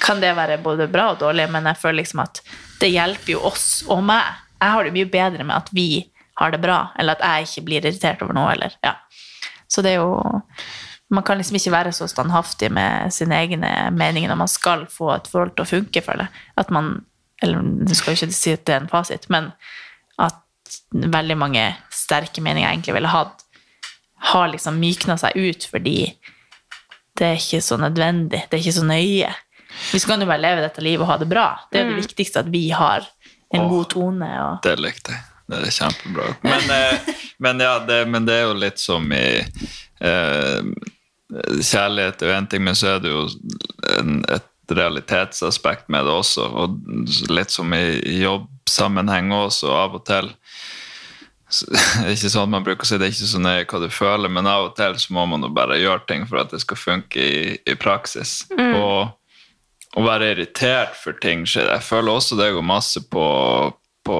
kan 0.00 0.20
det 0.20 0.34
være 0.36 0.60
både 0.62 0.88
bra 0.92 1.12
og 1.14 1.20
dårlig, 1.22 1.48
men 1.50 1.66
jeg 1.70 1.80
føler 1.80 2.02
liksom 2.02 2.22
at 2.24 2.42
det 2.80 2.92
hjelper 2.92 3.34
jo 3.34 3.42
oss 3.48 3.68
og 3.88 4.02
meg. 4.06 4.36
Jeg 4.58 4.74
har 4.74 4.84
det 4.84 4.94
mye 4.94 5.10
bedre 5.10 5.46
med 5.46 5.56
at 5.56 5.72
vi 5.74 5.88
har 6.38 6.52
det 6.54 6.60
bra, 6.62 6.78
eller 6.98 7.16
at 7.16 7.24
jeg 7.24 7.48
ikke 7.48 7.66
blir 7.66 7.86
irritert 7.86 8.22
over 8.22 8.36
noe, 8.36 8.52
eller 8.52 8.76
ja. 8.84 8.94
Så 9.68 9.82
det 9.84 9.96
er 9.96 10.04
jo 10.04 10.42
Man 11.10 11.24
kan 11.24 11.38
liksom 11.38 11.56
ikke 11.56 11.72
være 11.72 11.92
så 11.96 12.04
standhaftig 12.04 12.68
med 12.68 13.12
sine 13.16 13.32
egne 13.40 13.68
meninger 13.96 14.28
når 14.28 14.36
man 14.36 14.50
skal 14.52 14.82
få 14.92 15.14
et 15.14 15.28
forhold 15.32 15.54
til 15.56 15.64
å 15.64 15.70
funke, 15.70 16.02
føler 16.04 16.26
jeg. 16.26 16.42
At 16.60 16.70
man 16.70 17.06
Eller 17.40 17.62
du 17.62 17.94
skal 17.94 18.12
jo 18.12 18.26
ikke 18.26 18.36
si 18.36 18.52
at 18.52 18.66
det 18.66 18.74
er 18.74 18.82
en 18.82 18.90
fasit, 18.92 19.24
men 19.32 19.52
at 20.18 20.36
veldig 20.92 21.36
mange 21.38 21.62
sterke 21.94 22.42
meninger 22.42 22.66
jeg 22.66 22.76
egentlig 22.76 22.96
ville 22.98 23.12
hatt, 23.12 23.44
har 24.32 24.48
liksom 24.50 24.80
mykna 24.82 25.16
seg 25.16 25.38
ut 25.38 25.64
fordi 25.70 25.96
det 27.18 27.26
er 27.26 27.38
ikke 27.38 27.62
så 27.64 27.78
nødvendig, 27.80 28.44
det 28.50 28.58
er 28.58 28.62
ikke 28.62 28.76
så 28.80 28.86
nøye. 28.86 29.30
Vi 29.92 30.00
skal 30.02 30.20
jo 30.20 30.28
bare 30.28 30.42
leve 30.42 30.64
dette 30.64 30.84
livet 30.84 31.04
og 31.06 31.12
ha 31.12 31.16
det 31.20 31.28
bra. 31.30 31.48
Det 31.70 31.80
er 31.80 31.86
jo 31.88 31.96
det 31.96 32.04
viktigste 32.04 32.42
at 32.44 32.50
vi 32.52 32.68
har 32.76 33.06
en 33.54 33.64
Åh. 33.64 33.70
god 33.70 33.88
tone. 33.94 34.28
Og, 34.44 34.62
Det 34.62 34.76
likte 34.80 35.14
jeg. 35.16 35.24
Det 35.48 35.62
er 35.64 35.72
kjempebra. 35.72 36.28
Men, 36.44 36.70
eh, 36.74 37.14
men 37.38 37.60
ja, 37.64 37.78
det, 37.88 38.02
men 38.12 38.26
det 38.28 38.34
er 38.36 38.46
jo 38.50 38.56
litt 38.58 38.80
som 38.82 39.06
i 39.16 39.40
eh, 39.40 40.72
Kjærlighet 41.28 42.22
er 42.22 42.30
jo 42.30 42.34
en 42.38 42.46
ting, 42.48 42.62
men 42.64 42.76
så 42.76 42.94
er 42.94 43.02
det 43.04 43.10
jo 43.12 43.26
en, 43.98 44.22
et 44.32 44.72
realitetsaspekt 44.72 45.90
med 45.92 46.06
det 46.08 46.12
også. 46.12 46.46
Og 46.48 46.78
litt 47.32 47.52
som 47.52 47.72
i 47.76 47.82
jobbsammenheng 48.22 49.32
også, 49.36 49.72
av 49.72 49.98
og 50.00 50.06
til. 50.08 50.30
Det 51.48 52.04
er 52.04 52.12
ikke 52.12 52.32
sånn 52.32 52.50
man 52.52 52.64
bruker 52.64 52.84
å 52.84 52.88
si, 52.88 52.96
det 53.00 53.06
er 53.06 53.12
ikke 53.14 53.28
så 53.30 53.38
nøye 53.40 53.64
hva 53.70 53.78
du 53.80 53.86
føler, 53.88 54.28
men 54.28 54.48
av 54.48 54.66
og 54.66 54.74
til 54.76 54.98
så 55.00 55.14
må 55.16 55.22
man 55.30 55.46
jo 55.46 55.48
bare 55.56 55.78
gjøre 55.80 56.04
ting 56.10 56.26
for 56.28 56.42
at 56.42 56.52
det 56.52 56.60
skal 56.60 56.76
funke 56.76 57.22
i, 57.24 57.54
i 57.64 57.76
praksis. 57.80 58.42
Og 58.52 59.14
å 59.96 60.04
være 60.04 60.32
irritert 60.34 60.96
for 61.00 61.16
ting 61.22 61.46
skjer. 61.48 61.70
Jeg 61.72 61.86
føler 61.86 62.12
også 62.12 62.38
det 62.38 62.52
går 62.54 62.66
masse 62.66 63.02
på, 63.10 63.26
på 64.04 64.18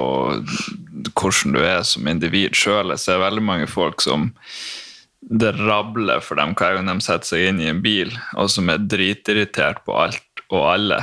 hvordan 1.12 1.56
du 1.56 1.60
er 1.62 1.82
som 1.86 2.08
individ 2.08 2.56
sjøl. 2.56 2.94
Jeg 2.94 3.04
ser 3.04 3.22
veldig 3.22 3.44
mange 3.44 3.68
folk 3.70 4.04
som 4.04 4.30
det 5.28 5.52
rabler 5.58 6.22
for 6.24 6.38
dem 6.40 6.54
hver 6.56 6.78
gang 6.78 6.88
de 6.88 7.04
setter 7.04 7.32
seg 7.32 7.48
inn 7.50 7.60
i 7.60 7.70
en 7.72 7.82
bil, 7.84 8.14
og 8.38 8.48
som 8.52 8.70
er 8.72 8.84
dritirritert 8.86 9.82
på 9.84 9.96
alt 9.98 10.44
og 10.48 10.62
alle. 10.72 11.00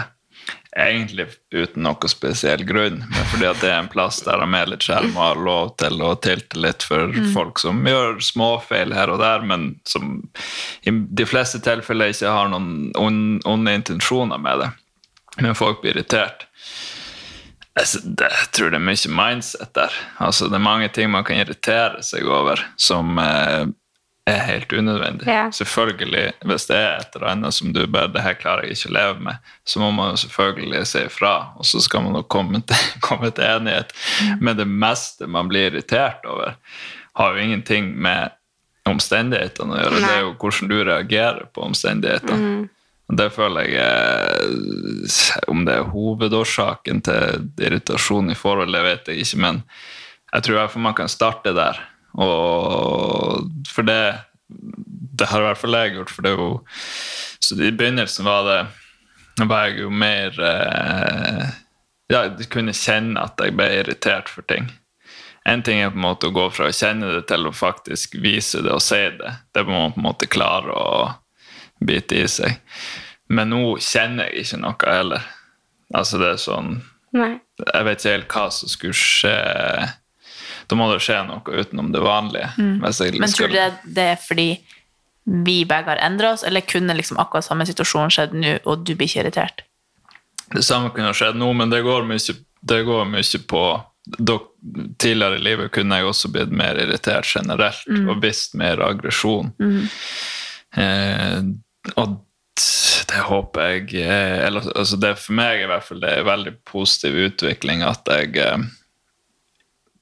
Egentlig 0.75 1.29
uten 1.55 1.85
noe 1.85 2.09
spesiell 2.11 2.65
grunn, 2.67 2.97
men 2.99 3.27
fordi 3.31 3.47
det 3.61 3.69
er 3.69 3.77
en 3.79 3.91
plass 3.91 4.17
der 4.25 4.41
de 4.43 4.59
er 4.59 4.71
litt 4.73 4.83
skjerma 4.83 5.13
og 5.13 5.29
har 5.29 5.43
lov 5.47 5.69
til 5.79 6.03
å 6.03 6.09
tilte 6.19 6.59
litt 6.59 6.83
for 6.83 7.15
folk 7.31 7.61
som 7.63 7.79
gjør 7.87 8.19
småfeil 8.19 8.91
her 8.95 9.13
og 9.13 9.21
der, 9.23 9.45
men 9.47 9.69
som 9.87 10.17
i 10.83 10.91
de 10.91 11.27
fleste 11.29 11.63
tilfeller 11.63 12.11
ikke 12.11 12.33
har 12.35 12.51
noen 12.51 13.39
onde 13.47 13.77
intensjoner 13.79 14.41
med 14.41 14.65
det. 14.65 14.69
Men 15.39 15.55
folk 15.55 15.79
blir 15.81 15.95
irritert. 15.95 16.43
Altså, 17.75 17.99
det, 18.03 18.27
jeg 18.31 18.51
tror 18.55 18.71
det 18.71 18.79
er 18.79 18.87
mye 18.87 19.15
mindset 19.15 19.71
der. 19.75 19.95
Altså, 20.23 20.47
det 20.51 20.59
er 20.59 20.67
mange 20.67 20.91
ting 20.95 21.09
man 21.11 21.25
kan 21.27 21.41
irritere 21.41 22.03
seg 22.07 22.27
over 22.27 22.61
som 22.79 23.19
eh, 23.19 23.65
er 24.25 24.39
helt 24.47 24.73
unødvendig. 24.73 25.27
Ja. 25.29 25.49
Selvfølgelig, 25.53 26.31
hvis 26.49 26.65
det 26.65 26.77
er 26.77 26.95
et 26.97 27.15
eller 27.15 27.27
annet 27.29 27.53
som 27.53 27.73
du 27.73 27.83
bare 27.85 28.09
det 28.13 28.23
her 28.25 28.37
klarer 28.39 28.65
jeg 28.65 28.77
ikke 28.77 28.89
å 28.89 28.95
leve 28.97 29.25
med, 29.27 29.51
så 29.65 29.81
må 29.83 29.91
man 29.93 30.13
jo 30.13 30.21
selvfølgelig 30.23 30.81
si 30.89 31.03
ifra, 31.05 31.33
og 31.55 31.67
så 31.69 31.81
skal 31.85 32.05
man 32.07 32.17
jo 32.17 32.23
komme 32.35 32.61
til, 32.65 32.87
komme 33.07 33.29
til 33.29 33.45
enighet. 33.45 33.93
Men 34.41 34.57
det 34.57 34.67
meste 34.67 35.29
man 35.29 35.51
blir 35.51 35.69
irritert 35.69 36.25
over, 36.25 36.57
har 37.15 37.35
jo 37.35 37.45
ingenting 37.45 37.93
med 38.01 38.33
omstendighetene 38.89 39.75
å 39.75 39.83
gjøre. 39.83 40.01
Det 40.01 40.13
er 40.13 40.23
jo 40.23 40.33
hvordan 40.41 40.71
du 40.71 40.79
reagerer 40.83 41.45
på 41.53 41.63
omstendighetene. 41.69 42.67
Det 43.05 43.27
føler 43.35 43.67
jeg 43.69 45.41
Om 45.47 45.59
det 45.67 45.75
er 45.75 45.91
hovedårsaken 45.93 47.03
til 47.05 47.43
irritasjon 47.61 48.33
i 48.33 48.37
forhold, 48.37 48.73
det 48.73 48.81
vet 48.81 49.11
jeg 49.11 49.21
ikke, 49.21 49.41
men 49.45 49.61
jeg 50.33 50.43
tror 50.43 50.55
i 50.55 50.59
hvert 50.59 50.73
fall 50.73 50.83
man 50.83 50.97
kan 50.97 51.11
starte 51.11 51.53
der. 51.55 51.77
Og 52.21 53.67
for 53.67 53.87
det 53.87 54.15
Det 55.19 55.27
har 55.31 55.41
i 55.41 55.45
hvert 55.47 55.59
fall 55.59 55.75
jeg 55.75 55.95
gjort, 55.95 56.11
for 56.11 56.23
det 56.23 56.31
er 56.31 56.39
jo 56.39 56.49
Så 57.43 57.57
i 57.59 57.71
begynnelsen 57.71 58.27
var 58.27 58.43
det 58.47 58.59
var 59.43 59.67
jeg 59.67 59.81
jo 59.83 59.89
mer 59.91 60.37
eh, 60.39 61.45
Ja, 62.07 62.21
jeg 62.23 62.47
kunne 62.53 62.75
kjenne 62.75 63.19
at 63.19 63.41
jeg 63.41 63.55
ble 63.57 63.65
irritert 63.81 64.29
for 64.29 64.45
ting. 64.47 64.69
En 65.45 65.63
ting 65.65 65.81
er 65.81 65.89
på 65.89 65.97
en 65.97 66.05
måte 66.05 66.29
å 66.29 66.33
gå 66.35 66.45
fra 66.53 66.69
å 66.69 66.75
kjenne 66.75 67.09
det 67.15 67.23
til 67.29 67.49
å 67.49 67.53
faktisk 67.53 68.15
vise 68.21 68.61
det 68.65 68.71
og 68.73 68.83
si 68.85 69.01
det. 69.17 69.33
Det 69.53 69.63
må 69.65 69.79
man 69.79 69.95
på 69.95 69.99
en 70.01 70.05
måte 70.05 70.29
klare 70.29 70.73
å 70.73 71.09
bite 71.81 72.21
i 72.21 72.27
seg. 72.29 72.61
Men 73.27 73.51
nå 73.53 73.61
kjenner 73.81 74.29
jeg 74.29 74.45
ikke 74.45 74.61
noe 74.61 74.89
heller. 74.93 75.27
Altså 75.93 76.21
det 76.21 76.31
er 76.35 76.41
sånn 76.41 76.71
Nei. 77.15 77.37
Jeg 77.61 77.85
vet 77.87 78.01
ikke 78.01 78.13
helt 78.13 78.33
hva 78.35 78.45
som 78.51 78.71
skulle 78.71 78.97
skje. 78.99 79.35
Da 80.69 80.77
må 80.79 80.87
det 80.91 81.01
skje 81.05 81.19
noe 81.27 81.59
utenom 81.61 81.91
det 81.93 82.01
vanlige. 82.03 82.51
Jeg 82.57 83.19
Men 83.21 83.33
tror 83.33 83.51
du 83.51 83.57
det, 83.57 83.69
det 83.97 84.07
er 84.15 84.19
fordi 84.21 84.49
vi 85.25 85.63
begge 85.65 85.89
har 85.89 86.01
endra 86.05 86.33
oss, 86.35 86.43
eller 86.45 86.61
kunne 86.61 86.93
liksom 86.93 87.17
akkurat 87.21 87.47
samme 87.47 87.65
situasjon 87.65 88.13
skjedd 88.13 88.35
nå, 88.37 88.59
og 88.69 88.85
du 88.85 88.93
blir 88.93 89.09
ikke 89.09 89.23
irritert? 89.23 89.63
Det 90.53 90.61
samme 90.65 90.91
kunne 90.93 91.13
skjedd 91.17 91.37
nå, 91.41 91.49
men 91.57 91.73
det 91.73 91.81
går 91.85 92.05
mye, 92.05 92.35
det 92.61 92.83
går 92.85 93.07
mye 93.09 93.41
på 93.49 93.63
da, 94.05 94.39
Tidligere 95.01 95.37
i 95.37 95.41
livet 95.45 95.71
kunne 95.73 95.97
jeg 95.97 96.07
også 96.09 96.29
blitt 96.33 96.53
mer 96.53 96.77
irritert 96.81 97.25
generelt 97.29 97.85
og 98.09 98.21
vist 98.21 98.55
mer 98.57 98.81
aggresjon. 98.81 99.51
Eh, 100.77 101.41
og 102.01 102.15
det 103.05 103.21
håper 103.29 103.69
jeg 103.69 104.01
eh, 104.01 104.45
eller, 104.47 104.65
altså 104.75 104.97
det 104.99 105.13
For 105.21 105.37
meg 105.37 105.61
i 105.61 105.69
hvert 105.69 105.85
fall 105.87 106.01
det 106.03 106.09
er 106.11 106.23
en 106.23 106.27
veldig 106.27 106.53
positiv 106.67 107.17
utvikling 107.27 107.83
at 107.85 108.09
jeg 108.11 108.33
eh, 108.41 108.65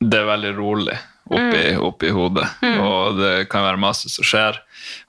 Det 0.04 0.20
er 0.20 0.30
veldig 0.30 0.54
rolig 0.58 0.96
oppi, 1.30 1.64
oppi 1.80 2.12
hodet. 2.14 2.48
Og 2.84 3.18
det 3.20 3.34
kan 3.52 3.66
være 3.66 3.82
masse 3.82 4.12
som 4.12 4.28
skjer, 4.28 4.60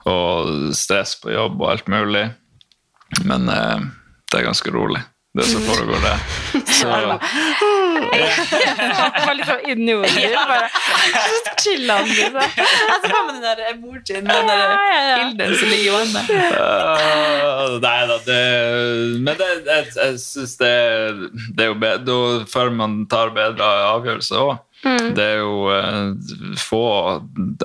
og 0.09 0.71
stress 0.77 1.15
på 1.21 1.33
jobb 1.33 1.59
og 1.61 1.71
alt 1.73 1.91
mulig. 1.91 2.27
Men 3.27 3.49
eh, 3.51 3.85
det 4.31 4.39
er 4.39 4.47
ganske 4.47 4.71
rolig, 4.73 5.01
det 5.35 5.43
som 5.43 5.61
foregår 5.61 5.99
der. 5.99 6.19
Så, 6.75 6.87
Jeg 8.55 9.25
var 9.27 9.33
liksom 9.35 9.65
inni 9.67 9.93
hodet 9.93 10.13
ditt. 10.15 10.35
Bare 10.35 10.69
han 11.89 12.07
liksom. 12.07 12.37
Jeg 12.39 12.99
så 13.03 13.09
for 13.09 13.25
meg 13.27 13.33
den 13.33 13.43
der 13.43 13.63
emojien 13.73 14.23
med 14.23 14.35
den 14.35 14.47
der 14.47 14.61
ilden 15.25 15.55
som 15.59 15.73
ligger 15.73 15.85
i 15.85 15.95
vannet. 15.95 16.31
Øh, 16.35 17.75
nei 17.83 17.97
da, 18.11 18.17
det 18.29 18.39
Men 19.25 19.33
det, 19.41 19.49
jeg, 19.67 19.87
jeg 19.95 20.19
syns 20.23 20.55
det, 20.61 20.73
det 21.57 21.67
er 21.67 21.71
jo 21.73 21.79
bedre 21.83 22.03
Da 22.05 22.19
før 22.49 22.71
man 22.75 23.01
tar 23.11 23.35
bedre 23.35 23.71
avgjørelser 23.91 24.39
òg. 24.39 24.55
Det 24.85 25.23
er 25.23 25.39
jo 25.41 25.71
eh, 25.73 26.11
få 26.61 26.83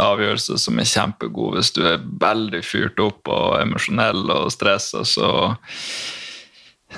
avgjørelser 0.00 0.56
som 0.62 0.78
er 0.80 0.88
kjempegode 0.88 1.58
hvis 1.58 1.74
du 1.76 1.82
er 1.84 2.00
veldig 2.00 2.62
fyrt 2.64 3.02
opp 3.02 3.28
og 3.28 3.58
emosjonell 3.60 4.24
og 4.32 4.48
stressa, 4.54 5.04
så 5.04 5.28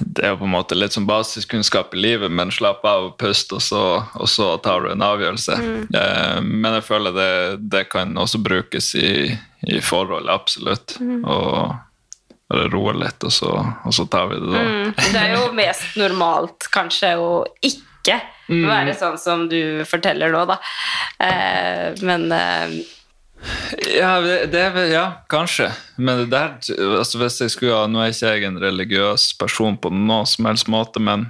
det 0.00 0.24
er 0.24 0.32
jo 0.32 0.40
på 0.40 0.46
en 0.48 0.54
måte 0.54 0.76
litt 0.76 0.94
som 0.94 1.06
basiskunnskap 1.06 1.94
i 1.94 2.00
livet, 2.00 2.32
men 2.32 2.52
slapp 2.54 2.84
av 2.88 3.10
pust, 3.20 3.52
og 3.52 3.62
så, 3.64 3.82
og 4.14 4.28
så 4.30 4.54
tar 4.64 4.84
du 4.84 4.92
en 4.92 5.04
avgjørelse. 5.04 5.58
Eh, 5.84 6.38
men 6.42 6.78
jeg 6.78 6.86
føler 6.86 7.16
det, 7.16 7.32
det 7.74 7.86
kan 7.92 8.16
også 8.18 8.40
brukes 8.42 8.94
i, 8.96 9.32
i 9.68 9.80
forhold, 9.84 10.30
absolutt. 10.32 10.96
Og 11.00 11.74
bare 12.52 12.68
roe 12.72 12.94
litt, 13.00 13.24
og 13.24 13.32
så, 13.32 13.52
og 13.84 13.94
så 13.96 14.06
tar 14.12 14.32
vi 14.32 14.40
det 14.40 14.52
da. 14.52 14.64
Det 15.02 15.20
er 15.20 15.36
jo 15.36 15.46
mest 15.56 15.96
normalt 16.00 16.68
kanskje 16.72 17.14
å 17.20 17.30
ikke 17.64 18.18
være 18.48 18.96
sånn 18.98 19.20
som 19.20 19.46
du 19.48 19.84
forteller 19.88 20.32
nå, 20.32 20.44
da. 20.50 20.58
Eh, 21.22 22.02
men 22.04 22.28
eh, 22.36 22.80
Ja, 23.98 24.20
det, 24.20 24.64
ja, 24.92 25.06
kanskje. 25.28 25.70
Men 25.96 26.24
det 26.24 26.30
der, 26.32 26.56
altså 26.98 27.18
hvis 27.22 27.40
jeg 27.42 27.54
skulle 27.54 27.76
ha, 27.76 27.86
Nå 27.90 28.02
er 28.02 28.12
ikke 28.14 28.34
jeg 28.34 28.48
en 28.48 28.60
religiøs 28.62 29.32
person 29.40 29.78
på 29.78 29.92
noen 29.92 30.28
som 30.28 30.48
helst 30.50 30.70
måte, 30.70 31.02
men 31.02 31.26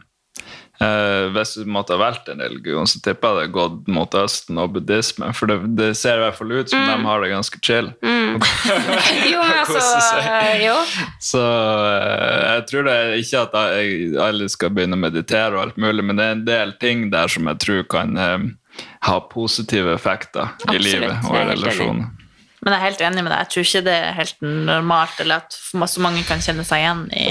eh, 0.83 1.31
hvis 1.33 1.55
du 1.57 1.69
måtte 1.71 1.97
ha 1.97 2.01
valgt 2.03 2.29
en 2.29 2.43
religion, 2.43 2.89
så 2.89 3.01
tipper 3.05 3.41
jeg 3.41 3.49
det 3.49 3.57
gått 3.57 3.91
mot 3.93 4.15
Østen 4.19 4.61
og 4.61 4.75
buddhisme. 4.77 5.33
For 5.37 5.51
det, 5.51 5.59
det 5.79 5.91
ser 5.99 6.21
i 6.21 6.25
hvert 6.27 6.39
fall 6.39 6.53
ut 6.53 6.73
som 6.73 6.85
de 6.89 6.97
har 7.09 7.25
det 7.25 7.33
ganske 7.33 7.63
chill. 7.65 7.93
Jo, 9.33 9.43
men 9.43 9.59
altså 9.63 9.83
eh, 10.21 10.65
Jo. 10.67 10.79
Så 11.23 11.43
eh, 11.43 12.41
jeg 12.53 12.67
tror 12.71 12.89
det 12.89 12.97
er 12.97 13.21
ikke 13.21 13.45
at 13.47 13.61
jeg 13.79 14.17
alle 14.29 14.49
skal 14.53 14.75
begynne 14.75 14.99
å 14.99 15.05
meditere, 15.05 15.55
og 15.57 15.63
alt 15.67 15.81
mulig, 15.81 16.05
men 16.05 16.21
det 16.21 16.27
er 16.27 16.37
en 16.39 16.49
del 16.49 16.77
ting 16.83 17.09
der 17.13 17.33
som 17.33 17.49
jeg 17.51 17.63
tror 17.65 17.87
kan 17.93 18.19
eh, 18.19 18.51
ha 19.07 19.21
positive 19.31 19.95
effekter 19.95 20.55
i 20.73 20.79
livet 20.79 21.25
og 21.29 21.37
i 21.37 21.45
relasjonen. 21.45 21.63
relasjoner. 21.63 22.11
Men 22.63 22.77
jeg 22.77 22.79
er 22.79 22.87
helt 22.87 23.07
enig 23.09 23.23
med 23.27 23.33
deg. 23.33 23.41
Jeg 23.43 23.53
tror 23.53 23.69
ikke 23.69 23.87
det 23.89 23.95
er 23.99 24.19
helt 24.21 24.45
normalt, 24.47 25.23
eller 25.23 25.43
at 25.43 25.57
så 25.91 26.03
mange 26.05 26.23
kan 26.29 26.43
kjenne 26.45 26.67
seg 26.67 26.85
igjen 26.85 27.01
i, 27.11 27.25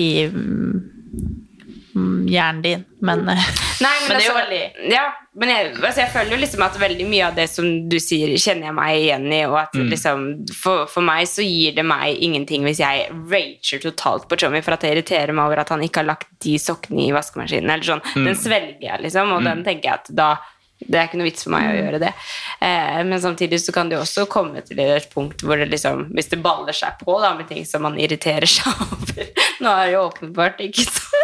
i 0.00 0.06
mm, 0.32 2.22
hjernen 2.32 2.62
din. 2.64 2.86
Men, 3.04 3.26
eh, 3.28 3.50
Nei, 3.84 3.92
men, 4.00 4.08
men 4.08 4.16
det 4.16 4.22
er 4.22 4.24
jo 4.24 4.32
altså, 4.32 4.38
veldig 4.40 4.94
Ja, 4.94 5.04
men 5.36 5.52
jeg, 5.52 5.68
altså 5.74 6.00
jeg 6.00 6.12
føler 6.14 6.32
jo 6.32 6.40
liksom 6.40 6.64
at 6.64 6.80
veldig 6.80 7.06
mye 7.10 7.28
av 7.28 7.36
det 7.36 7.44
som 7.52 7.68
du 7.92 7.98
sier, 8.00 8.32
kjenner 8.40 8.70
jeg 8.70 8.78
meg 8.80 9.02
igjen 9.02 9.28
i. 9.28 9.42
Og 9.44 9.58
at 9.60 9.76
liksom, 9.76 10.26
for, 10.56 10.88
for 10.88 11.04
meg 11.04 11.28
så 11.28 11.44
gir 11.44 11.76
det 11.76 11.84
meg 11.84 12.24
ingenting 12.24 12.64
hvis 12.64 12.80
jeg 12.80 13.12
rager 13.12 13.84
totalt 13.84 14.24
på 14.30 14.40
Tommy 14.40 14.64
for 14.64 14.78
at 14.78 14.88
det 14.88 14.96
irriterer 14.96 15.36
meg 15.36 15.50
over 15.50 15.66
at 15.66 15.76
han 15.76 15.84
ikke 15.84 16.00
har 16.00 16.14
lagt 16.14 16.32
de 16.48 16.56
sokkene 16.62 17.10
i 17.10 17.12
vaskemaskinen. 17.12 17.76
Eller 17.76 17.92
sånn. 17.92 18.04
Den 18.16 18.40
svelger 18.40 18.88
jeg, 18.88 19.04
liksom, 19.04 19.36
og 19.36 19.44
den 19.44 19.66
tenker 19.68 19.92
jeg 19.92 20.00
at 20.00 20.14
da 20.16 20.32
det 20.78 20.98
er 20.98 21.08
ikke 21.08 21.18
noe 21.20 21.28
vits 21.30 21.46
for 21.46 21.54
meg 21.54 21.70
å 21.70 21.76
gjøre 21.78 22.00
det. 22.02 22.12
Eh, 22.60 23.00
men 23.08 23.20
samtidig 23.22 23.60
så 23.62 23.72
kan 23.74 23.88
det 23.88 23.96
jo 23.96 24.02
også 24.04 24.26
komme 24.30 24.60
til 24.66 24.80
et 24.84 25.08
punkt 25.12 25.44
hvor 25.46 25.58
det 25.60 25.70
liksom, 25.72 26.08
hvis 26.16 26.28
det 26.32 26.42
baller 26.44 26.76
seg 26.76 27.00
på 27.00 27.16
da, 27.22 27.32
med 27.38 27.48
ting 27.48 27.64
som 27.68 27.86
man 27.86 27.96
irriterer 28.00 28.48
seg 28.50 28.68
over 28.86 29.32
Nå 29.64 29.72
er 29.72 29.86
det 29.86 29.94
jo 29.94 30.02
åpenbart 30.10 30.60
ikke 30.66 30.84
så 30.84 31.16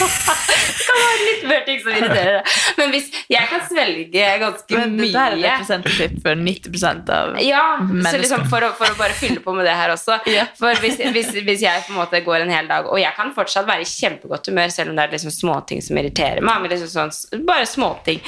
Det 0.00 0.86
kan 0.86 1.00
være 1.00 1.24
litt 1.26 1.42
mer 1.48 1.64
ting 1.66 1.80
som 1.82 1.92
irriterer 1.92 2.36
deg. 2.38 2.54
Men 2.78 2.92
hvis 2.94 3.08
jeg 3.30 3.48
kan 3.50 3.62
svelge 3.68 4.28
ganske 4.40 4.78
men 4.78 4.94
det 4.96 5.08
Dette 5.10 5.22
er 5.22 5.36
et 5.36 5.44
representativt 5.44 6.16
for 6.24 6.40
90% 6.40 7.12
av 7.14 7.36
ja, 7.44 7.64
så 7.76 7.86
Mennesker. 7.88 8.22
liksom 8.24 8.46
for, 8.50 8.66
å, 8.66 8.70
for 8.78 8.94
å 8.94 8.98
bare 8.98 9.16
fylle 9.16 9.42
på 9.44 9.54
med 9.56 9.68
det 9.68 9.76
her 9.76 9.94
også. 9.94 10.20
Ja. 10.30 10.44
For 10.56 10.78
hvis, 10.78 11.00
hvis, 11.10 11.32
hvis 11.42 11.62
jeg 11.64 11.82
på 11.86 11.94
en 11.94 11.98
måte 11.98 12.20
går 12.22 12.44
en 12.44 12.52
hel 12.52 12.68
dag 12.70 12.86
Og 12.86 13.00
jeg 13.00 13.10
kan 13.16 13.32
fortsatt 13.34 13.66
være 13.66 13.82
i 13.82 13.88
kjempegodt 13.88 14.46
humør 14.50 14.70
selv 14.72 14.92
om 14.92 14.98
det 14.98 15.06
er 15.08 15.14
liksom 15.16 15.32
småting 15.34 15.82
som 15.82 15.98
irriterer 15.98 16.44
meg. 16.44 16.62
Men 16.62 16.72
liksom 16.72 16.90
sånn, 16.92 17.44
bare 17.48 17.66
småting. 17.68 18.20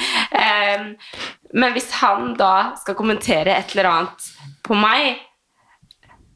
Um, 0.83 0.95
men 1.53 1.75
hvis 1.75 1.91
han 2.01 2.33
da 2.39 2.73
skal 2.81 2.97
kommentere 2.97 3.55
et 3.55 3.75
eller 3.75 3.91
annet 3.91 4.33
på 4.65 4.77
meg 4.77 5.21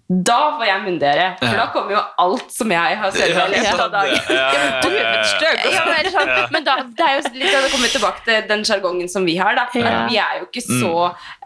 da 0.07 0.35
får 0.55 0.63
jeg 0.63 0.83
munndere, 0.85 1.23
for 1.41 1.57
da 1.59 1.65
kommer 1.73 1.97
jo 1.97 2.01
alt 2.23 2.53
som 2.55 2.69
jeg 2.71 2.99
har 2.99 3.09
selv 3.11 3.55
i 3.57 3.63
av 3.67 3.89
dagen. 3.91 4.13
Ja, 4.31 4.35
ja, 4.37 4.61
ja, 4.63 4.77
Du 4.79 4.93
ja, 4.95 5.01
ja. 5.03 5.23
stygg. 5.33 5.65
Ja, 5.73 5.81
men, 5.83 6.07
sånn, 6.13 6.31
men 6.53 6.63
da, 6.63 6.75
det 6.95 7.07
er 7.09 7.17
jo 7.17 7.33
litt 7.33 7.51
av 7.51 7.65
det 7.65 7.71
kommer 7.73 7.91
tilbake 7.91 8.23
til 8.23 8.45
den 8.47 8.63
sjargongen 8.69 9.11
som 9.11 9.27
vi 9.27 9.35
har. 9.35 9.57
Da. 9.59 9.65
Ja. 9.75 10.05
Vi 10.07 10.15
er 10.23 10.39
jo 10.39 10.47
ikke 10.47 10.63
så 10.63 10.93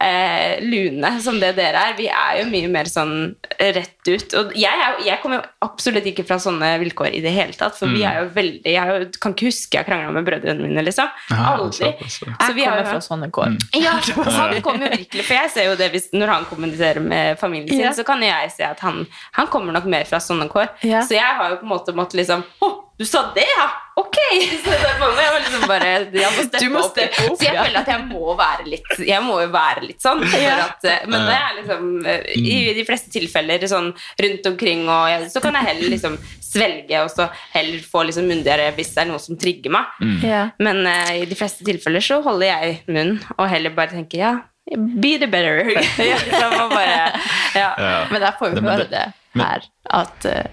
eh, 0.02 0.60
lune 0.66 1.12
som 1.22 1.38
det 1.42 1.54
dere 1.58 1.82
er. 1.92 1.96
Vi 1.98 2.08
er 2.10 2.40
jo 2.42 2.48
mye 2.52 2.70
mer 2.74 2.90
sånn 2.90 3.14
rett 3.62 4.10
ut. 4.10 4.34
Og 4.40 4.54
jeg, 4.58 4.72
er, 4.86 4.98
jeg 5.06 5.22
kommer 5.22 5.40
jo 5.40 5.44
absolutt 5.68 6.08
ikke 6.10 6.26
fra 6.28 6.40
sånne 6.42 6.72
vilkår 6.82 7.14
i 7.18 7.22
det 7.24 7.34
hele 7.36 7.54
tatt. 7.58 7.78
For 7.78 7.92
vi 7.92 8.02
er 8.08 8.22
jo 8.24 8.30
veldig 8.36 8.74
Jeg 8.74 8.90
jo, 8.90 9.10
kan 9.22 9.36
ikke 9.36 9.50
huske 9.52 9.78
jeg 9.78 9.84
har 9.84 9.90
krangla 9.92 10.12
med 10.16 10.26
brødrene 10.28 10.66
mine, 10.66 10.84
liksom. 10.88 11.10
Aldri. 11.38 11.92
ja. 11.92 12.10
Så 12.12 12.26
Jeg 12.32 12.56
vi 12.58 12.66
har 12.66 12.76
kommer 12.76 12.84
jo 12.84 12.90
fra 12.92 13.02
sånne 13.08 13.32
kår. 13.32 13.58
ja, 13.78 13.94
han 14.38 14.62
kommer 14.66 14.88
jo 14.90 14.98
virkelig 14.98 15.26
For 15.28 15.38
jeg 15.38 15.54
ser 15.56 15.70
jo 15.70 15.76
det 15.80 15.92
hvis, 15.94 16.10
når 16.18 16.34
han 16.36 16.46
kommuniserer 16.50 17.00
med 17.06 17.40
familien 17.40 17.70
sin, 17.70 17.86
Ja. 17.86 17.94
så 17.96 18.04
kan 18.08 18.22
jeg 18.26 18.52
se 18.58 18.64
at 18.68 18.80
han, 18.86 19.06
han 19.38 19.48
kommer 19.54 19.74
nok 19.78 19.86
mer 19.86 20.04
fra 20.10 20.20
sånne 20.24 20.50
kår. 20.52 20.70
Ja. 20.88 21.02
Så 21.06 21.16
jeg 21.18 21.24
har 21.40 21.54
jo 21.56 21.62
på 21.62 21.68
en 21.70 21.74
måte 21.76 21.94
måttet 21.98 22.20
liksom 22.24 22.44
Å, 22.62 22.72
du 23.02 23.08
sa 23.10 23.24
det, 23.36 23.46
ja! 23.58 23.64
Ok! 24.00 24.18
Så 24.64 24.72
jeg 24.72 24.98
må 25.02 25.08
liksom 25.12 25.64
bare 25.68 25.88
jeg 26.14 26.34
må 26.36 26.44
steppe 26.46 26.70
må 26.72 26.82
opp. 26.84 26.92
steppe 26.94 27.26
opp, 27.28 27.38
Så 27.40 27.48
jeg 27.48 27.58
føler 27.58 27.80
at 27.82 27.90
jeg 27.92 28.04
må 28.08 28.36
være 28.40 28.68
litt 28.72 28.92
Jeg 29.04 29.24
må 29.26 29.40
jo 29.42 29.50
være 29.54 29.84
litt 29.88 30.04
sånn. 30.04 30.22
For 30.32 30.62
at, 30.66 30.86
eh, 30.88 31.08
men 31.12 31.26
det 31.28 31.38
er 31.38 31.58
liksom 31.60 31.90
eh, 32.08 32.30
I 32.38 32.60
de 32.78 32.86
fleste 32.88 33.12
tilfeller 33.14 33.66
sånn 33.72 33.90
rundt 34.26 34.48
omkring, 34.52 34.86
og 34.90 35.10
jeg, 35.12 35.28
så 35.34 35.42
kan 35.44 35.58
jeg 35.60 35.68
heller 35.72 35.92
liksom 35.96 36.16
svelge 36.52 37.02
og 37.02 37.10
så 37.14 37.28
heller 37.54 37.84
få 37.88 38.06
liksom 38.08 38.28
mundigere 38.28 38.70
hvis 38.76 38.94
det 38.96 39.04
er 39.06 39.12
noe 39.12 39.22
som 39.24 39.38
trigger 39.40 39.72
meg. 39.72 39.92
Mm. 40.04 40.56
Men 40.68 40.82
uh, 40.88 41.12
i 41.22 41.28
de 41.30 41.38
fleste 41.40 41.64
tilfeller 41.68 42.04
så 42.04 42.20
holder 42.26 42.50
jeg 42.52 42.80
munn 42.92 43.14
og 43.38 43.46
heller 43.52 43.76
bare 43.76 43.96
tenker 43.96 44.20
ja, 44.20 44.34
be 44.76 45.16
the 45.22 45.30
better. 45.32 45.64
liksom, 45.72 46.58
bare, 46.76 47.12
ja. 47.56 47.72
Men 48.12 48.28
jeg 48.28 48.36
får 48.40 48.56
jo 48.56 48.66
høre 48.68 48.90
det- 48.92 49.08
her, 49.32 49.64
at 49.96 50.26
eh, 50.28 50.50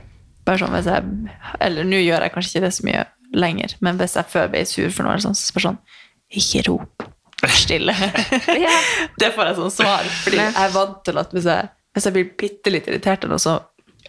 bare 0.48 0.60
sånn 0.64 0.74
hvis 0.74 0.88
jeg 0.90 1.04
Eller 1.68 1.86
nå 1.86 2.00
gjør 2.02 2.24
jeg 2.26 2.34
kanskje 2.34 2.54
ikke 2.56 2.64
det 2.66 2.74
så 2.78 2.88
mye 2.88 3.04
lenger, 3.38 3.76
men 3.84 4.00
hvis 4.00 4.16
jeg 4.16 4.32
før 4.32 4.50
ble 4.52 4.64
sur 4.68 4.90
for 4.90 5.04
noe, 5.04 5.14
eller 5.14 5.26
sånn, 5.28 5.36
så 5.38 5.50
spør 5.52 5.66
sånn 5.68 5.80
Ikke 6.40 6.62
rop. 6.70 7.08
Vær 7.42 7.52
stille. 7.54 7.94
Det 9.20 9.28
får 9.36 9.50
jeg 9.52 9.58
sånn 9.60 9.74
svar. 9.74 10.06
Fordi 10.24 10.40
jeg 10.40 10.54
er 10.64 10.72
vant 10.74 11.02
til 11.06 11.20
at 11.20 11.34
hvis 11.36 11.46
jeg, 11.48 11.68
hvis 11.94 12.08
jeg 12.08 12.16
blir 12.16 12.30
bitte 12.40 12.72
litt 12.74 12.88
irritert, 12.90 13.22
eller 13.24 13.36
noe, 13.36 13.44
så 13.44 13.58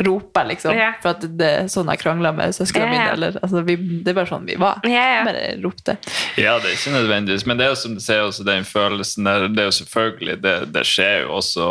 roper, 0.05 0.45
liksom. 0.47 0.73
Ja. 0.77 0.93
For 1.03 1.11
at 1.11 1.25
det 1.37 1.47
er 1.59 1.69
sånn 1.71 1.89
jeg 1.91 1.99
krangla 1.99 2.31
med 2.35 2.55
søsknene 2.55 2.85
Ja, 2.87 2.91
mine. 2.93 3.05
ja. 3.09 3.13
Eller, 3.17 3.37
altså, 3.43 3.63
vi, 3.67 3.75
det 4.05 4.13
er 4.13 4.17
bare 4.21 4.29
sånn 4.31 4.45
vi 4.47 4.55
var. 4.61 4.79
Bare 4.85 5.45
ropte. 5.63 5.97
Ja, 6.39 6.55
det 6.63 6.71
er 6.71 6.77
ikke 6.77 6.93
nødvendigvis, 6.95 7.45
men 7.49 7.59
det 7.59 7.67
er 7.67 7.73
jo 7.73 7.79
som 7.81 7.97
du 7.97 8.03
sier, 8.03 8.23
også 8.23 8.45
den 8.47 8.63
følelsen 8.67 9.27
der, 9.27 9.47
det 9.51 9.65
er 9.65 9.67
jo 9.69 9.75
selvfølgelig, 9.81 10.37
det, 10.45 10.55
det 10.77 10.85
skjer 10.87 11.25
jo 11.25 11.33
også 11.41 11.67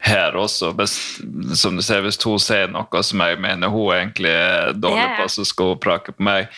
her 0.00 0.36
også. 0.36 0.72
Hvis, 0.78 0.96
som 1.60 1.76
du 1.76 1.82
ser, 1.84 2.02
hvis 2.04 2.20
hun 2.24 2.40
sier 2.42 2.72
noe 2.72 3.02
som 3.06 3.22
jeg 3.24 3.40
mener 3.42 3.72
hun 3.72 3.94
egentlig 3.94 4.32
er 4.32 4.74
dårlig 4.76 5.06
på, 5.18 5.28
så 5.32 5.46
skal 5.48 5.74
hun 5.74 5.84
prake 5.84 6.16
på 6.16 6.26
meg. 6.26 6.50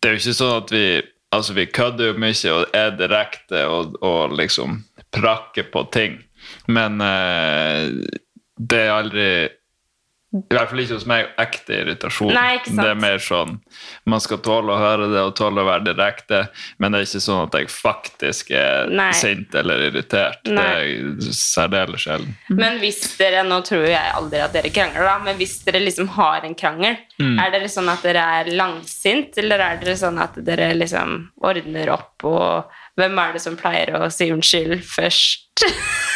Det 0.00 0.08
er 0.10 0.16
jo 0.16 0.22
ikke 0.22 0.38
sånn 0.38 0.56
at 0.58 0.74
vi 0.74 0.86
altså 1.32 1.54
vi 1.56 1.66
kødder 1.66 2.10
jo 2.10 2.20
mye 2.20 2.52
og 2.52 2.76
er 2.76 2.92
direkte 2.98 3.64
og, 3.70 3.96
og 4.04 4.34
liksom 4.36 4.82
prakker 5.14 5.70
på 5.72 5.86
ting. 5.94 6.20
Men 6.68 7.00
eh, 7.00 7.88
det 8.58 8.80
er 8.84 8.94
aldri 8.94 9.28
i 10.32 10.54
hvert 10.54 10.70
fall 10.70 10.80
ikke 10.80 10.96
hos 10.96 11.04
meg 11.10 11.26
ekte 11.42 11.74
irritasjon. 11.82 12.30
Nei, 12.32 12.54
ikke 12.56 12.70
sant. 12.70 12.80
Det 12.80 12.88
er 12.88 13.00
mer 13.02 13.18
sånn 13.20 13.50
Man 14.08 14.22
skal 14.24 14.38
tåle 14.40 14.72
å 14.72 14.78
høre 14.80 15.08
det 15.12 15.20
og 15.20 15.34
tåle 15.36 15.60
å 15.60 15.66
være 15.68 15.84
direkte, 15.90 16.38
men 16.80 16.92
det 16.94 17.02
er 17.02 17.08
ikke 17.08 17.20
sånn 17.26 17.42
at 17.46 17.58
jeg 17.58 17.68
faktisk 17.68 18.50
er 18.56 18.88
Nei. 18.88 19.10
sint 19.12 19.54
eller 19.60 19.84
irritert. 19.90 20.40
Det 20.48 20.56
er 20.56 21.32
særdeles 21.36 22.06
sjelden. 22.06 22.32
Men 22.48 22.78
hvis 22.80 23.02
dere, 23.20 23.42
nå 23.44 23.60
tror 23.68 23.84
jeg 23.90 24.14
aldri 24.16 24.40
at 24.40 24.56
dere 24.56 24.72
krangler 24.72 25.04
da, 25.10 25.18
men 25.26 25.36
hvis 25.36 25.58
dere 25.66 25.82
liksom 25.84 26.08
har 26.16 26.48
en 26.48 26.54
krangel, 26.58 26.96
Mm. 27.22 27.36
er 27.38 27.50
dere 27.52 27.68
sånn 27.70 27.86
at 27.92 28.02
dere 28.02 28.22
er 28.40 28.48
langsint, 28.56 29.36
eller 29.38 29.60
er 29.62 29.76
dere 29.78 29.94
sånn 30.00 30.16
at 30.18 30.34
dere 30.42 30.72
liksom 30.74 31.28
ordner 31.46 31.92
opp, 31.94 32.24
og 32.24 32.64
hvem 32.98 33.18
er 33.22 33.36
det 33.36 33.42
som 33.44 33.54
pleier 33.56 33.94
å 33.94 34.08
si 34.10 34.30
unnskyld 34.32 34.82
først? 34.82 35.62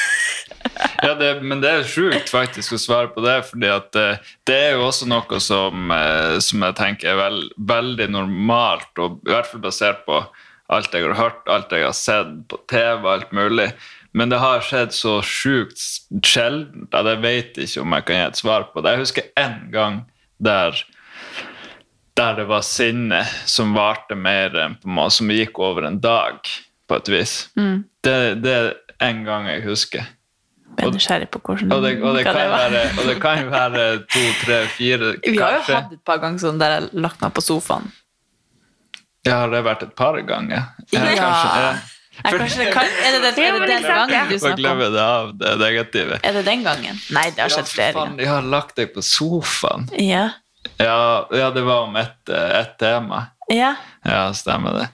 Ja, 1.03 1.15
det, 1.19 1.31
men 1.43 1.61
det 1.63 1.71
er 1.71 1.89
sjukt 1.89 2.31
faktisk 2.33 2.77
å 2.77 2.81
svare 2.81 3.11
på 3.13 3.23
det, 3.25 3.37
fordi 3.51 3.69
at 3.73 3.99
eh, 4.01 4.23
det 4.49 4.57
er 4.69 4.75
jo 4.77 4.87
også 4.89 5.09
noe 5.11 5.41
som, 5.43 5.93
eh, 5.95 6.39
som 6.45 6.65
jeg 6.67 6.77
tenker 6.79 7.13
er 7.13 7.21
vel, 7.21 7.39
veldig 7.69 8.09
normalt, 8.15 8.91
og 9.01 9.21
i 9.27 9.33
hvert 9.35 9.49
fall 9.51 9.65
basert 9.65 10.03
på 10.09 10.23
alt 10.73 10.95
jeg 10.95 11.07
har 11.07 11.17
hørt, 11.19 11.45
alt 11.53 11.73
jeg 11.73 11.87
har 11.87 11.95
sett 11.97 12.33
på 12.51 12.59
TV, 12.71 13.07
alt 13.13 13.33
mulig. 13.37 13.71
Men 14.17 14.33
det 14.33 14.41
har 14.41 14.65
skjedd 14.65 14.95
så 14.97 15.19
sjukt 15.25 15.79
sjelden 16.25 16.89
at 16.97 17.07
jeg 17.11 17.23
vet 17.23 17.59
ikke 17.61 17.83
om 17.85 17.97
jeg 17.97 18.07
kan 18.09 18.17
gi 18.17 18.27
et 18.31 18.41
svar 18.41 18.69
på 18.73 18.83
det. 18.83 18.95
Jeg 18.95 19.05
husker 19.05 19.33
en 19.39 19.59
gang 19.75 20.05
der 20.43 20.79
der 22.17 22.33
det 22.39 22.47
var 22.49 22.63
sinne 22.65 23.21
som 23.45 23.75
varte 23.77 24.17
mer 24.17 24.55
enn 24.57 24.79
på 24.81 24.89
meg, 24.89 25.13
som 25.13 25.29
gikk 25.29 25.59
over 25.61 25.85
en 25.85 25.99
dag, 26.01 26.39
på 26.89 26.97
et 26.97 27.11
vis. 27.13 27.35
Det, 28.07 28.17
det 28.41 28.55
er 28.57 28.71
en 29.05 29.21
gang 29.27 29.51
jeg 29.51 29.67
husker. 29.67 30.07
Jeg 30.77 30.87
er 30.87 30.93
nysgjerrig 30.93 31.29
på 31.33 31.41
hvordan 31.41 31.73
Og 31.73 31.83
det, 31.85 31.93
og 32.03 32.17
det, 32.17 32.23
kan, 32.27 32.37
det 32.37 32.49
være, 32.53 32.81
og 32.99 33.09
det 33.09 33.17
kan 33.23 33.51
være 33.51 33.85
to, 34.13 34.25
tre, 34.45 34.63
fire 34.77 35.13
Vi 35.25 35.37
har 35.41 35.59
jo 35.59 35.63
hatt 35.71 35.93
et 35.97 36.03
par 36.05 36.21
ganger 36.23 36.43
sånn 36.43 36.61
der 36.61 36.75
jeg 36.75 36.85
har 36.85 37.05
lagt 37.07 37.23
meg 37.25 37.35
på 37.37 37.45
sofaen. 37.45 37.93
Ja, 39.27 39.43
har 39.43 39.53
det 39.53 39.63
vært 39.67 39.85
et 39.89 39.95
par 39.99 40.19
ganger? 40.23 40.73
Ja. 40.93 41.03
kanskje, 41.03 41.63
ja. 41.65 41.71
Nei, 42.17 42.33
kanskje 42.33 42.61
det 42.63 42.67
kan, 42.73 42.87
er 42.89 43.17
det 43.17 43.23
den, 43.23 43.41
er 43.45 43.57
det 43.59 43.69
den 43.69 43.87
gangen 43.89 44.31
du 44.31 44.39
snakker 44.41 44.71
om? 44.71 44.83
det 44.95 45.03
av 45.03 45.33
det 45.37 45.55
negative. 45.61 46.21
Er 46.23 46.37
det 46.39 46.45
den 46.47 46.63
gangen? 46.65 47.01
Nei, 47.13 47.25
det 47.37 47.45
har 47.45 47.53
skjedd 47.53 47.73
flere 47.73 47.97
Faen, 47.97 48.13
ganger. 48.13 48.21
de 48.23 48.29
har 48.31 48.47
lagt 48.55 48.77
deg 48.79 48.93
på 48.95 49.05
sofaen. 49.05 49.89
Ja. 50.01 50.29
Ja, 50.81 51.01
ja 51.35 51.51
det 51.55 51.65
var 51.67 51.89
om 51.89 51.99
ett 52.01 52.33
et 52.33 52.79
tema. 52.81 53.27
ja. 53.53 53.75
Ja, 54.07 54.31
stemmer 54.39 54.79
det. 54.79 54.87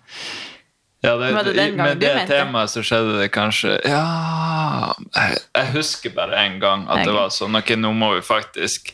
Ja, 1.03 1.16
det, 1.18 1.32
Var 1.34 1.44
det 1.44 1.53
den 1.57 1.76
gangen 1.76 1.84
med 1.88 1.98
du 1.98 2.07
det 2.07 2.14
mente? 2.14 2.36
temaet 2.38 2.70
så 2.70 2.82
skjedde 2.86 3.16
det 3.18 3.30
kanskje 3.34 3.72
Ja 3.90 4.92
Jeg, 5.16 5.38
jeg 5.59 5.70
husker 5.74 6.12
bare 6.14 6.36
en 6.46 6.61
gang 6.62 6.84
at 6.88 7.03
det 7.07 7.14
var 7.16 7.32
sånn 7.34 7.59
Ok, 7.59 7.72
nå 7.76 7.90
må 7.96 8.12
vi 8.14 8.20
faktisk 8.22 8.92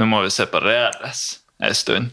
Nå 0.00 0.06
må 0.08 0.22
vi 0.24 0.30
separeres 0.32 1.24
en 1.60 1.74
stund. 1.76 2.10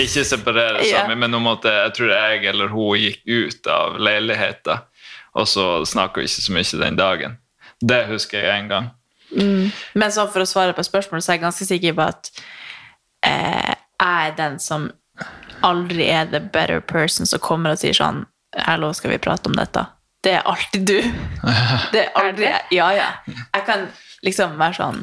Ikke 0.00 0.24
separere 0.26 0.80
Ja. 0.82 1.02
sammen, 1.04 1.20
men 1.22 1.30
nå 1.30 1.38
måtte 1.38 1.70
jeg 1.70 1.92
tror 1.94 2.10
jeg 2.10 2.44
eller 2.50 2.72
hun 2.72 2.96
gikk 2.98 3.20
ut 3.30 3.66
av 3.70 3.94
leiligheten, 4.02 4.80
og 5.38 5.46
så 5.46 5.84
snakka 5.86 6.18
vi 6.18 6.26
ikke 6.26 6.42
så 6.48 6.54
mye 6.56 6.80
den 6.82 6.96
dagen. 6.98 7.36
Det 7.78 8.00
husker 8.08 8.42
jeg 8.42 8.58
en 8.64 8.68
gang. 8.72 8.88
Men 9.94 10.10
så 10.10 10.26
for 10.32 10.42
å 10.42 10.48
svare 10.50 10.74
på 10.74 10.82
spørsmålet, 10.82 11.22
så 11.22 11.30
er 11.30 11.38
jeg 11.38 11.44
ganske 11.44 11.68
sikker 11.68 11.94
på 11.94 12.08
at 12.08 12.30
eh, 13.22 13.74
jeg 14.00 14.32
er 14.32 14.34
den 14.40 14.58
som 14.58 14.90
aldri 15.62 16.08
er 16.10 16.26
the 16.32 16.40
better 16.40 16.80
person 16.80 17.26
som 17.28 17.38
kommer 17.38 17.76
og 17.76 17.78
sier 17.84 17.94
sånn 17.94 18.24
Hallo, 18.56 18.92
skal 18.94 19.10
vi 19.10 19.18
prate 19.18 19.50
om 19.50 19.56
dette? 19.56 19.84
Det 20.24 20.32
er 20.32 20.46
alltid 20.48 20.86
du. 20.86 20.96
Det 21.92 22.06
er 22.06 22.14
aldri 22.18 22.48
Ja, 22.74 22.88
ja. 22.96 23.10
Jeg 23.28 23.66
kan 23.66 23.86
liksom 24.26 24.56
være 24.58 24.78
sånn 24.78 25.02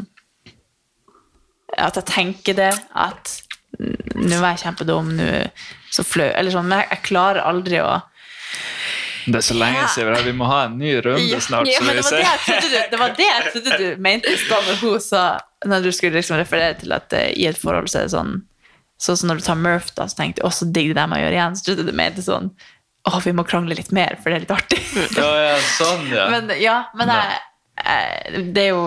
At 1.78 2.00
jeg 2.00 2.08
tenker 2.10 2.58
det, 2.58 2.72
at 2.94 3.40
nå 3.80 4.38
var 4.38 4.54
jeg 4.54 4.68
kjempedum, 4.68 5.14
nå 5.18 5.30
så 5.94 6.04
fløy 6.06 6.28
Eller 6.30 6.54
sånn, 6.54 6.68
men 6.70 6.84
jeg, 6.84 6.90
jeg 6.92 7.06
klarer 7.08 7.46
aldri 7.46 7.80
å 7.82 7.94
Det 9.26 9.40
er 9.40 9.46
så 9.46 9.56
lenge 9.58 9.86
siden. 9.94 10.18
Vi 10.26 10.34
må 10.38 10.50
ha 10.50 10.66
en 10.68 10.78
ny 10.78 10.98
runde 11.06 11.40
snart. 11.42 11.70
Ja, 11.70 11.80
så 11.80 11.88
men 11.88 11.96
vi 11.96 12.04
det 12.04 12.12
var 12.12 12.42
det, 12.46 12.58
du, 12.62 12.80
det 12.92 13.00
var 13.00 13.14
det 13.18 13.30
jeg 13.30 13.52
trodde 13.52 13.78
du 13.80 14.02
mente 14.04 14.34
i 14.34 14.40
stad 14.42 14.68
når 14.68 14.82
hun 14.82 14.98
sa 15.02 15.24
Når 15.66 15.86
du 15.86 15.92
skulle 15.96 16.20
liksom 16.20 16.42
referere 16.42 16.76
til 16.82 16.96
at 16.96 17.14
uh, 17.16 17.30
i 17.32 17.48
et 17.50 17.60
forhold 17.60 17.90
så 17.92 18.02
er 18.02 18.10
det 18.10 18.16
sånn 18.18 18.42
Sånn 19.04 19.18
som 19.20 19.32
når 19.32 19.42
du 19.42 19.44
tar 19.44 19.58
Murph, 19.60 19.90
da, 19.98 20.06
så 20.08 20.16
tenkte 20.16 20.40
jeg 20.40 20.48
også 20.48 20.70
digg 20.72 20.94
det 20.94 20.96
der 20.96 21.10
med 21.12 21.18
å 21.18 21.24
gjøre 21.26 21.36
igjen. 21.36 21.56
Så 21.60 21.66
trodde 21.66 21.84
du 21.90 21.96
mente 21.98 22.24
sånn 22.24 22.46
Å, 23.04 23.18
vi 23.26 23.34
må 23.36 23.44
krangle 23.44 23.76
litt 23.76 23.92
mer, 23.92 24.16
for 24.22 24.32
det 24.32 24.38
er 24.38 24.44
litt 24.46 24.54
artig. 24.56 24.80
Ja, 25.20 25.30
ja, 25.44 25.56
sånn, 25.76 26.06
ja. 26.14 26.28
Men 26.32 26.54
ja, 26.62 26.76
men 26.96 27.12
jeg, 27.12 27.40
jeg, 27.84 28.44
det 28.56 28.64
er 28.64 28.70
jo 28.72 28.84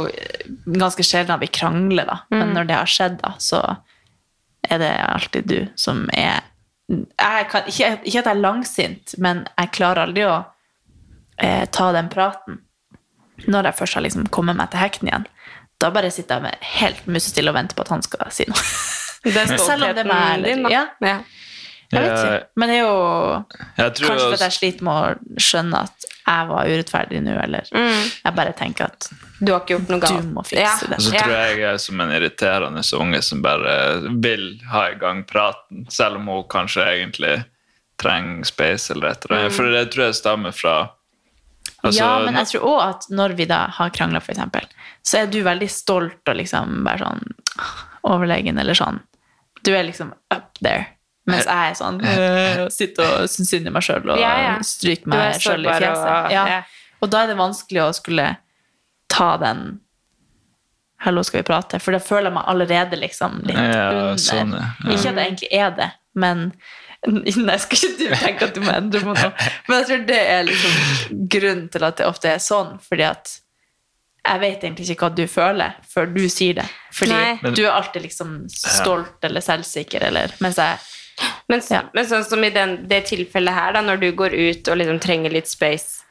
ganske 0.80 1.04
sjelden 1.04 1.34
at 1.36 1.42
vi 1.44 1.50
krangler, 1.52 2.08
da. 2.08 2.16
Men 2.32 2.54
når 2.56 2.70
det 2.70 2.78
har 2.78 2.88
skjedd, 2.88 3.18
da, 3.20 3.34
så 3.42 3.60
er 4.66 4.80
det 4.82 4.92
alltid 5.04 5.46
du 5.52 5.58
som 5.78 6.06
er 6.16 6.40
jeg 6.88 7.46
kan, 7.50 7.64
ikke, 7.66 7.86
ikke 8.06 8.20
at 8.20 8.28
jeg 8.28 8.30
er 8.30 8.38
langsint, 8.38 9.14
men 9.18 9.40
jeg 9.58 9.72
klarer 9.74 10.04
aldri 10.06 10.22
å 10.22 10.36
eh, 11.42 11.64
ta 11.74 11.88
den 11.96 12.06
praten. 12.12 12.60
Når 13.50 13.66
jeg 13.68 13.76
først 13.80 13.98
har 13.98 14.04
liksom 14.06 14.28
kommet 14.32 14.56
meg 14.56 14.70
til 14.70 14.80
hekten 14.84 15.10
igjen, 15.10 15.26
da 15.82 15.90
bare 15.92 16.12
sitter 16.14 16.38
jeg 16.38 16.46
med 16.46 16.68
helt 16.78 17.08
musestille 17.10 17.50
og 17.50 17.56
venter 17.58 17.76
på 17.76 17.82
at 17.84 17.90
han 17.92 18.04
skal 18.06 18.30
si 18.32 18.46
noe. 18.48 18.62
Det 19.26 19.34
er 19.34 19.50
Selv 19.66 19.88
om 19.90 19.96
det 19.98 20.04
er 20.04 20.08
meg, 20.08 20.14
stoltheten 20.14 20.14
eller- 20.14 20.48
din, 20.54 20.62
da. 20.62 20.70
ja. 20.72 20.84
Ja. 21.10 21.16
Jeg 21.92 22.02
vet 22.02 22.18
ikke. 22.18 22.46
Men 22.58 22.68
det 22.70 22.76
er 22.76 22.82
jo 22.82 22.94
kanskje 23.76 24.26
fordi 24.26 24.42
jeg 24.42 24.54
sliter 24.56 24.86
med 24.88 24.96
å 24.96 25.40
skjønne 25.46 25.82
at 25.86 26.06
jeg 26.26 26.48
var 26.48 26.70
urettferdig 26.72 27.20
nå, 27.22 27.36
eller 27.44 27.68
jeg 27.70 28.34
bare 28.34 28.54
tenker 28.58 28.88
at 28.90 29.08
Du 29.38 29.52
har 29.52 29.60
ikke 29.62 29.76
gjort 29.76 29.92
noe 29.92 30.10
du 30.10 30.30
må 30.34 30.42
fikse 30.42 30.64
Ja. 30.64 30.72
det. 30.90 30.96
Og 30.98 31.04
så 31.04 31.12
tror 31.14 31.34
jeg 31.36 31.58
jeg 31.60 31.68
er 31.70 31.78
som 31.84 32.00
en 32.02 32.14
irriterende 32.16 32.82
unge 32.98 33.22
som 33.22 33.42
bare 33.44 33.76
vil 34.24 34.48
ha 34.72 34.88
i 34.90 34.96
gang 34.98 35.22
praten, 35.28 35.86
selv 35.92 36.16
om 36.16 36.26
hun 36.32 36.42
kanskje 36.50 36.88
egentlig 36.96 37.36
trenger 38.02 38.44
space 38.44 38.92
eller 38.92 39.14
et 39.14 39.24
eller 39.24 39.38
annet. 39.44 39.56
For 39.56 39.70
det 39.72 39.84
tror 39.92 40.08
jeg 40.08 40.18
stammer 40.18 40.52
fra 40.56 40.74
altså, 41.82 42.00
ja, 42.00 42.10
men 42.24 42.34
jeg 42.42 42.50
tror 42.52 42.66
òg 42.72 42.80
at 42.88 43.08
når 43.10 43.36
vi 43.38 43.46
da 43.48 43.60
har 43.78 43.94
krangla, 43.94 44.20
eksempel, 44.20 44.66
så 45.06 45.22
er 45.22 45.30
du 45.30 45.42
veldig 45.46 45.70
stolt 45.70 46.28
og 46.28 46.36
liksom 46.40 46.82
bare 46.84 47.04
sånn 47.04 47.22
overlegen, 48.06 48.58
eller 48.58 48.74
sånn. 48.74 49.00
Du 49.62 49.72
er 49.74 49.86
liksom 49.86 50.12
up 50.34 50.58
there. 50.62 50.95
Mens 51.26 51.46
jeg 51.48 51.70
er 51.70 51.74
sånn 51.78 51.96
øh, 52.06 52.60
sitter 52.70 53.08
og 53.22 53.30
syns 53.32 53.50
synd 53.50 53.66
i 53.66 53.72
meg 53.74 53.82
sjøl 53.82 54.04
og 54.14 54.20
Ja, 54.20 54.32
ja. 54.44 54.54
stryker 54.62 55.10
er 55.10 55.10
meg 55.16 55.40
sjøl 55.42 55.64
i 55.66 55.72
fjeset. 55.74 56.30
ja. 56.36 56.62
Og 57.02 57.10
da 57.12 57.24
er 57.24 57.32
det 57.32 57.36
vanskelig 57.40 57.82
å 57.82 57.92
skulle 57.96 58.28
ta 59.12 59.32
den 59.42 59.80
Hallo, 61.04 61.20
skal 61.26 61.42
vi 61.42 61.46
prate? 61.50 61.78
For 61.82 61.92
da 61.92 61.98
føler 62.00 62.30
jeg 62.30 62.34
meg 62.38 62.46
allerede 62.48 62.96
liksom 62.98 63.40
litt 63.44 63.58
Ja, 63.58 63.82
under. 63.92 64.16
sånn. 64.22 64.54
Ikke 64.88 65.10
at 65.10 65.18
jeg 65.20 65.26
egentlig 65.26 65.50
er 65.52 65.74
det, 65.76 65.88
men 66.16 66.46
Nei, 67.06 67.56
skal 67.60 67.76
ikke 67.76 67.90
du 68.00 68.06
tenke 68.16 68.46
at 68.48 68.54
du 68.56 68.62
må 68.64 68.72
endre 68.72 69.02
på 69.04 69.12
noe. 69.14 69.28
Men 69.68 69.82
jeg 69.82 69.86
tror 69.90 70.06
det 70.08 70.16
er 70.32 70.46
liksom 70.48 71.18
grunnen 71.30 71.66
til 71.70 71.84
at 71.86 71.98
det 72.00 72.06
ofte 72.08 72.30
er 72.32 72.40
sånn, 72.42 72.78
fordi 72.82 73.04
at 73.06 73.34
jeg 74.26 74.40
vet 74.42 74.64
egentlig 74.64 74.88
ikke 74.90 75.04
hva 75.06 75.14
du 75.14 75.22
føler 75.30 75.76
før 75.92 76.08
du 76.16 76.24
sier 76.32 76.56
det. 76.58 76.64
Fordi 76.96 77.12
Nei. 77.12 77.52
Du 77.54 77.60
er 77.62 77.76
alltid 77.76 78.02
liksom 78.08 78.32
stolt 78.50 79.22
eller 79.28 79.44
selvsikker, 79.44 80.02
eller 80.08 80.32
Mens 80.42 80.58
jeg 80.58 80.80
Men, 81.48 81.62
Ja. 81.70 81.82
men 81.94 82.04
sånn 82.04 82.24
som 82.26 82.42
i 82.44 82.50
den, 82.50 82.88
det 82.88 83.04
tilfellet 83.08 83.54
her, 83.54 83.72
da, 83.76 83.80
når 83.86 84.00
du 84.02 84.10
går 84.12 84.34
ut 84.34 84.68
og 84.68 84.76
liksom 84.80 84.98
trenger 85.00 85.32
litt 85.32 85.48
space 85.48 86.02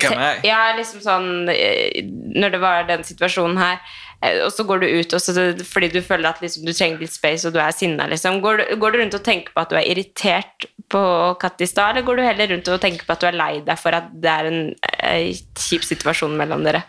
Hvem 0.00 0.14
er 0.18 0.22
jeg? 0.38 0.40
Ja, 0.48 0.60
liksom 0.74 1.02
sånn 1.04 1.50
eh, 1.52 2.00
Når 2.34 2.50
det 2.54 2.60
var 2.62 2.86
den 2.88 3.04
situasjonen 3.06 3.58
her, 3.60 3.76
eh, 4.22 4.40
og 4.46 4.50
så 4.50 4.64
går 4.66 4.80
du 4.82 4.86
ut 4.88 5.12
og 5.14 5.20
så, 5.22 5.34
fordi 5.68 5.90
du 5.92 6.00
føler 6.02 6.30
at 6.32 6.40
liksom, 6.42 6.64
du 6.66 6.72
trenger 6.72 7.04
litt 7.04 7.12
space, 7.14 7.46
og 7.46 7.54
du 7.54 7.60
er 7.62 7.70
sinna, 7.76 8.08
liksom. 8.10 8.40
Går 8.42 8.62
du, 8.62 8.64
går 8.82 8.90
du 8.96 8.98
rundt 9.02 9.14
og 9.20 9.22
tenker 9.26 9.54
på 9.54 9.62
at 9.62 9.70
du 9.70 9.76
er 9.78 9.86
irritert 9.92 10.66
på 10.90 11.04
Kattistad, 11.42 11.92
eller 11.92 12.02
går 12.08 12.16
du 12.18 12.24
heller 12.26 12.50
rundt 12.54 12.68
og 12.74 12.80
tenker 12.82 13.06
på 13.06 13.14
at 13.14 13.22
du 13.22 13.28
er 13.30 13.38
lei 13.38 13.52
deg 13.66 13.78
for 13.78 13.94
at 13.94 14.10
det 14.24 14.32
er 14.32 14.50
en 14.50 14.60
eh, 15.04 15.30
kjip 15.58 15.86
situasjon 15.86 16.34
mellom 16.40 16.64
dere? 16.66 16.82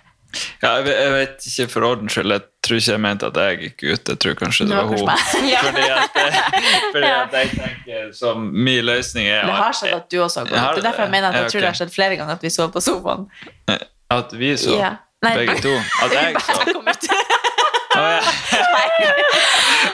Ja, 0.64 0.70
jeg, 0.76 0.84
vet, 0.86 0.98
jeg 1.04 1.12
vet 1.14 1.48
ikke 1.52 1.68
for 1.74 1.82
ordens 1.90 2.12
skyld. 2.16 2.32
Jeg 2.36 2.42
tror 2.66 2.80
ikke 2.82 2.92
jeg 2.92 3.02
mente 3.06 3.26
at 3.30 3.38
jeg 3.42 3.60
gikk 3.64 3.84
ut. 3.94 4.10
Jeg 4.14 4.20
tror 4.26 4.34
kanskje 4.42 4.66
det 4.66 4.72
Det 4.72 4.78
var 4.78 4.84
var 4.84 4.92
hun. 4.98 5.08
kanskje 5.08 5.58
Fordi, 5.66 5.86
at, 5.96 6.10
fordi 6.92 7.12
at 7.12 7.36
jeg 7.40 7.50
tenker 7.56 8.12
som 8.20 8.36
min 8.68 8.86
løsning 8.86 9.28
er 9.30 9.46
Det 9.46 9.58
har 9.62 9.74
skjedd 9.80 9.96
at 10.00 10.08
du 10.12 10.18
også 10.26 10.40
har 10.44 10.48
gått 10.50 10.58
ut. 10.60 10.76
Det 10.76 10.84
er 10.84 10.88
derfor 10.90 11.04
jeg 11.08 11.14
mener 11.18 11.28
at 11.30 11.36
Ja, 11.36 11.42
jeg 11.46 11.52
tror 11.56 11.60
det 11.66 11.70
har 11.72 11.80
skjedd 11.82 11.94
flere 11.96 12.16
ganger 12.20 12.34
at 12.40 12.44
vi 12.44 12.50
sov 12.54 12.72
på 12.76 12.82
sofaen. 12.84 13.28
At 14.12 14.34
vi 14.40 14.54
så, 14.58 14.78
Ja. 14.80 14.94
Begge 15.26 15.58
to. 15.62 15.74
At 16.06 16.12
jeg. 16.20 16.36
Jeg 16.36 16.74
kom 16.74 16.86
ja. 17.96 18.20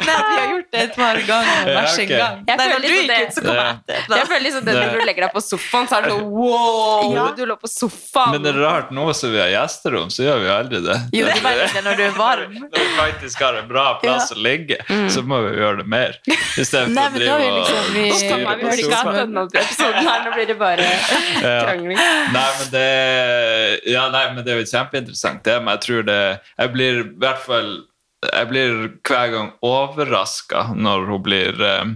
gjort 0.62 0.72
det 0.72 0.82
et 0.86 0.96
par 0.96 1.16
ganger 1.28 1.66
hver 1.72 1.88
sin 1.96 2.08
gang. 2.12 2.44
Jeg 2.48 2.58
Nei, 2.58 2.68
når 2.72 2.80
du 2.82 2.88
liksom 2.88 3.02
gikk 3.02 3.08
det- 3.12 3.28
ut, 3.28 3.34
så 3.36 3.42
kom 3.42 3.56
jeg 3.56 3.66
Ja. 3.66 3.72
etter. 3.98 4.16
Jeg 4.18 4.28
føler 4.32 4.46
liksom 4.48 4.66
det 4.66 4.74
når 4.78 4.92
du 4.94 5.06
legger 5.10 5.22
deg 5.28 5.34
på 5.34 5.42
sofaen, 5.42 5.88
så 5.90 5.98
er 5.98 6.02
det 6.02 6.12
sånn 6.12 6.30
wow, 6.32 7.14
Ja. 7.16 7.26
du 7.36 7.46
lå 7.46 7.56
på 7.60 7.70
sofaen. 7.72 8.32
Men 8.32 8.42
det 8.44 8.56
er 8.56 8.60
rart, 8.62 8.92
nå 8.92 9.14
som 9.16 9.32
vi 9.32 9.40
har 9.40 9.50
gjesterom, 9.50 10.08
så 10.12 10.24
gjør 10.28 10.40
vi 10.42 10.50
aldri 10.56 10.80
det. 10.86 10.98
Jo, 11.18 11.26
det 11.26 11.38
er 11.44 11.68
det 11.74 11.84
når 11.86 11.96
du 11.98 12.04
er 12.04 12.16
varm. 12.18 12.54
Når 12.72 12.80
vi 12.80 12.90
faktisk 12.98 13.40
har 13.42 13.56
en 13.56 13.68
bra 13.68 14.00
plass 14.02 14.32
å 14.32 14.38
ligge, 14.42 14.78
så 15.10 15.22
må 15.26 15.42
vi 15.50 15.58
gjøre 15.58 15.78
det 15.82 15.88
mer. 15.88 16.16
I 16.28 16.64
stedet 16.64 16.94
for 16.94 17.02
å 17.02 17.14
drive 17.14 17.38
vi 17.38 17.48
og 17.50 17.58
liksom- 17.60 17.94
vi- 17.94 18.12
styre 18.12 18.46
på 18.46 18.72
sofaen. 18.72 19.38
episoden 19.52 20.04
her, 20.08 20.20
nå 20.26 20.34
blir 20.36 20.48
det 20.48 20.60
bare 20.60 20.78
Ja. 21.42 21.66
krangling. 21.66 21.98
Nei, 21.98 22.50
men 22.60 22.70
det 22.72 23.82
Ja, 23.92 24.10
nei, 24.10 24.34
men 24.34 24.44
det 24.44 24.52
er 24.54 24.58
jo 24.60 24.62
et 24.62 24.72
kjempeinteressant 24.72 25.44
tema. 25.44 25.72
Jeg 25.78 25.82
tror 25.82 26.06
det 26.06 26.40
Jeg 26.60 26.74
blir 26.74 27.00
i 27.02 27.04
hvert 27.04 27.40
fall 27.40 27.84
Jeg 28.22 28.50
blir 28.52 28.74
hver 29.08 29.32
gang 29.34 29.52
overraska 29.66 30.68
når 30.78 31.08
hun 31.10 31.24
blir 31.26 31.62
eh, 31.66 31.94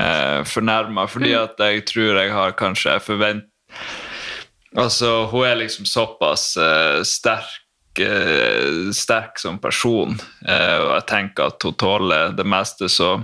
eh, 0.00 0.40
fornærma, 0.48 1.06
fordi 1.10 1.34
at 1.38 1.60
jeg 1.62 1.84
tror 1.86 2.18
jeg 2.18 2.32
har 2.34 2.56
kanskje 2.58 2.96
Jeg 2.96 3.06
forventer 3.06 3.48
Altså, 4.72 5.26
hun 5.28 5.44
er 5.44 5.58
liksom 5.60 5.84
såpass 5.84 6.56
eh, 6.56 7.02
sterk 7.04 8.00
eh, 8.00 8.88
sterk 8.96 9.38
som 9.38 9.58
person, 9.60 10.16
eh, 10.48 10.78
og 10.80 10.94
jeg 10.94 11.04
tenker 11.10 11.52
at 11.52 11.66
hun 11.66 11.76
tåler 11.76 12.32
det 12.32 12.46
meste, 12.48 12.88
så 12.88 13.18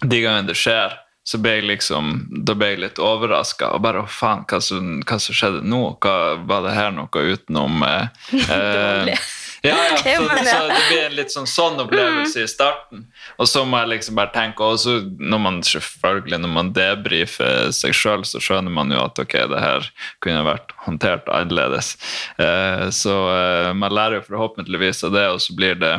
de 0.00 0.22
gangene 0.22 0.48
det 0.48 0.56
skjer, 0.56 0.96
så 1.28 1.36
ble 1.42 1.58
jeg 1.58 1.66
liksom 1.68 2.14
Da 2.46 2.54
ble 2.56 2.70
jeg 2.70 2.80
litt 2.80 3.00
overraska. 3.02 3.74
Og 3.76 3.82
bare 3.84 4.00
å 4.00 4.08
faen, 4.08 4.46
hva 4.48 4.62
som, 4.64 5.02
hva 5.04 5.18
som 5.20 5.36
skjedde 5.36 5.60
nå? 5.60 5.82
Hva, 6.00 6.38
var 6.48 6.64
det 6.64 6.72
her 6.72 6.94
noe 6.96 7.24
utenom 7.34 7.82
eh, 7.84 8.08
ja, 9.62 9.76
ja, 9.90 9.96
så, 9.96 10.28
så 10.28 10.58
det 10.68 10.82
blir 10.88 11.04
en 11.04 11.16
litt 11.18 11.32
sånn 11.34 11.48
sånn 11.50 11.80
opplevelse 11.82 12.44
i 12.44 12.50
starten. 12.50 13.06
Og 13.42 13.48
så 13.50 13.64
må 13.66 13.80
jeg 13.82 13.90
liksom 13.94 14.18
bare 14.18 14.30
tenke 14.34 14.62
Og 14.62 14.78
så 14.82 14.98
når 15.18 15.40
man 15.42 15.58
selvfølgelig 15.66 16.38
når 16.44 16.52
man 16.54 16.70
debrifer 16.76 17.72
seg 17.74 17.96
sjøl, 17.96 18.22
så 18.28 18.42
skjønner 18.42 18.72
man 18.74 18.94
jo 18.94 19.02
at 19.02 19.18
ok, 19.18 19.34
det 19.50 19.64
her 19.64 19.88
kunne 20.24 20.46
vært 20.46 20.74
håndtert 20.86 21.26
annerledes. 21.32 21.96
Eh, 22.38 22.86
så 22.94 23.16
eh, 23.34 23.72
man 23.74 23.94
lærer 23.94 24.20
jo 24.20 24.28
forhåpentligvis 24.30 25.04
av 25.08 25.16
det, 25.16 25.26
og 25.34 25.42
så 25.42 25.58
blir 25.58 25.78
det 25.80 25.96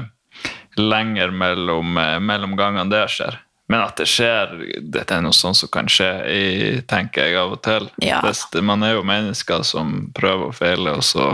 lenger 0.80 1.36
mellom, 1.36 1.98
eh, 1.98 2.18
mellom 2.24 2.56
gangene 2.60 2.90
det 2.92 3.06
skjer. 3.12 3.42
Men 3.70 3.84
at 3.86 4.00
det 4.02 4.08
skjer, 4.10 4.56
dette 4.82 5.14
er 5.14 5.22
noe 5.22 5.36
sånt 5.36 5.60
som 5.60 5.70
kan 5.70 5.90
skje, 5.92 6.10
i, 6.26 6.46
tenker 6.90 7.28
jeg 7.28 7.38
av 7.38 7.52
og 7.54 7.60
til. 7.66 7.86
Ja. 8.02 8.24
Man 8.66 8.82
er 8.86 8.96
jo 8.96 9.06
mennesker 9.06 9.62
som 9.68 10.08
prøver 10.18 10.50
og 10.50 10.56
feiler, 10.58 10.98
og 10.98 11.06
så, 11.06 11.28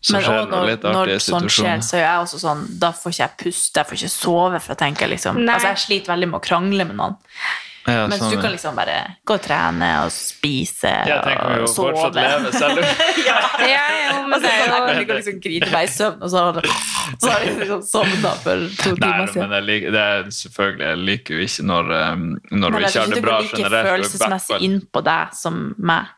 så 0.00 0.14
Men 0.16 0.22
skjer 0.24 0.46
når, 0.48 0.66
litt 0.70 0.84
når 0.88 1.10
sånt 1.20 1.52
skjer, 1.52 1.80
så 1.84 1.96
er 1.98 2.06
jeg 2.06 2.20
også 2.24 2.38
sånn 2.40 2.62
Da 2.80 2.88
får 2.96 3.12
ikke 3.12 3.24
jeg 3.26 3.34
puste, 3.42 3.80
jeg 3.82 3.86
får 3.90 3.98
ikke 3.98 4.12
sove, 4.14 4.60
for 4.60 4.72
jeg 4.72 4.78
tenker 4.86 5.10
liksom 5.12 5.40
Nei. 5.44 5.54
Altså, 5.58 5.74
jeg 5.74 5.82
sliter 5.86 6.14
veldig 6.14 6.28
med 6.30 6.38
å 6.40 6.44
krangle 6.46 6.86
med 6.88 6.96
noen. 6.96 7.18
Ja, 7.88 8.02
Mens 8.08 8.20
sånn, 8.20 8.32
du 8.34 8.40
kan 8.42 8.52
liksom 8.52 8.76
bare 8.76 8.96
gå 9.24 9.34
og 9.38 9.40
trene 9.40 9.86
og 10.04 10.10
spise 10.12 10.90
Jeg 11.08 11.22
tenker 11.24 11.54
jo 11.56 11.64
og 11.64 11.70
sove. 11.72 11.94
fortsatt 11.96 12.18
leve, 12.18 12.50
selv 12.52 12.76
om 12.76 12.84
Ja, 13.30 13.38
ja, 13.64 13.84
ja, 14.04 14.18
men 14.28 14.44
kan 14.44 14.52
jeg 14.52 14.68
jo 14.68 14.98
ligge 14.98 15.16
liksom 15.16 15.38
grine 15.46 15.70
meg 15.72 15.88
i 15.88 15.92
søvn, 15.94 16.18
og 16.20 16.30
så 16.30 16.42
har 16.44 17.46
jeg 17.46 17.56
liksom 17.62 17.82
sovna 17.88 18.34
for 18.44 18.66
to 18.82 18.92
Nei, 18.92 19.00
timer 19.00 19.24
men 19.24 19.32
siden. 19.32 19.56
jeg 19.56 19.66
liker, 19.70 19.96
det 19.96 20.04
er 20.12 20.30
selvfølgelig, 20.36 20.86
jeg 20.90 21.02
liker 21.08 21.34
jo 21.40 21.48
ikke 21.48 21.66
når, 21.72 21.92
um, 22.12 22.26
når 22.52 22.76
Men 22.76 22.80
du 22.84 22.88
ikke 22.90 23.00
har 23.00 23.14
det 23.16 23.22
bra 23.24 23.38
generelt. 23.40 23.50
Du 23.50 23.60
i 23.60 23.64
like 23.64 23.90
følelsesmessig 23.90 24.60
innpå 24.68 25.04
deg 25.08 25.36
som 25.40 25.60
meg. 25.78 26.12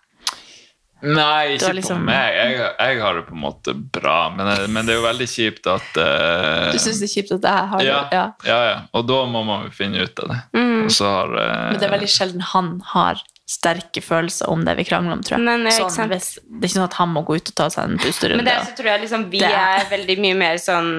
Nei, 1.03 1.57
ikke 1.57 1.73
liksom- 1.75 1.99
på 1.99 2.05
meg. 2.07 2.35
Jeg, 2.37 2.59
jeg 2.79 3.01
har 3.03 3.15
det 3.19 3.25
på 3.27 3.35
en 3.35 3.43
måte 3.43 3.75
bra, 3.75 4.31
men, 4.31 4.47
jeg- 4.47 4.69
men 4.71 4.87
det 4.87 4.95
er 4.95 5.01
jo 5.01 5.07
veldig 5.09 5.27
kjipt 5.29 5.67
at 5.67 5.99
uh... 5.99 6.71
Du 6.73 6.79
syns 6.79 7.01
det 7.03 7.09
er 7.11 7.15
kjipt 7.17 7.33
at 7.39 7.43
jeg 7.51 7.69
har 7.73 7.79
det? 7.83 7.87
ja, 7.89 8.01
Ja. 8.13 8.25
ja, 8.47 8.61
ja. 8.71 8.79
Og 8.95 9.07
da 9.11 9.19
må 9.27 9.43
man 9.45 9.65
jo 9.67 9.71
finne 9.75 9.99
ut 10.07 10.23
av 10.23 10.29
det. 10.31 10.41
Mm. 10.55 10.85
Og 10.87 10.91
så 10.95 11.11
har 11.11 11.35
uh... 11.35 11.71
Men 11.73 11.81
det 11.83 11.89
er 11.89 11.95
veldig 11.99 12.11
sjelden 12.15 12.41
han 12.53 12.71
har 12.95 13.23
sterke 13.53 14.01
følelser 14.05 14.49
om 14.53 14.63
det 14.65 14.75
vi 14.79 14.85
krangler 14.89 15.17
om, 15.19 15.23
tror 15.25 15.37
jeg. 15.37 15.45
Men, 15.45 15.67
ja, 15.69 15.89
sånn, 15.93 16.09
hvis, 16.13 16.29
det 16.41 16.63
er 16.63 16.69
ikke 16.71 16.77
sånn 16.79 16.87
at 16.89 16.97
han 17.01 17.11
må 17.13 17.23
gå 17.29 17.37
ut 17.39 17.51
og 17.53 17.57
ta 17.59 17.67
seg 17.75 17.91
en 17.91 18.01
pusterunde. 18.01 18.41
Men 18.41 18.49
det 18.49 18.55
er, 18.55 18.67
så 18.71 18.77
tror 18.79 18.91
jeg 18.93 19.03
liksom 19.05 19.27
vi 19.33 19.43
Det 19.43 19.51
er- 19.53 19.89
veldig 19.93 20.17
mye 20.25 20.37
mer 20.39 20.61
sånn 20.63 20.91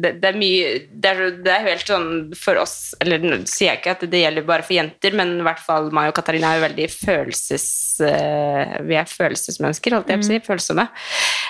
Det, 0.00 0.12
det 0.22 0.28
er 0.30 0.38
mye 0.40 0.70
det 0.88 1.10
er, 1.12 1.22
det 1.44 1.52
er 1.52 1.66
helt 1.66 1.86
sånn 1.90 2.08
for 2.38 2.60
oss 2.62 2.94
Eller 3.02 3.22
nå 3.22 3.40
sier 3.50 3.72
jeg 3.72 3.80
ikke 3.82 3.94
at 3.96 4.04
det 4.12 4.22
gjelder 4.22 4.46
bare 4.48 4.64
for 4.66 4.76
jenter, 4.76 5.16
men 5.18 5.34
i 5.40 5.46
hvert 5.46 5.60
fall 5.62 5.90
meg 5.94 6.10
og 6.12 6.16
Katarina 6.16 6.52
er 6.52 6.60
jo 6.60 6.66
veldig 6.68 6.88
følelses... 6.92 7.66
eh, 8.00 8.78
vi 8.88 8.96
er 8.98 9.08
følelsesmennesker, 9.10 9.96
holdt 9.96 10.10
jeg 10.12 10.20
på 10.22 10.26
å 10.26 10.30
si. 10.30 10.40
Følsomme. 10.46 10.86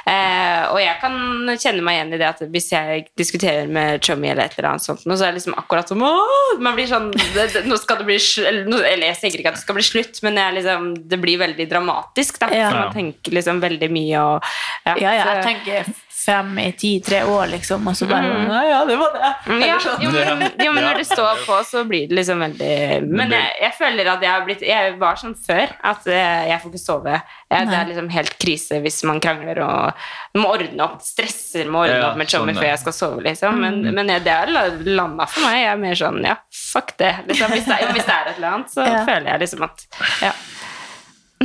Eh, 0.08 0.62
og 0.72 0.80
jeg 0.82 0.96
kan 1.02 1.14
kjenne 1.54 1.84
meg 1.86 1.98
igjen 1.98 2.14
i 2.16 2.20
det 2.20 2.28
at 2.28 2.40
hvis 2.50 2.70
jeg 2.72 3.04
diskuterer 3.18 3.68
med 3.70 4.02
chummy 4.02 4.32
eller 4.32 4.48
et 4.48 4.56
eller 4.58 4.72
annet 4.72 4.86
sånt, 4.86 5.04
så 5.06 5.14
er 5.22 5.30
det 5.30 5.38
liksom 5.40 5.54
akkurat 5.60 5.88
som 5.92 6.02
Åh! 6.02 6.58
Man 6.62 6.74
blir 6.76 6.88
sånn 6.90 7.10
Nå 7.12 7.78
skal 7.80 8.00
det 8.00 8.08
bli 8.08 8.18
eller 8.42 9.06
jeg 9.06 9.18
sier 9.20 9.38
ikke 9.38 9.52
at 9.52 9.58
det 9.60 9.62
skal 9.64 9.76
bli 9.78 9.84
slutt, 9.86 10.18
men 10.26 10.31
jeg 10.38 10.52
er 10.52 10.56
liksom, 10.58 10.88
det 11.08 11.18
blir 11.22 11.40
veldig 11.42 11.66
dramatisk, 11.70 12.40
da. 12.42 12.48
Ja. 12.54 12.70
For 12.70 12.78
man 12.78 12.94
tenker 12.96 13.36
liksom 13.38 13.60
veldig 13.62 13.90
mye 13.92 14.22
og 14.22 14.50
Ja, 14.86 14.96
ja, 14.98 15.12
jeg 15.20 15.44
tenker 15.46 15.92
fem 16.24 16.50
i 16.62 16.68
ti, 16.78 16.92
tre 17.04 17.22
år, 17.28 17.46
liksom, 17.52 17.86
og 17.90 17.96
så 17.98 18.06
bare 18.10 18.28
Ja, 18.46 18.60
ja, 18.68 18.78
det 18.88 18.96
var 19.00 19.12
det. 19.16 19.30
Mm. 19.50 19.62
Ja, 19.66 19.78
sånn. 19.82 20.02
jo, 20.04 20.10
men, 20.14 20.42
jo, 20.62 20.72
men 20.76 20.84
når 20.86 21.00
det 21.02 21.06
står 21.10 21.42
på, 21.46 21.58
så 21.68 21.82
blir 21.88 22.06
det 22.10 22.18
liksom 22.20 22.42
veldig 22.44 22.70
Men 23.10 23.34
jeg, 23.34 23.50
jeg 23.62 23.74
føler 23.78 24.10
at 24.14 24.22
jeg 24.26 24.30
har 24.32 24.44
blitt 24.46 24.62
Jeg 24.66 24.94
var 25.02 25.18
sånn 25.20 25.34
før, 25.46 25.74
at 25.92 26.06
eh, 26.10 26.46
jeg 26.52 26.60
får 26.62 26.72
ikke 26.72 26.82
sove. 26.82 27.18
Jeg, 27.52 27.68
det 27.68 27.76
er 27.80 27.90
liksom 27.90 28.08
helt 28.14 28.36
krise 28.40 28.78
hvis 28.84 29.00
man 29.08 29.20
krangler 29.22 29.60
og 29.66 30.38
må 30.40 30.54
ordne 30.54 30.86
opp. 30.86 31.02
Stresser 31.04 31.66
med 31.68 31.80
å 31.80 31.84
ordne 31.84 31.98
Ja, 32.00 32.10
opp 32.12 32.20
med 32.22 32.30
sommer 32.32 32.54
sånn, 32.54 32.62
før 32.62 32.70
jeg 32.70 32.82
skal 32.84 32.96
sove, 32.96 33.24
liksom. 33.26 33.60
Men, 33.62 33.82
men 33.94 34.12
det 34.24 34.32
har 34.32 34.48
landa 34.52 35.26
for 35.28 35.44
meg. 35.46 35.58
Jeg 35.62 35.70
er 35.74 35.82
mer 35.82 35.98
sånn 35.98 36.22
ja, 36.26 36.36
fuck 36.54 36.94
det. 37.02 37.12
Liksom. 37.28 37.52
Hvis, 37.56 37.68
det 37.68 37.80
hvis 37.92 38.06
det 38.08 38.14
er 38.16 38.30
et 38.32 38.36
eller 38.38 38.56
annet, 38.56 38.72
så 38.72 38.86
Ja. 38.92 39.02
føler 39.08 39.30
jeg 39.34 39.40
liksom 39.44 39.62
at 39.66 39.86
ja. 40.22 40.32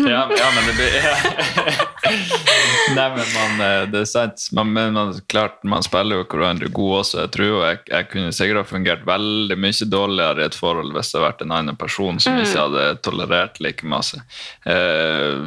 Ja, 0.05 0.27
ja, 0.37 0.47
men 0.55 0.67
det 0.67 0.73
blir 0.77 0.95
ja. 1.01 1.15
Nei, 2.95 3.09
men 3.09 3.25
man, 3.33 3.61
eh, 3.61 3.83
det 3.91 4.01
er 4.03 4.09
sant. 4.09 4.47
Man, 4.55 4.71
man, 4.73 5.13
klart, 5.27 5.59
man 5.67 5.83
spiller 5.83 6.21
jo 6.21 6.27
hverandre 6.31 6.69
god 6.71 6.93
også. 7.01 7.19
Jeg 7.25 7.33
tror 7.35 7.53
jeg, 7.65 7.79
jeg 7.91 8.09
kunne 8.13 8.33
sikkert 8.35 8.61
ha 8.61 8.65
fungert 8.69 9.05
veldig 9.07 9.57
mye 9.59 9.87
dårligere 9.91 10.43
i 10.43 10.47
et 10.47 10.57
forhold 10.57 10.93
hvis 10.95 11.11
det 11.11 11.19
hadde 11.19 11.27
vært 11.27 11.45
en 11.45 11.55
annen 11.59 11.79
person 11.79 12.21
som 12.23 12.39
ikke 12.39 12.65
hadde 12.67 12.85
tolerert 13.05 13.59
like 13.63 13.87
masse. 13.87 14.21
Eh, 14.69 15.41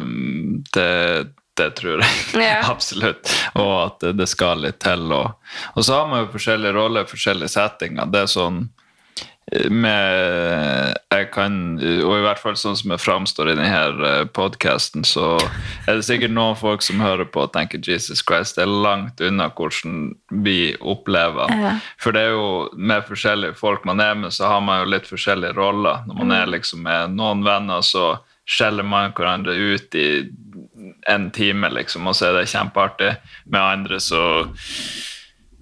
det, 0.76 0.90
det 1.60 1.70
tror 1.80 2.04
jeg 2.04 2.44
Ja. 2.44 2.60
absolutt. 2.74 3.32
Og 3.54 3.72
at 3.86 4.04
det, 4.04 4.12
det 4.20 4.28
skal 4.30 4.62
litt 4.66 4.82
til. 4.84 5.08
Og, 5.16 5.56
og 5.74 5.86
så 5.86 6.02
har 6.02 6.12
man 6.12 6.26
jo 6.26 6.34
forskjellige 6.36 6.76
roller, 6.76 7.08
forskjellige 7.08 7.54
settinger. 7.56 8.10
Det 8.12 8.26
er 8.26 8.30
sånn 8.36 8.66
med 9.70 10.96
jeg 11.10 11.26
kan, 11.34 11.54
og 11.80 12.12
i 12.14 12.22
hvert 12.22 12.38
fall 12.38 12.54
sånn 12.58 12.76
som 12.78 12.92
jeg 12.94 13.02
framstår 13.02 13.50
i 13.50 13.56
denne 13.58 14.20
podkasten, 14.36 15.02
så 15.06 15.34
er 15.88 15.98
det 15.98 16.06
sikkert 16.06 16.34
noen 16.36 16.58
folk 16.58 16.84
som 16.86 17.02
hører 17.02 17.26
på 17.26 17.42
og 17.44 17.52
tenker 17.56 17.82
Jesus 17.82 18.22
Christ, 18.22 18.58
det 18.58 18.64
er 18.66 18.70
langt 18.86 19.20
unna 19.24 19.50
hvordan 19.50 20.14
vi 20.44 20.74
opplever 20.80 21.50
Ja. 21.50 21.74
For 22.00 22.14
det 22.14 22.22
er 22.28 22.34
jo 22.36 22.70
med 22.76 23.04
forskjellige 23.08 23.58
folk 23.58 23.84
man 23.88 24.00
er 24.00 24.14
med, 24.18 24.32
så 24.32 24.48
har 24.48 24.62
man 24.64 24.82
jo 24.82 24.90
litt 24.92 25.08
forskjellige 25.08 25.56
roller. 25.58 26.04
Når 26.06 26.18
man 26.22 26.34
er 26.36 26.50
liksom 26.50 26.84
med 26.86 27.16
noen 27.18 27.42
venner, 27.44 27.82
så 27.84 28.20
skjeller 28.50 28.86
man 28.86 29.14
hverandre 29.16 29.54
ut 29.54 29.94
i 29.98 30.08
en 31.10 31.30
time, 31.34 31.70
liksom, 31.74 32.08
og 32.08 32.16
så 32.16 32.30
er 32.30 32.40
det 32.40 32.50
kjempeartig. 32.50 33.12
Med 33.50 33.60
andre 33.60 34.00
så 34.02 34.22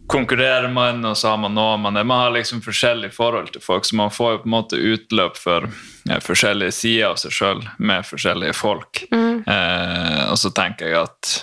konkurrerer 0.08 0.68
man, 0.72 1.04
og 1.04 1.16
så 1.16 1.34
har 1.34 1.40
man 1.42 1.54
noe 1.56 1.76
man 1.80 1.96
er. 1.96 2.06
Man 2.08 2.24
har 2.24 2.32
liksom 2.34 2.62
forskjellig 2.64 3.12
forhold 3.16 3.52
til 3.54 3.62
folk, 3.64 3.84
så 3.84 3.98
man 3.98 4.12
får 4.14 4.32
jo 4.32 4.40
på 4.44 4.48
en 4.48 4.54
måte 4.54 4.80
utløp 4.80 5.36
for 5.36 5.68
eh, 5.68 6.22
forskjellige 6.24 6.74
sider 6.74 7.10
av 7.10 7.20
seg 7.20 7.34
sjøl 7.36 7.62
med 7.78 8.08
forskjellige 8.08 8.56
folk. 8.56 9.04
Eh, 9.12 10.24
og 10.28 10.38
så 10.40 10.52
tenker 10.56 10.90
jeg 10.90 10.98
at 11.02 11.34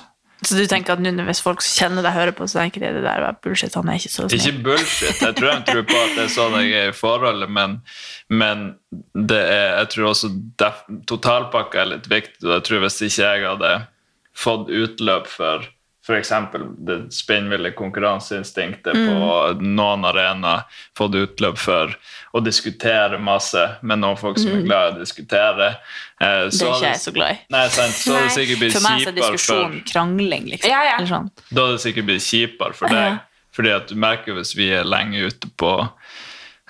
Så 0.46 0.58
du 0.58 0.66
tenker 0.70 0.94
at 0.94 1.02
nå 1.02 1.26
hvis 1.30 1.42
folk 1.46 1.64
kjenner 1.66 2.06
deg, 2.06 2.14
hører 2.18 2.36
på, 2.38 2.48
så 2.50 2.60
tenker 2.64 2.84
de 2.84 2.92
det 2.98 3.06
der 3.06 3.24
var 3.24 3.38
bullshit, 3.46 3.78
han 3.78 3.90
er 3.90 4.02
ikke 4.02 4.14
så 4.14 4.26
snill. 4.28 4.42
Ikke 4.42 4.66
bullshit. 4.68 5.22
Jeg 5.22 5.38
tror 5.38 5.54
de 5.54 5.72
tror 5.72 5.86
på 5.90 6.02
at 6.02 6.18
det 6.18 6.26
er 6.26 6.34
sånn 6.34 6.58
jeg 6.60 6.74
er 6.82 6.92
i 6.92 6.98
forholdet, 6.98 7.54
men, 7.54 7.80
men 8.30 8.66
det 9.14 9.42
er, 9.42 9.70
jeg 9.84 9.94
tror 9.94 10.12
også 10.12 10.34
totalpakka 11.10 11.86
er 11.86 11.94
litt 11.96 12.10
viktig. 12.12 12.44
og 12.48 12.58
jeg 12.58 12.68
tror 12.70 12.86
Hvis 12.88 13.02
ikke 13.08 13.32
jeg 13.32 13.48
hadde 13.48 13.74
fått 14.36 14.74
utløp 14.74 15.30
for 15.32 15.70
f.eks. 16.06 16.32
det 16.86 16.98
spinnville 17.14 17.72
konkurranseinstinktet 17.74 18.94
på 18.94 19.16
noen 19.62 20.06
arenaer, 20.06 20.68
fått 20.98 21.18
utløp 21.18 21.58
for 21.58 21.96
å 22.36 22.42
diskutere 22.46 23.18
masse 23.18 23.64
med 23.82 24.04
noen 24.04 24.20
folk 24.20 24.38
som 24.42 24.54
er 24.54 24.66
glad 24.68 24.92
i 24.92 24.96
å 24.96 25.00
diskutere 25.02 25.72
eh, 25.72 26.46
Det 26.46 26.62
er 26.62 26.74
ikke 26.76 26.90
jeg 26.92 27.02
så 27.02 27.16
glad 27.16 27.34
i. 27.34 27.40
Nei, 27.56 27.64
sant, 27.74 27.98
så 27.98 28.14
hadde 28.14 28.28
det 28.28 28.36
sikkert 28.38 28.62
blitt 28.62 28.76
For 28.78 28.86
meg 28.86 29.08
er 29.08 29.18
diskusjon 29.18 29.64
for 29.64 29.88
krangling, 29.94 30.50
liksom. 30.54 30.76
Ja, 30.76 30.84
ja. 30.92 31.00
Sånn. 31.10 31.32
da 31.50 31.66
hadde 31.66 31.80
det 31.80 31.86
sikkert 31.88 32.12
blitt 32.12 32.28
kjipere 32.28 32.78
for 32.78 32.94
deg. 32.94 33.16
Ja. 33.16 33.24
Fordi 33.56 33.72
at 33.72 33.88
du 33.88 33.96
merker 34.00 34.36
hvis 34.36 34.52
vi 34.58 34.68
er 34.76 34.88
lenge 34.88 35.30
ute 35.30 35.50
på 35.58 35.72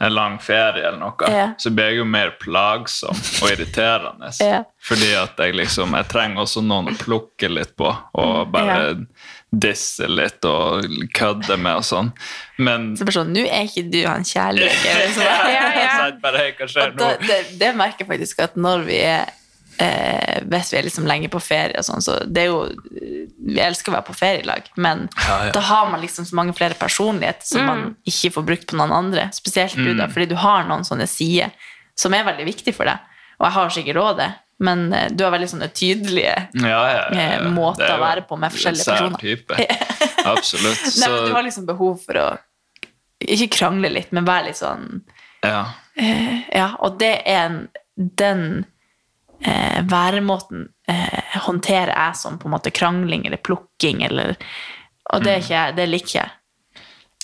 en 0.01 0.11
lang 0.13 0.39
ferie 0.43 0.83
eller 0.87 0.99
noe, 0.99 1.29
Ja. 1.31 1.45
så 1.57 1.69
blir 1.71 1.85
jeg 1.93 1.97
jo 2.01 2.05
mer 2.05 2.33
plagsom 2.41 3.15
og 3.15 3.51
irriterende. 3.51 4.31
Ja. 4.43 4.63
Fordi 4.85 5.13
at 5.17 5.39
jeg 5.39 5.55
liksom 5.55 5.95
Jeg 5.95 6.07
trenger 6.11 6.41
også 6.43 6.61
noen 6.61 6.91
å 6.91 6.97
plukke 6.99 7.47
litt 7.49 7.75
på, 7.79 7.87
og 8.13 8.51
bare 8.51 8.97
disse 9.55 10.07
litt 10.11 10.43
og 10.45 10.83
kødde 11.15 11.55
med 11.57 11.77
og 11.79 11.85
sånn. 11.87 12.09
Men 12.59 12.89
Så 12.99 13.05
bare 13.07 13.15
sånn, 13.21 13.31
nå 13.33 13.45
er 13.47 13.69
ikke 13.69 13.85
du 13.89 14.01
han 14.05 14.23
kjærlige. 14.27 14.73
ja, 14.85 15.37
Ja, 15.47 15.69
ja. 15.79 16.11
bare, 16.25 16.49
hva 16.59 16.67
skjer 16.67 16.91
Og 16.91 16.99
da, 16.99 17.09
det, 17.23 17.39
det 17.61 17.71
merker 17.79 18.03
jeg 18.03 18.11
faktisk 18.11 18.43
at 18.49 18.59
når 18.59 18.83
vi 18.89 18.99
er 19.07 19.31
eh, 19.79 20.41
Hvis 20.49 20.71
vi 20.73 20.77
er 20.79 20.83
liksom 20.87 21.05
lenge 21.09 21.29
på 21.33 21.39
ferie 21.43 21.77
og 21.79 21.85
sånn, 21.87 22.01
så 22.01 22.17
det 22.27 22.43
er 22.45 22.49
jo 22.51 22.61
Vi 23.45 23.59
elsker 23.61 23.91
å 23.91 23.95
være 23.97 24.07
på 24.07 24.15
ferie 24.17 24.41
i 24.43 24.47
lag, 24.47 24.63
men 24.77 25.07
Ja, 25.27 25.37
ja. 25.45 25.51
da 25.55 25.59
har 25.61 25.89
man 25.91 26.01
liksom 26.01 26.25
så 26.25 26.35
mange 26.35 26.53
flere 26.57 26.73
personligheter 26.79 27.45
som 27.45 27.65
man 27.65 27.83
ikke 28.07 28.31
får 28.33 28.45
brukt 28.47 28.67
på 28.71 28.77
noen 28.79 28.91
andre. 28.95 29.29
Spesielt 29.33 29.75
du, 29.75 29.91
Mm. 29.93 29.97
da, 29.97 30.07
fordi 30.07 30.29
du 30.31 30.35
har 30.35 30.63
noen 30.67 30.83
sånne 30.87 31.07
sider 31.07 31.51
som 31.95 32.13
er 32.13 32.23
veldig 32.27 32.45
viktige 32.45 32.73
for 32.75 32.85
deg. 32.85 32.97
Og 33.39 33.45
jeg 33.47 33.53
har 33.57 33.69
sikkert 33.69 33.95
òg 34.01 34.17
det, 34.17 34.29
men 34.59 34.93
eh, 34.93 35.09
du 35.11 35.23
har 35.23 35.31
veldig 35.35 35.49
sånne 35.51 35.69
tydelige 35.75 36.35
Ja, 36.55 36.67
ja, 36.69 36.89
ja, 36.89 37.05
ja. 37.11 37.29
eh, 37.41 37.47
måter 37.51 37.85
er 37.89 37.97
å 37.97 38.01
være 38.03 38.21
på 38.27 38.37
med 38.39 38.51
forskjellige 38.51 38.85
personer. 38.85 39.19
Type. 39.19 39.55
Absolutt. 40.33 40.81
Nei, 40.81 40.91
Så, 40.91 41.09
men 41.11 41.25
du 41.29 41.33
har 41.35 41.43
liksom 41.43 41.65
behov 41.67 41.99
for 42.05 42.17
å 42.21 42.27
ikke 43.25 43.49
krangle 43.57 43.89
litt, 43.89 44.11
men 44.11 44.25
være 44.27 44.47
litt 44.49 44.57
sånn 44.59 45.01
ja. 45.45 45.65
Ja, 46.51 46.71
og 46.83 46.97
det 46.99 47.21
er 47.25 47.45
en, 47.45 47.59
den 47.95 48.65
eh, 49.41 49.81
væremåten 49.89 50.67
eh, 50.87 51.37
håndterer 51.47 51.93
jeg 51.93 52.15
som 52.21 52.39
på 52.39 52.47
en 52.49 52.55
måte 52.55 52.71
krangling 52.71 53.25
eller 53.27 53.41
plukking, 53.43 54.03
eller, 54.07 54.35
og 55.13 55.23
det, 55.25 55.39
ikke, 55.43 55.67
det 55.77 55.89
liker 55.91 56.19
jeg. 56.21 56.31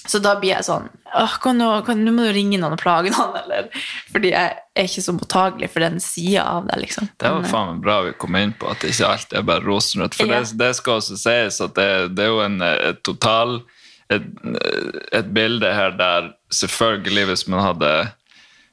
Så 0.07 0.17
da 0.17 0.31
blir 0.39 0.49
jeg 0.55 0.65
sånn 0.65 0.87
Åh, 1.13 1.33
kan 1.43 1.59
du, 1.61 1.65
kan, 1.85 1.99
Nå 2.01 2.09
må 2.15 2.23
du 2.25 2.31
ringe 2.33 2.57
noen 2.57 2.73
og 2.73 2.79
plage 2.81 3.11
noen, 3.13 3.35
eller 3.37 3.67
Fordi 4.09 4.31
jeg 4.31 4.55
er 4.57 4.87
ikke 4.87 5.03
så 5.05 5.13
mottagelig 5.13 5.67
for 5.69 5.85
den 5.85 5.99
sida 6.01 6.41
av 6.55 6.65
deg, 6.71 6.79
liksom. 6.87 7.11
Det 7.21 7.29
var 7.29 7.43
eh, 7.43 7.51
faen 7.51 7.69
meg 7.69 7.83
bra 7.85 7.97
vi 8.07 8.15
kom 8.17 8.37
inn 8.39 8.55
på 8.57 8.71
at 8.71 8.81
ikke 8.87 9.11
alt 9.11 9.35
er 9.37 9.45
bare 9.45 9.61
rosenrødt. 9.61 10.17
For 10.17 10.25
Ja. 10.31 10.39
det, 10.41 10.57
det 10.57 10.71
skal 10.79 10.97
også 10.97 11.19
sies 11.21 11.61
at 11.61 11.75
det, 11.77 11.87
det 12.17 12.25
er 12.25 12.31
jo 12.33 12.41
en 12.47 12.57
eh, 12.65 12.79
et 12.89 13.03
total 13.05 13.59
et, 14.11 14.25
et 15.21 15.29
bilde 15.37 15.69
her 15.69 15.93
der 16.01 16.31
selvfølgelig 16.49 17.27
hvis 17.29 17.45
man 17.53 17.61
hadde 17.63 17.91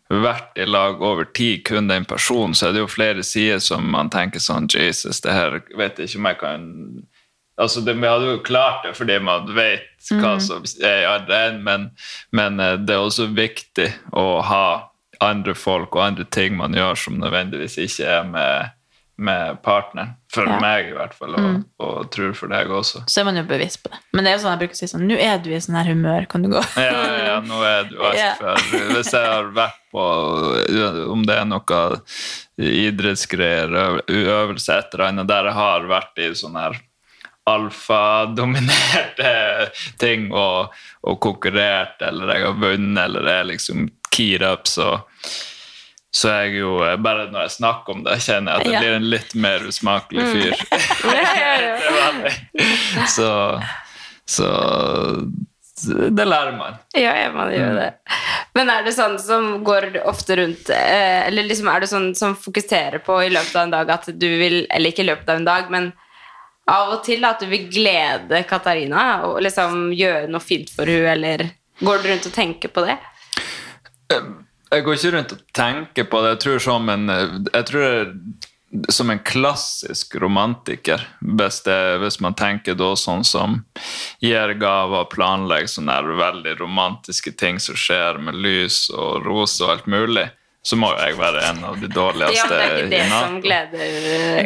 vært 0.09 0.57
i 0.57 0.65
lag 0.65 1.03
over 1.05 1.29
tid, 1.37 1.65
kun 1.69 1.89
den 1.91 2.07
personen, 2.09 2.55
så 2.57 2.69
er 2.69 2.77
det 2.77 2.85
jo 2.85 2.91
flere 2.91 3.25
sider 3.27 3.61
som 3.61 3.85
man 3.93 4.09
tenker 4.11 4.41
sånn 4.41 4.69
Jesus, 4.73 5.21
det 5.21 5.37
her 5.37 5.59
vet 5.77 6.01
jeg 6.01 6.09
ikke 6.09 6.23
om 6.23 6.31
jeg 6.33 6.43
kan 6.43 6.69
Altså, 7.59 7.81
det, 7.83 7.97
Vi 7.99 8.07
hadde 8.07 8.27
jo 8.31 8.43
klart 8.47 8.85
det 8.87 8.93
fordi 8.95 9.17
man 9.19 9.49
vet 9.51 10.13
hva 10.15 10.37
som 10.39 10.63
er 10.79 11.01
i 11.03 11.09
arren, 11.11 11.57
men, 11.67 11.89
men 12.31 12.61
eh, 12.63 12.77
det 12.79 12.95
er 12.95 13.03
også 13.03 13.27
viktig 13.35 13.89
å 14.15 14.39
ha 14.47 14.67
andre 15.19 15.57
folk 15.59 15.97
og 15.97 16.05
andre 16.05 16.27
ting 16.31 16.55
man 16.55 16.77
gjør 16.79 16.95
som 16.95 17.19
nødvendigvis 17.19 17.75
ikke 17.83 18.07
er 18.07 18.29
med, 18.31 18.71
med 19.19 19.59
partneren. 19.65 20.15
For 20.31 20.45
Ja. 20.47 20.59
meg, 20.61 20.91
i 20.91 20.93
hvert 20.95 21.15
fall, 21.17 21.35
og, 21.41 21.63
og 21.83 22.11
tror 22.15 22.35
for 22.37 22.49
deg 22.53 22.69
også. 22.71 23.01
så 23.09 23.21
er 23.21 23.25
man 23.27 23.37
jo 23.41 23.43
bevisst 23.49 23.81
på 23.83 23.89
det. 23.91 23.99
Men 24.13 24.25
det 24.25 24.31
er 24.31 24.37
jo 24.37 24.43
sånn 24.45 24.53
jeg 24.53 24.61
bruker 24.61 24.77
å 24.77 24.79
si 24.79 24.89
sånn 24.91 25.07
Nå 25.09 25.17
er 25.25 25.39
du 25.43 25.49
i 25.51 25.61
sånn 25.65 25.79
her 25.81 25.89
humør, 25.89 26.27
kan 26.31 26.45
du 26.45 26.51
gå? 26.53 26.61
Ja, 26.77 27.01
ja, 27.25 27.39
nå 27.41 27.59
er 27.67 27.89
du 27.89 27.97
altfor 27.99 28.93
Hvis 28.93 29.11
jeg 29.17 29.25
har 29.27 29.49
vært 29.57 29.79
på 29.91 30.05
Om 31.17 31.25
det 31.27 31.39
er 31.41 31.49
noe 31.49 31.81
idrettsgreier, 32.59 33.73
øv- 33.73 34.05
øvelse, 34.13 34.77
et 34.83 34.95
eller 34.95 35.07
annet, 35.09 35.29
der 35.33 35.49
jeg 35.51 35.57
har 35.59 35.89
vært 35.91 36.19
i 36.23 36.29
sånn 36.39 36.57
her 36.61 36.77
alfadominerte 37.49 39.31
ting 39.99 40.27
og, 40.37 40.75
og 41.09 41.21
konkurrert, 41.25 42.01
eller 42.05 42.35
jeg 42.35 42.45
har 42.45 42.59
vunnet, 42.61 43.05
eller 43.07 43.31
er 43.33 43.45
liksom 43.55 43.87
keyed 44.15 44.43
up, 44.45 44.67
så 44.69 44.99
så 46.15 46.31
jeg 46.43 46.55
jo, 46.63 46.71
bare 47.05 47.27
når 47.31 47.45
jeg 47.47 47.55
snakker 47.59 47.95
om 47.95 48.05
det, 48.07 48.17
kjenner 48.25 48.53
jeg 48.57 48.61
at 48.61 48.67
jeg 48.67 48.73
Ja. 48.75 48.81
blir 48.81 48.95
en 48.97 49.11
litt 49.13 49.35
mer 49.35 49.67
usmakelig 49.69 50.25
fyr. 50.33 50.55
Det 51.05 52.25
det. 52.25 53.09
så, 53.13 53.61
så 54.27 54.49
det 56.11 56.25
lærer 56.27 56.57
man. 56.59 56.79
Ja, 56.97 57.13
man 57.33 57.53
gjør 57.53 57.77
det. 57.79 57.93
Men 58.57 58.71
er 58.73 58.83
det 58.83 58.95
sånn 58.97 59.15
som 59.23 59.61
går 59.67 60.01
ofte 60.09 60.35
rundt 60.41 60.71
eh, 60.75 61.27
Eller 61.29 61.47
liksom 61.47 61.69
er 61.71 61.85
det 61.85 61.91
sånn 61.93 62.09
som 62.19 62.35
fokuserer 62.35 62.99
på 63.05 63.21
i 63.23 63.29
løpet 63.31 63.55
av 63.55 63.63
en 63.69 63.75
dag 63.77 63.93
at 63.95 64.09
du 64.19 64.27
vil 64.41 64.57
Eller 64.75 64.91
ikke 64.91 65.05
i 65.05 65.11
løpet 65.13 65.29
av 65.31 65.39
en 65.39 65.47
dag, 65.47 65.69
men 65.71 65.93
av 66.69 66.97
og 66.97 67.05
til 67.07 67.23
at 67.25 67.41
du 67.41 67.47
vil 67.49 67.69
glede 67.73 68.43
Katarina 68.49 69.05
og 69.29 69.39
liksom 69.45 69.87
gjøre 69.97 70.27
noe 70.29 70.43
fint 70.45 70.69
for 70.75 70.91
henne, 70.91 71.15
eller 71.15 71.47
Går 71.79 72.03
du 72.03 72.09
rundt 72.11 72.27
og 72.27 72.35
tenker 72.35 72.73
på 72.75 72.83
det? 72.89 72.99
Jeg 74.69 74.85
går 74.85 74.99
ikke 74.99 75.11
rundt 75.15 75.33
og 75.33 75.43
tenker 75.57 76.07
på 76.11 76.21
det. 76.23 76.35
Jeg 76.35 76.41
tror 76.45 76.63
som 76.63 76.89
en, 76.93 77.09
jeg 77.09 77.67
tror 77.71 78.15
som 78.93 79.11
en 79.11 79.21
klassisk 79.25 80.17
romantiker, 80.21 81.01
hvis, 81.21 81.63
det, 81.65 81.79
hvis 82.03 82.21
man 82.21 82.37
tenker 82.37 82.77
da 82.77 82.91
sånn 83.01 83.25
som 83.25 83.63
gir 84.21 84.53
gaver 84.61 85.07
og 85.07 85.13
planlegger 85.15 85.71
sånne 85.73 85.97
veldig 86.19 86.59
romantiske 86.61 87.33
ting 87.41 87.61
som 87.63 87.79
skjer 87.79 88.21
med 88.21 88.37
lys 88.37 88.89
og 88.93 89.25
roser 89.25 89.65
og 89.65 89.73
alt 89.73 89.89
mulig, 89.89 90.27
så 90.63 90.77
må 90.77 90.89
jo 90.91 90.99
jeg 90.99 91.15
være 91.17 91.43
en 91.49 91.61
av 91.65 91.77
de 91.79 91.89
dårligste 91.89 92.35
ja, 92.35 92.47
det 92.51 92.57
er 92.59 92.73
ikke 92.75 92.89
det 92.91 93.03
som 93.09 93.37
gleder 93.41 93.93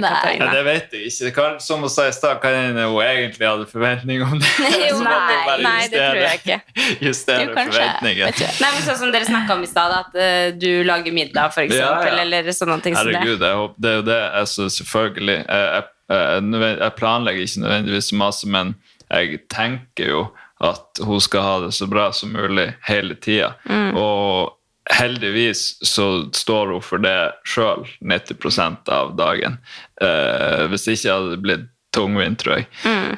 Katarina. 0.02 0.10
Nei. 0.12 0.34
Ja, 0.36 0.48
det 0.52 0.60
vet 0.66 0.92
jeg 0.94 1.08
ikke. 1.08 1.24
Det 1.24 1.32
kan, 1.38 1.56
som 1.64 1.82
hun 1.82 1.90
sa 1.90 2.04
i 2.10 2.12
stad, 2.14 2.36
kan 2.42 2.54
hende 2.56 2.84
hun 2.84 3.00
egentlig 3.02 3.48
hadde 3.48 3.66
forventning 3.70 4.22
om 4.26 4.36
det. 4.38 4.52
Jo, 4.82 4.90
Så 4.92 5.00
hun 5.00 5.08
bare 5.08 5.56
nei, 5.56 5.64
nei, 5.64 5.88
det 5.90 6.04
tror 6.04 6.20
jeg 6.20 6.40
ikke. 6.42 6.58
Justere 7.08 7.48
Jo, 7.48 7.56
forventninger. 7.56 8.38
Nei, 8.44 8.70
men 8.76 8.86
Sånn 8.86 9.00
som 9.00 9.14
dere 9.14 9.28
snakka 9.28 9.56
om 9.56 9.64
i 9.64 9.70
stad, 9.70 9.96
at 10.02 10.20
uh, 10.20 10.52
du 10.58 10.70
lager 10.86 11.16
middag, 11.16 11.56
for 11.56 11.64
eksempel, 11.64 12.12
Ja, 12.12 12.20
ja. 12.20 12.22
eller 12.26 12.52
sånne 12.54 12.78
ting 12.84 12.98
som 12.98 13.08
det. 13.08 13.16
Herregud, 13.16 13.48
jeg 13.48 13.60
håper, 13.62 13.82
det 13.82 13.92
er 13.92 13.98
jo 13.98 14.06
det. 14.12 14.22
Altså, 14.44 14.70
selvfølgelig. 14.76 15.38
Jeg, 15.40 15.84
jeg, 16.12 16.72
jeg, 16.76 16.94
planlegger 17.00 17.46
ikke 17.48 17.66
nødvendigvis 17.66 18.14
masse, 18.20 18.54
men 18.58 18.74
jeg 19.08 19.44
tenker 19.50 20.12
jo 20.12 20.24
at 20.62 21.02
hun 21.02 21.22
skal 21.24 21.46
ha 21.48 21.54
det 21.64 21.72
så 21.74 21.88
bra 21.90 22.12
som 22.14 22.36
mulig 22.36 22.68
hele 22.86 23.16
tida. 23.18 23.56
Og 23.98 24.52
heldigvis 24.92 25.78
så 25.86 26.06
står 26.36 26.72
hun 26.74 26.82
for 26.84 27.02
det 27.02 27.16
sjøl 27.48 27.86
90 28.00 28.88
av 28.92 29.14
dagen. 29.18 29.58
Eh, 30.02 30.66
hvis 30.72 30.88
ikke 30.92 31.14
hadde 31.14 31.30
det 31.36 31.42
blitt 31.44 31.68
tungvint, 31.92 32.38
tror 32.40 32.56
jeg. 32.60 32.68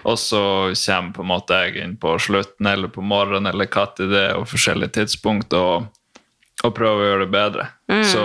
Og 0.04 0.16
så 0.18 0.40
kommer 0.74 1.12
på 1.14 1.22
en 1.22 1.30
måte 1.30 1.58
jeg 1.64 1.76
inn 1.84 1.92
på 2.02 2.16
slutten 2.18 2.66
eller 2.66 2.90
på 2.90 3.04
morgenen 3.06 3.46
eller 3.52 3.68
til 3.96 4.10
det 4.10 4.32
og 4.34 4.48
forskjellige 4.50 4.96
tidspunkt 5.00 5.54
og, 5.54 5.86
og 6.64 6.74
prøver 6.74 7.04
å 7.04 7.08
gjøre 7.12 7.26
det 7.26 7.32
bedre. 7.36 7.68
Så 8.10 8.24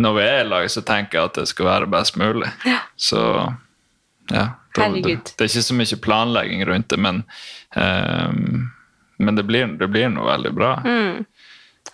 når 0.00 0.14
vi 0.16 0.22
er 0.24 0.40
i 0.40 0.48
lag, 0.48 0.70
så 0.72 0.80
tenker 0.80 1.18
jeg 1.18 1.28
at 1.28 1.34
det 1.42 1.48
skal 1.50 1.66
være 1.68 1.90
best 1.92 2.16
mulig. 2.16 2.48
Så 2.96 3.20
ja. 4.32 4.46
da- 4.72 4.86
Det, 5.28 5.36
det 5.36 5.44
er 5.44 5.50
ikke 5.52 5.66
så 5.68 5.76
mye 5.76 6.00
planlegging 6.00 6.64
rundt 6.68 6.88
det, 6.88 6.98
men, 7.04 7.22
um, 7.76 8.70
men 9.18 9.36
det, 9.36 9.44
blir, 9.44 9.66
det 9.80 9.88
blir 9.92 10.08
noe 10.14 10.24
veldig 10.30 10.52
bra, 10.56 10.70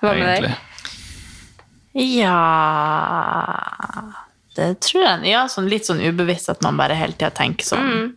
Hva 0.01 0.13
med 0.15 0.43
deg? 0.43 0.57
Ja 1.97 2.37
Det 4.57 4.69
tror 4.85 5.03
jeg. 5.05 5.27
Ja, 5.33 5.47
sånn 5.53 5.69
litt 5.71 5.87
sånn 5.89 6.01
ubevisst 6.05 6.51
at 6.53 6.63
man 6.65 6.79
bare 6.81 6.97
hele 6.99 7.17
tida 7.17 7.31
tenker 7.35 7.65
sånn 7.67 8.17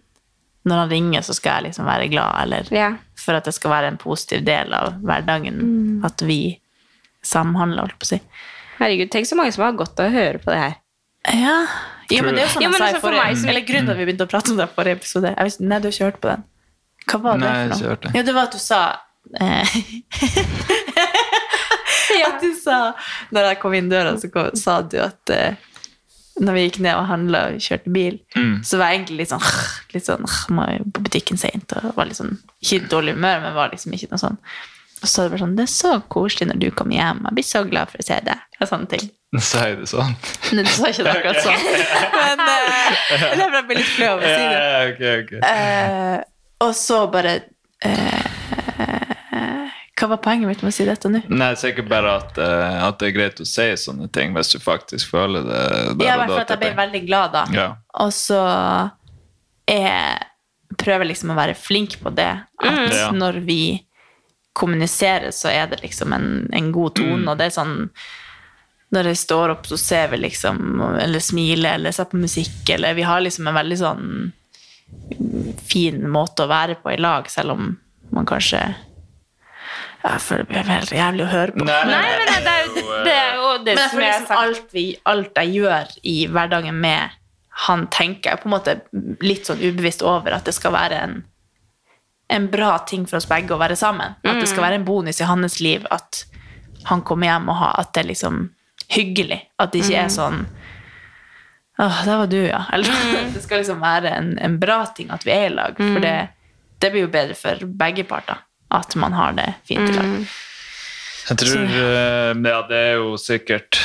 Når 0.68 0.81
han 0.84 0.89
ringer, 0.91 1.22
så 1.26 1.34
skal 1.38 1.60
jeg 1.60 1.69
liksom 1.69 1.88
være 1.88 2.10
glad, 2.11 2.35
eller 2.43 2.68
Ja. 2.76 2.89
for 3.15 3.34
at 3.39 3.45
det 3.47 3.53
skal 3.56 3.72
være 3.72 3.88
en 3.93 3.97
positiv 3.97 4.43
del 4.45 4.73
av 4.76 4.93
hverdagen. 5.01 6.01
At 6.06 6.19
vi 6.22 6.60
samhandler, 7.23 7.85
holdt 7.88 7.95
på 7.99 8.03
å 8.06 8.10
si. 8.11 8.19
Herregud, 8.77 9.10
tenk 9.11 9.26
så 9.27 9.35
mange 9.39 9.51
som 9.56 9.64
har 9.64 9.72
godt 9.80 9.99
av 9.99 10.07
å 10.11 10.14
høre 10.14 10.39
på 10.43 10.51
det 10.51 10.60
her. 10.60 10.76
Ja. 11.31 11.56
ja 12.11 12.22
men 12.23 12.35
det 12.35 12.43
er 12.43 12.47
jo 12.47 12.53
sånn 12.53 12.61
Ja, 12.64 12.69
jeg 12.69 12.77
sa 12.80 12.88
i 12.88 12.93
for 12.99 13.07
forrige 13.07 13.23
meg 13.23 13.49
Eller 13.51 13.64
grunnen 13.68 13.88
til 13.88 13.91
at 13.95 13.97
vi 13.99 14.06
begynte 14.07 14.27
å 14.27 14.31
prate 14.31 14.51
om 14.53 14.57
det 14.60 14.68
i 14.69 14.76
forrige 14.76 14.95
episode 14.99 15.27
jeg 15.35 15.43
visste, 15.49 15.64
Nei, 15.68 15.80
du 15.80 15.88
har 15.89 15.93
ikke 15.95 16.07
hørt 16.10 16.22
på 16.23 16.30
den. 16.31 16.41
Hva 17.10 17.18
var 17.26 17.34
det 17.39 17.43
Nei, 17.43 17.49
jeg 17.49 17.60
har 17.60 17.65
for 17.65 17.76
ikke 17.76 17.84
noe? 17.84 17.89
hørt 17.89 18.03
det. 18.03 18.11
Jo, 18.15 18.22
det 18.27 18.34
var 18.38 18.43
at 18.43 18.56
du 18.56 18.60
sa 18.64 18.81
eh, 19.39 19.68
At 22.27 22.41
du 22.41 22.49
sa 22.57 22.77
Når 23.36 23.49
jeg 23.52 23.60
kom 23.61 23.73
inn 23.77 23.90
døra, 23.91 24.15
så 24.22 24.30
kom, 24.34 24.49
sa 24.57 24.80
du 24.81 24.98
at 25.03 25.34
eh, 25.36 25.53
når 26.40 26.56
vi 26.56 26.61
gikk 26.69 26.77
ned 26.86 26.95
og 26.95 27.07
handla 27.10 27.40
og 27.52 27.57
kjørte 27.60 27.91
bil, 27.91 28.19
Mm. 28.38 28.61
så 28.64 28.77
var 28.80 28.91
jeg 28.94 29.02
egentlig 29.02 29.18
litt 29.26 29.31
sånn 29.34 29.48
litt 29.94 30.06
sånn, 30.07 30.23
må 30.56 30.68
jo 30.72 30.86
på 30.95 31.02
butikken 31.10 31.38
sent 31.41 31.73
og 31.76 31.90
var 31.98 32.07
litt 32.07 32.15
sånn, 32.19 32.38
ikke 32.64 32.77
i 32.80 32.90
dårlig 32.94 33.15
humør, 33.18 33.41
men 33.44 33.57
var 33.57 33.73
liksom 33.73 33.91
ikke 33.98 34.07
noe 34.14 34.22
sånn. 34.22 34.38
Og 35.02 35.07
så 35.07 35.26
var 35.26 35.36
det 35.36 35.41
sånn, 35.44 35.56
det 35.60 35.65
er 35.68 35.72
så 35.73 35.91
koselig 36.11 36.48
når 36.49 36.61
du 36.64 36.69
kommer 36.76 36.95
hjem, 36.95 37.19
jeg 37.27 37.36
blir 37.38 37.48
så 37.48 37.61
glad 37.68 37.91
for 37.91 37.99
å 38.03 38.07
se 38.07 38.18
deg, 38.23 38.41
og 38.60 38.72
sånne 38.72 38.90
ting. 38.95 39.06
Sa 39.40 39.65
jeg 39.68 39.77
det 39.81 39.88
sånn. 39.91 40.15
Nei, 40.57 40.64
du 40.65 40.72
sa 40.73 40.90
ikke 40.90 41.03
det 41.06 41.11
akkurat 41.14 41.44
sånn. 41.44 41.68
Men 42.15 42.41
uh, 42.41 42.98
det 43.11 43.30
er 43.30 43.44
bare 43.44 43.60
jeg 43.60 43.68
blir 43.69 43.80
litt 43.84 43.91
flau 43.94 44.10
over 44.15 44.26
å 44.26 44.31
si 44.34 44.48
det. 44.48 44.64
Ja, 44.64 44.80
ok, 44.90 45.03
ok. 45.19 45.34
Eh, 45.52 46.18
og 46.65 46.73
så 46.76 46.98
bare 47.14 47.36
eh, 47.86 48.28
Hva 50.00 50.08
var 50.14 50.22
poenget 50.24 50.48
mitt 50.48 50.62
med 50.64 50.72
å 50.72 50.76
si 50.76 50.86
dette 50.88 51.10
nå? 51.12 51.20
Nei, 51.28 51.50
sikkert 51.60 51.90
bare 51.92 52.14
at, 52.22 52.38
uh, 52.40 52.86
at 52.88 53.02
det 53.02 53.10
er 53.10 53.16
greit 53.18 53.42
å 53.44 53.48
si 53.48 53.66
sånne 53.82 54.08
ting 54.16 54.32
hvis 54.38 54.54
du 54.54 54.60
faktisk 54.64 55.12
føler 55.12 55.44
det 55.44 55.64
det 56.00 56.08
Ja, 56.08 56.16
i 56.16 56.22
hvert 56.22 56.32
fall 56.32 56.46
at 56.46 56.54
jeg 56.56 56.62
ble 56.64 56.72
veldig 56.78 57.04
glad 57.10 57.36
da. 57.36 57.44
Ja. 57.56 57.68
Og 58.00 58.14
så 58.16 58.40
jeg 59.70 60.80
prøver 60.80 61.10
liksom 61.10 61.34
å 61.34 61.38
være 61.38 61.58
flink 61.58 62.00
på 62.02 62.14
det. 62.16 62.32
At 62.62 62.96
Ja. 62.96 63.12
når 63.12 63.42
vi 63.46 63.86
kommuniserer, 64.54 65.32
så 65.32 65.52
er 65.52 65.68
det 65.68 65.82
liksom 65.84 66.14
en, 66.14 66.50
en 66.54 66.72
god 66.72 66.96
tone, 66.96 67.28
og 67.30 67.38
det 67.38 67.50
er 67.50 67.56
sånn 67.60 67.78
når 68.90 69.12
jeg 69.12 69.20
står 69.22 69.54
opp, 69.54 69.68
så 69.70 69.78
ser 69.78 70.08
vi 70.10 70.18
liksom 70.18 70.82
Eller 70.98 71.22
smiler, 71.22 71.76
eller 71.78 71.94
ser 71.94 72.08
på 72.10 72.18
musikk, 72.18 72.70
eller 72.74 72.96
Vi 72.98 73.06
har 73.06 73.22
liksom 73.22 73.48
en 73.48 73.60
veldig 73.60 73.78
sånn 73.78 74.08
fin 75.70 76.02
måte 76.10 76.48
å 76.48 76.50
være 76.50 76.80
på 76.82 76.90
i 76.96 76.98
lag, 76.98 77.28
selv 77.30 77.54
om 77.54 77.68
man 78.10 78.26
kanskje 78.26 78.64
Jeg 80.00 80.22
føler 80.24 80.46
det 80.46 80.54
blir 80.54 80.70
helt 80.70 80.92
jævlig 80.96 81.24
å 81.26 81.30
høre 81.30 81.56
på. 81.56 81.66
Nei, 81.68 81.80
Nei, 81.90 82.04
men 82.22 82.30
det 82.46 82.52
er 82.52 82.62
jo 82.66 82.84
det, 83.04 83.16
er 83.16 83.34
jo 83.36 83.48
det 83.66 83.74
Men 83.76 83.90
som 83.90 84.00
jeg 84.00 84.12
har 84.12 84.20
liksom 84.20 84.28
sagt. 84.30 84.40
alt, 84.44 84.70
vi, 84.76 84.84
alt 85.12 85.42
jeg 85.42 85.56
gjør 85.58 85.96
i 86.08 86.14
hverdagen 86.32 86.80
med 86.80 87.18
han, 87.66 87.84
tenker 87.92 88.32
jeg 88.32 88.40
på 88.40 88.48
en 88.48 88.54
måte 88.54 88.76
litt 89.26 89.50
sånn 89.50 89.60
ubevisst 89.60 90.06
over 90.08 90.38
at 90.38 90.48
det 90.48 90.54
skal 90.56 90.72
være 90.72 91.02
en, 91.04 91.18
en 92.32 92.48
bra 92.54 92.78
ting 92.88 93.04
for 93.10 93.20
oss 93.20 93.28
begge 93.28 93.52
å 93.52 93.60
være 93.60 93.76
sammen. 93.76 94.16
At 94.24 94.40
det 94.40 94.48
skal 94.48 94.64
være 94.70 94.80
en 94.80 94.88
bonus 94.88 95.20
i 95.20 95.28
hans 95.28 95.60
liv 95.60 95.84
at 95.92 96.24
han 96.88 97.04
kommer 97.04 97.28
hjem 97.28 97.52
og 97.52 97.60
har, 97.60 97.76
at 97.84 97.92
det 97.92 98.06
er 98.06 98.12
liksom 98.14 98.42
hyggelig. 98.96 99.42
At 99.60 99.74
det 99.74 99.84
ikke 99.84 100.06
er 100.06 100.16
sånn 100.16 100.46
Åh, 101.80 102.02
der 102.04 102.18
var 102.20 102.28
du, 102.28 102.40
ja. 102.44 102.66
Eller, 102.76 102.92
Det 103.34 103.40
skal 103.44 103.62
liksom 103.62 103.80
være 103.80 104.10
en, 104.12 104.34
en 104.44 104.58
bra 104.60 104.82
ting 104.96 105.12
at 105.16 105.24
vi 105.28 105.32
er 105.32 105.46
i 105.48 105.54
lag. 105.54 105.78
For 105.80 106.04
det, 106.04 106.16
det 106.84 106.90
blir 106.92 107.06
jo 107.06 107.12
bedre 107.14 107.38
for 107.40 107.68
begge 107.84 108.04
parter 108.08 108.42
at 108.70 108.96
man 109.00 109.16
har 109.18 109.36
det 109.38 109.50
fint 109.68 109.90
i 109.90 109.96
lag. 109.96 110.16
Jeg 111.30 111.41
tror 111.44 111.64
eh, 111.64 112.34
Ja, 112.50 112.60
det 112.70 112.78
er 112.78 112.96
jo 112.98 113.14
sikkert 113.22 113.78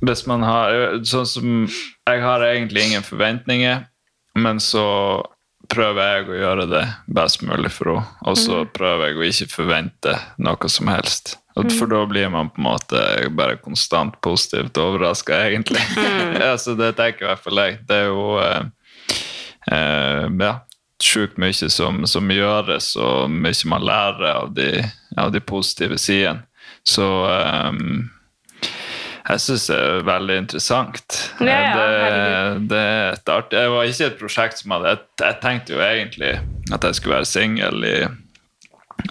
Hvis 0.00 0.22
man 0.30 0.44
har 0.46 1.00
Sånn 1.04 1.26
som 1.28 1.48
Jeg 1.66 2.22
har 2.22 2.44
egentlig 2.46 2.86
ingen 2.86 3.04
forventninger, 3.04 3.82
men 4.40 4.60
så 4.62 4.86
prøver 5.72 6.08
jeg 6.08 6.28
å 6.28 6.38
gjøre 6.40 6.64
det 6.70 6.82
best 7.14 7.42
mulig 7.46 7.70
for 7.72 7.92
henne. 7.92 8.16
Og 8.28 8.38
så 8.40 8.62
prøver 8.74 9.10
jeg 9.10 9.18
å 9.18 9.28
ikke 9.28 9.52
forvente 9.52 10.14
noe 10.42 10.70
som 10.72 10.90
helst. 10.90 11.36
For 11.54 11.88
da 11.88 12.02
blir 12.08 12.28
man 12.32 12.50
på 12.52 12.60
en 12.60 12.66
måte 12.66 13.02
bare 13.36 13.58
konstant 13.60 14.18
positivt 14.24 14.78
overraska, 14.80 15.38
egentlig. 15.50 15.84
ja, 16.42 16.54
så 16.60 16.74
det 16.78 16.94
tenker 16.98 17.26
i 17.26 17.30
hvert 17.30 17.44
fall 17.44 17.62
jeg. 17.62 17.78
Det 17.88 17.98
er 18.02 18.10
jo 18.10 18.26
eh, 18.42 18.62
eh, 19.70 20.26
ja, 20.42 20.54
sjukt 21.04 21.38
mye 21.40 21.68
som, 21.72 22.02
som 22.06 22.30
gjøres, 22.30 22.94
og 23.00 23.30
mye 23.30 23.68
man 23.70 23.86
lærer 23.86 24.26
av 24.32 24.54
de, 24.56 24.84
av 25.18 25.32
de 25.34 25.40
positive 25.40 25.98
sidene. 26.00 26.46
Så 26.82 27.04
um, 27.30 28.10
jeg 29.22 29.42
syns 29.44 29.68
det 29.70 29.76
er 29.78 30.06
veldig 30.06 30.38
interessant. 30.42 31.18
Ja, 31.40 31.58
ja, 31.62 31.74
det, 31.76 32.64
det 32.72 32.86
et 33.12 33.30
art 33.30 33.52
Det 33.54 33.62
var 33.70 33.86
ikke 33.86 34.08
et 34.10 34.18
prosjekt 34.18 34.58
som 34.58 34.74
hadde 34.74 34.96
Jeg, 34.96 35.04
jeg 35.22 35.38
tenkte 35.44 35.76
jo 35.76 35.84
egentlig 35.84 36.32
at 36.74 36.86
jeg 36.88 36.98
skulle 36.98 37.20
være 37.20 37.30
singel 37.30 37.86
i 37.86 37.96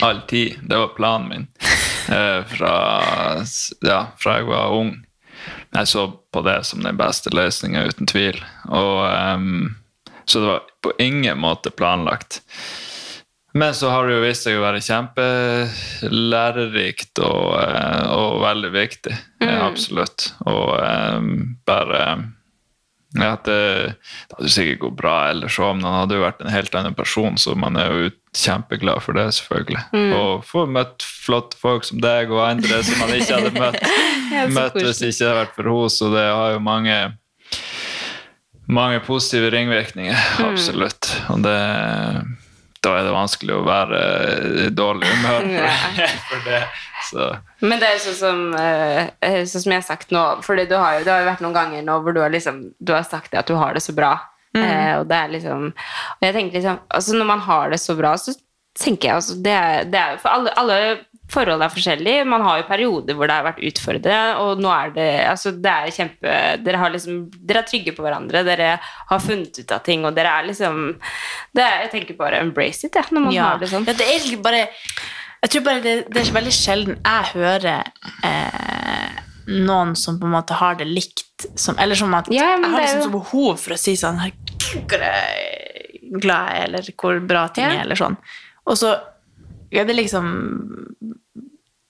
all 0.04 0.20
tid. 0.28 0.60
Det 0.68 0.82
var 0.82 0.98
planen 0.98 1.30
min 1.32 1.48
eh, 2.18 2.42
fra, 2.52 2.74
ja, 3.88 4.02
fra 4.20 4.38
jeg 4.40 4.50
var 4.52 4.76
ung. 4.76 4.98
Jeg 5.72 5.88
så 5.88 6.06
på 6.12 6.44
det 6.44 6.60
som 6.68 6.84
den 6.84 7.00
beste 7.00 7.32
løsninga, 7.34 7.86
uten 7.88 8.10
tvil. 8.10 8.38
Og, 8.68 9.08
um, 9.08 9.76
så 10.26 10.44
det 10.44 10.52
var 10.52 10.68
på 10.82 10.94
ingen 11.02 11.38
måte 11.42 11.74
planlagt. 11.74 12.42
Men 13.54 13.76
så 13.76 13.90
har 13.92 14.08
det 14.08 14.14
jo 14.16 14.22
vist 14.24 14.46
seg 14.48 14.56
å 14.58 14.64
være 14.64 14.80
kjempelærerikt 14.86 17.20
og, 17.26 17.60
eh, 17.60 18.12
og 18.16 18.42
veldig 18.46 18.72
viktig. 18.72 19.16
Mm. 19.44 19.62
Absolutt. 19.66 20.34
Og 20.48 20.80
um, 20.80 21.58
bare 21.68 22.00
ja, 23.12 23.36
det, 23.44 24.00
det 24.32 24.38
hadde 24.38 24.52
sikkert 24.54 24.80
gått 24.86 25.02
bra 25.02 25.16
ellers 25.34 25.60
òg, 25.60 25.76
men 25.76 25.88
han 25.90 26.00
hadde 26.00 26.16
jo 26.16 26.24
vært 26.24 26.42
en 26.46 26.54
helt 26.54 26.76
annen 26.80 26.96
person, 26.96 27.36
så 27.36 27.52
man 27.60 27.76
er 27.80 27.88
jo 27.92 28.12
kjempeglad 28.40 29.00
for 29.04 29.12
det, 29.20 29.28
selvfølgelig. 29.36 29.84
Og 30.16 30.46
få 30.48 30.64
møtt 30.72 31.04
flotte 31.04 31.60
folk 31.60 31.84
som 31.88 32.00
deg 32.04 32.32
og 32.32 32.40
andre 32.46 32.84
som 32.88 33.00
man 33.04 33.12
ikke 33.18 33.36
hadde 33.36 33.52
møtt, 33.60 33.80
møtt 34.56 34.76
hvis 34.80 35.00
det 35.04 35.10
ikke 35.12 35.28
hadde 35.28 35.42
vært 35.42 35.56
for 35.58 35.66
henne, 35.74 35.90
så 35.92 36.06
det 36.16 36.28
har 36.30 36.50
jo 36.56 36.62
mange 36.64 36.96
mange 38.72 39.02
positive 39.06 39.52
ringvirkninger, 39.54 40.18
absolutt. 40.46 41.10
Og 41.34 41.44
det, 41.44 41.58
da 42.82 42.96
er 42.98 43.08
det 43.08 43.14
vanskelig 43.16 43.58
å 43.58 43.66
være 43.68 44.02
i 44.66 44.70
dårlig 44.74 45.12
humør 45.12 45.50
for, 45.52 46.16
for 46.32 46.48
det. 46.48 46.62
Så 47.12 47.28
Men 47.66 47.82
det 47.82 47.90
er 47.90 48.02
sånn 48.02 48.18
som, 48.18 48.42
eh, 48.58 49.42
sånn 49.50 49.64
som 49.66 49.74
jeg 49.74 49.82
har 49.82 49.88
sagt 49.88 50.14
nå 50.14 50.26
fordi 50.46 50.68
du 50.70 50.76
har 50.78 51.00
jo, 51.00 51.06
Det 51.06 51.14
har 51.14 51.24
jo 51.24 51.30
vært 51.32 51.42
noen 51.42 51.56
ganger 51.56 51.88
nå 51.88 51.96
hvor 52.06 52.14
du 52.16 52.22
har, 52.22 52.30
liksom, 52.34 52.62
du 52.78 52.94
har 52.94 53.08
sagt 53.08 53.34
det 53.34 53.42
at 53.42 53.50
du 53.50 53.58
har 53.58 53.74
det 53.74 53.84
så 53.84 53.96
bra. 53.98 54.14
Eh, 54.52 54.94
og 55.00 55.06
det 55.08 55.16
er 55.16 55.30
liksom 55.32 55.70
Og 55.72 56.26
jeg 56.26 56.34
tenker 56.36 56.58
liksom 56.58 56.80
altså 56.92 57.14
Når 57.16 57.28
man 57.30 57.40
har 57.46 57.70
det 57.72 57.78
så 57.80 57.94
bra, 57.96 58.18
så 58.20 58.34
tenker 58.76 59.08
jeg 59.08 59.16
altså 59.16 59.38
det 59.46 59.54
er, 59.56 59.86
det 59.88 60.02
er 60.02 60.18
For 60.20 60.28
alle, 60.34 60.52
alle 60.60 60.80
forhold 61.32 61.64
er 61.66 61.72
forskjellige. 61.74 62.26
Man 62.28 62.42
har 62.46 62.60
jo 62.62 62.68
perioder 62.68 63.16
hvor 63.18 63.28
det 63.32 63.36
har 63.38 63.46
vært 63.48 63.62
utfordrende, 63.70 64.38
og 64.44 64.60
nå 64.62 64.72
er 64.76 64.92
det 64.96 65.08
altså 65.32 65.52
det 65.56 65.72
er 65.72 65.94
kjempe 65.96 66.36
Dere 66.66 66.78
har 66.82 66.92
liksom 66.94 67.22
Dere 67.40 67.64
er 67.64 67.70
trygge 67.72 67.94
på 67.96 68.04
hverandre, 68.06 68.44
dere 68.48 68.74
har 68.84 69.20
funnet 69.24 69.60
ut 69.64 69.72
av 69.72 69.84
ting, 69.86 70.06
og 70.06 70.16
dere 70.18 70.34
er 70.42 70.50
liksom 70.52 70.82
det 71.56 71.64
er, 71.66 71.82
Jeg 71.86 71.92
tenker 71.96 72.20
bare 72.20 72.42
embrace 72.44 72.86
it, 72.88 72.96
jeg, 73.00 73.12
når 73.12 73.26
man 73.28 73.34
Ja. 73.36 73.50
har 73.52 73.60
det 73.64 73.70
sånn. 73.72 73.88
Ja, 73.88 73.94
det 73.94 74.06
er 74.08 74.14
egentlig 74.20 74.42
bare 74.44 74.68
Jeg 75.42 75.50
tror 75.56 75.64
bare 75.66 75.82
det, 75.82 75.96
det 76.14 76.22
er 76.28 76.34
veldig 76.36 76.54
sjelden 76.54 77.00
jeg 77.02 77.32
hører 77.34 77.92
eh, 78.28 79.22
noen 79.52 79.96
som 79.98 80.20
på 80.22 80.28
en 80.30 80.36
måte 80.36 80.54
har 80.60 80.76
det 80.80 80.86
likt 80.88 81.48
som, 81.58 81.76
Eller 81.82 81.96
som 81.98 82.14
at 82.14 82.28
Ja, 82.32 82.52
jeg 82.58 82.70
har 82.70 82.78
er 82.80 82.84
liksom 82.86 83.08
så 83.08 83.14
behov 83.16 83.58
for 83.64 83.74
å 83.74 83.80
si 83.82 83.96
sånn 84.00 84.20
Herregud, 84.22 84.86
hvor 86.12 86.20
glad 86.22 86.52
jeg 86.52 86.60
er, 86.60 86.68
eller 86.68 86.92
hvor 87.00 87.20
bra 87.26 87.48
ting 87.56 87.66
Ja. 87.66 87.72
er, 87.80 87.86
eller 87.88 87.96
sånn. 87.96 88.18
Og 88.68 88.78
så 88.78 88.92
er 89.72 89.86
det 89.88 89.96
liksom 89.96 90.28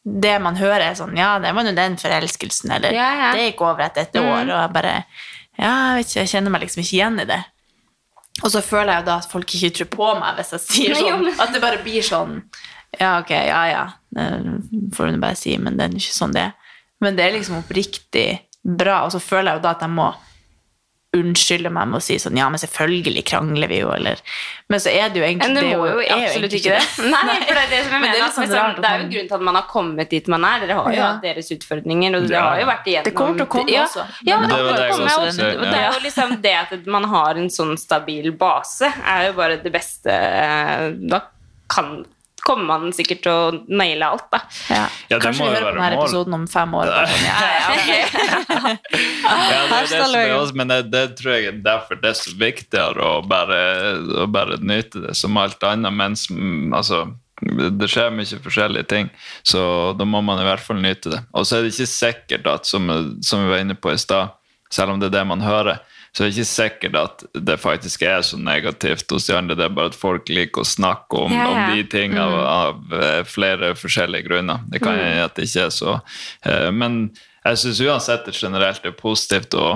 Det 0.03 0.33
man 0.41 0.55
hører, 0.57 0.81
er 0.89 0.95
sånn 0.97 1.13
Ja, 1.17 1.35
det 1.39 1.51
var 1.53 1.65
nå 1.67 1.71
den 1.77 1.97
forelskelsen, 2.01 2.71
eller 2.73 2.95
Ja, 2.95 3.09
ja. 3.19 3.31
Det 3.37 3.51
gikk 3.51 3.61
over 3.67 3.83
etter 3.85 4.07
et 4.07 4.15
år, 4.17 4.47
og 4.49 4.55
jeg 4.57 4.73
bare 4.73 4.93
Ja, 5.59 5.73
jeg 5.91 5.97
vet 5.99 6.07
ikke, 6.09 6.19
jeg 6.23 6.31
kjenner 6.33 6.53
meg 6.55 6.63
liksom 6.65 6.81
ikke 6.81 6.95
igjen 6.97 7.19
i 7.21 7.27
det. 7.29 7.41
Og 8.41 8.49
så 8.53 8.61
føler 8.65 8.93
jeg 8.95 9.03
jo 9.03 9.07
da 9.11 9.17
at 9.21 9.29
folk 9.29 9.53
ikke 9.57 9.69
tror 9.77 9.89
på 9.93 10.07
meg 10.21 10.39
hvis 10.39 10.53
jeg 10.55 10.63
sier 10.65 10.95
sånn. 11.03 11.27
At 11.37 11.53
det 11.53 11.61
bare 11.61 11.81
blir 11.83 12.01
sånn 12.05 12.39
Ja, 12.97 13.19
ok, 13.21 13.29
ja, 13.35 13.61
ja. 13.69 13.83
Det 14.11 14.25
får 14.97 15.11
hun 15.11 15.21
bare 15.21 15.37
si, 15.39 15.53
men 15.61 15.77
det 15.77 15.85
er 15.85 15.99
ikke 16.01 16.17
sånn 16.17 16.33
det 16.35 16.47
er. 16.49 16.57
Men 17.01 17.15
det 17.17 17.23
er 17.27 17.37
liksom 17.37 17.59
oppriktig 17.61 18.27
bra, 18.61 19.03
og 19.05 19.13
så 19.13 19.21
føler 19.21 19.51
jeg 19.53 19.61
jo 19.61 19.63
da 19.67 19.71
at 19.77 19.85
jeg 19.85 19.93
må 19.93 20.09
unnskylde 21.11 21.67
meg 21.75 21.89
med 21.91 21.97
å 21.99 22.03
si 22.03 22.15
sånn 22.23 22.37
Ja, 22.39 22.45
men 22.47 22.59
selvfølgelig 22.61 23.25
krangler 23.27 23.67
vi 23.67 23.81
jo, 23.81 23.89
eller 23.91 24.19
Men 24.71 24.79
så 24.79 24.87
er 24.95 25.09
det 25.11 25.19
jo 25.19 25.25
egentlig 25.27 25.49
Men 25.49 25.57
det 25.57 25.63
er 25.67 25.81
må 25.81 25.89
jo 25.89 25.99
er 26.05 26.13
absolutt 26.15 26.53
ikke 26.55 26.77
det. 26.77 26.85
Nei, 27.11 27.33
for 27.41 27.57
det 27.57 27.63
er 27.65 27.71
det 27.73 27.79
som 27.83 27.91
jeg 27.91 28.01
Men 28.01 28.05
det 28.05 28.11
er 28.15 28.21
mener. 28.21 28.31
sånn 28.31 28.45
at 28.45 28.51
det 28.53 28.61
er 28.61 28.71
jo 28.71 28.77
grunnen 28.79 29.01
en 29.01 29.11
grunn 29.11 29.27
til 29.27 29.35
at 29.35 29.43
man 29.49 29.59
har 29.59 29.65
kommet 29.73 30.13
dit 30.15 30.29
man 30.31 30.45
er. 30.47 30.63
Dere 30.63 30.77
har 30.79 30.87
jo 30.87 30.95
Ja. 31.01 31.09
hatt 31.11 31.25
deres 31.27 31.51
utfordringer, 31.57 32.15
og 32.15 32.29
dere 32.29 32.37
Ja. 32.37 32.45
har 32.47 32.61
jo 32.63 32.69
vært 32.71 32.87
igjennom 32.93 33.09
Det 33.09 33.15
kommer 33.19 33.35
til 33.41 33.45
å 33.45 33.51
komme 33.57 33.75
ja, 33.75 33.83
også. 33.89 34.05
Ja, 34.23 34.39
Men 34.39 34.49
det, 34.49 34.55
det 34.55 34.63
kommer 34.63 34.79
det 34.79 34.89
komme, 34.95 35.11
også 35.11 35.51
og 35.51 35.65
det 35.67 35.81
er 35.81 35.91
jo 35.91 35.99
liksom 36.07 36.41
det 36.47 36.55
at 36.61 36.87
man 36.95 37.03
har 37.11 37.35
en 37.43 37.49
sånn 37.49 37.75
stabil 37.77 38.31
base, 38.31 38.87
er 39.03 39.27
jo 39.27 39.33
bare 39.41 39.59
det 39.61 39.71
beste 39.75 40.15
Da 41.11 41.21
kan 41.67 42.05
kommer 42.45 42.67
man 42.69 42.93
sikkert 42.95 43.21
til 43.25 43.31
å 43.31 43.51
naile 43.69 44.09
alt, 44.13 44.27
da. 44.33 44.41
Ja. 44.69 44.83
Ja, 45.09 45.17
det 45.17 45.21
Kanskje 45.23 45.47
vi 45.47 45.55
hører 45.55 45.67
på 45.67 45.77
denne 45.77 45.95
mål. 45.95 46.05
episoden 46.05 46.37
om 46.37 46.45
fem 46.51 46.75
år. 46.79 46.91
Sånn, 46.91 47.25
ja, 47.29 47.39
ja, 47.55 47.71
ok. 47.75 47.89
Ja, 49.21 49.37
det 49.47 49.57
er 49.57 49.71
det 49.71 49.89
som 49.89 50.15
er 50.19 50.33
også, 50.35 50.57
men 50.59 50.71
det, 50.71 50.79
det 50.91 51.03
tror 51.19 51.35
jeg 51.35 51.49
er 51.51 51.59
derfor 51.65 51.99
det 52.01 52.11
er 52.11 52.17
så 52.19 52.33
viktigere 52.39 53.05
å 53.05 53.21
bare, 53.27 53.59
å 54.23 54.27
bare 54.31 54.57
nyte 54.61 55.05
det 55.07 55.15
som 55.17 55.37
alt 55.39 55.63
annet. 55.67 55.93
Mens 55.95 56.25
altså, 56.75 57.05
det 57.41 57.89
skjer 57.91 58.11
mye 58.13 58.41
forskjellige 58.43 58.89
ting, 58.91 59.09
så 59.47 59.61
da 59.97 60.05
må 60.07 60.21
man 60.25 60.41
i 60.41 60.45
hvert 60.47 60.63
fall 60.63 60.81
nyte 60.83 61.13
det. 61.15 61.23
Og 61.33 61.47
så 61.47 61.57
er 61.59 61.65
det 61.65 61.73
ikke 61.75 61.89
sikkert 61.93 62.51
at, 62.51 62.69
som, 62.69 62.89
som 63.25 63.45
vi 63.45 63.53
var 63.53 63.63
inne 63.63 63.77
på 63.77 63.93
i 63.93 64.01
stad, 64.01 64.35
selv 64.71 64.93
om 64.93 65.01
det 65.01 65.09
er 65.11 65.19
det 65.19 65.25
man 65.31 65.41
hører, 65.43 65.81
så 66.11 66.23
det 66.23 66.27
er 66.27 66.33
ikke 66.35 66.49
sikkert 66.51 66.95
at 66.99 67.21
det 67.47 67.55
faktisk 67.61 68.01
er 68.03 68.21
så 68.27 68.35
negativt 68.37 69.11
hos 69.15 69.27
de 69.29 69.35
andre. 69.37 69.55
Det 69.55 69.63
er 69.69 69.75
bare 69.77 69.91
at 69.93 69.95
folk 69.95 70.27
liker 70.27 70.65
å 70.65 70.67
snakke 70.67 71.21
om, 71.25 71.31
Ja, 71.31 71.45
ja. 71.47 71.51
om 71.69 71.75
de 71.77 71.85
tingene 71.87 72.19
av, 72.25 72.33
av 72.91 72.97
eh, 73.01 73.21
flere 73.23 73.69
forskjellige 73.79 74.27
grunner. 74.27 74.59
Det 74.67 74.81
kan 74.83 74.97
hende 74.99 75.23
at 75.29 75.35
det 75.39 75.47
ikke 75.47 75.67
er 75.69 75.71
så. 75.71 75.93
eh, 76.43 76.67
Men 76.75 76.97
jeg 77.45 77.57
syns 77.63 77.79
uansett 77.87 78.25
det 78.27 78.35
generelt 78.35 78.83
er 78.85 78.91
positivt 78.99 79.55
å, 79.55 79.69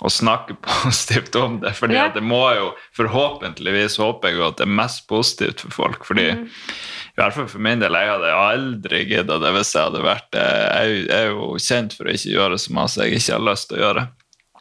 å 0.00 0.08
snakke 0.12 0.56
positivt 0.64 1.36
om 1.36 1.60
det. 1.60 1.74
fordi 1.76 1.94
Ja. 2.00 2.08
det 2.08 2.24
må 2.24 2.40
jo, 2.56 2.72
Forhåpentligvis 2.96 3.96
håper 4.00 4.32
jeg 4.32 4.42
at 4.48 4.56
det 4.60 4.66
er 4.66 4.74
mest 4.80 5.06
positivt 5.08 5.60
for 5.66 5.70
folk. 5.76 6.04
fordi 6.08 6.30
i 6.32 7.20
hvert 7.20 7.32
fall 7.36 7.46
for 7.48 7.60
min 7.64 7.80
del, 7.80 7.92
jeg 7.96 8.10
hadde 8.12 8.32
aldri 8.36 9.04
gidda 9.08 9.38
det 9.40 9.52
hvis 9.56 9.70
jeg 9.76 9.86
hadde 9.90 10.02
vært 10.04 10.26
det. 10.32 10.42
Jeg 10.44 11.06
er 11.16 11.30
jo 11.30 11.52
kjent 11.60 11.94
for 11.96 12.08
å 12.08 12.12
ikke 12.16 12.32
gjøre 12.34 12.58
så 12.60 12.74
masse 12.76 13.00
jeg 13.04 13.20
ikke 13.20 13.36
har 13.38 13.44
lyst 13.52 13.68
til 13.70 13.78
å 13.78 13.84
gjøre. 13.86 14.02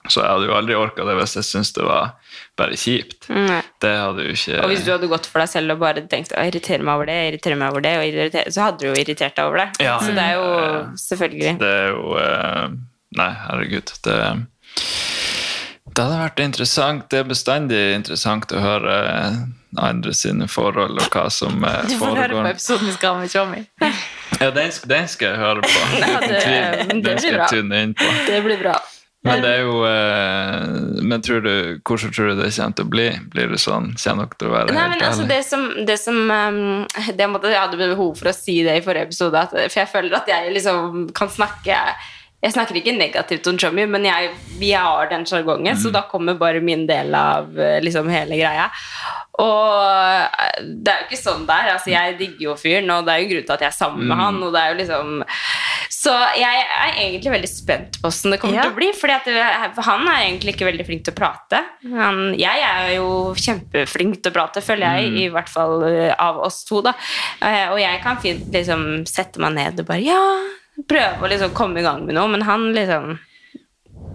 Så 0.08 0.22
jeg 0.22 0.30
hadde 0.30 0.48
jo 0.50 0.56
aldri 0.58 0.76
orka 0.78 1.06
det 1.08 1.16
hvis 1.20 1.36
jeg 1.40 1.48
syntes 1.48 1.74
det 1.76 1.86
var 1.88 2.14
bare 2.60 2.78
kjipt. 2.80 3.30
Nei. 3.34 3.62
Det 3.84 3.92
hadde 4.00 4.26
jo 4.28 4.36
ikke 4.36 4.60
Og 4.64 4.72
hvis 4.72 4.84
du 4.86 4.92
hadde 4.94 5.10
gått 5.12 5.30
for 5.30 5.44
deg 5.44 5.52
selv 5.52 5.76
og 5.76 5.82
bare 5.84 6.06
tenkt 6.12 6.36
å 6.36 6.46
irritere 6.46 6.86
meg 6.86 7.00
over 7.00 7.10
det, 7.10 7.18
irritere 7.32 7.60
meg 7.60 7.74
over 7.74 7.86
det, 7.86 7.94
irritere, 8.10 8.54
så 8.54 8.68
hadde 8.68 8.84
du 8.84 8.90
jo 8.92 8.96
irritert 9.02 9.36
deg 9.38 9.50
over 9.50 9.64
det. 9.64 9.70
Ja. 9.84 9.98
Så 10.04 10.16
det 10.16 10.26
er 10.26 10.38
jo 10.38 10.50
selvfølgelig 11.06 11.56
Det 11.64 11.74
er 11.82 11.90
jo 11.94 12.20
eh, 12.22 12.78
Nei, 13.16 13.30
herregud. 13.46 13.92
Det, 14.04 14.16
det 15.88 16.04
hadde 16.04 16.18
vært 16.20 16.42
interessant. 16.44 17.06
Det 17.12 17.22
er 17.22 17.30
bestandig 17.30 17.84
interessant 17.96 18.52
å 18.52 18.60
høre 18.60 18.96
andre 19.80 20.12
sine 20.16 20.50
forhold 20.52 21.00
og 21.00 21.08
hva 21.14 21.30
som 21.32 21.56
foregår. 21.62 21.88
Du 21.88 21.96
får 22.02 22.20
høre 22.20 22.42
på 22.42 22.50
episoden 22.50 22.90
vi 22.90 22.96
skal 22.98 23.16
ha 23.16 23.24
med 23.24 23.32
Tjommi. 23.32 23.64
Ja, 24.42 24.50
den, 24.52 24.74
den 24.92 25.08
skal 25.12 25.32
jeg 25.32 25.40
høre 25.40 25.64
på. 25.64 25.86
Nei, 26.04 26.12
det 26.28 27.00
Den 27.06 27.24
skal 27.24 27.40
jeg 27.40 27.50
tune 27.54 27.82
inn 27.86 27.96
på. 27.96 28.12
Det 28.28 28.42
blir 28.44 28.60
bra. 28.66 28.76
Men 29.26 29.42
det 29.42 29.52
er 29.56 29.64
jo 29.66 29.78
eh, 29.90 30.66
Men 31.02 31.24
tror 31.26 31.42
du, 31.42 31.54
hvordan 31.82 32.12
tror 32.14 32.30
du 32.30 32.42
det 32.44 32.52
kommer 32.54 32.78
til 32.78 32.86
å 32.86 32.92
bli? 32.94 33.08
Blir 33.34 33.54
det 33.54 33.62
sånn? 33.62 33.92
Kommer 33.98 34.30
dere 34.30 34.40
til 34.42 34.50
å 34.50 34.54
være 34.54 34.76
Nei, 34.76 34.84
helt 34.84 34.94
men 34.94 35.08
altså 35.08 35.24
ærlige? 35.24 35.32
det 35.32 35.48
som, 35.50 35.64
det 35.90 35.98
som 36.02 36.20
um, 36.30 36.60
det 37.18 37.30
måtte, 37.32 37.54
Jeg 37.54 37.64
hadde 37.64 37.80
behov 37.82 38.14
for 38.20 38.32
å 38.32 38.36
si 38.38 38.60
det 38.68 38.78
i 38.80 38.84
forrige 38.86 39.10
episode, 39.10 39.42
at, 39.42 39.56
for 39.66 39.82
jeg 39.82 39.92
føler 39.92 40.20
at 40.20 40.30
jeg 40.30 40.54
liksom 40.56 41.08
kan 41.18 41.32
snakke 41.32 41.80
Jeg 42.46 42.54
snakker 42.54 42.78
ikke 42.78 42.94
negativt 42.94 43.48
om 43.50 43.58
Chummy, 43.58 43.88
men 43.90 44.06
jeg, 44.06 44.30
vi 44.62 44.70
har 44.78 45.10
den 45.10 45.26
sjargongen, 45.26 45.76
så 45.82 45.90
da 45.92 46.04
kommer 46.12 46.38
bare 46.38 46.62
min 46.62 46.86
del 46.88 47.10
av 47.18 47.50
eh, 47.58 47.80
liksom 47.82 48.08
hele 48.14 48.38
greia. 48.38 48.68
Og 49.42 49.72
eh, 49.82 50.60
det 50.86 50.92
er 50.94 51.00
jo 51.02 51.08
ikke 51.10 51.20
sånn 51.20 51.48
der. 51.50 51.72
Altså, 51.74 51.90
jeg 51.92 52.16
digger 52.22 52.44
jo 52.52 52.54
fyren, 52.60 52.92
og 52.94 53.08
det 53.08 53.16
er 53.16 53.24
jo 53.24 53.30
grunnen 53.34 53.48
til 53.50 53.56
at 53.58 53.64
jeg 53.66 53.72
er 53.74 53.78
sammen 53.80 54.06
med 54.12 54.20
han. 54.22 54.38
Og 54.46 54.54
det 54.54 54.62
er 54.62 54.72
jo 54.72 54.78
liksom 54.84 55.16
Så 55.96 56.14
jeg 56.38 56.60
er 56.62 57.00
egentlig 57.02 57.32
veldig 57.34 57.50
spent 57.50 57.98
på 57.98 58.12
hvordan 58.12 58.36
det 58.36 58.40
kommer 58.44 58.60
Ja. 58.60 58.66
til 58.68 58.74
å 58.76 58.78
bli. 58.78 58.90
For 58.94 59.88
han 59.90 60.08
er 60.12 60.20
egentlig 60.28 60.54
ikke 60.56 60.68
veldig 60.70 60.86
flink 60.88 61.04
til 61.08 61.16
å 61.16 61.18
prate. 61.18 61.62
Han, 61.96 62.20
jeg 62.38 62.62
er 62.68 62.92
jo 63.00 63.08
kjempeflink 63.42 64.20
til 64.22 64.32
å 64.32 64.36
prate, 64.38 64.62
føler 64.62 65.00
jeg, 65.00 65.16
i 65.26 65.30
hvert 65.34 65.50
fall 65.50 65.82
eh, 65.90 66.14
av 66.22 66.38
oss 66.46 66.62
to. 66.68 66.84
da 66.86 66.94
Eh, 67.42 67.72
Og 67.74 67.80
jeg 67.82 68.00
kan 68.06 68.22
fint 68.22 68.54
liksom 68.54 68.86
sette 69.10 69.42
meg 69.42 69.58
ned 69.58 69.82
og 69.82 69.90
bare 69.90 70.04
Ja, 70.06 70.22
prøve 70.90 71.24
å 71.24 71.30
liksom 71.32 71.54
komme 71.56 71.80
i 71.80 71.86
gang 71.86 72.06
med 72.06 72.16
noe, 72.18 72.28
men 72.28 72.42
han 72.48 72.72
liksom 72.76 73.18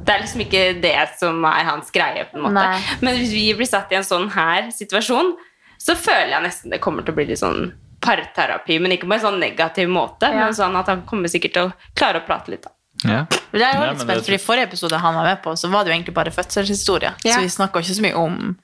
det 0.04 0.14
er 0.14 0.22
liksom 0.22 0.40
ikke 0.44 0.62
det 0.80 0.94
som 1.20 1.44
er 1.44 1.64
hans 1.68 1.90
greie. 1.92 2.24
på 2.30 2.36
en 2.38 2.42
måte. 2.46 2.54
Nei. 2.56 2.80
Men 3.04 3.16
hvis 3.20 3.32
vi 3.36 3.44
blir 3.54 3.68
satt 3.68 3.92
i 3.92 3.98
en 3.98 4.04
sånn 4.06 4.30
her 4.32 4.70
situasjon, 4.72 5.34
så 5.78 5.94
føler 5.96 6.32
jeg 6.34 6.42
nesten 6.46 6.70
det 6.72 6.80
kommer 6.80 7.04
til 7.04 7.12
å 7.12 7.16
bli 7.16 7.26
litt 7.28 7.38
sånn 7.40 7.72
parterapi, 8.00 8.78
men 8.80 8.92
ikke 8.96 9.06
på 9.08 9.14
en 9.18 9.20
sånn 9.26 9.38
negativ 9.40 9.88
måte, 9.92 10.28
Ja. 10.32 10.46
men 10.46 10.54
sånn 10.56 10.76
at 10.80 10.86
han 10.88 11.02
kommer 11.08 11.28
sikkert 11.28 11.52
til 11.52 11.68
å 11.68 11.72
klare 11.94 12.20
å 12.22 12.26
prate 12.26 12.48
litt. 12.50 12.62
da. 12.64 12.70
Ja. 13.04 13.26
Jeg 13.52 13.62
er 13.62 13.76
jo 13.80 13.90
litt 13.92 14.00
spent, 14.00 14.24
for 14.24 14.32
I 14.32 14.38
forrige 14.38 14.68
episode 14.68 14.98
han 14.98 15.14
var 15.14 15.24
med 15.24 15.42
på, 15.42 15.52
så 15.56 15.70
var 15.70 15.84
det 15.84 15.92
jo 15.92 15.96
egentlig 15.98 16.14
bare 16.14 16.30
fødselshistorie. 16.32 17.12
Ja. 17.24 17.34
Så 17.36 17.40
vi 17.44 17.48
snakka 17.52 17.80
ikke 17.80 17.94
så 17.96 18.02
mye 18.02 18.16
om 18.16 18.56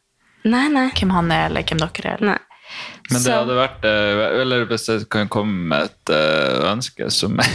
Nei, 0.44 0.68
nei. 0.68 0.90
hvem 0.90 1.10
han 1.10 1.30
er, 1.32 1.46
eller 1.50 1.62
hvem 1.62 1.78
dere 1.78 2.12
er. 2.12 2.16
Eller. 2.16 2.26
nei. 2.26 2.38
Men 3.10 3.22
det 3.22 3.32
hadde 3.32 3.54
vært 3.54 3.84
eh, 3.86 4.40
Eller 4.42 4.64
hvis 4.66 4.88
jeg 4.90 5.04
kan 5.12 5.28
komme 5.30 5.68
med 5.70 5.84
et 5.90 6.10
eh, 6.10 6.64
ønske 6.72 7.06
som 7.14 7.36
Men 7.38 7.46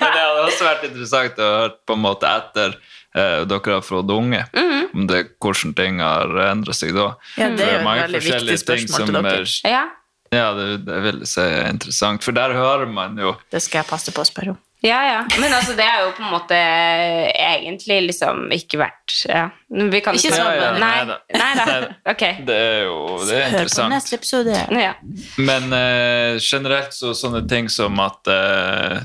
det 0.00 0.20
hadde 0.22 0.44
også 0.46 0.64
vært 0.66 0.84
interessant 0.88 1.40
å 1.42 1.48
høre 1.50 1.74
på 1.88 1.96
en 1.96 2.02
måte 2.04 2.30
etter 2.30 2.76
eh, 3.16 3.44
dere 3.48 3.76
har 3.78 3.84
fått 3.84 4.10
unge, 4.12 4.42
Mhm. 4.56 4.82
om 4.96 5.06
det, 5.10 5.22
hvordan 5.42 5.74
ting 5.76 5.98
har 6.00 6.30
endret 6.50 6.76
seg 6.78 6.94
da. 6.96 7.10
Ja, 7.36 7.48
det 7.52 7.64
er 7.66 7.72
jo 7.74 7.80
et 7.80 7.86
veldig 7.86 8.20
viktig 8.20 8.22
forskjellige 8.22 8.56
ting 8.56 8.64
spørsmål 8.64 8.96
til 8.96 9.06
som 9.06 9.22
dere. 9.22 9.32
er- 9.36 9.70
Ja. 9.76 9.84
Ja, 10.32 10.46
det, 10.58 10.84
det 10.84 10.96
vil 11.04 11.18
jeg 11.22 11.28
si 11.30 11.40
er 11.40 11.68
interessant, 11.70 12.22
for 12.24 12.32
der 12.34 12.50
hører 12.56 12.86
man 12.90 13.16
jo 13.16 13.36
Det 13.52 13.60
skal 13.62 13.78
jeg 13.84 13.86
passe 13.92 14.10
på 14.12 14.20
å 14.24 14.26
spørre 14.26 14.50
om. 14.56 14.58
Ja, 14.86 15.00
ja. 15.06 15.26
Men 15.40 15.52
altså, 15.52 15.74
det 15.76 15.84
er 15.84 16.02
jo 16.04 16.12
på 16.16 16.22
en 16.22 16.30
måte 16.30 16.56
egentlig 16.56 17.98
liksom 18.10 18.46
ikke 18.54 18.78
vært 18.80 19.14
ja. 19.26 19.48
Vi 19.66 20.00
kan 20.04 20.18
Ikke 20.18 20.30
sånn, 20.34 20.52
det. 20.54 20.68
Nei, 20.78 20.92
Neida. 21.00 21.16
nei 21.34 21.48
da. 21.58 21.66
Neida. 21.66 22.28
Det 22.46 22.56
er 22.56 22.84
jo 22.86 23.00
det 23.26 23.40
er 23.40 23.56
Hør 23.56 23.72
på 23.72 23.88
neste 23.90 24.18
episode. 24.20 24.60
Ja. 24.76 24.92
Men 25.40 25.68
uh, 25.74 26.38
generelt 26.38 26.94
så 26.94 27.12
sånne 27.18 27.42
ting 27.50 27.70
som 27.72 27.98
at 28.02 28.30
eh, 28.30 29.02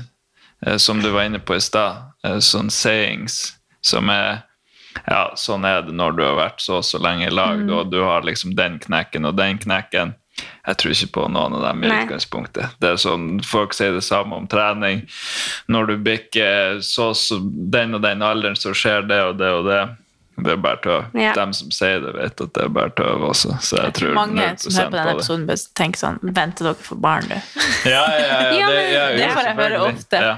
eh, 0.66 0.78
Som 0.78 1.02
du 1.02 1.10
var 1.10 1.26
inne 1.26 1.42
på 1.42 1.56
i 1.58 1.62
stad, 1.62 2.12
uh, 2.26 2.38
sånne 2.38 2.72
sayings 2.72 3.42
som 3.82 4.10
er 4.12 4.44
Ja, 5.06 5.32
sånn 5.40 5.64
er 5.66 5.82
det 5.86 5.94
når 5.96 6.18
du 6.18 6.22
har 6.26 6.36
vært 6.38 6.62
så 6.62 6.78
og 6.78 6.86
så 6.86 7.00
lenge 7.02 7.26
i 7.26 7.32
lag, 7.32 7.62
og 7.72 7.90
du 7.90 8.02
har 8.04 8.26
liksom 8.26 8.52
den 8.54 8.76
knekken 8.78 9.24
og 9.24 9.38
den 9.38 9.58
knekken. 9.58 10.12
Jeg 10.66 10.78
tror 10.78 10.94
ikke 10.94 11.10
på 11.16 11.24
noen 11.34 11.56
av 11.58 11.64
dem 11.66 11.82
i 11.84 11.90
Nei. 11.90 12.02
utgangspunktet. 12.04 12.76
Det 12.80 12.92
er 12.94 13.00
sånn, 13.00 13.40
Folk 13.44 13.74
sier 13.76 13.96
det 13.96 14.04
samme 14.06 14.38
om 14.38 14.46
trening. 14.50 15.02
Når 15.72 15.90
du 15.90 15.96
bikker 16.06 16.78
så, 16.86 17.10
så 17.18 17.40
den 17.42 17.98
og 17.98 18.04
den 18.04 18.22
alderen, 18.24 18.56
så 18.58 18.74
skjer 18.76 19.04
det 19.10 19.20
og 19.26 19.36
det 19.42 19.50
og 19.52 19.66
det. 19.68 19.82
Det 20.42 20.54
er 20.54 20.62
bare 20.64 20.80
tøv. 20.82 21.18
Ja. 21.18 21.34
De 21.36 21.44
som 21.54 21.72
sier 21.74 22.00
det, 22.00 22.14
vet 22.16 22.40
at 22.40 22.54
det 22.56 22.62
er 22.64 22.70
bare 22.72 22.94
tøv 22.96 23.26
også. 23.28 23.58
Så 23.60 23.76
jeg, 23.82 23.94
tror 23.98 24.14
mange 24.16 24.46
0% 24.54 24.64
som 24.64 24.78
hører 24.78 24.88
på 24.88 24.96
denne 24.96 25.16
episoden, 25.18 25.44
bør 25.50 25.66
tenke 25.78 26.00
sånn 26.00 26.18
Venter 26.22 26.70
dere 26.70 26.86
for 26.86 27.02
barn, 27.04 27.28
du. 27.28 27.36
Ja, 27.90 28.06
ja, 28.16 28.24
ja. 28.24 28.40
Ja, 28.62 28.70
det, 28.70 28.80
ja, 28.88 29.04
det 29.12 29.26
jo, 29.26 29.30
får 29.36 29.50
jeg 29.50 29.58
høre 29.60 29.82
ofte. 29.90 30.22
Ja. 30.24 30.34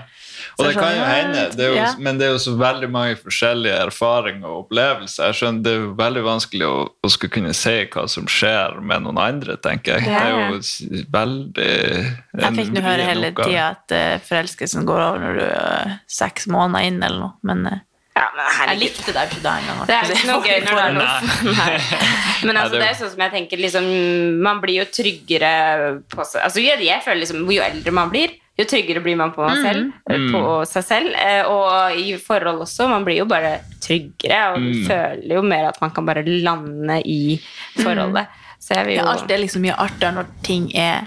Og 0.58 0.66
det 0.68 0.74
kan 0.76 0.92
jo 0.94 1.04
hende, 1.08 1.40
det 1.58 1.64
er 1.66 1.72
jo, 1.74 1.86
men 2.04 2.18
det 2.20 2.26
er 2.28 2.32
jo 2.34 2.38
så 2.44 2.52
veldig 2.60 2.88
mange 2.94 3.16
forskjellige 3.18 3.78
erfaringer 3.88 4.46
og 4.46 4.60
opplevelser. 4.64 5.24
Jeg 5.32 5.38
skjønner, 5.40 5.62
Det 5.66 5.72
er 5.72 5.80
jo 5.82 5.88
veldig 5.98 6.22
vanskelig 6.28 6.66
å, 6.68 6.76
å 7.02 7.10
skulle 7.10 7.34
kunne 7.38 7.54
si 7.58 7.74
hva 7.94 8.04
som 8.08 8.28
skjer 8.30 8.76
med 8.80 9.02
noen 9.06 9.18
andre, 9.18 9.56
tenker 9.56 9.98
jeg. 9.98 10.06
Det 10.06 10.20
er 10.20 10.30
jo 10.34 11.08
veldig 11.16 11.72
Jeg 12.44 12.54
fikk 12.60 12.70
nå 12.76 12.84
høre 12.86 13.08
hele 13.08 13.32
tida 13.34 13.64
at 13.72 13.94
uh, 13.96 14.14
forelskelsen 14.28 14.86
går 14.88 15.02
over 15.08 15.24
når 15.26 15.40
du 15.40 15.44
er 15.48 15.98
seks 16.20 16.46
måneder 16.50 16.86
inn, 16.92 17.02
eller 17.02 17.26
noe. 17.26 17.34
Men 17.50 17.66
eh, 17.72 17.82
Ja, 18.14 18.28
jeg 18.70 18.78
likte 18.78 19.10
deg 19.10 19.32
ikke 19.32 19.42
da 19.42 19.56
engang. 19.58 19.80
Det 19.90 19.94
er 19.98 20.12
ikke 20.14 20.28
noe 20.30 20.46
gøy 20.46 20.60
når 20.62 20.76
det 20.78 20.84
er 20.84 20.94
noe 20.94 22.46
Men 22.46 22.56
altså, 22.60 22.76
det- 22.76 22.80
det 22.84 22.88
er 22.92 22.98
sånn 23.00 23.10
som 23.16 23.22
jeg 23.26 23.32
tenker 23.34 23.58
liksom, 23.64 23.88
Man 24.44 24.60
blir 24.62 24.76
jo 24.84 24.86
tryggere 24.86 25.50
på 26.14 26.22
seg 26.28 26.44
altså, 26.46 26.62
jeg, 26.62 26.78
jeg 26.86 27.02
føler 27.04 27.20
liksom 27.24 27.42
Jo 27.50 27.62
eldre 27.66 27.94
man 27.96 28.12
blir, 28.14 28.36
jo 28.58 28.64
tryggere 28.64 29.02
blir 29.02 29.16
man 29.16 29.32
på, 29.34 29.46
selv, 29.62 29.92
Mm. 30.10 30.30
på 30.32 30.66
seg 30.66 30.84
selv. 30.84 31.14
eh, 31.16 31.42
Og 31.44 31.96
i 31.98 32.16
forhold 32.16 32.60
også. 32.62 32.88
Man 32.88 33.04
blir 33.04 33.16
jo 33.18 33.24
bare 33.24 33.60
tryggere 33.80 34.52
og 34.54 34.60
Mm. 34.60 34.86
føler 34.86 35.34
jo 35.34 35.42
mer 35.42 35.68
at 35.68 35.80
man 35.80 35.90
kan 35.90 36.06
bare 36.06 36.22
lande 36.24 37.00
i 37.04 37.40
forholdet. 37.82 38.26
Så 38.60 38.74
jeg 38.76 38.86
vil 38.86 38.94
Ja, 38.96 39.06
alt 39.12 39.30
er 39.30 39.38
liksom 39.38 39.62
mye 39.62 39.76
artigere 39.76 40.14
når 40.14 40.26
ting 40.42 40.70
er 40.76 41.06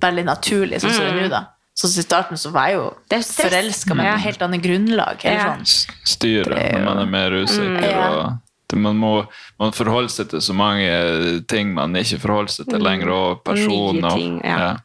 veldig 0.00 0.24
naturlig, 0.24 0.80
sånn 0.80 0.90
som 0.92 1.04
det 1.04 1.12
er 1.14 1.22
nå, 1.22 1.28
da. 1.30 1.44
Så 1.76 1.86
i 1.98 2.02
starten 2.02 2.36
så 2.36 2.50
var 2.52 2.68
jeg 2.68 2.76
jo 2.76 2.94
forelska, 3.10 3.94
men 3.94 4.06
Ja. 4.06 4.14
på 4.16 4.20
helt 4.20 4.38
annet 4.42 4.62
grunnlag. 4.62 5.24
Ja. 5.24 5.54
sånn. 5.56 5.64
Styret 6.04 6.46
styre 6.46 6.72
når 6.72 6.84
man 6.84 6.98
er 6.98 7.06
mer 7.06 7.30
usikker. 7.30 7.90
Ja. 7.90 8.08
og 8.72 8.78
man 8.78 8.96
må 8.96 9.26
man 9.58 9.72
forholder 9.72 10.08
seg 10.08 10.28
til 10.30 10.38
så 10.40 10.54
mange 10.54 11.44
ting 11.48 11.74
man 11.74 11.92
ikke 11.94 12.20
forholder 12.20 12.48
seg 12.48 12.68
til 12.68 12.78
lenger, 12.78 13.08
og 13.10 13.44
personer. 13.44 14.14
Ting, 14.14 14.40
ja. 14.44 14.58
ja. 14.58 14.76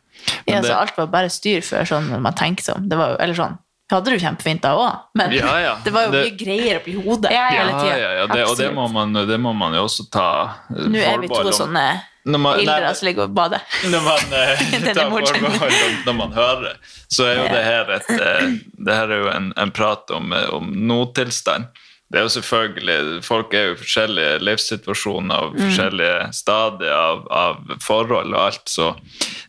Ja, 0.45 0.61
det... 0.61 0.67
så 0.67 0.79
alt 0.79 0.97
var 0.97 1.11
bare 1.13 1.29
styr 1.33 1.61
før, 1.65 1.85
sånn 1.89 2.09
når 2.11 2.25
man 2.25 2.35
tenker 2.37 2.65
seg 2.65 2.79
om. 2.79 2.89
Det 2.89 2.97
var 2.99 3.13
jo, 3.13 3.21
eller 3.25 3.37
sånn, 3.37 3.57
hadde 3.91 4.09
det 4.09 4.15
jo 4.17 4.23
kjempefint 4.23 4.63
da 4.63 4.73
òg, 4.79 5.03
men 5.19 5.35
Ja, 5.35 5.53
ja. 5.61 5.75
det 5.85 5.93
var 5.93 6.07
jo 6.07 6.15
Det- 6.15 6.25
mye 6.25 6.37
greier 6.39 6.81
oppi 6.81 6.95
hodet 6.97 7.31
Ja, 7.31 7.45
ja. 7.53 7.61
hele 7.61 7.77
tiden. 7.79 7.99
ja, 7.99 8.11
ja, 8.19 8.27
det, 8.33 8.43
og 8.49 8.57
det 8.57 8.73
må, 8.73 8.87
man, 8.91 9.13
det 9.13 9.39
må 9.39 9.53
man 9.53 9.77
jo 9.77 9.85
også 9.85 10.07
ta 10.09 10.27
eh, 10.73 10.85
Nå 10.89 10.99
er 11.05 11.21
vi 11.21 11.29
to 11.29 11.53
sånne 11.53 11.85
ildre 12.25 12.93
som 12.97 13.05
ligger 13.05 13.27
og 13.27 13.33
bader. 13.37 13.61
Når 13.85 14.01
man 14.01 14.31
eh, 14.41 14.93
tar 14.97 15.11
forbehold 15.13 15.75
om 15.85 15.97
når 16.07 16.15
man 16.17 16.31
hører, 16.33 16.79
så 17.05 17.27
er 17.29 17.35
jo 17.37 17.43
det 17.53 17.63
her 17.67 17.91
et 17.99 18.09
eh, 18.15 18.47
Det 18.81 18.95
her 18.97 19.13
er 19.13 19.21
jo 19.21 19.29
en, 19.29 19.51
en 19.61 19.73
prat 19.75 20.09
om, 20.15 20.33
om 20.57 20.71
nåtilstand. 20.89 21.69
Det 22.15 22.21
er 22.21 22.27
jo 22.29 22.31
selvfølgelig, 22.31 23.23
Folk 23.27 23.53
er 23.53 23.65
jo 23.65 23.73
i 23.73 23.79
forskjellige 23.81 24.37
livssituasjoner 24.47 25.35
og 25.35 25.55
Mm. 25.55 25.65
forskjellige 25.65 26.33
stadier 26.37 26.93
av, 26.95 27.25
av 27.29 27.57
forhold 27.83 28.31
og 28.33 28.39
alt, 28.39 28.61
så 28.71 28.93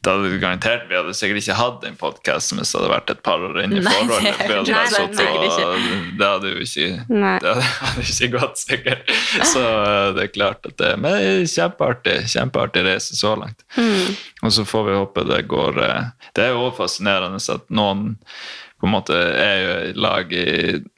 det 0.02 0.10
hadde 0.10 0.30
vi 0.32 0.40
garantert 0.42 0.88
Vi 0.90 0.96
hadde 0.98 1.14
sikkert 1.14 1.38
ikke 1.44 1.54
hatt 1.60 1.84
en 1.86 1.94
podkast 2.00 2.52
hvis 2.56 2.72
det 2.72 2.80
hadde 2.80 2.90
vært 2.90 3.10
et 3.14 3.22
par 3.22 3.38
år 3.46 3.60
inne 3.62 3.78
i 3.78 3.84
Nei, 3.86 3.94
det- 4.02 4.10
nei, 4.10 4.48
nei, 4.48 4.64
nei, 4.66 6.10
Det 6.18 6.26
hadde 6.26 6.50
jo 6.50 6.66
ikke 6.66 6.88
ikke 8.02 8.30
gått, 8.34 8.58
sikkert. 8.58 9.14
Så 9.46 9.62
eh, 9.62 10.12
det 10.18 10.24
er 10.26 10.34
klart 10.34 10.66
at 10.66 10.76
det 10.82 10.92
Men 10.98 11.12
det 11.12 11.22
er 11.22 11.46
kjempeartig, 11.54 12.18
kjempeartig 12.34 12.84
reise 12.90 13.14
så 13.18 13.36
langt. 13.38 13.62
Og 14.42 14.50
så 14.52 14.66
får 14.66 14.86
vi 14.90 14.98
håpe 14.98 15.26
det 15.28 15.42
går 15.48 15.78
eh, 15.86 16.04
Det 16.34 16.44
er 16.48 16.54
jo 16.56 16.66
også 16.66 16.82
fascinerende 16.82 17.38
at 17.54 17.70
noen 17.70 18.16
på 18.80 18.86
en 18.86 18.92
måte 18.92 19.16
er 19.16 19.56
jo 19.62 19.74
i 19.88 19.92
lag 19.96 20.32
i 20.36 20.46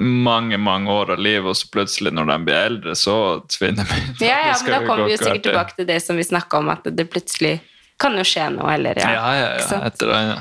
mange 0.03 0.59
mange 0.59 0.91
år 0.91 1.15
av 1.15 1.23
livet, 1.23 1.47
og 1.53 1.57
så 1.57 1.71
plutselig 1.73 2.13
når 2.17 2.31
de 2.33 2.39
blir 2.49 2.59
eldre, 2.59 2.95
så 2.99 3.17
tvinner 3.47 3.87
vi 3.87 4.27
Ja, 4.27 4.39
ja, 4.49 4.55
men 4.65 4.75
da 4.75 4.81
kommer 4.83 5.07
vi 5.07 5.15
jo 5.15 5.21
sikkert 5.23 5.47
tilbake 5.47 5.79
til 5.79 5.91
det 5.91 6.01
som 6.03 6.19
vi 6.19 6.27
snakka 6.27 6.59
om, 6.59 6.73
at 6.75 6.89
det 6.91 7.07
plutselig 7.13 7.59
kan 7.99 8.19
jo 8.19 8.27
skje 8.27 8.49
noe, 8.57 8.73
eller 8.75 8.99
Ja, 8.99 9.13
ja, 9.15 9.31
ja, 9.39 9.51
ja, 9.63 9.81
etter 9.87 10.11
det, 10.11 10.23
ja. 10.33 10.39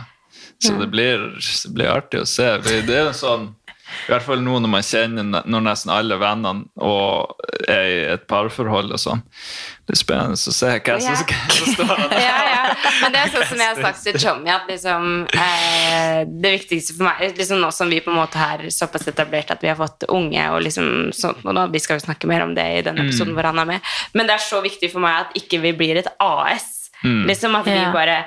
Så 0.58 0.74
det, 0.80 0.88
blir, 0.90 1.28
det 1.38 1.74
blir 1.74 1.92
artig 1.94 2.24
å 2.24 2.26
se. 2.26 2.48
Det 2.66 2.90
er 2.90 3.04
jo 3.12 3.14
sånn 3.14 3.52
i 4.08 4.12
hvert 4.12 4.24
fall 4.26 4.42
nå 4.44 4.58
når 4.64 4.70
man 4.72 4.84
kjenner 4.86 5.44
når 5.48 5.64
nesten 5.64 5.92
alle 5.96 6.18
vennene 6.20 6.66
og 6.84 7.38
er 7.72 7.88
i 7.88 8.00
et 8.14 8.26
parforhold 8.30 8.92
og 8.96 9.00
sånn. 9.02 9.22
Det 9.88 9.96
er 9.96 10.00
spennende 10.02 10.36
å 10.36 10.54
se 10.56 10.72
hva 10.84 10.98
som 11.00 11.16
skal 11.22 11.70
står 11.74 11.94
der. 12.12 12.16
ja, 12.28 12.38
ja. 12.52 12.64
Men 13.02 13.14
det 13.16 13.22
er 13.22 13.32
sånn 13.32 13.46
som 13.54 13.62
jeg 13.64 13.70
har 13.72 13.82
sagt 13.86 14.04
til 14.04 14.18
Tommy, 14.20 14.52
at 14.52 14.68
liksom, 14.68 15.06
eh, 15.32 16.20
det 16.28 16.52
viktigste 16.58 16.98
for 16.98 17.08
meg 17.08 17.38
liksom 17.40 17.62
Nå 17.64 17.70
som 17.72 17.90
vi 17.92 18.02
på 18.04 18.12
en 18.12 18.20
måte 18.20 18.42
er 18.44 18.66
såpass 18.76 19.08
etablert 19.08 19.52
at 19.56 19.64
vi 19.64 19.72
har 19.72 19.80
fått 19.80 20.04
unge, 20.12 20.44
og 20.52 20.62
liksom 20.68 21.14
sånt, 21.16 21.40
og 21.48 21.56
da, 21.56 21.68
vi 21.72 21.80
skal 21.84 22.00
jo 22.02 22.06
snakke 22.08 22.28
mer 22.30 22.44
om 22.44 22.54
det 22.58 22.68
i 22.80 22.84
den 22.90 23.00
episoden 23.06 23.34
hvor 23.38 23.48
han 23.48 23.64
er 23.64 23.70
med, 23.72 23.94
men 24.14 24.28
det 24.28 24.36
er 24.36 24.44
så 24.44 24.60
viktig 24.66 24.92
for 24.92 25.04
meg 25.04 25.24
at 25.24 25.40
ikke 25.40 25.62
vi 25.64 25.72
blir 25.80 26.02
et 26.04 26.12
AS. 26.20 26.74
Liksom 27.04 27.56
At 27.56 27.66
vi 27.70 27.78
Ja. 27.78 27.92
bare 27.94 28.26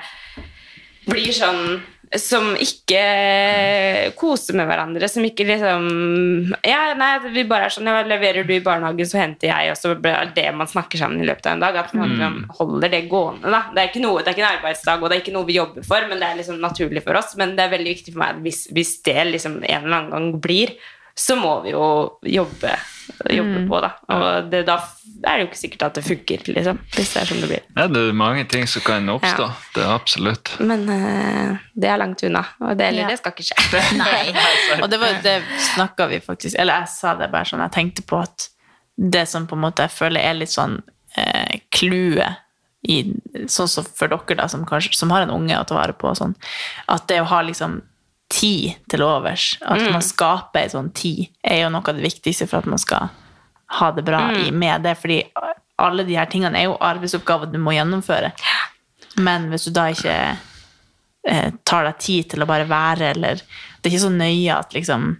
blir 1.09 1.31
sånn 1.35 1.81
som 2.19 2.49
ikke 2.59 3.01
koser 4.19 4.57
med 4.59 4.67
hverandre, 4.67 5.07
som 5.07 5.23
ikke 5.23 5.45
liksom 5.47 5.85
Ja, 6.67 6.91
nei, 6.99 7.11
vi 7.31 7.45
bare 7.47 7.69
er 7.69 7.75
sånn 7.75 7.87
ja, 7.87 8.01
Leverer 8.07 8.47
du 8.47 8.51
i 8.55 8.63
barnehagen, 8.63 9.07
så 9.07 9.21
henter 9.21 9.51
jeg, 9.51 9.71
og 9.71 9.79
så 9.79 9.93
blir 9.95 10.33
det 10.35 10.47
man 10.57 10.67
snakker 10.67 10.99
sammen 10.99 11.23
i 11.23 11.27
løpet 11.29 11.47
av 11.47 11.55
en 11.55 11.63
dag. 11.63 11.79
At 11.85 11.93
man 11.95 12.15
mm. 12.19 12.39
holder 12.59 12.91
det 12.91 13.05
gående. 13.11 13.47
da. 13.47 13.63
Det 13.71 13.83
er, 13.83 13.91
ikke 13.91 14.03
noe, 14.03 14.19
det 14.19 14.31
er 14.31 14.37
ikke 14.37 14.45
en 14.47 14.57
arbeidsdag, 14.57 15.01
og 15.03 15.07
det 15.07 15.17
er 15.17 15.23
ikke 15.23 15.35
noe 15.37 15.47
vi 15.47 15.59
jobber 15.59 15.87
for, 15.87 16.07
men 16.09 16.19
det 16.19 16.27
er 16.27 16.41
liksom 16.41 16.59
naturlig 16.63 17.05
for 17.05 17.19
oss. 17.21 17.35
Men 17.39 17.55
det 17.55 17.65
er 17.65 17.75
veldig 17.77 17.95
viktig 17.95 18.15
for 18.15 18.23
meg 18.25 18.41
hvis, 18.43 18.65
hvis 18.75 18.97
det 19.07 19.29
liksom 19.29 19.61
en 19.61 19.85
eller 19.85 20.01
annen 20.01 20.11
gang 20.11 20.41
blir, 20.43 20.75
så 21.15 21.35
må 21.35 21.53
vi 21.65 21.73
jo 21.73 21.85
jobbe, 22.23 22.73
jobbe 23.29 23.63
på, 23.67 23.79
da. 23.83 23.89
Og 24.15 24.51
det, 24.51 24.61
da 24.69 24.77
er 25.27 25.37
det 25.37 25.43
jo 25.43 25.47
ikke 25.49 25.59
sikkert 25.59 25.85
at 25.89 25.97
det 25.99 26.03
funker, 26.05 26.45
liksom. 26.55 26.79
Hvis 26.95 27.11
det 27.13 27.21
er 27.21 27.29
sånn 27.29 27.41
det 27.43 27.49
blir. 27.51 27.65
Ja, 27.75 27.87
det 27.91 28.03
er 28.09 28.15
mange 28.17 28.45
ting 28.49 28.67
som 28.69 28.85
kan 28.85 29.09
oppstå. 29.11 29.47
Ja. 29.49 29.73
Det 29.75 29.83
er 29.83 29.91
absolutt. 29.93 30.53
Men 30.63 30.85
uh, 30.89 31.59
det 31.75 31.91
er 31.91 31.99
langt 32.01 32.23
unna, 32.27 32.45
og 32.61 32.77
det, 32.79 32.87
eller 32.91 33.05
Ja. 33.05 33.11
det 33.11 33.19
skal 33.21 33.35
ikke 33.35 33.49
skje. 33.49 33.83
Nei. 34.01 34.23
Og 34.81 34.87
det, 34.89 35.01
var, 35.01 35.19
det 35.23 35.35
snakka 35.73 36.07
vi 36.09 36.21
faktisk 36.23 36.55
Eller 36.59 36.81
jeg 36.81 36.91
sa 36.93 37.13
det 37.19 37.27
bare 37.33 37.47
sånn, 37.47 37.61
jeg 37.65 37.73
tenkte 37.75 38.05
på 38.07 38.21
at 38.21 38.47
det 38.95 39.25
som 39.29 39.45
på 39.49 39.57
en 39.57 39.63
måte 39.65 39.85
jeg 39.85 39.93
føler 39.93 40.23
er 40.23 40.37
litt 40.37 40.51
sånn 40.53 40.79
eh, 41.19 41.59
i 42.81 42.97
Sånn 43.51 43.69
som 43.69 43.85
for 43.85 44.09
dere, 44.11 44.37
da, 44.39 44.47
som, 44.49 44.65
kanskje, 44.67 44.93
som 44.97 45.11
har 45.13 45.25
en 45.25 45.33
unge 45.33 45.57
å 45.57 45.65
ta 45.67 45.77
vare 45.77 45.93
på, 45.97 46.11
sånn, 46.17 46.33
at 46.91 47.07
det 47.09 47.21
å 47.21 47.29
ha 47.29 47.41
liksom 47.45 47.79
tid 48.31 48.77
til 48.89 49.03
overs, 49.05 49.53
at 49.61 49.83
man 49.91 50.03
skaper 50.05 50.65
en 50.65 50.73
sånn 50.75 50.91
tid, 50.95 51.27
er 51.43 51.65
jo 51.65 51.71
noe 51.73 51.83
av 51.83 51.97
det 51.97 52.05
viktigste 52.05 52.47
for 52.49 52.63
at 52.63 52.69
man 52.71 52.81
skal 52.81 53.09
ha 53.79 53.89
det 53.95 54.03
bra 54.07 54.27
mm. 54.31 54.59
med 54.59 54.85
det. 54.87 54.95
Fordi 54.99 55.21
alle 55.81 56.05
de 56.07 56.17
her 56.19 56.29
tingene 56.31 56.59
er 56.59 56.69
jo 56.69 56.77
arbeidsoppgaver 56.79 57.51
du 57.51 57.59
må 57.61 57.75
gjennomføre. 57.75 58.31
Men 59.19 59.49
hvis 59.51 59.67
du 59.67 59.73
da 59.75 59.89
ikke 59.91 60.15
eh, 61.27 61.49
tar 61.67 61.89
deg 61.89 61.99
tid 62.03 62.31
til 62.33 62.43
å 62.43 62.49
bare 62.49 62.69
være, 62.69 63.11
eller 63.15 63.43
Det 63.81 63.89
er 63.89 63.95
ikke 63.95 64.07
så 64.07 64.13
nøye 64.13 64.55
at 64.55 64.73
liksom 64.77 65.15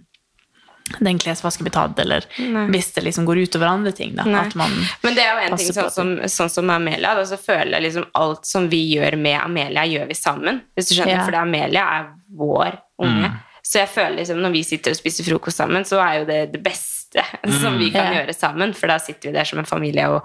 den 1.00 1.18
klesvasken 1.18 1.64
blir 1.64 1.72
tatt, 1.72 1.98
eller 1.98 2.24
hvis 2.70 2.92
det 2.94 3.04
liksom 3.06 3.24
går 3.24 3.38
utover 3.46 3.66
andre 3.66 3.92
ting. 3.96 4.14
Da, 4.16 4.26
at 4.40 4.54
man 4.58 4.70
Men 5.02 5.14
det 5.16 5.24
er 5.24 5.32
jo 5.32 5.44
en 5.46 5.58
ting 5.58 5.72
sånn 5.72 5.90
som, 5.94 6.10
sånn 6.28 6.50
som 6.52 6.70
Amelia. 6.70 7.14
Da, 7.16 7.24
så 7.26 7.38
føler 7.40 7.78
jeg 7.78 7.86
liksom 7.86 8.08
alt 8.18 8.46
som 8.46 8.68
vi 8.72 8.82
gjør 8.92 9.16
med 9.16 9.38
Amelia, 9.40 9.86
gjør 9.88 10.10
vi 10.10 10.18
sammen. 10.18 10.62
Hvis 10.76 10.90
du 10.90 10.96
skjønner, 10.96 11.22
Ja. 11.22 11.26
For 11.28 11.38
Amelia 11.38 11.86
er 11.98 12.10
vår 12.38 12.78
unge. 13.08 13.32
Så 13.62 13.78
jeg 13.78 13.88
føler 13.94 14.16
liksom 14.18 14.40
når 14.42 14.52
vi 14.56 14.62
sitter 14.66 14.90
og 14.90 14.96
spiser 14.98 15.24
frokost 15.28 15.56
sammen, 15.62 15.84
så 15.86 16.00
er 16.02 16.18
jo 16.20 16.24
det 16.28 16.40
det 16.52 16.62
beste 16.62 17.22
som 17.62 17.78
vi 17.78 17.90
kan 17.94 18.10
Ja. 18.12 18.20
gjøre 18.22 18.34
sammen. 18.34 18.74
For 18.74 18.86
da 18.90 18.98
sitter 18.98 19.30
vi 19.30 19.36
der 19.36 19.44
som 19.44 19.58
en 19.62 19.68
familie 19.68 20.08
og 20.08 20.22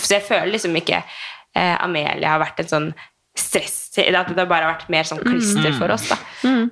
Så 0.00 0.14
jeg 0.18 0.22
føler 0.28 0.52
liksom 0.52 0.74
ikke 0.76 1.02
eh, 1.56 1.76
Amelia 1.84 2.28
har 2.34 2.40
vært 2.40 2.60
en 2.60 2.68
sånn 2.72 2.88
stress 3.36 3.98
At 4.00 4.30
det 4.32 4.46
bare 4.48 4.64
har 4.64 4.74
vært 4.78 4.88
mer 4.88 5.04
sånn 5.04 5.20
klister 5.20 5.72
for 5.76 5.92
oss. 5.92 6.06
da 6.08 6.16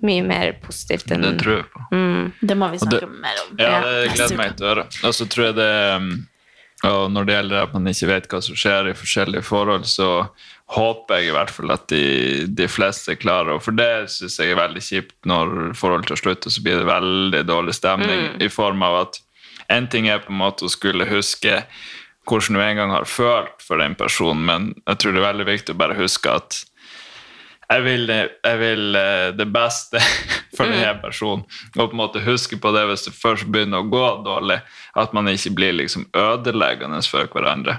Mye 0.02 0.22
mer 0.24 0.52
positivt 0.64 1.10
enn 1.12 1.20
Det 1.22 1.32
tror 1.42 1.56
jeg 1.58 1.66
på. 1.72 1.82
Det 2.40 2.56
må 2.56 2.70
vi 2.72 2.78
det- 2.78 2.88
snakke 2.88 3.08
mer 3.20 3.40
om. 3.42 3.56
Ja, 3.58 3.80
det 3.84 4.14
gleder 4.14 4.36
meg 4.36 4.56
til 4.56 4.66
å 4.66 4.70
høre. 4.74 4.86
Og 5.04 5.12
så 5.14 5.26
tror 5.28 5.46
jeg 5.50 5.56
det 5.56 5.96
um, 5.96 6.26
og 6.84 7.10
Når 7.12 7.24
det 7.26 7.34
gjelder 7.36 7.62
at 7.62 7.72
man 7.72 7.86
ikke 7.88 8.06
vet 8.10 8.28
hva 8.28 8.42
som 8.44 8.54
skjer 8.56 8.90
i 8.90 8.96
forskjellige 8.96 9.42
forhold, 9.44 9.84
så 9.88 10.28
håper 10.74 11.20
jeg 11.20 11.30
i 11.30 11.34
hvert 11.34 11.52
fall 11.54 11.72
at 11.74 11.86
de, 11.92 12.04
de 12.50 12.66
fleste 12.70 13.16
klarer 13.20 13.60
For 13.62 13.76
det 13.76 14.08
syns 14.12 14.38
jeg 14.40 14.52
er 14.52 14.58
veldig 14.58 14.82
kjipt 14.82 15.16
når 15.28 15.74
forholdet 15.78 16.10
tar 16.10 16.20
slutt, 16.20 16.46
og 16.46 16.54
så 16.54 16.64
blir 16.64 16.80
det 16.80 16.88
veldig 16.88 17.42
dårlig 17.48 17.76
stemning 17.78 18.42
i 18.42 18.50
form 18.52 18.82
av 18.86 19.04
at 19.04 19.20
en 19.72 19.86
ting 19.88 20.10
er 20.12 20.20
på 20.20 20.32
en 20.32 20.42
måte 20.42 20.66
å 20.66 20.72
skulle 20.72 21.08
huske 21.08 21.62
hvordan 22.28 22.56
du 22.56 22.62
en 22.64 22.78
gang 22.78 22.92
har 22.92 23.08
følt 23.08 23.64
for 23.64 23.80
den 23.80 23.96
personen, 23.96 24.44
men 24.48 24.70
jeg 24.88 25.00
tror 25.00 25.12
det 25.12 25.20
er 25.20 25.28
veldig 25.28 25.48
viktig 25.48 25.74
å 25.74 25.80
bare 25.80 25.98
huske 25.98 26.32
at 26.32 26.62
jeg 27.64 27.84
vil, 27.84 28.10
jeg 28.10 28.58
vil 28.60 28.96
eh, 28.98 29.28
det 29.36 29.46
beste 29.52 30.00
for 30.56 30.68
denne 30.68 30.94
personen. 31.02 31.44
Og 31.74 31.80
på 31.80 31.90
en 31.90 32.00
måte 32.00 32.24
huske 32.24 32.58
på 32.60 32.72
det 32.76 32.84
hvis 32.90 33.06
det 33.08 33.14
først 33.16 33.48
begynner 33.52 33.82
å 33.82 33.90
gå 33.90 34.04
dårlig, 34.26 34.60
at 35.00 35.14
man 35.16 35.30
ikke 35.32 35.54
blir 35.56 35.76
liksom 35.80 36.06
ødeleggende 36.12 37.00
for 37.08 37.30
hverandre. 37.32 37.78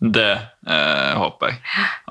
Det 0.00 0.30
eh, 0.70 1.12
håper 1.18 1.52
jeg 1.52 1.60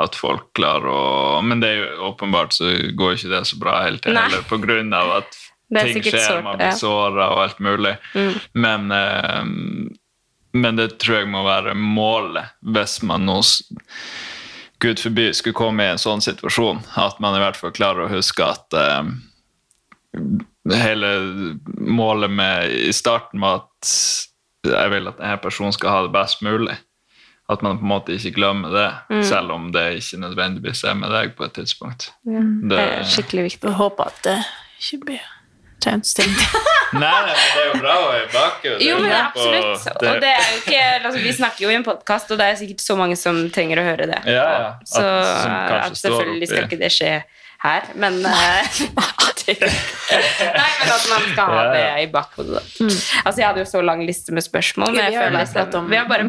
at 0.03 0.17
folk 0.19 0.49
klarer 0.57 0.89
å 0.91 1.41
Men 1.45 1.63
det 1.63 1.71
er 1.71 1.81
jo 1.81 2.09
åpenbart 2.11 2.55
så 2.55 2.71
går 2.97 3.17
ikke 3.17 3.31
det 3.33 3.43
så 3.49 3.59
bra 3.61 3.79
helt 3.85 4.05
heller, 4.07 4.43
på 4.49 4.59
grunn 4.61 4.93
av 4.95 5.19
at 5.21 5.39
ting 5.69 6.03
skjer, 6.03 6.19
sårt, 6.25 6.43
man 6.43 6.57
blir 6.57 6.71
ja. 6.71 6.77
såra 6.77 7.29
og 7.33 7.43
alt 7.45 7.59
mulig. 7.63 7.95
Men, 8.53 8.91
eh, 8.91 9.43
men 10.59 10.79
det 10.79 10.91
tror 11.01 11.21
jeg 11.21 11.31
må 11.31 11.45
være 11.47 11.77
målet 11.77 12.57
hvis 12.75 12.99
man 13.05 13.27
nå 13.29 13.39
Gud 14.79 15.01
forby 15.03 15.33
skulle 15.35 15.57
komme 15.57 15.83
i 15.83 15.91
en 15.91 15.99
sånn 15.99 16.21
situasjon, 16.23 16.79
at 16.95 17.17
man 17.19 17.35
i 17.35 17.41
hvert 17.43 17.57
fall 17.59 17.73
klarer 17.75 18.05
å 18.05 18.11
huske 18.13 18.45
at 18.45 18.75
eh, 18.79 19.09
hele 20.79 21.09
målet 21.75 22.31
med 22.31 22.71
i 22.71 22.93
starten 22.95 23.43
var 23.43 23.65
at 23.65 23.91
jeg 24.69 24.91
vil 24.91 25.09
at 25.11 25.19
denne 25.19 25.39
personen 25.43 25.75
skal 25.75 25.93
ha 25.93 26.05
det 26.05 26.13
best 26.15 26.43
mulig. 26.45 26.75
At 27.49 27.63
man 27.65 27.79
på 27.79 27.81
en 27.81 27.89
måte 27.89 28.13
ikke 28.13 28.35
glemmer 28.35 28.69
det, 28.69 28.87
Mm. 29.09 29.23
selv 29.25 29.51
om 29.51 29.71
det 29.73 29.85
ikke 29.97 30.19
nødvendigvis 30.21 30.83
er 30.85 30.93
med 30.93 31.09
deg 31.09 31.35
på 31.35 31.45
et 31.45 31.53
tidspunkt. 31.53 32.11
Det 32.25 32.69
Det, 32.69 32.79
er 32.79 33.03
skikkelig 33.03 33.43
viktig. 33.49 33.63
Jeg 33.69 33.73
håper 33.79 34.03
at 34.11 34.19
det 34.23 34.37
ikke 34.79 34.99
blir 35.05 35.23
tønsting. 35.81 36.29
nei, 36.93 36.99
nei, 36.99 37.23
men 37.23 37.33
det 37.55 37.61
er 37.63 37.67
jo 37.73 37.81
bra 37.81 37.95
å 37.95 38.07
være 38.11 38.29
bak. 38.33 38.63
Jo, 38.83 38.95
men 38.99 39.03
Det 39.09 39.15
er 39.17 39.25
absolutt. 39.25 39.83
på- 39.99 40.07
Og 40.13 40.21
det 40.21 40.29
er 40.29 40.45
jo 40.51 40.57
ikke, 40.61 40.83
altså, 41.05 41.19
vi 41.23 41.31
snakker 41.33 41.61
jo 41.65 41.69
i 41.69 41.75
en 41.79 41.83
podkast, 41.83 42.31
og 42.31 42.37
det 42.37 42.45
er 42.51 42.55
sikkert 42.61 42.81
så 42.85 42.97
mange 42.99 43.15
som 43.17 43.49
trenger 43.49 43.79
å 43.81 43.85
høre 43.89 44.05
det. 44.13 44.21
Ja, 44.25 44.45
ja. 44.59 44.67
At- 44.69 44.87
Så 44.87 45.01
at 45.01 45.97
selvfølgelig 45.97 46.47
skal 46.47 46.63
ikke 46.67 46.79
det 46.79 46.91
skje 46.91 47.23
her, 47.63 47.89
men 47.99 48.21
eh, 48.25 48.79
Nei, 49.49 49.55
men 49.57 50.91
at 50.93 51.05
man 51.09 51.23
skal 51.31 51.47
ha 51.49 51.61
det 51.73 51.83
i 52.03 52.07
bakhodet. 52.13 52.59
da. 52.59 52.61
Altså, 53.25 53.37
Jeg 53.41 53.47
hadde 53.47 53.63
jo 53.63 53.69
så 53.71 53.81
lang 53.85 54.03
liste 54.05 54.33
med 54.35 54.45
spørsmål, 54.45 54.91
men 54.93 54.99
jeg 55.01 55.15
vi 55.15 55.19
har 55.19 55.33
liksom, 55.33 55.73
om- 55.79 55.89
vi 55.89 55.97
har 55.97 56.05
bare, 56.09 56.27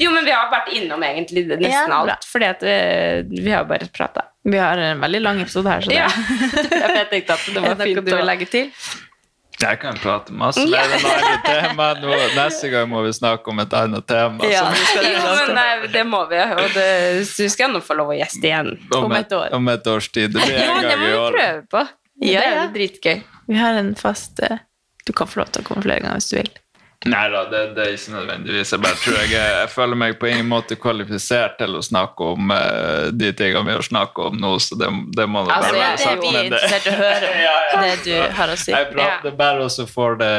Jo, 0.00 0.10
men 0.14 0.24
vi 0.24 0.32
har 0.32 0.48
vært 0.52 0.72
innom 0.78 1.04
egentlig 1.04 1.44
nesten 1.52 1.68
Ja, 1.92 2.00
alt, 2.00 2.24
fordi 2.32 2.48
at 2.48 2.62
eh, 2.64 3.22
vi 3.28 3.50
har 3.52 3.64
bare 3.68 3.88
prata. 3.92 4.24
Vi 4.44 4.58
har 4.58 4.78
en 4.78 5.00
veldig 5.04 5.20
lang 5.22 5.40
episode 5.44 5.68
her, 5.70 5.80
så 5.84 5.92
det 5.92 6.00
Ja. 6.00 6.08
jeg 6.08 7.08
tenkte 7.12 7.36
at 7.36 7.48
det 7.54 7.62
var 7.62 7.76
fint 7.84 8.12
å 8.16 8.24
legge 8.26 8.48
til. 8.50 8.70
Jeg 9.62 9.78
kan 9.82 9.98
prate 10.02 10.34
masse 10.34 10.62
mer 10.66 10.90
enn 10.96 11.04
andre 11.06 11.36
tema. 11.46 11.86
Nå, 12.02 12.14
neste 12.34 12.70
gang 12.72 12.88
må 12.90 13.02
vi 13.06 13.12
snakke 13.14 13.52
om 13.52 13.62
et 13.62 13.74
annet 13.78 14.06
tema. 14.10 14.48
Ja, 14.50 14.64
vi 14.74 15.04
Jo, 15.06 15.34
men 15.38 15.52
nei, 15.58 15.68
det 15.94 16.02
må 16.08 16.24
vi, 16.30 16.40
og 16.42 16.74
det, 16.74 16.86
så 17.30 17.46
skal 17.52 17.68
jeg 17.68 17.74
nå 17.76 17.82
få 17.86 17.94
lov 18.00 18.10
å 18.14 18.16
gjeste 18.18 18.42
igjen. 18.48 18.72
om 18.98 19.14
et 19.18 19.32
år. 19.38 19.52
Om 19.58 19.70
et 19.74 19.86
års 19.94 20.08
tid. 20.14 20.34
Det 20.34 20.42
blir 20.42 20.58
en 20.58 20.74
året. 20.74 20.82
det 20.82 20.88
gang 20.90 20.98
må 20.98 21.06
i 21.06 21.12
vi 21.12 21.18
året. 21.20 21.38
prøve 21.38 21.62
på. 21.76 21.84
Ja, 22.26 22.42
det 22.42 22.58
er 22.64 22.74
dritgøy. 22.76 23.22
Vi 23.52 23.58
har 23.58 23.78
en 23.78 23.94
fast 23.98 24.38
eh, 24.46 24.58
Du 25.06 25.10
kan 25.16 25.26
få 25.26 25.40
lov 25.42 25.48
til 25.54 25.64
å 25.64 25.66
komme 25.66 25.82
flere 25.86 26.04
ganger 26.04 26.20
hvis 26.20 26.30
du 26.30 26.36
vil. 26.38 26.50
Nei 27.10 27.24
da, 27.32 27.40
det, 27.50 27.60
det 27.74 27.82
er 27.86 27.94
ikke 27.96 28.12
nødvendigvis. 28.14 28.72
Jeg 28.72 28.80
bare 28.84 28.98
tror 29.02 29.16
jeg, 29.18 29.30
jeg 29.34 29.70
føler 29.72 29.98
meg 29.98 30.18
på 30.20 30.28
ingen 30.30 30.46
måte 30.46 30.76
kvalifisert 30.78 31.56
til 31.58 31.74
å 31.74 31.82
snakke 31.82 32.28
om 32.36 32.52
uh, 32.54 33.08
de 33.10 33.32
tingene 33.34 33.64
vi 33.66 33.74
har 33.74 33.82
snakket 33.82 34.28
om 34.28 34.36
nå, 34.38 34.52
så 34.62 34.78
det, 34.78 34.90
det 35.16 35.26
må 35.26 35.42
det 35.48 35.56
Altså, 35.56 35.72
bare 35.72 35.80
være 35.82 35.98
sagt. 35.98 36.22
Vi 36.22 36.28
er 36.28 36.36
det- 36.36 36.44
interessert 36.46 36.86
i 36.86 36.92
å 36.92 36.98
høre 37.00 37.32
Ja, 37.42 37.56
ja. 37.72 37.80
det 37.82 37.96
du 38.06 38.36
har 38.38 38.52
å 38.52 38.56
si. 38.62 38.70
Jeg 38.70 38.88
prater 38.92 39.34
bare, 39.42 39.64
og 39.66 39.72
så 39.74 39.86
får 39.90 40.16
det, 40.22 40.30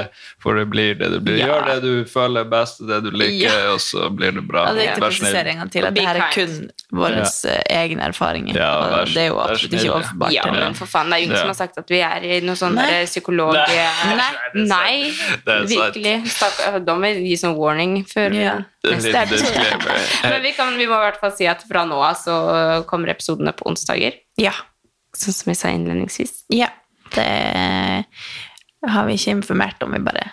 får 0.43 0.61
det 0.61 0.65
blir 0.71 0.95
det 1.01 1.09
det 1.17 1.19
blir. 1.27 1.41
Ja. 1.41 1.49
Gjør 1.51 1.67
det 1.73 1.77
du 1.83 1.93
føler 2.13 2.45
er 2.45 2.49
best, 2.55 2.79
og 2.83 2.87
det 2.93 3.01
du 3.03 3.11
liker, 3.11 3.43
Ja. 3.43 3.73
og 3.73 3.83
så 3.83 4.07
blir 4.15 4.31
det 4.39 4.45
bra. 4.47 4.63
Ja, 4.69 4.73
det 4.79 4.87
er 4.87 5.03
ikke 5.11 5.43
gang 5.59 5.73
til 5.73 5.89
at 5.89 5.97
det 5.99 6.07
her 6.07 6.21
er 6.21 6.31
kun 6.37 6.55
våre 6.95 7.25
eh, 7.27 7.61
egne 7.81 8.07
erfaringer. 8.07 8.55
Ja, 8.55 8.71
og 8.79 8.91
vær- 8.95 9.13
det 9.13 9.23
er 9.25 9.29
jo 9.33 9.39
absolutt 9.43 9.77
ikke 9.81 9.93
overførbart. 9.97 10.35
Ja, 10.39 10.47
men 10.55 10.79
for 10.79 10.87
faen, 10.87 11.11
det 11.11 11.19
er 11.19 11.25
jo 11.25 11.27
ingen 11.27 11.35
Ja. 11.37 11.43
som 11.43 11.51
har 11.53 11.59
sagt 11.59 11.77
at 11.83 11.91
vi 11.91 11.99
er 12.07 12.23
i 12.23 12.39
noe 12.45 12.55
sånn 12.55 12.79
psykolog... 13.09 13.53
Nei. 13.59 13.83
Nei, 14.13 14.31
Nei, 14.53 14.63
nei 14.69 14.95
det 15.43 15.53
er 15.53 15.67
sant. 15.67 15.73
virkelig. 15.73 16.15
Stakk- 16.31 16.52
Da 16.85 16.95
må 16.95 17.01
vi 17.13 17.29
gi 17.31 17.37
sånn 17.39 17.55
warning 17.57 18.01
før 18.09 18.35
Ja. 18.37 18.53
Neste 18.87 19.13
episode. 19.23 19.95
Men 20.31 20.41
vi, 20.43 20.53
kan, 20.57 20.75
vi 20.77 20.87
må 20.89 20.97
i 20.99 21.05
hvert 21.07 21.19
fall 21.21 21.33
si 21.35 21.47
at 21.49 21.63
fra 21.69 21.85
nå 21.89 21.97
av 22.03 22.15
så 22.19 22.37
kommer 22.89 23.13
episodene 23.13 23.53
på 23.55 23.67
onsdager. 23.71 24.17
Ja. 24.41 24.53
Sånn 25.17 25.35
som 25.37 25.51
jeg 25.53 25.59
sa 25.61 25.73
innledningsvis. 25.73 26.43
ja. 26.53 26.71
Det 27.13 27.25
har 28.89 29.05
vi 29.05 29.13
ikke 29.13 29.35
informert 29.37 29.83
om, 29.85 29.91
vi 29.93 29.99
bare 30.01 30.31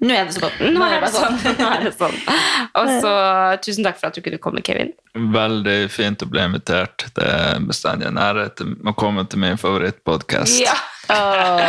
Nå 0.00 0.14
er 0.14 0.24
det 0.24 0.32
så 0.32 0.40
godt. 0.46 0.60
Nå 0.72 0.80
er 0.88 1.02
det 1.04 1.10
sånn. 1.12 1.34
Nå 1.58 1.66
er 1.74 1.82
det 1.84 1.90
sånn. 1.92 2.14
Og 2.80 2.88
så 3.04 3.10
tusen 3.64 3.84
takk 3.84 3.98
for 4.00 4.08
at 4.08 4.16
du 4.16 4.22
kunne 4.24 4.40
komme, 4.40 4.62
Kevin. 4.64 4.94
Veldig 5.34 5.76
fint 5.92 6.24
å 6.24 6.28
bli 6.32 6.40
invitert. 6.40 7.04
Det 7.16 7.26
er 7.28 7.60
bestandig 7.68 8.08
en 8.08 8.20
ære 8.20 8.48
å 8.56 8.94
komme 8.96 9.26
til 9.28 9.42
min 9.44 9.60
favorittpodkast. 9.60 10.56
Ja. 10.64 10.72
Åh, 11.08 11.60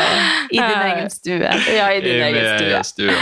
I 0.50 0.58
din 0.60 0.82
egen 0.88 1.10
stue. 1.12 1.52
ja, 1.76 1.88
i 1.94 2.02
din 2.02 2.16
I 2.16 2.26
egen 2.30 2.84
stue. 2.88 3.16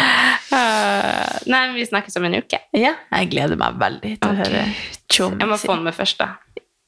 Eh, 0.53 1.38
nei, 1.49 1.61
men 1.68 1.76
vi 1.77 1.85
snakkes 1.90 2.18
om 2.19 2.27
en 2.30 2.40
uke. 2.44 2.60
Ja, 2.77 2.95
jeg 3.18 3.31
gleder 3.34 3.60
meg 3.60 3.80
veldig 3.81 4.18
til 4.22 4.30
å 4.30 4.38
høre 4.38 4.65
Tjom. 5.14 5.40
Jeg 5.41 5.49
må 5.49 5.57
få 5.61 5.76
han 5.76 5.85
med 5.88 5.95
først, 5.98 6.22
da. 6.22 6.35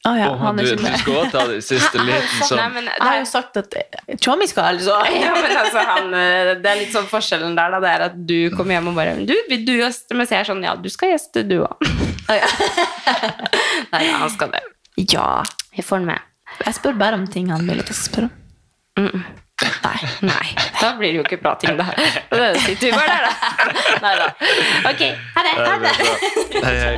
Å 0.06 0.11
ja, 0.14 0.27
oh, 0.30 0.38
han 0.38 0.60
du, 0.60 0.61
er 0.61 0.77
du 0.77 0.84
skal 1.02 1.15
også 1.18 1.31
ta 1.34 1.43
det 1.49 1.61
siste 1.65 1.97
liten 1.97 2.27
Nei, 2.38 2.45
sånn 2.45 2.60
men 2.76 2.85
det 2.85 2.91
Jeg 2.93 3.02
har 3.02 3.15
er, 3.15 3.22
jo 3.23 3.30
sagt 3.31 3.57
at 3.57 3.73
Tjommi 4.22 4.45
skal, 4.52 4.76
altså. 4.76 4.99
ja, 5.23 5.31
men 5.34 5.56
altså, 5.57 5.81
han, 5.89 6.11
eh, 6.19 6.52
det 6.61 6.69
er 6.69 6.80
litt 6.84 6.93
sånn 6.93 7.10
forskjellen 7.10 7.57
der, 7.57 7.73
da. 7.73 7.81
Det 7.81 7.93
er 7.95 8.06
at 8.11 8.19
du 8.30 8.38
kommer 8.53 8.77
hjem 8.77 8.91
og 8.93 8.99
bare 8.99 9.18
Du, 9.26 9.34
vil 9.49 9.65
du 9.65 9.73
gjeste? 9.80 10.14
Mens 10.18 10.34
jeg 10.34 10.43
er 10.43 10.49
sånn 10.52 10.61
Ja, 10.65 10.76
du 10.77 10.91
skal 10.93 11.15
gjeste, 11.15 11.41
du 11.49 11.57
òg. 11.65 11.89
Nei, 12.30 14.03
ja, 14.06 14.15
han 14.22 14.30
skal 14.34 14.53
det. 14.53 14.61
Ja. 15.10 15.30
Jeg 15.73 15.89
får 15.89 16.03
han 16.03 16.10
med. 16.14 16.31
Jeg 16.61 16.77
spør 16.77 17.02
bare 17.02 17.18
om 17.18 17.26
ting 17.30 17.49
han 17.53 17.65
vil 17.65 17.81
at 17.81 17.89
jeg 17.89 17.97
skal 17.97 18.11
spørre 18.11 18.30
om. 18.30 18.41
Nei, 18.95 19.99
nei. 20.22 20.55
Da 20.81 20.95
blir 20.97 21.09
det 21.11 21.17
jo 21.17 21.23
ikke 21.26 21.38
bra 21.41 21.55
ting, 21.59 21.77
da. 21.77 21.85
Da 22.31 22.53
sitter 22.59 22.88
vi 22.88 22.91
bare 22.95 23.07
der, 23.11 23.23
da. 23.27 23.31
Nei 24.01 24.15
da. 24.19 24.27
Ok, 24.89 25.01
ha 25.35 25.41
det. 25.43 25.53
Ha 25.67 25.76
det. 25.84 25.93
Hei, 26.63 26.76
hei. 26.80 26.97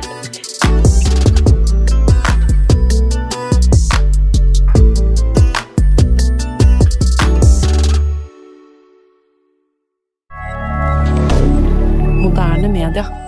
Moderne 12.22 12.68
media. 12.68 13.27